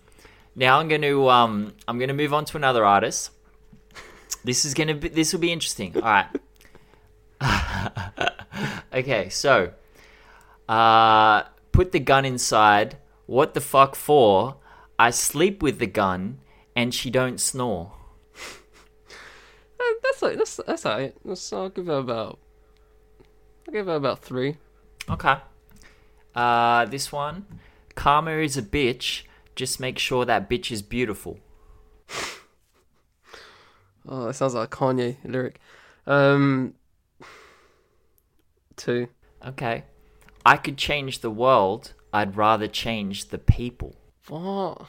Now 0.55 0.79
I'm 0.79 0.89
gonna 0.89 1.27
um 1.29 1.73
I'm 1.89 1.99
gonna 1.99 2.13
move 2.13 2.35
on 2.35 2.45
to 2.47 2.59
another 2.59 2.85
artist. 2.85 3.31
This 4.43 4.67
is 4.67 4.75
gonna 4.75 4.95
be 4.95 5.09
this 5.09 5.33
will 5.33 5.41
be 5.41 5.53
interesting. 5.53 5.95
All 5.97 6.03
right. 6.03 6.27
okay, 8.93 9.31
so 9.31 9.71
uh 10.69 11.45
put 11.73 11.93
the 11.93 12.01
gun 12.01 12.27
inside. 12.27 12.99
What 13.25 13.55
the 13.55 13.63
fuck 13.63 13.95
for? 13.95 14.57
I 14.99 15.11
sleep 15.11 15.63
with 15.63 15.79
the 15.79 15.87
gun 15.87 16.39
and 16.77 16.95
she 16.95 17.11
don't 17.11 17.41
snore. 17.41 17.93
That's 20.03 20.23
like 20.23 20.39
that's 20.39 20.57
that's 20.67 20.87
alright. 20.87 21.15
That's, 21.25 21.53
I'll 21.53 21.69
give 21.69 21.89
it 21.89 21.93
about. 21.93 22.39
I'll 23.67 23.73
give 23.73 23.89
it 23.89 23.97
about 23.97 24.21
three. 24.21 24.57
Okay. 25.11 25.37
Uh 26.35 26.85
this 26.87 27.13
one. 27.13 27.47
Karma 27.95 28.33
is 28.39 28.57
a 28.57 28.63
bitch. 28.63 29.23
Just 29.55 29.79
make 29.79 29.99
sure 29.99 30.25
that 30.25 30.49
bitch 30.49 30.71
is 30.71 30.83
beautiful. 30.83 31.39
Oh, 34.07 34.27
that 34.27 34.35
sounds 34.35 34.55
like 34.55 34.73
a 34.73 34.77
Kanye 34.77 35.17
lyric. 35.25 35.59
Um, 36.07 36.75
two. 38.77 39.09
Okay. 39.47 39.85
I 40.45 40.57
could 40.57 40.77
change 40.77 41.21
the 41.21 41.31
world. 41.31 41.95
I'd 42.13 42.37
rather 42.37 42.69
change 42.69 43.31
the 43.31 43.39
people. 43.39 43.97
What? 44.29 44.83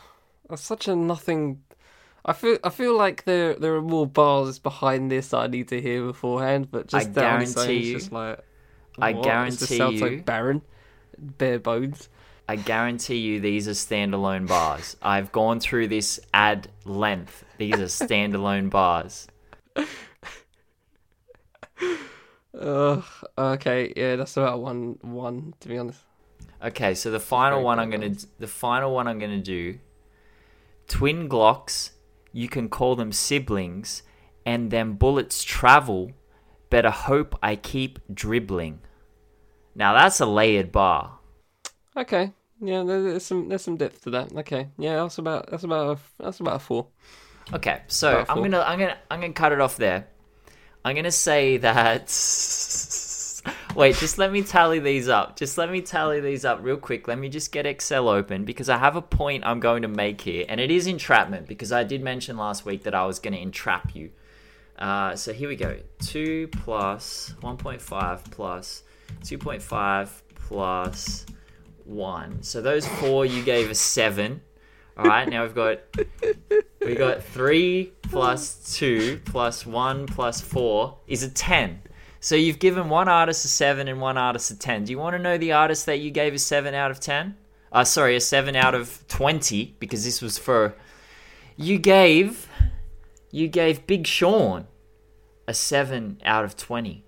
That's 0.50 0.62
such 0.62 0.88
a 0.88 0.96
nothing. 0.96 1.62
I 2.24 2.34
feel 2.34 2.58
I 2.64 2.70
feel 2.70 2.98
like 2.98 3.24
there 3.26 3.54
there 3.56 3.76
are 3.76 3.82
more 3.82 4.08
bars 4.08 4.58
behind 4.60 5.12
this 5.12 5.34
I 5.34 5.48
need 5.48 5.68
to 5.70 5.82
hear 5.82 6.06
beforehand, 6.06 6.70
but 6.72 6.88
just 6.88 7.10
I 7.10 7.12
that 7.12 7.34
on 7.36 7.42
its 7.42 7.56
own 7.58 7.66
guarantee 7.68 7.88
you- 7.88 7.94
just 8.00 8.12
like. 8.12 8.40
I 8.98 9.12
what? 9.12 9.20
It 9.20 9.24
just 9.24 9.26
guarantee 9.70 9.78
sounds 9.78 10.00
you- 10.02 10.08
like 10.10 10.26
barren, 10.26 10.62
bare 11.18 11.60
bones. 11.60 12.10
I 12.48 12.56
guarantee 12.58 13.18
you 13.18 13.40
these 13.40 13.68
are 13.68 13.72
standalone 13.72 14.48
bars. 14.48 14.96
I've 15.02 15.32
gone 15.32 15.60
through 15.60 15.88
this 15.88 16.20
ad 16.34 16.68
length. 16.86 17.44
These 17.58 17.74
are 17.74 17.86
standalone 18.06 18.70
bars. 18.70 19.28
Ugh. 22.58 23.04
Okay, 23.38 23.92
yeah, 23.98 24.16
that's 24.16 24.38
about 24.38 24.62
one 24.62 24.98
one 25.02 25.54
to 25.60 25.68
be 25.68 25.78
honest. 25.78 26.05
Okay, 26.66 26.96
so 26.96 27.12
the 27.12 27.20
final 27.20 27.62
one 27.62 27.78
I'm 27.78 27.92
gonna 27.92 28.16
the 28.40 28.48
final 28.48 28.92
one 28.92 29.08
I'm 29.08 29.20
gonna 29.20 29.38
do. 29.38 29.78
Twin 30.88 31.30
Glocks, 31.30 31.92
you 32.34 32.50
can 32.50 32.70
call 32.70 32.96
them 32.96 33.12
siblings, 33.12 34.02
and 34.48 34.72
them 34.72 34.96
bullets 34.96 35.44
travel. 35.44 36.12
Better 36.72 36.90
hope 36.90 37.38
I 37.44 37.56
keep 37.56 38.00
dribbling. 38.12 38.80
Now 39.76 39.94
that's 39.94 40.20
a 40.20 40.26
layered 40.26 40.72
bar. 40.72 41.20
Okay, 41.96 42.34
yeah, 42.60 42.84
there's 42.84 43.24
some 43.24 43.48
there's 43.48 43.62
some 43.62 43.78
depth 43.78 44.04
to 44.06 44.10
that. 44.12 44.34
Okay, 44.34 44.70
yeah, 44.80 45.04
that's 45.04 45.20
about 45.20 45.52
that's 45.52 45.64
about 45.64 45.98
a, 45.98 46.24
that's 46.24 46.40
about 46.40 46.56
a 46.56 46.60
four. 46.60 46.88
Okay, 47.54 47.84
so 47.88 48.26
I'm 48.28 48.42
gonna 48.42 48.62
I'm 48.62 48.80
gonna 48.80 48.98
I'm 49.12 49.22
gonna 49.22 49.34
cut 49.34 49.52
it 49.52 49.62
off 49.62 49.78
there. 49.78 50.08
I'm 50.84 50.96
gonna 50.96 51.12
say 51.12 51.58
that. 51.58 52.10
Wait, 53.76 53.94
just 53.98 54.18
let 54.18 54.32
me 54.32 54.42
tally 54.42 54.80
these 54.80 55.10
up. 55.10 55.36
Just 55.36 55.58
let 55.58 55.70
me 55.70 55.82
tally 55.82 56.22
these 56.22 56.46
up 56.46 56.60
real 56.62 56.78
quick. 56.78 57.10
Let 57.10 57.20
me 57.20 57.28
just 57.28 57.52
get 57.52 57.66
Excel 57.66 58.08
open 58.08 58.46
because 58.46 58.70
I 58.70 58.78
have 58.78 58.96
a 58.96 59.02
point 59.02 59.46
I'm 59.46 59.60
going 59.60 59.82
to 59.82 59.90
make 59.90 60.22
here, 60.22 60.46
and 60.48 60.62
it 60.62 60.72
is 60.72 60.88
entrapment 60.88 61.46
because 61.46 61.74
I 61.74 61.84
did 61.84 62.02
mention 62.02 62.38
last 62.38 62.66
week 62.66 62.84
that 62.84 62.96
I 62.96 63.06
was 63.06 63.20
going 63.20 63.34
to 63.34 63.40
entrap 63.40 63.94
you. 63.94 64.12
Uh, 64.80 65.18
so 65.18 65.34
here 65.34 65.50
we 65.50 65.58
go. 65.58 65.78
Two 66.00 66.48
plus 66.48 67.34
1.5 67.42 68.32
plus 68.32 68.84
2.5 69.24 70.10
plus 70.36 71.26
one. 71.84 72.44
So 72.44 72.62
those 72.62 72.88
four 72.88 73.26
you 73.26 73.44
gave 73.44 73.70
a 73.70 73.76
seven. 73.76 74.42
All 74.98 75.04
right, 75.04 75.28
now 75.28 75.44
we've 75.44 75.54
got 75.54 75.80
we 76.80 76.96
got 76.96 77.24
three 77.24 77.92
plus 78.04 78.78
two 78.78 79.20
plus 79.26 79.66
one 79.66 80.06
plus 80.08 80.40
four 80.40 80.98
is 81.08 81.24
a 81.24 81.30
ten. 81.30 81.82
So 82.26 82.34
you've 82.34 82.58
given 82.58 82.90
one 82.90 83.08
artist 83.08 83.46
a 83.46 83.48
seven 83.48 83.88
and 83.88 84.02
one 84.02 84.18
artist 84.18 84.50
a 84.50 84.58
ten. 84.58 84.84
Do 84.84 84.92
you 84.92 84.98
want 84.98 85.16
to 85.16 85.22
know 85.22 85.38
the 85.38 85.52
artist 85.52 85.86
that 85.86 86.00
you 86.00 86.10
gave 86.10 86.34
a 86.34 86.40
seven 86.40 86.74
out 86.74 86.90
of 86.90 87.00
ten? 87.00 87.38
Uh, 87.72 87.84
sorry, 87.84 88.16
a 88.16 88.20
seven 88.20 88.56
out 88.56 88.74
of 88.74 89.08
twenty 89.08 89.76
because 89.78 90.04
this 90.04 90.24
was 90.24 90.40
for. 90.40 90.74
You 91.56 91.78
gave, 91.78 92.48
you 93.30 93.48
gave 93.48 93.86
Big 93.86 94.08
Sean, 94.08 94.66
a 95.48 95.54
seven 95.54 96.20
out 96.26 96.44
of 96.44 96.58
twenty. 96.58 97.04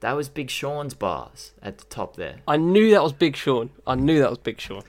That 0.00 0.12
was 0.12 0.28
Big 0.28 0.50
Sean's 0.50 0.92
bars 0.92 1.52
at 1.62 1.78
the 1.78 1.86
top 1.86 2.16
there. 2.16 2.40
I 2.46 2.58
knew 2.58 2.90
that 2.90 3.02
was 3.02 3.14
Big 3.14 3.36
Sean. 3.36 3.70
I 3.86 3.94
knew 3.94 4.18
that 4.18 4.28
was 4.28 4.38
Big 4.38 4.60
Sean. 4.60 4.82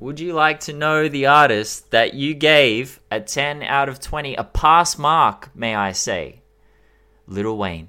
Would 0.00 0.18
you 0.18 0.32
like 0.32 0.60
to 0.60 0.72
know 0.72 1.10
the 1.10 1.26
artist 1.26 1.90
that 1.90 2.14
you 2.14 2.32
gave 2.32 3.00
a 3.10 3.20
10 3.20 3.62
out 3.64 3.90
of 3.90 4.00
20, 4.00 4.34
a 4.36 4.44
pass 4.44 4.96
mark, 4.96 5.54
may 5.54 5.74
I 5.74 5.92
say? 5.92 6.40
Little 7.26 7.58
Wayne. 7.58 7.88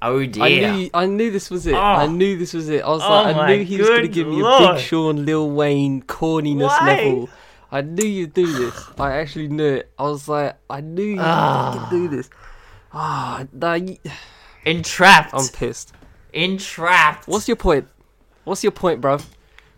Oh 0.00 0.24
dear. 0.24 0.44
I 0.44 0.48
knew 0.76 0.90
I 0.94 1.06
knew 1.06 1.30
this 1.30 1.50
was 1.50 1.66
it. 1.66 1.74
Oh. 1.74 1.78
I 1.78 2.06
knew 2.06 2.38
this 2.38 2.52
was 2.54 2.68
it. 2.68 2.82
I 2.84 2.88
was 2.88 3.02
Oh 3.02 3.10
like, 3.10 3.36
I 3.36 3.56
knew 3.56 3.64
he 3.64 3.78
was 3.78 3.88
going 3.88 4.02
to 4.02 4.08
give 4.08 4.28
me 4.28 4.40
a. 4.40 4.72
Big 4.74 4.78
Sean, 4.80 5.24
Lil 5.24 5.50
Wayne 5.50 6.02
corniness 6.02 6.68
Why? 6.68 6.86
level. 6.86 7.28
I 7.70 7.80
knew 7.82 8.06
you'd 8.06 8.32
do 8.32 8.46
this. 8.46 8.84
I 8.98 9.12
actually 9.16 9.48
knew 9.48 9.74
it. 9.74 9.90
I 9.98 10.04
was 10.04 10.26
like, 10.28 10.56
I 10.70 10.80
knew 10.80 11.02
you'd 11.04 11.18
Ah. 11.20 11.88
do 11.90 12.08
this. 12.08 12.30
Ah, 12.94 13.44
nah, 13.52 13.74
you- 13.74 13.98
Entrapped. 14.64 15.34
I'm 15.34 15.46
pissed. 15.48 15.92
Entrapped. 16.32 17.26
What's 17.28 17.48
your 17.48 17.56
point? 17.56 17.88
What's 18.44 18.62
your 18.62 18.72
point, 18.72 19.00
bruv? 19.00 19.24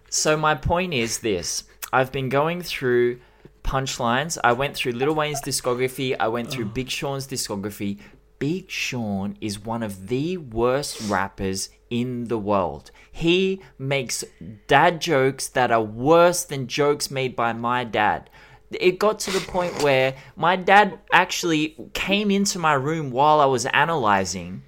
So 0.09 0.37
my 0.37 0.55
point 0.55 0.93
is 0.95 1.19
this: 1.21 1.65
I've 1.93 2.13
been 2.13 2.29
going 2.29 2.63
through 2.63 3.21
punchlines. 3.65 4.39
I 4.45 4.53
went 4.53 4.75
through 4.77 4.93
Little 4.93 5.15
Wayne's 5.15 5.41
discography. 5.41 6.15
I 6.19 6.29
went 6.29 6.51
through 6.51 6.67
Big 6.67 6.91
Sean's 6.91 7.27
discography. 7.27 7.99
Big 8.41 8.71
Sean 8.71 9.37
is 9.43 9.63
one 9.63 9.83
of 9.83 10.09
the 10.09 10.39
worst 10.39 10.99
rappers 11.11 11.69
in 11.91 12.25
the 12.25 12.39
world. 12.39 12.91
He 13.13 13.61
makes 13.79 14.25
dad 14.67 14.99
jokes 14.99 15.47
that 15.49 15.71
are 15.71 15.83
worse 15.83 16.45
than 16.45 16.67
jokes 16.67 17.11
made 17.11 17.37
by 17.37 17.53
my 17.53 17.85
dad. 17.85 18.31
It 18.71 18.99
got 18.99 19.19
to 19.21 19.31
the 19.31 19.41
point 19.41 19.83
where 19.83 20.15
my 20.37 20.57
dad 20.57 20.99
actually 21.13 21.77
came 21.93 22.31
into 22.31 22.59
my 22.59 22.73
room 22.73 23.11
while 23.11 23.41
I 23.41 23.45
was 23.45 23.67
analyzing 23.67 24.63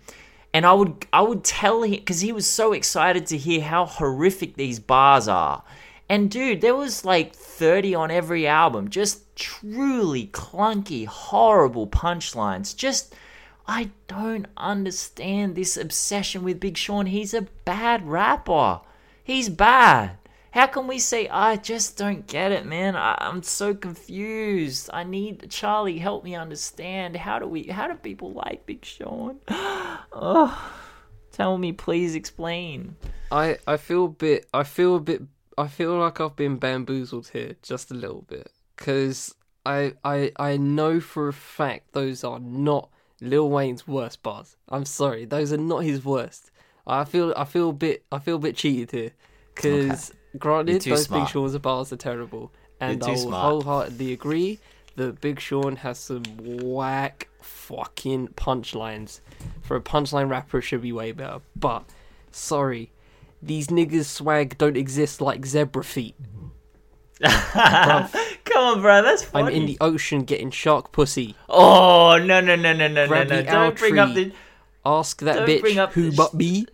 and 0.52 0.66
I 0.66 0.74
would 0.74 1.06
I 1.10 1.22
would 1.22 1.42
tell 1.42 1.82
him 1.82 1.92
because 1.92 2.20
he 2.20 2.30
was 2.30 2.46
so 2.46 2.74
excited 2.74 3.26
to 3.28 3.38
hear 3.38 3.62
how 3.62 3.86
horrific 3.86 4.56
these 4.56 4.80
bars 4.80 5.28
are. 5.28 5.64
And 6.10 6.30
dude, 6.30 6.60
there 6.60 6.76
was 6.76 7.06
like 7.06 7.34
30 7.34 7.94
on 7.94 8.10
every 8.10 8.46
album, 8.46 8.90
just 8.90 9.34
truly 9.34 10.26
clunky, 10.26 11.06
horrible 11.06 11.86
punchlines. 11.86 12.76
Just 12.76 13.14
I 13.66 13.90
don't 14.08 14.46
understand 14.56 15.54
this 15.54 15.76
obsession 15.76 16.42
with 16.42 16.60
Big 16.60 16.76
Sean. 16.76 17.06
He's 17.06 17.34
a 17.34 17.42
bad 17.64 18.06
rapper. 18.06 18.80
He's 19.22 19.48
bad. 19.48 20.18
How 20.52 20.66
can 20.66 20.86
we 20.86 20.98
say 20.98 21.28
I 21.28 21.56
just 21.56 21.96
don't 21.96 22.26
get 22.26 22.52
it, 22.52 22.66
man? 22.66 22.94
I, 22.94 23.16
I'm 23.18 23.42
so 23.42 23.74
confused. 23.74 24.90
I 24.92 25.02
need 25.02 25.50
Charlie 25.50 25.98
help 25.98 26.24
me 26.24 26.34
understand. 26.34 27.16
How 27.16 27.38
do 27.38 27.46
we? 27.46 27.64
How 27.64 27.88
do 27.88 27.94
people 27.94 28.32
like 28.32 28.66
Big 28.66 28.84
Sean? 28.84 29.38
oh, 29.48 30.74
tell 31.30 31.56
me, 31.56 31.72
please 31.72 32.14
explain. 32.14 32.96
I 33.30 33.56
I 33.66 33.78
feel 33.78 34.04
a 34.06 34.08
bit. 34.08 34.46
I 34.52 34.64
feel 34.64 34.96
a 34.96 35.00
bit. 35.00 35.22
I 35.56 35.68
feel 35.68 35.96
like 35.98 36.20
I've 36.20 36.36
been 36.36 36.56
bamboozled 36.56 37.28
here 37.28 37.56
just 37.62 37.90
a 37.90 37.94
little 37.94 38.22
bit 38.22 38.50
because 38.76 39.34
I 39.64 39.94
I 40.04 40.32
I 40.36 40.58
know 40.58 41.00
for 41.00 41.28
a 41.28 41.32
fact 41.32 41.92
those 41.92 42.24
are 42.24 42.40
not 42.40 42.90
Lil 43.22 43.48
Wayne's 43.48 43.86
worst 43.86 44.22
bars. 44.22 44.56
I'm 44.68 44.84
sorry, 44.84 45.24
those 45.24 45.52
are 45.52 45.56
not 45.56 45.84
his 45.84 46.04
worst. 46.04 46.50
I 46.86 47.04
feel 47.04 47.32
I 47.36 47.44
feel 47.44 47.70
a 47.70 47.72
bit 47.72 48.04
I 48.10 48.18
feel 48.18 48.36
a 48.36 48.40
bit 48.40 48.56
cheated 48.56 48.90
here 48.90 49.12
because 49.54 50.12
granted 50.36 50.82
those 50.82 51.04
smart. 51.04 51.22
Big 51.22 51.32
Sean's 51.32 51.56
bars 51.58 51.92
are 51.92 51.96
terrible, 51.96 52.52
and 52.80 53.02
I'll 53.02 53.16
smart. 53.16 53.42
wholeheartedly 53.44 54.12
agree 54.12 54.58
that 54.96 55.20
Big 55.20 55.38
Sean 55.38 55.76
has 55.76 55.98
some 55.98 56.24
whack 56.36 57.28
fucking 57.40 58.28
punchlines. 58.28 59.20
For 59.62 59.76
a 59.76 59.80
punchline 59.80 60.28
rapper, 60.28 60.58
it 60.58 60.62
should 60.62 60.82
be 60.82 60.92
way 60.92 61.12
better. 61.12 61.40
But 61.54 61.84
sorry, 62.32 62.90
these 63.40 63.68
niggas 63.68 64.06
swag 64.06 64.58
don't 64.58 64.76
exist 64.76 65.20
like 65.20 65.46
zebra 65.46 65.84
feet. 65.84 66.16
Come 68.44 68.56
on, 68.56 68.80
bro. 68.80 69.02
That's 69.02 69.26
I'm 69.34 69.48
in 69.48 69.66
the 69.66 69.78
ocean 69.80 70.24
getting 70.24 70.50
shark 70.50 70.92
pussy. 70.92 71.36
Oh 71.48 72.18
no 72.18 72.40
no 72.40 72.56
no 72.56 72.72
no 72.72 72.88
no 72.88 72.88
no 72.88 73.06
Grab 73.06 73.28
no! 73.28 73.38
owl 73.38 73.44
Don't 73.44 73.78
bring 73.78 73.98
up 73.98 74.14
the 74.14 74.32
Ask 74.84 75.20
that 75.20 75.46
Don't 75.46 75.48
bitch 75.48 75.92
who 75.92 76.10
the 76.10 76.16
but 76.16 76.34
me. 76.34 76.66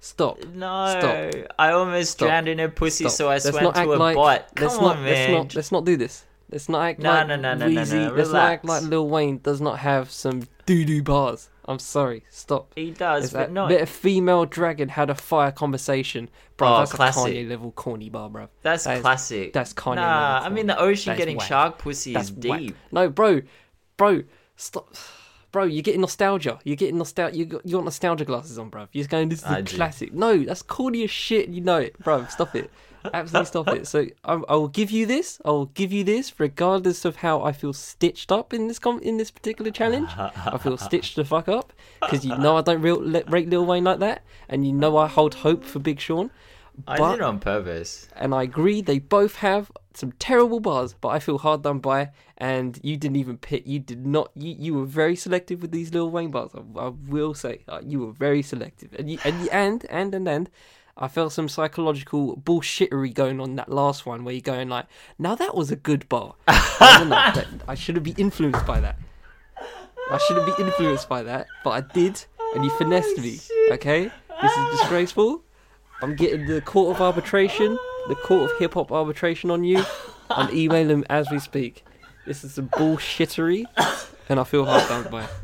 Stop. 0.00 0.44
no. 0.46 0.96
Stop. 0.98 1.52
I 1.58 1.70
almost 1.70 2.12
Stop. 2.12 2.26
drowned 2.26 2.48
in 2.48 2.58
her 2.58 2.68
pussy, 2.68 3.04
Stop. 3.04 3.12
so 3.12 3.28
I 3.28 3.34
let's 3.34 3.48
swam 3.50 3.72
to 3.72 3.84
a 3.84 3.94
like, 3.94 4.16
butt. 4.16 4.50
Come 4.56 4.66
let's 4.66 4.76
on, 4.78 4.82
not, 4.82 4.96
man. 4.96 5.04
Let's 5.04 5.30
not, 5.30 5.54
let's 5.54 5.72
not 5.72 5.84
do 5.84 5.96
this. 5.96 6.24
Let's 6.50 6.68
not 6.68 6.82
act 6.82 6.98
No, 6.98 7.10
like 7.10 7.28
no, 7.28 7.36
no, 7.36 7.54
no, 7.54 7.68
no, 7.68 7.80
Weezy. 7.80 8.08
no, 8.08 8.14
Let's 8.14 8.32
not 8.32 8.50
act 8.50 8.64
like 8.64 8.82
Lil 8.82 9.08
Wayne 9.08 9.38
does 9.38 9.60
not 9.60 9.78
have 9.78 10.10
some 10.10 10.42
doo 10.66 10.84
doo 10.84 11.02
bars. 11.02 11.48
I'm 11.64 11.78
sorry. 11.78 12.24
Stop. 12.30 12.72
He 12.74 12.90
does, 12.90 13.24
It's 13.24 13.32
but 13.32 13.38
that 13.38 13.52
not. 13.52 13.68
bit 13.68 13.82
of 13.82 13.88
female 13.88 14.44
dragon 14.46 14.88
had 14.88 15.10
a 15.10 15.14
fire 15.14 15.52
conversation, 15.52 16.28
bro. 16.56 16.68
Oh, 16.74 16.78
that's 16.78 16.92
classic. 16.92 17.32
a 17.32 17.36
Kanye 17.44 17.48
level 17.48 17.70
corny 17.72 18.08
bar, 18.10 18.28
bro. 18.28 18.48
That's 18.62 18.84
that 18.84 18.96
is- 18.96 19.02
classic. 19.02 19.52
that's 19.52 19.72
Kanye 19.72 19.96
Nah, 19.96 20.34
level 20.34 20.46
I 20.46 20.48
mean 20.54 20.66
the 20.66 20.78
ocean 20.78 21.12
That 21.12 21.18
getting 21.18 21.38
shark 21.38 21.78
pussy 21.78 22.14
That's 22.14 22.30
is 22.30 22.36
whack. 22.46 22.58
deep. 22.60 22.76
No, 22.90 23.08
bro, 23.08 23.42
bro, 23.96 24.22
stop. 24.56 24.94
Bro, 25.52 25.64
you're 25.64 25.82
getting 25.82 26.00
nostalgia. 26.00 26.58
You're 26.64 26.76
getting 26.76 26.98
nostalgia. 26.98 27.36
You 27.36 27.44
got, 27.44 27.66
you 27.66 27.76
got 27.76 27.84
nostalgia 27.84 28.24
glasses 28.24 28.58
on, 28.58 28.70
bro. 28.70 28.88
You're 28.92 29.02
just 29.02 29.10
going, 29.10 29.28
this 29.28 29.40
is 29.40 29.44
I 29.44 29.58
a 29.58 29.62
do. 29.62 29.76
classic. 29.76 30.14
No, 30.14 30.38
that's 30.38 30.62
corny 30.62 31.04
as 31.04 31.10
shit. 31.10 31.48
You 31.50 31.60
know 31.60 31.76
it, 31.76 31.98
bro. 31.98 32.24
Stop 32.26 32.56
it. 32.56 32.70
Absolutely 33.12 33.46
stop 33.46 33.68
it. 33.68 33.86
So 33.86 34.06
I, 34.24 34.34
I 34.34 34.54
will 34.54 34.68
give 34.68 34.90
you 34.90 35.06
this. 35.06 35.40
I 35.44 35.50
will 35.50 35.66
give 35.66 35.92
you 35.92 36.04
this, 36.04 36.38
regardless 36.38 37.04
of 37.04 37.16
how 37.16 37.42
I 37.42 37.52
feel 37.52 37.72
stitched 37.72 38.30
up 38.30 38.54
in 38.54 38.68
this 38.68 38.78
com- 38.78 39.00
in 39.00 39.16
this 39.16 39.30
particular 39.30 39.70
challenge. 39.70 40.08
I 40.16 40.56
feel 40.58 40.76
stitched 40.78 41.16
the 41.16 41.24
fuck 41.24 41.48
up 41.48 41.72
because 42.00 42.24
you 42.24 42.36
know 42.38 42.56
I 42.56 42.62
don't 42.62 42.80
real, 42.80 43.02
let, 43.02 43.30
rate 43.30 43.48
Lil 43.48 43.66
Wayne 43.66 43.84
like 43.84 43.98
that, 43.98 44.22
and 44.48 44.64
you 44.66 44.72
know 44.72 44.96
I 44.96 45.08
hold 45.08 45.34
hope 45.34 45.64
for 45.64 45.80
Big 45.80 45.98
Sean. 46.00 46.30
I 46.86 46.96
But- 46.98 47.10
did 47.12 47.20
it 47.20 47.22
on 47.24 47.38
purpose. 47.38 48.08
and 48.16 48.34
I 48.34 48.42
agree 48.42 48.80
they 48.80 48.98
both 48.98 49.36
have 49.36 49.70
some 49.94 50.12
terrible 50.12 50.58
bars, 50.60 50.94
but 51.00 51.08
I 51.08 51.18
feel 51.18 51.38
hard 51.38 51.62
done 51.62 51.78
by. 51.80 52.10
And 52.38 52.78
you 52.82 52.96
didn't 52.96 53.16
even 53.16 53.36
pick. 53.36 53.66
You 53.66 53.78
did 53.78 54.04
not. 54.06 54.30
You, 54.34 54.56
you 54.58 54.74
were 54.74 54.84
very 54.86 55.14
selective 55.14 55.60
with 55.62 55.70
these 55.70 55.92
Lil 55.94 56.10
Wayne 56.10 56.30
bars. 56.30 56.50
I, 56.54 56.60
I 56.80 56.88
will 56.88 57.34
say 57.34 57.60
uh, 57.68 57.80
you 57.84 58.00
were 58.00 58.12
very 58.12 58.42
selective. 58.42 58.92
And 58.98 59.08
you, 59.10 59.18
and 59.24 59.40
you, 59.42 59.48
and 59.52 59.84
and 59.90 60.14
and 60.14 60.26
and 60.28 60.50
I 60.96 61.08
felt 61.08 61.32
some 61.32 61.48
psychological 61.48 62.36
bullshittery 62.38 63.14
going 63.14 63.38
on 63.40 63.54
that 63.56 63.70
last 63.70 64.04
one 64.06 64.24
where 64.24 64.34
you're 64.34 64.40
going 64.40 64.68
like, 64.70 64.86
now 65.18 65.34
that 65.36 65.54
was 65.54 65.70
a 65.70 65.76
good 65.76 66.08
bar. 66.08 66.34
I, 66.48 67.44
I 67.68 67.74
shouldn't 67.74 68.04
be 68.04 68.14
influenced 68.18 68.66
by 68.66 68.80
that. 68.80 68.98
I 70.10 70.18
shouldn't 70.26 70.46
be 70.56 70.62
influenced 70.62 71.08
by 71.08 71.22
that, 71.22 71.46
but 71.64 71.70
I 71.70 71.80
did, 71.94 72.22
and 72.54 72.64
you 72.64 72.70
finessed 72.70 73.16
me. 73.18 73.38
Okay, 73.70 74.10
this 74.42 74.52
is 74.52 74.80
disgraceful. 74.80 75.42
I'm 76.02 76.16
getting 76.16 76.46
the 76.46 76.60
court 76.60 76.96
of 76.96 77.00
arbitration, 77.00 77.78
the 78.08 78.16
court 78.16 78.50
of 78.50 78.58
hip 78.58 78.74
hop 78.74 78.90
arbitration 78.90 79.50
on 79.50 79.62
you. 79.64 79.84
I'm 80.30 80.52
emailing 80.54 81.04
as 81.08 81.30
we 81.30 81.38
speak. 81.38 81.84
This 82.26 82.42
is 82.44 82.54
some 82.54 82.68
bullshittery, 82.70 83.64
and 84.28 84.40
I 84.40 84.44
feel 84.44 84.64
hard 84.64 84.88
done 84.88 85.10
by. 85.10 85.24
it. 85.24 85.30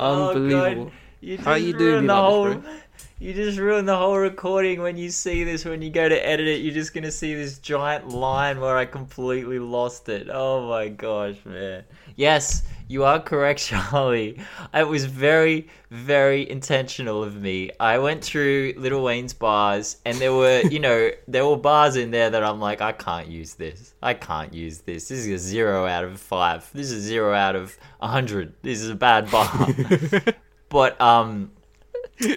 Oh, 0.00 0.28
Unbelievable. 0.28 0.92
Just 1.24 1.42
How 1.42 1.54
you 1.54 1.76
doing 1.76 2.06
the 2.06 2.14
like 2.14 2.62
this, 2.62 2.64
whole. 2.64 2.72
You 3.18 3.34
just 3.34 3.58
ruined 3.58 3.88
the 3.88 3.96
whole 3.96 4.16
recording 4.16 4.80
when 4.80 4.96
you 4.96 5.10
see 5.10 5.42
this. 5.42 5.64
When 5.64 5.82
you 5.82 5.90
go 5.90 6.08
to 6.08 6.24
edit 6.24 6.46
it, 6.46 6.60
you're 6.60 6.72
just 6.72 6.94
gonna 6.94 7.10
see 7.10 7.34
this 7.34 7.58
giant 7.58 8.08
line 8.10 8.60
where 8.60 8.76
I 8.76 8.84
completely 8.84 9.58
lost 9.58 10.08
it. 10.08 10.28
Oh 10.32 10.68
my 10.68 10.86
gosh, 10.86 11.34
man! 11.44 11.82
Yes, 12.18 12.64
you 12.88 13.04
are 13.04 13.20
correct, 13.20 13.60
Charlie. 13.66 14.40
It 14.74 14.88
was 14.88 15.04
very, 15.04 15.68
very 15.90 16.50
intentional 16.50 17.22
of 17.22 17.40
me. 17.40 17.70
I 17.78 17.98
went 17.98 18.24
through 18.24 18.74
Little 18.76 19.04
Wayne's 19.04 19.32
bars, 19.32 19.98
and 20.04 20.18
there 20.18 20.34
were, 20.34 20.62
you 20.70 20.80
know, 20.80 21.12
there 21.28 21.46
were 21.46 21.56
bars 21.56 21.94
in 21.94 22.10
there 22.10 22.28
that 22.28 22.42
I'm 22.42 22.58
like, 22.58 22.80
I 22.80 22.90
can't 22.90 23.28
use 23.28 23.54
this. 23.54 23.94
I 24.02 24.14
can't 24.14 24.52
use 24.52 24.80
this. 24.80 25.06
This 25.06 25.26
is 25.26 25.28
a 25.28 25.38
zero 25.38 25.86
out 25.86 26.02
of 26.02 26.18
five. 26.20 26.68
This 26.72 26.90
is 26.90 27.04
a 27.04 27.08
zero 27.08 27.32
out 27.32 27.54
of 27.54 27.78
a 28.00 28.08
hundred. 28.08 28.52
This 28.62 28.82
is 28.82 28.90
a 28.90 28.96
bad 28.96 29.30
bar. 29.30 29.68
but 30.68 31.00
um 31.00 31.52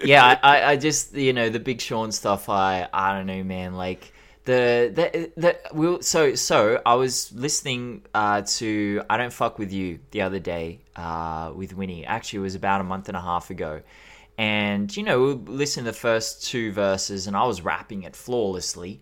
yeah 0.04 0.24
I, 0.24 0.58
I 0.58 0.70
i 0.72 0.76
just 0.78 1.16
you 1.16 1.34
know 1.34 1.50
the 1.50 1.60
big 1.60 1.82
sean 1.82 2.12
stuff 2.12 2.50
i 2.50 2.88
i 2.94 3.18
don't 3.18 3.26
know 3.26 3.44
man 3.44 3.74
like 3.74 4.14
the 4.46 4.92
the 4.94 5.32
the 5.38 5.60
will 5.74 6.02
so 6.02 6.34
so 6.34 6.82
i 6.86 6.96
was 6.96 7.32
listening 7.34 8.02
uh 8.16 8.42
to 8.42 9.02
i 9.10 9.18
don't 9.18 9.34
fuck 9.34 9.60
with 9.60 9.72
you 9.72 10.00
the 10.12 10.22
other 10.22 10.40
day 10.40 10.80
uh 10.96 11.52
with 11.56 11.76
winnie 11.76 12.06
actually 12.06 12.40
it 12.40 12.42
was 12.42 12.56
about 12.56 12.82
a 12.82 12.84
month 12.84 13.08
and 13.08 13.16
a 13.16 13.22
half 13.22 13.52
ago 13.52 13.82
and 14.38 14.96
you 14.98 15.04
know 15.04 15.22
we 15.22 15.34
listened 15.54 15.86
to 15.86 15.92
the 15.92 15.98
first 15.98 16.48
two 16.48 16.72
verses 16.72 17.28
and 17.28 17.38
i 17.38 17.46
was 17.46 17.62
rapping 17.62 18.02
it 18.04 18.16
flawlessly 18.16 19.00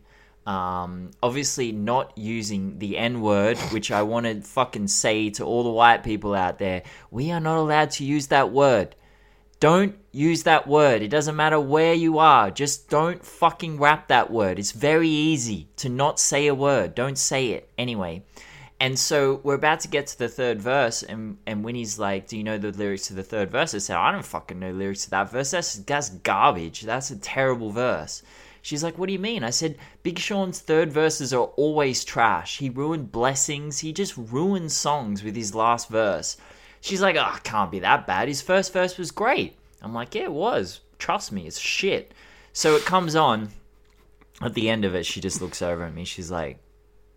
um, 0.50 1.12
obviously 1.22 1.72
not 1.72 2.18
using 2.18 2.80
the 2.80 2.98
N 2.98 3.22
word, 3.22 3.60
which 3.72 3.92
I 3.92 4.02
want 4.02 4.26
to 4.26 4.42
fucking 4.42 4.88
say 4.88 5.30
to 5.32 5.44
all 5.46 5.64
the 5.64 5.70
white 5.70 6.04
people 6.04 6.34
out 6.34 6.58
there. 6.58 6.82
We 7.12 7.32
are 7.32 7.40
not 7.40 7.58
allowed 7.58 7.92
to 7.92 8.04
use 8.04 8.28
that 8.28 8.52
word. 8.52 8.96
Don't 9.60 9.96
use 10.14 10.44
that 10.44 10.68
word. 10.68 11.02
It 11.02 11.10
doesn't 11.10 11.36
matter 11.36 11.60
where 11.60 11.94
you 11.94 12.18
are. 12.18 12.50
Just 12.50 12.90
don't 12.90 13.26
fucking 13.26 13.78
rap 13.78 14.08
that 14.08 14.32
word. 14.32 14.58
It's 14.58 14.72
very 14.72 15.10
easy 15.10 15.68
to 15.78 15.90
not 15.90 16.18
say 16.20 16.48
a 16.48 16.56
word. 16.56 16.96
Don't 16.96 17.18
say 17.18 17.50
it 17.50 17.70
anyway. 17.78 18.24
And 18.80 18.98
so 18.98 19.42
we're 19.44 19.56
about 19.56 19.82
to 19.82 19.90
get 19.90 20.08
to 20.08 20.18
the 20.18 20.30
third 20.30 20.62
verse, 20.62 21.04
and, 21.04 21.38
and 21.46 21.66
Winnie's 21.66 22.00
like, 22.00 22.30
Do 22.30 22.38
you 22.38 22.46
know 22.46 22.58
the 22.58 22.72
lyrics 22.72 23.08
to 23.08 23.14
the 23.14 23.24
third 23.24 23.52
verse? 23.52 23.76
I 23.76 23.80
said, 23.80 23.98
I 23.98 24.14
don't 24.14 24.26
fucking 24.26 24.58
know 24.58 24.72
lyrics 24.72 25.04
to 25.04 25.10
that 25.10 25.30
verse. 25.30 25.52
That's, 25.52 25.76
that's 25.76 26.10
garbage. 26.10 26.84
That's 26.84 27.12
a 27.12 27.18
terrible 27.18 27.72
verse. 27.72 28.24
She's 28.62 28.82
like, 28.82 28.98
What 28.98 29.08
do 29.08 29.14
you 29.14 29.20
mean? 29.20 29.44
I 29.44 29.50
said, 29.50 29.78
Big 30.04 30.18
Sean's 30.18 30.62
third 30.62 30.94
verses 30.94 31.34
are 31.34 31.48
always 31.58 32.06
trash. 32.06 32.60
He 32.60 32.70
ruined 32.70 33.12
blessings. 33.12 33.80
He 33.80 33.92
just 33.92 34.16
ruined 34.16 34.72
songs 34.72 35.22
with 35.22 35.36
his 35.36 35.54
last 35.54 35.90
verse. 35.90 36.38
She's 36.82 37.02
like, 37.02 37.16
Oh, 37.16 37.38
can't 37.44 37.72
be 37.72 37.80
that 37.80 38.08
bad. 38.08 38.28
His 38.28 38.42
first 38.42 38.74
verse 38.74 38.98
was 38.98 39.12
great. 39.12 39.56
I'm 39.82 39.94
like, 39.94 40.16
Yeah, 40.16 40.24
it 40.24 40.32
was. 40.32 40.82
Trust 40.98 41.32
me, 41.32 41.48
it's 41.48 41.60
shit. 41.60 42.14
So 42.54 42.76
it 42.76 42.86
comes 42.86 43.16
on. 43.16 43.50
At 44.42 44.54
the 44.54 44.70
end 44.70 44.86
of 44.86 44.96
it, 44.96 45.06
she 45.06 45.20
just 45.20 45.42
looks 45.42 45.62
over 45.62 45.84
at 45.84 45.94
me. 45.94 46.06
She's 46.06 46.32
like, 46.32 46.60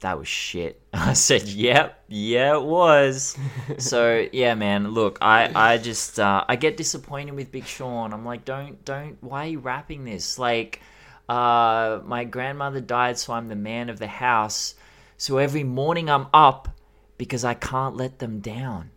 that 0.03 0.19
was 0.19 0.29
shit. 0.29 0.81
I 0.93 1.15
said, 1.15 1.45
yep, 1.45 2.05
yeah, 2.09 2.57
it 2.57 2.63
was. 2.63 3.37
so 3.79 4.27
yeah, 4.33 4.55
man. 4.55 4.91
Look, 4.91 5.19
I, 5.21 5.51
I 5.55 5.79
just, 5.79 6.21
uh, 6.21 6.45
I 6.49 6.57
get 6.57 6.77
disappointed 6.77 7.35
with 7.35 7.51
Big 7.51 7.65
Sean. 7.65 8.13
I'm 8.13 8.25
like, 8.25 8.45
don't, 8.45 8.85
don't. 8.85 9.17
Why 9.23 9.47
are 9.47 9.51
you 9.51 9.59
rapping 9.61 10.05
this? 10.05 10.39
Like, 10.39 10.81
uh, 11.29 12.01
my 12.05 12.25
grandmother 12.25 12.81
died, 12.81 13.19
so 13.19 13.33
I'm 13.33 13.49
the 13.49 13.57
man 13.57 13.89
of 13.89 13.99
the 13.99 14.07
house. 14.07 14.75
So 15.17 15.39
every 15.39 15.65
morning 15.65 16.11
I'm 16.11 16.27
up 16.35 16.69
because 17.17 17.45
I 17.45 17.55
can't 17.55 17.97
let 17.97 18.19
them 18.19 18.41
down, 18.41 18.91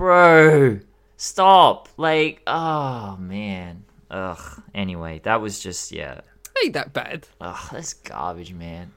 bro. 0.00 0.80
Stop. 1.18 1.90
Like, 1.98 2.40
oh 2.46 3.18
man. 3.18 3.84
Ugh. 4.10 4.62
Anyway, 4.74 5.20
that 5.24 5.42
was 5.42 5.60
just 5.60 5.92
yeah. 5.92 6.22
Ain't 6.64 6.72
that 6.72 6.94
bad. 6.94 7.28
Ugh, 7.40 7.68
that's 7.70 7.92
garbage, 7.92 8.54
man. 8.54 8.92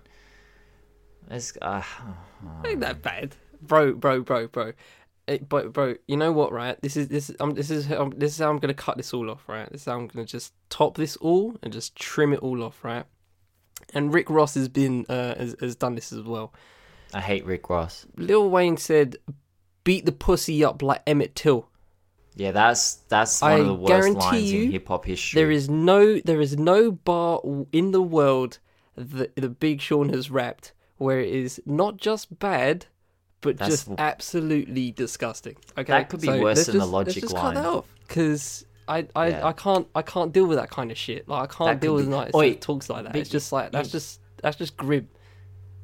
That's 1.28 1.58
uh, 1.62 1.84
Ain't 2.66 2.80
that 2.80 3.02
bad, 3.02 3.36
bro, 3.62 3.94
bro, 3.94 4.22
bro, 4.22 4.48
bro. 4.48 4.72
Eh, 5.28 5.40
but 5.48 5.74
bro, 5.74 5.96
you 6.08 6.16
know 6.16 6.32
what, 6.32 6.54
right? 6.54 6.82
This 6.82 6.96
is 6.96 7.10
this 7.10 7.32
um 7.42 7.52
this 7.52 7.70
is 7.70 7.92
um, 7.92 8.14
this 8.16 8.32
is 8.32 8.40
how 8.40 8.50
I'm 8.50 8.60
gonna 8.60 8.74
cut 8.74 8.96
this 8.96 9.14
all 9.14 9.30
off, 9.30 9.44
right? 9.50 9.70
This 9.72 9.82
is 9.82 9.86
how 9.86 9.98
I'm 9.98 10.08
gonna 10.08 10.26
just 10.26 10.54
top 10.70 10.96
this 10.96 11.18
all 11.18 11.58
and 11.62 11.74
just 11.74 11.98
trim 11.98 12.32
it 12.32 12.40
all 12.40 12.64
off, 12.64 12.82
right? 12.82 13.06
And 13.94 14.14
Rick 14.14 14.30
Ross 14.30 14.56
has 14.56 14.70
been 14.70 15.06
uh 15.10 15.36
has, 15.36 15.56
has 15.60 15.76
done 15.76 15.96
this 15.96 16.14
as 16.14 16.22
well. 16.22 16.54
I 17.14 17.20
hate 17.20 17.46
Rick 17.46 17.70
Ross. 17.70 18.06
Lil 18.16 18.50
Wayne 18.50 18.78
said, 18.78 19.18
"Beat 19.84 20.06
the 20.06 20.12
pussy 20.12 20.64
up 20.64 20.82
like 20.82 21.02
Emmett 21.08 21.36
Till." 21.36 21.70
Yeah, 22.36 22.52
that's 22.52 22.96
that's 23.10 23.42
one 23.42 23.52
I 23.52 23.56
of 23.60 23.68
the 23.68 23.74
worst 23.76 24.10
lines 24.18 24.52
you 24.52 24.64
in 24.64 24.72
hip 24.72 24.88
hop 24.88 25.06
history. 25.06 25.40
There 25.42 25.52
is 25.52 25.70
no 25.70 26.20
there 26.20 26.42
is 26.42 26.58
no 26.58 26.92
bar 26.92 27.42
in 27.72 27.92
the 27.92 28.02
world 28.02 28.60
that 28.96 29.36
the 29.36 29.50
Big 29.50 29.82
Sean 29.82 30.10
has 30.10 30.30
rapped 30.32 30.74
where 30.98 31.20
it 31.20 31.34
is 31.34 31.62
not 31.66 31.98
just 31.98 32.40
bad, 32.40 32.86
but 33.42 33.58
That's 33.58 33.70
just 33.86 33.90
absolutely 34.00 34.92
disgusting. 34.92 35.58
Okay, 35.78 35.92
That 35.92 36.10
could 36.10 36.22
be 36.22 36.28
So 36.28 36.42
worse 36.42 36.66
than 36.66 36.76
the 36.78 36.80
just- 36.82 36.92
Logic 36.92 37.08
let's 37.08 37.22
just 37.22 37.34
line. 37.34 37.54
cut 37.56 37.64
that 37.64 37.66
off 37.70 37.86
because 38.08 38.66
I 38.88 39.08
I, 39.16 39.28
Yeah. 39.30 39.48
I 39.48 39.52
can't 39.54 39.88
I 39.96 40.02
can't 40.02 40.32
deal 40.34 40.46
with 40.48 40.58
that 40.58 40.70
kind 40.72 40.92
of 40.92 40.98
shit. 40.98 41.28
Like 41.28 41.44
I 41.44 41.54
can't 41.54 41.80
deal 41.82 41.96
with 41.96 42.08
be- 42.08 42.14
artist 42.14 42.36
Oi, 42.36 42.54
talks 42.56 42.90
like 42.90 43.04
that. 43.04 43.14
but 43.14 43.22
It's 43.22 43.30
just 43.30 43.52
like 43.52 43.72
that's 43.72 43.90
just 43.92 44.20
that's 44.42 44.58
just 44.58 44.76
grim. 44.78 45.08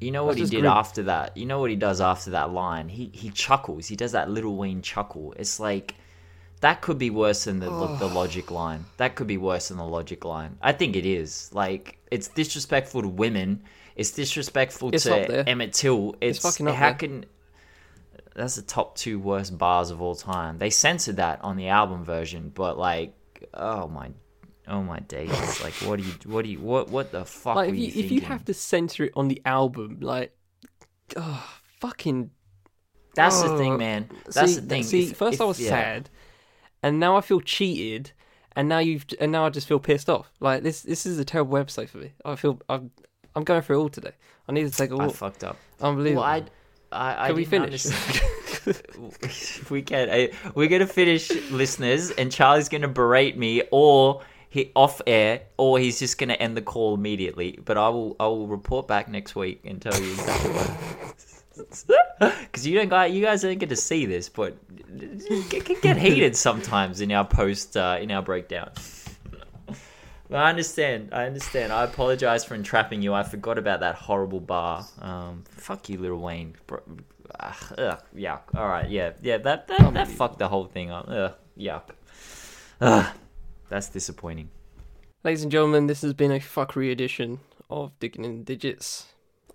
You 0.00 0.10
know 0.10 0.24
what 0.24 0.38
he 0.38 0.46
did 0.46 0.64
after 0.64 1.02
that? 1.04 1.36
You 1.36 1.46
know 1.46 1.60
what 1.60 1.70
he 1.70 1.76
does 1.76 2.00
after 2.00 2.30
that 2.30 2.52
line? 2.52 2.88
He 2.88 3.10
he 3.12 3.30
chuckles. 3.30 3.86
He 3.86 3.96
does 3.96 4.12
that 4.12 4.30
little 4.30 4.56
Wayne 4.56 4.82
chuckle. 4.82 5.34
It's 5.36 5.60
like 5.60 5.94
That 6.60 6.82
could 6.82 6.98
be 6.98 7.08
worse 7.10 7.44
than 7.44 7.58
the 7.60 7.70
the 7.70 8.08
Oh. 8.08 8.12
logic 8.14 8.50
line. 8.50 8.84
That 8.98 9.14
could 9.14 9.26
be 9.26 9.38
worse 9.38 9.68
than 9.68 9.78
the 9.78 9.84
logic 9.84 10.24
line. 10.24 10.58
I 10.60 10.72
think 10.72 10.96
it 10.96 11.06
is. 11.06 11.50
Like 11.52 11.98
it's 12.10 12.28
disrespectful 12.28 13.02
to 13.02 13.08
women. 13.08 13.62
It's 13.96 14.10
disrespectful 14.10 14.90
It's 14.94 15.04
to. 15.04 15.48
Emmett 15.48 15.72
Till. 15.72 16.16
It's, 16.20 16.38
fucking 16.38 16.68
up 16.68 16.74
how 16.74 16.88
there. 16.90 16.94
can 16.94 17.24
that's 18.34 18.56
the 18.56 18.62
top 18.62 18.96
two 18.96 19.18
worst 19.18 19.56
bars 19.58 19.90
of 19.90 20.00
all 20.00 20.14
time. 20.14 20.58
They 20.58 20.70
censored 20.70 21.16
that 21.16 21.42
on 21.42 21.56
the 21.56 21.68
album 21.68 22.04
version, 22.04 22.52
but 22.54 22.78
like, 22.78 23.12
oh 23.54 23.88
my, 23.88 24.10
oh 24.70 24.82
my 24.82 25.00
days! 25.00 25.30
like, 25.62 25.74
what 25.74 25.98
do 25.98 26.04
you, 26.06 26.12
what 26.26 26.44
do 26.44 26.50
you, 26.50 26.58
what, 26.60 26.88
what 26.88 27.12
the 27.12 27.24
fuck 27.24 27.56
Like 27.56 27.70
if 27.70 27.76
you, 27.76 27.86
you, 27.88 28.04
if 28.04 28.10
you 28.10 28.20
have 28.22 28.44
to 28.46 28.54
censor 28.54 29.04
it 29.04 29.12
on 29.16 29.28
the 29.28 29.42
album, 29.44 29.98
like, 30.00 30.34
oh, 31.16 31.46
fucking. 31.80 32.30
That's 33.14 33.42
the 33.42 33.52
Oh, 33.52 33.58
thing, 33.58 33.76
man. 33.76 34.08
That's 34.26 34.54
see, 34.54 34.60
the 34.60 34.66
thing. 34.66 34.82
See, 34.84 35.02
If- 35.10 35.16
first 35.16 35.34
if- 35.34 35.40
I 35.40 35.44
was 35.44 35.60
yeah. 35.60 35.68
sad, 35.70 36.10
and 36.82 37.00
now 37.00 37.16
I 37.16 37.20
feel 37.20 37.40
cheated, 37.40 38.12
and 38.54 38.68
now 38.68 38.78
you've 38.78 39.04
and 39.20 39.32
now 39.32 39.44
I 39.46 39.50
just 39.50 39.66
feel 39.66 39.80
pissed 39.80 40.08
off. 40.08 40.30
Like 40.40 40.62
this, 40.62 40.82
this 40.82 41.04
is 41.06 41.18
a 41.18 41.24
terrible 41.24 41.56
episode 41.58 41.90
for 41.90 41.98
me. 41.98 42.12
I 42.24 42.36
feel 42.36 42.60
I'm 42.68 42.90
I'm 43.34 43.44
going 43.44 43.62
through 43.62 43.78
it 43.80 43.82
all 43.82 43.88
today. 43.88 44.12
I 44.48 44.52
need 44.52 44.64
to 44.64 44.76
take 44.76 44.90
a 44.90 44.94
I 44.94 45.06
walk. 45.06 45.10
I 45.10 45.12
fucked 45.12 45.44
up. 45.44 45.56
Unbelievable. 45.80 46.22
Well, 46.22 46.30
I, 46.30 46.44
I, 46.92 47.24
I 47.24 47.26
Can 47.28 47.36
we 47.36 47.44
finish? 47.44 47.86
we 49.70 49.82
can. 49.82 50.10
I, 50.10 50.30
we're 50.54 50.68
gonna 50.68 50.86
finish, 50.86 51.30
listeners, 51.50 52.10
and 52.12 52.30
Charlie's 52.32 52.68
gonna 52.68 52.88
berate 52.88 53.36
me, 53.38 53.62
or 53.70 54.22
he 54.50 54.72
off 54.76 55.00
air, 55.06 55.42
or 55.56 55.78
he's 55.78 55.98
just 55.98 56.18
gonna 56.18 56.34
end 56.34 56.56
the 56.56 56.62
call 56.62 56.94
immediately. 56.94 57.58
But 57.64 57.78
I 57.78 57.88
will, 57.88 58.16
I 58.20 58.26
will 58.26 58.46
report 58.46 58.86
back 58.86 59.08
next 59.08 59.34
week 59.34 59.62
and 59.64 59.80
tell 59.80 59.98
you 59.98 60.12
exactly 60.12 60.50
what. 60.50 60.70
Because 62.20 62.66
you 62.66 62.74
don't, 62.74 62.90
guys, 62.90 63.12
you 63.14 63.22
guys 63.22 63.40
don't 63.40 63.58
get 63.58 63.70
to 63.70 63.76
see 63.76 64.04
this, 64.04 64.28
but 64.28 64.54
it 64.98 65.64
can 65.64 65.80
get 65.80 65.96
heated 65.96 66.36
sometimes 66.36 67.00
in 67.00 67.10
our 67.12 67.24
post, 67.24 67.78
uh, 67.78 67.96
in 67.98 68.10
our 68.10 68.20
breakdown. 68.20 68.70
I 70.32 70.48
understand. 70.48 71.10
I 71.12 71.26
understand. 71.26 71.72
I 71.72 71.84
apologize 71.84 72.44
for 72.44 72.54
entrapping 72.54 73.02
you. 73.02 73.14
I 73.14 73.22
forgot 73.22 73.58
about 73.58 73.80
that 73.80 73.96
horrible 73.96 74.40
bar. 74.40 74.86
Um, 75.00 75.44
fuck 75.50 75.88
you, 75.88 75.98
Little 75.98 76.18
Wayne. 76.18 76.54
Bro, 76.66 76.80
ugh, 77.40 77.74
ugh, 77.78 78.02
yuck. 78.14 78.42
All 78.54 78.68
right. 78.68 78.88
Yeah. 78.88 79.12
Yeah. 79.22 79.38
That 79.38 79.66
that, 79.68 79.94
that 79.94 80.08
fucked 80.08 80.38
the 80.38 80.48
whole 80.48 80.66
thing 80.66 80.90
up. 80.90 81.06
Ugh, 81.08 81.34
yuck. 81.58 81.82
Ugh, 82.80 83.06
that's 83.70 83.88
disappointing. 83.88 84.50
Ladies 85.24 85.42
and 85.42 85.50
gentlemen, 85.50 85.86
this 85.86 86.02
has 86.02 86.12
been 86.12 86.32
a 86.32 86.40
fuckery 86.40 86.92
edition 86.92 87.40
of 87.70 87.98
Digging 88.00 88.24
in 88.24 88.38
the 88.38 88.44
Digits. 88.44 89.06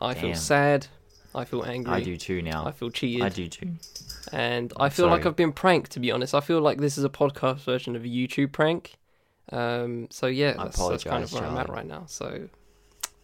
I 0.01 0.13
feel 0.13 0.33
sad. 0.33 0.87
I 1.33 1.43
feel 1.43 1.63
angry. 1.63 1.93
I 1.93 1.99
do 2.01 2.15
too 2.15 2.41
now. 2.41 2.65
I 2.65 2.71
feel 2.71 2.89
cheated. 2.89 3.21
I 3.21 3.29
do 3.29 3.47
too. 3.47 3.73
and 4.31 4.71
I 4.77 4.89
feel 4.89 5.07
like. 5.07 5.25
I've 5.25 5.35
been 5.35 5.51
pranked. 5.51 5.91
To 5.91 5.99
be 5.99 6.11
honest, 6.11 6.33
I 6.33 6.39
feel 6.39 6.61
like 6.61 6.79
this 6.79 6.97
is 6.97 7.03
a 7.03 7.09
podcast 7.09 7.59
version 7.59 7.95
of 7.95 8.03
a 8.03 8.07
YouTube 8.07 8.51
prank. 8.53 8.95
Um, 9.51 10.07
so 10.09 10.27
yeah, 10.27 10.55
I 10.57 10.63
that's, 10.65 10.87
that's 10.87 11.03
kind 11.03 11.23
of 11.23 11.31
where 11.33 11.43
I'm 11.43 11.57
at 11.57 11.69
right 11.69 11.85
now. 11.85 12.05
So 12.07 12.47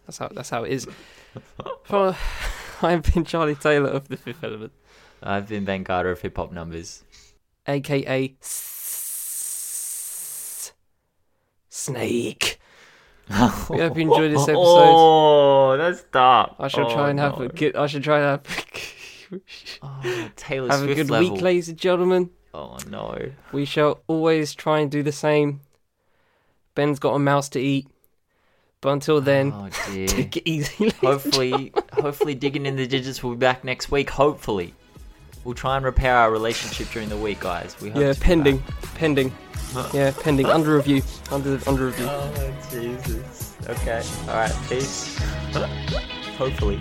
that's 0.06 0.18
how 0.18 0.28
that's 0.28 0.50
how 0.50 0.64
it 0.64 0.72
is. 0.72 0.86
well, 1.90 2.16
I've 2.82 3.02
been 3.02 3.24
Charlie 3.24 3.54
Taylor 3.54 3.90
of 3.90 4.08
the 4.08 4.16
Fifth 4.16 4.44
Element, 4.44 4.72
I've 5.22 5.48
been 5.48 5.64
Ben 5.64 5.84
Carter 5.84 6.10
of 6.10 6.20
Hip 6.20 6.36
Hop 6.36 6.52
Numbers. 6.52 7.02
aka 7.66 8.34
Snake. 11.72 12.60
We 13.30 13.34
hope 13.36 13.96
you 13.96 14.02
enjoyed 14.02 14.30
this 14.30 14.40
oh, 14.40 14.42
episode. 14.42 14.54
Oh, 14.56 15.76
that's 15.78 16.02
dark. 16.04 16.54
I 16.58 16.68
shall 16.68 16.86
Oh, 16.86 16.92
try 16.94 17.08
and 17.08 17.18
have 17.18 17.38
no. 17.38 17.46
a 17.46 17.48
good. 17.48 17.76
I 17.76 17.86
should 17.86 18.04
try 18.04 18.18
and 18.18 18.26
have, 18.46 19.40
Oh, 19.82 20.28
Taylor 20.36 20.68
have 20.70 20.82
a 20.82 20.94
good 20.94 21.08
level. 21.08 21.32
week, 21.32 21.40
ladies 21.40 21.70
and 21.70 21.78
gentlemen. 21.78 22.28
Oh 22.52 22.76
no. 22.90 23.16
We 23.52 23.64
shall 23.64 24.02
always 24.06 24.54
try 24.54 24.80
and 24.80 24.90
do 24.90 25.02
the 25.02 25.12
same. 25.12 25.60
Ben's 26.74 26.98
got 26.98 27.14
a 27.14 27.18
mouse 27.18 27.48
to 27.50 27.60
eat. 27.60 27.88
But 28.82 28.90
until 28.90 29.22
then, 29.22 29.52
oh 29.54 29.68
take 29.94 30.36
it 30.36 30.42
easy. 30.46 30.90
hopefully, 31.00 31.72
hopefully, 31.94 32.34
digging 32.34 32.66
in 32.66 32.76
the 32.76 32.86
digits 32.86 33.22
will 33.22 33.30
be 33.30 33.36
back 33.38 33.64
next 33.64 33.90
week. 33.90 34.10
Hopefully, 34.10 34.74
we'll 35.44 35.54
try 35.54 35.76
and 35.76 35.84
repair 35.84 36.16
our 36.16 36.30
relationship 36.30 36.88
during 36.90 37.08
the 37.08 37.16
week, 37.16 37.40
guys. 37.40 37.76
We 37.80 37.90
hope 37.90 38.00
Yeah, 38.00 38.14
pending, 38.18 38.62
pending. 38.94 39.32
Yeah, 39.92 40.12
pending. 40.20 40.46
Under 40.46 40.76
review. 40.76 41.02
Under 41.30 41.58
under 41.66 41.86
review. 41.86 42.06
Oh 42.08 42.54
Jesus. 42.70 43.54
Okay. 43.68 44.02
All 44.28 44.34
right. 44.34 44.54
Peace. 44.68 45.18
hopefully. 46.36 46.80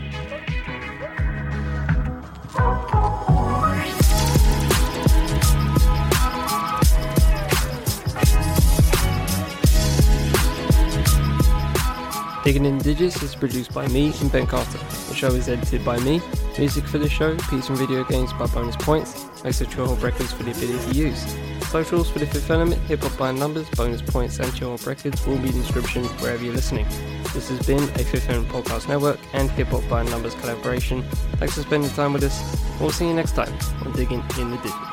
Digging 12.44 12.66
in 12.66 12.80
Digits 12.80 13.22
is 13.22 13.36
produced 13.36 13.72
by 13.72 13.88
me 13.90 14.12
and 14.20 14.32
Ben 14.32 14.48
Carter. 14.48 14.80
The 15.12 15.18
show 15.18 15.28
is 15.34 15.50
edited 15.50 15.84
by 15.84 16.00
me. 16.00 16.22
Music 16.58 16.86
for 16.86 16.98
the 16.98 17.10
show, 17.10 17.36
Peace 17.50 17.68
and 17.68 17.78
Video 17.78 18.06
Games 18.06 18.32
by 18.32 18.46
Bonus 18.46 18.78
Points, 18.78 19.26
Extra 19.44 19.68
Chill 19.68 19.94
Records 19.98 20.32
for 20.32 20.44
the 20.44 20.52
ability 20.52 20.90
to 20.90 20.98
use. 20.98 21.36
Socials 21.68 22.10
for 22.10 22.20
the 22.20 22.26
Fifth 22.26 22.50
Element, 22.50 22.82
Hip 22.84 23.02
Hop 23.02 23.18
by 23.18 23.34
Numbers, 23.34 23.70
Bonus 23.72 24.02
Points, 24.02 24.40
and 24.40 24.56
Chill 24.56 24.78
Records 24.78 25.28
will 25.28 25.38
be 25.40 25.50
in 25.50 25.58
the 25.58 25.64
description 25.64 26.06
wherever 26.22 26.42
you're 26.42 26.54
listening. 26.54 26.86
This 27.34 27.50
has 27.50 27.68
been 27.68 27.84
a 27.84 28.04
Fifth 28.06 28.30
Element 28.30 28.54
Podcast 28.54 28.88
Network 28.88 29.20
and 29.34 29.52
Hip 29.52 29.68
Hop 29.68 29.84
by 29.90 30.04
Numbers 30.04 30.34
collaboration. 30.36 31.04
Thanks 31.36 31.56
for 31.56 31.62
spending 31.64 31.90
time 31.90 32.14
with 32.14 32.24
us. 32.24 32.58
We'll 32.80 32.92
see 32.92 33.06
you 33.06 33.14
next 33.14 33.34
time 33.34 33.54
on 33.86 33.92
Digging 33.92 34.24
in 34.40 34.52
the 34.52 34.58
Digits. 34.60 34.91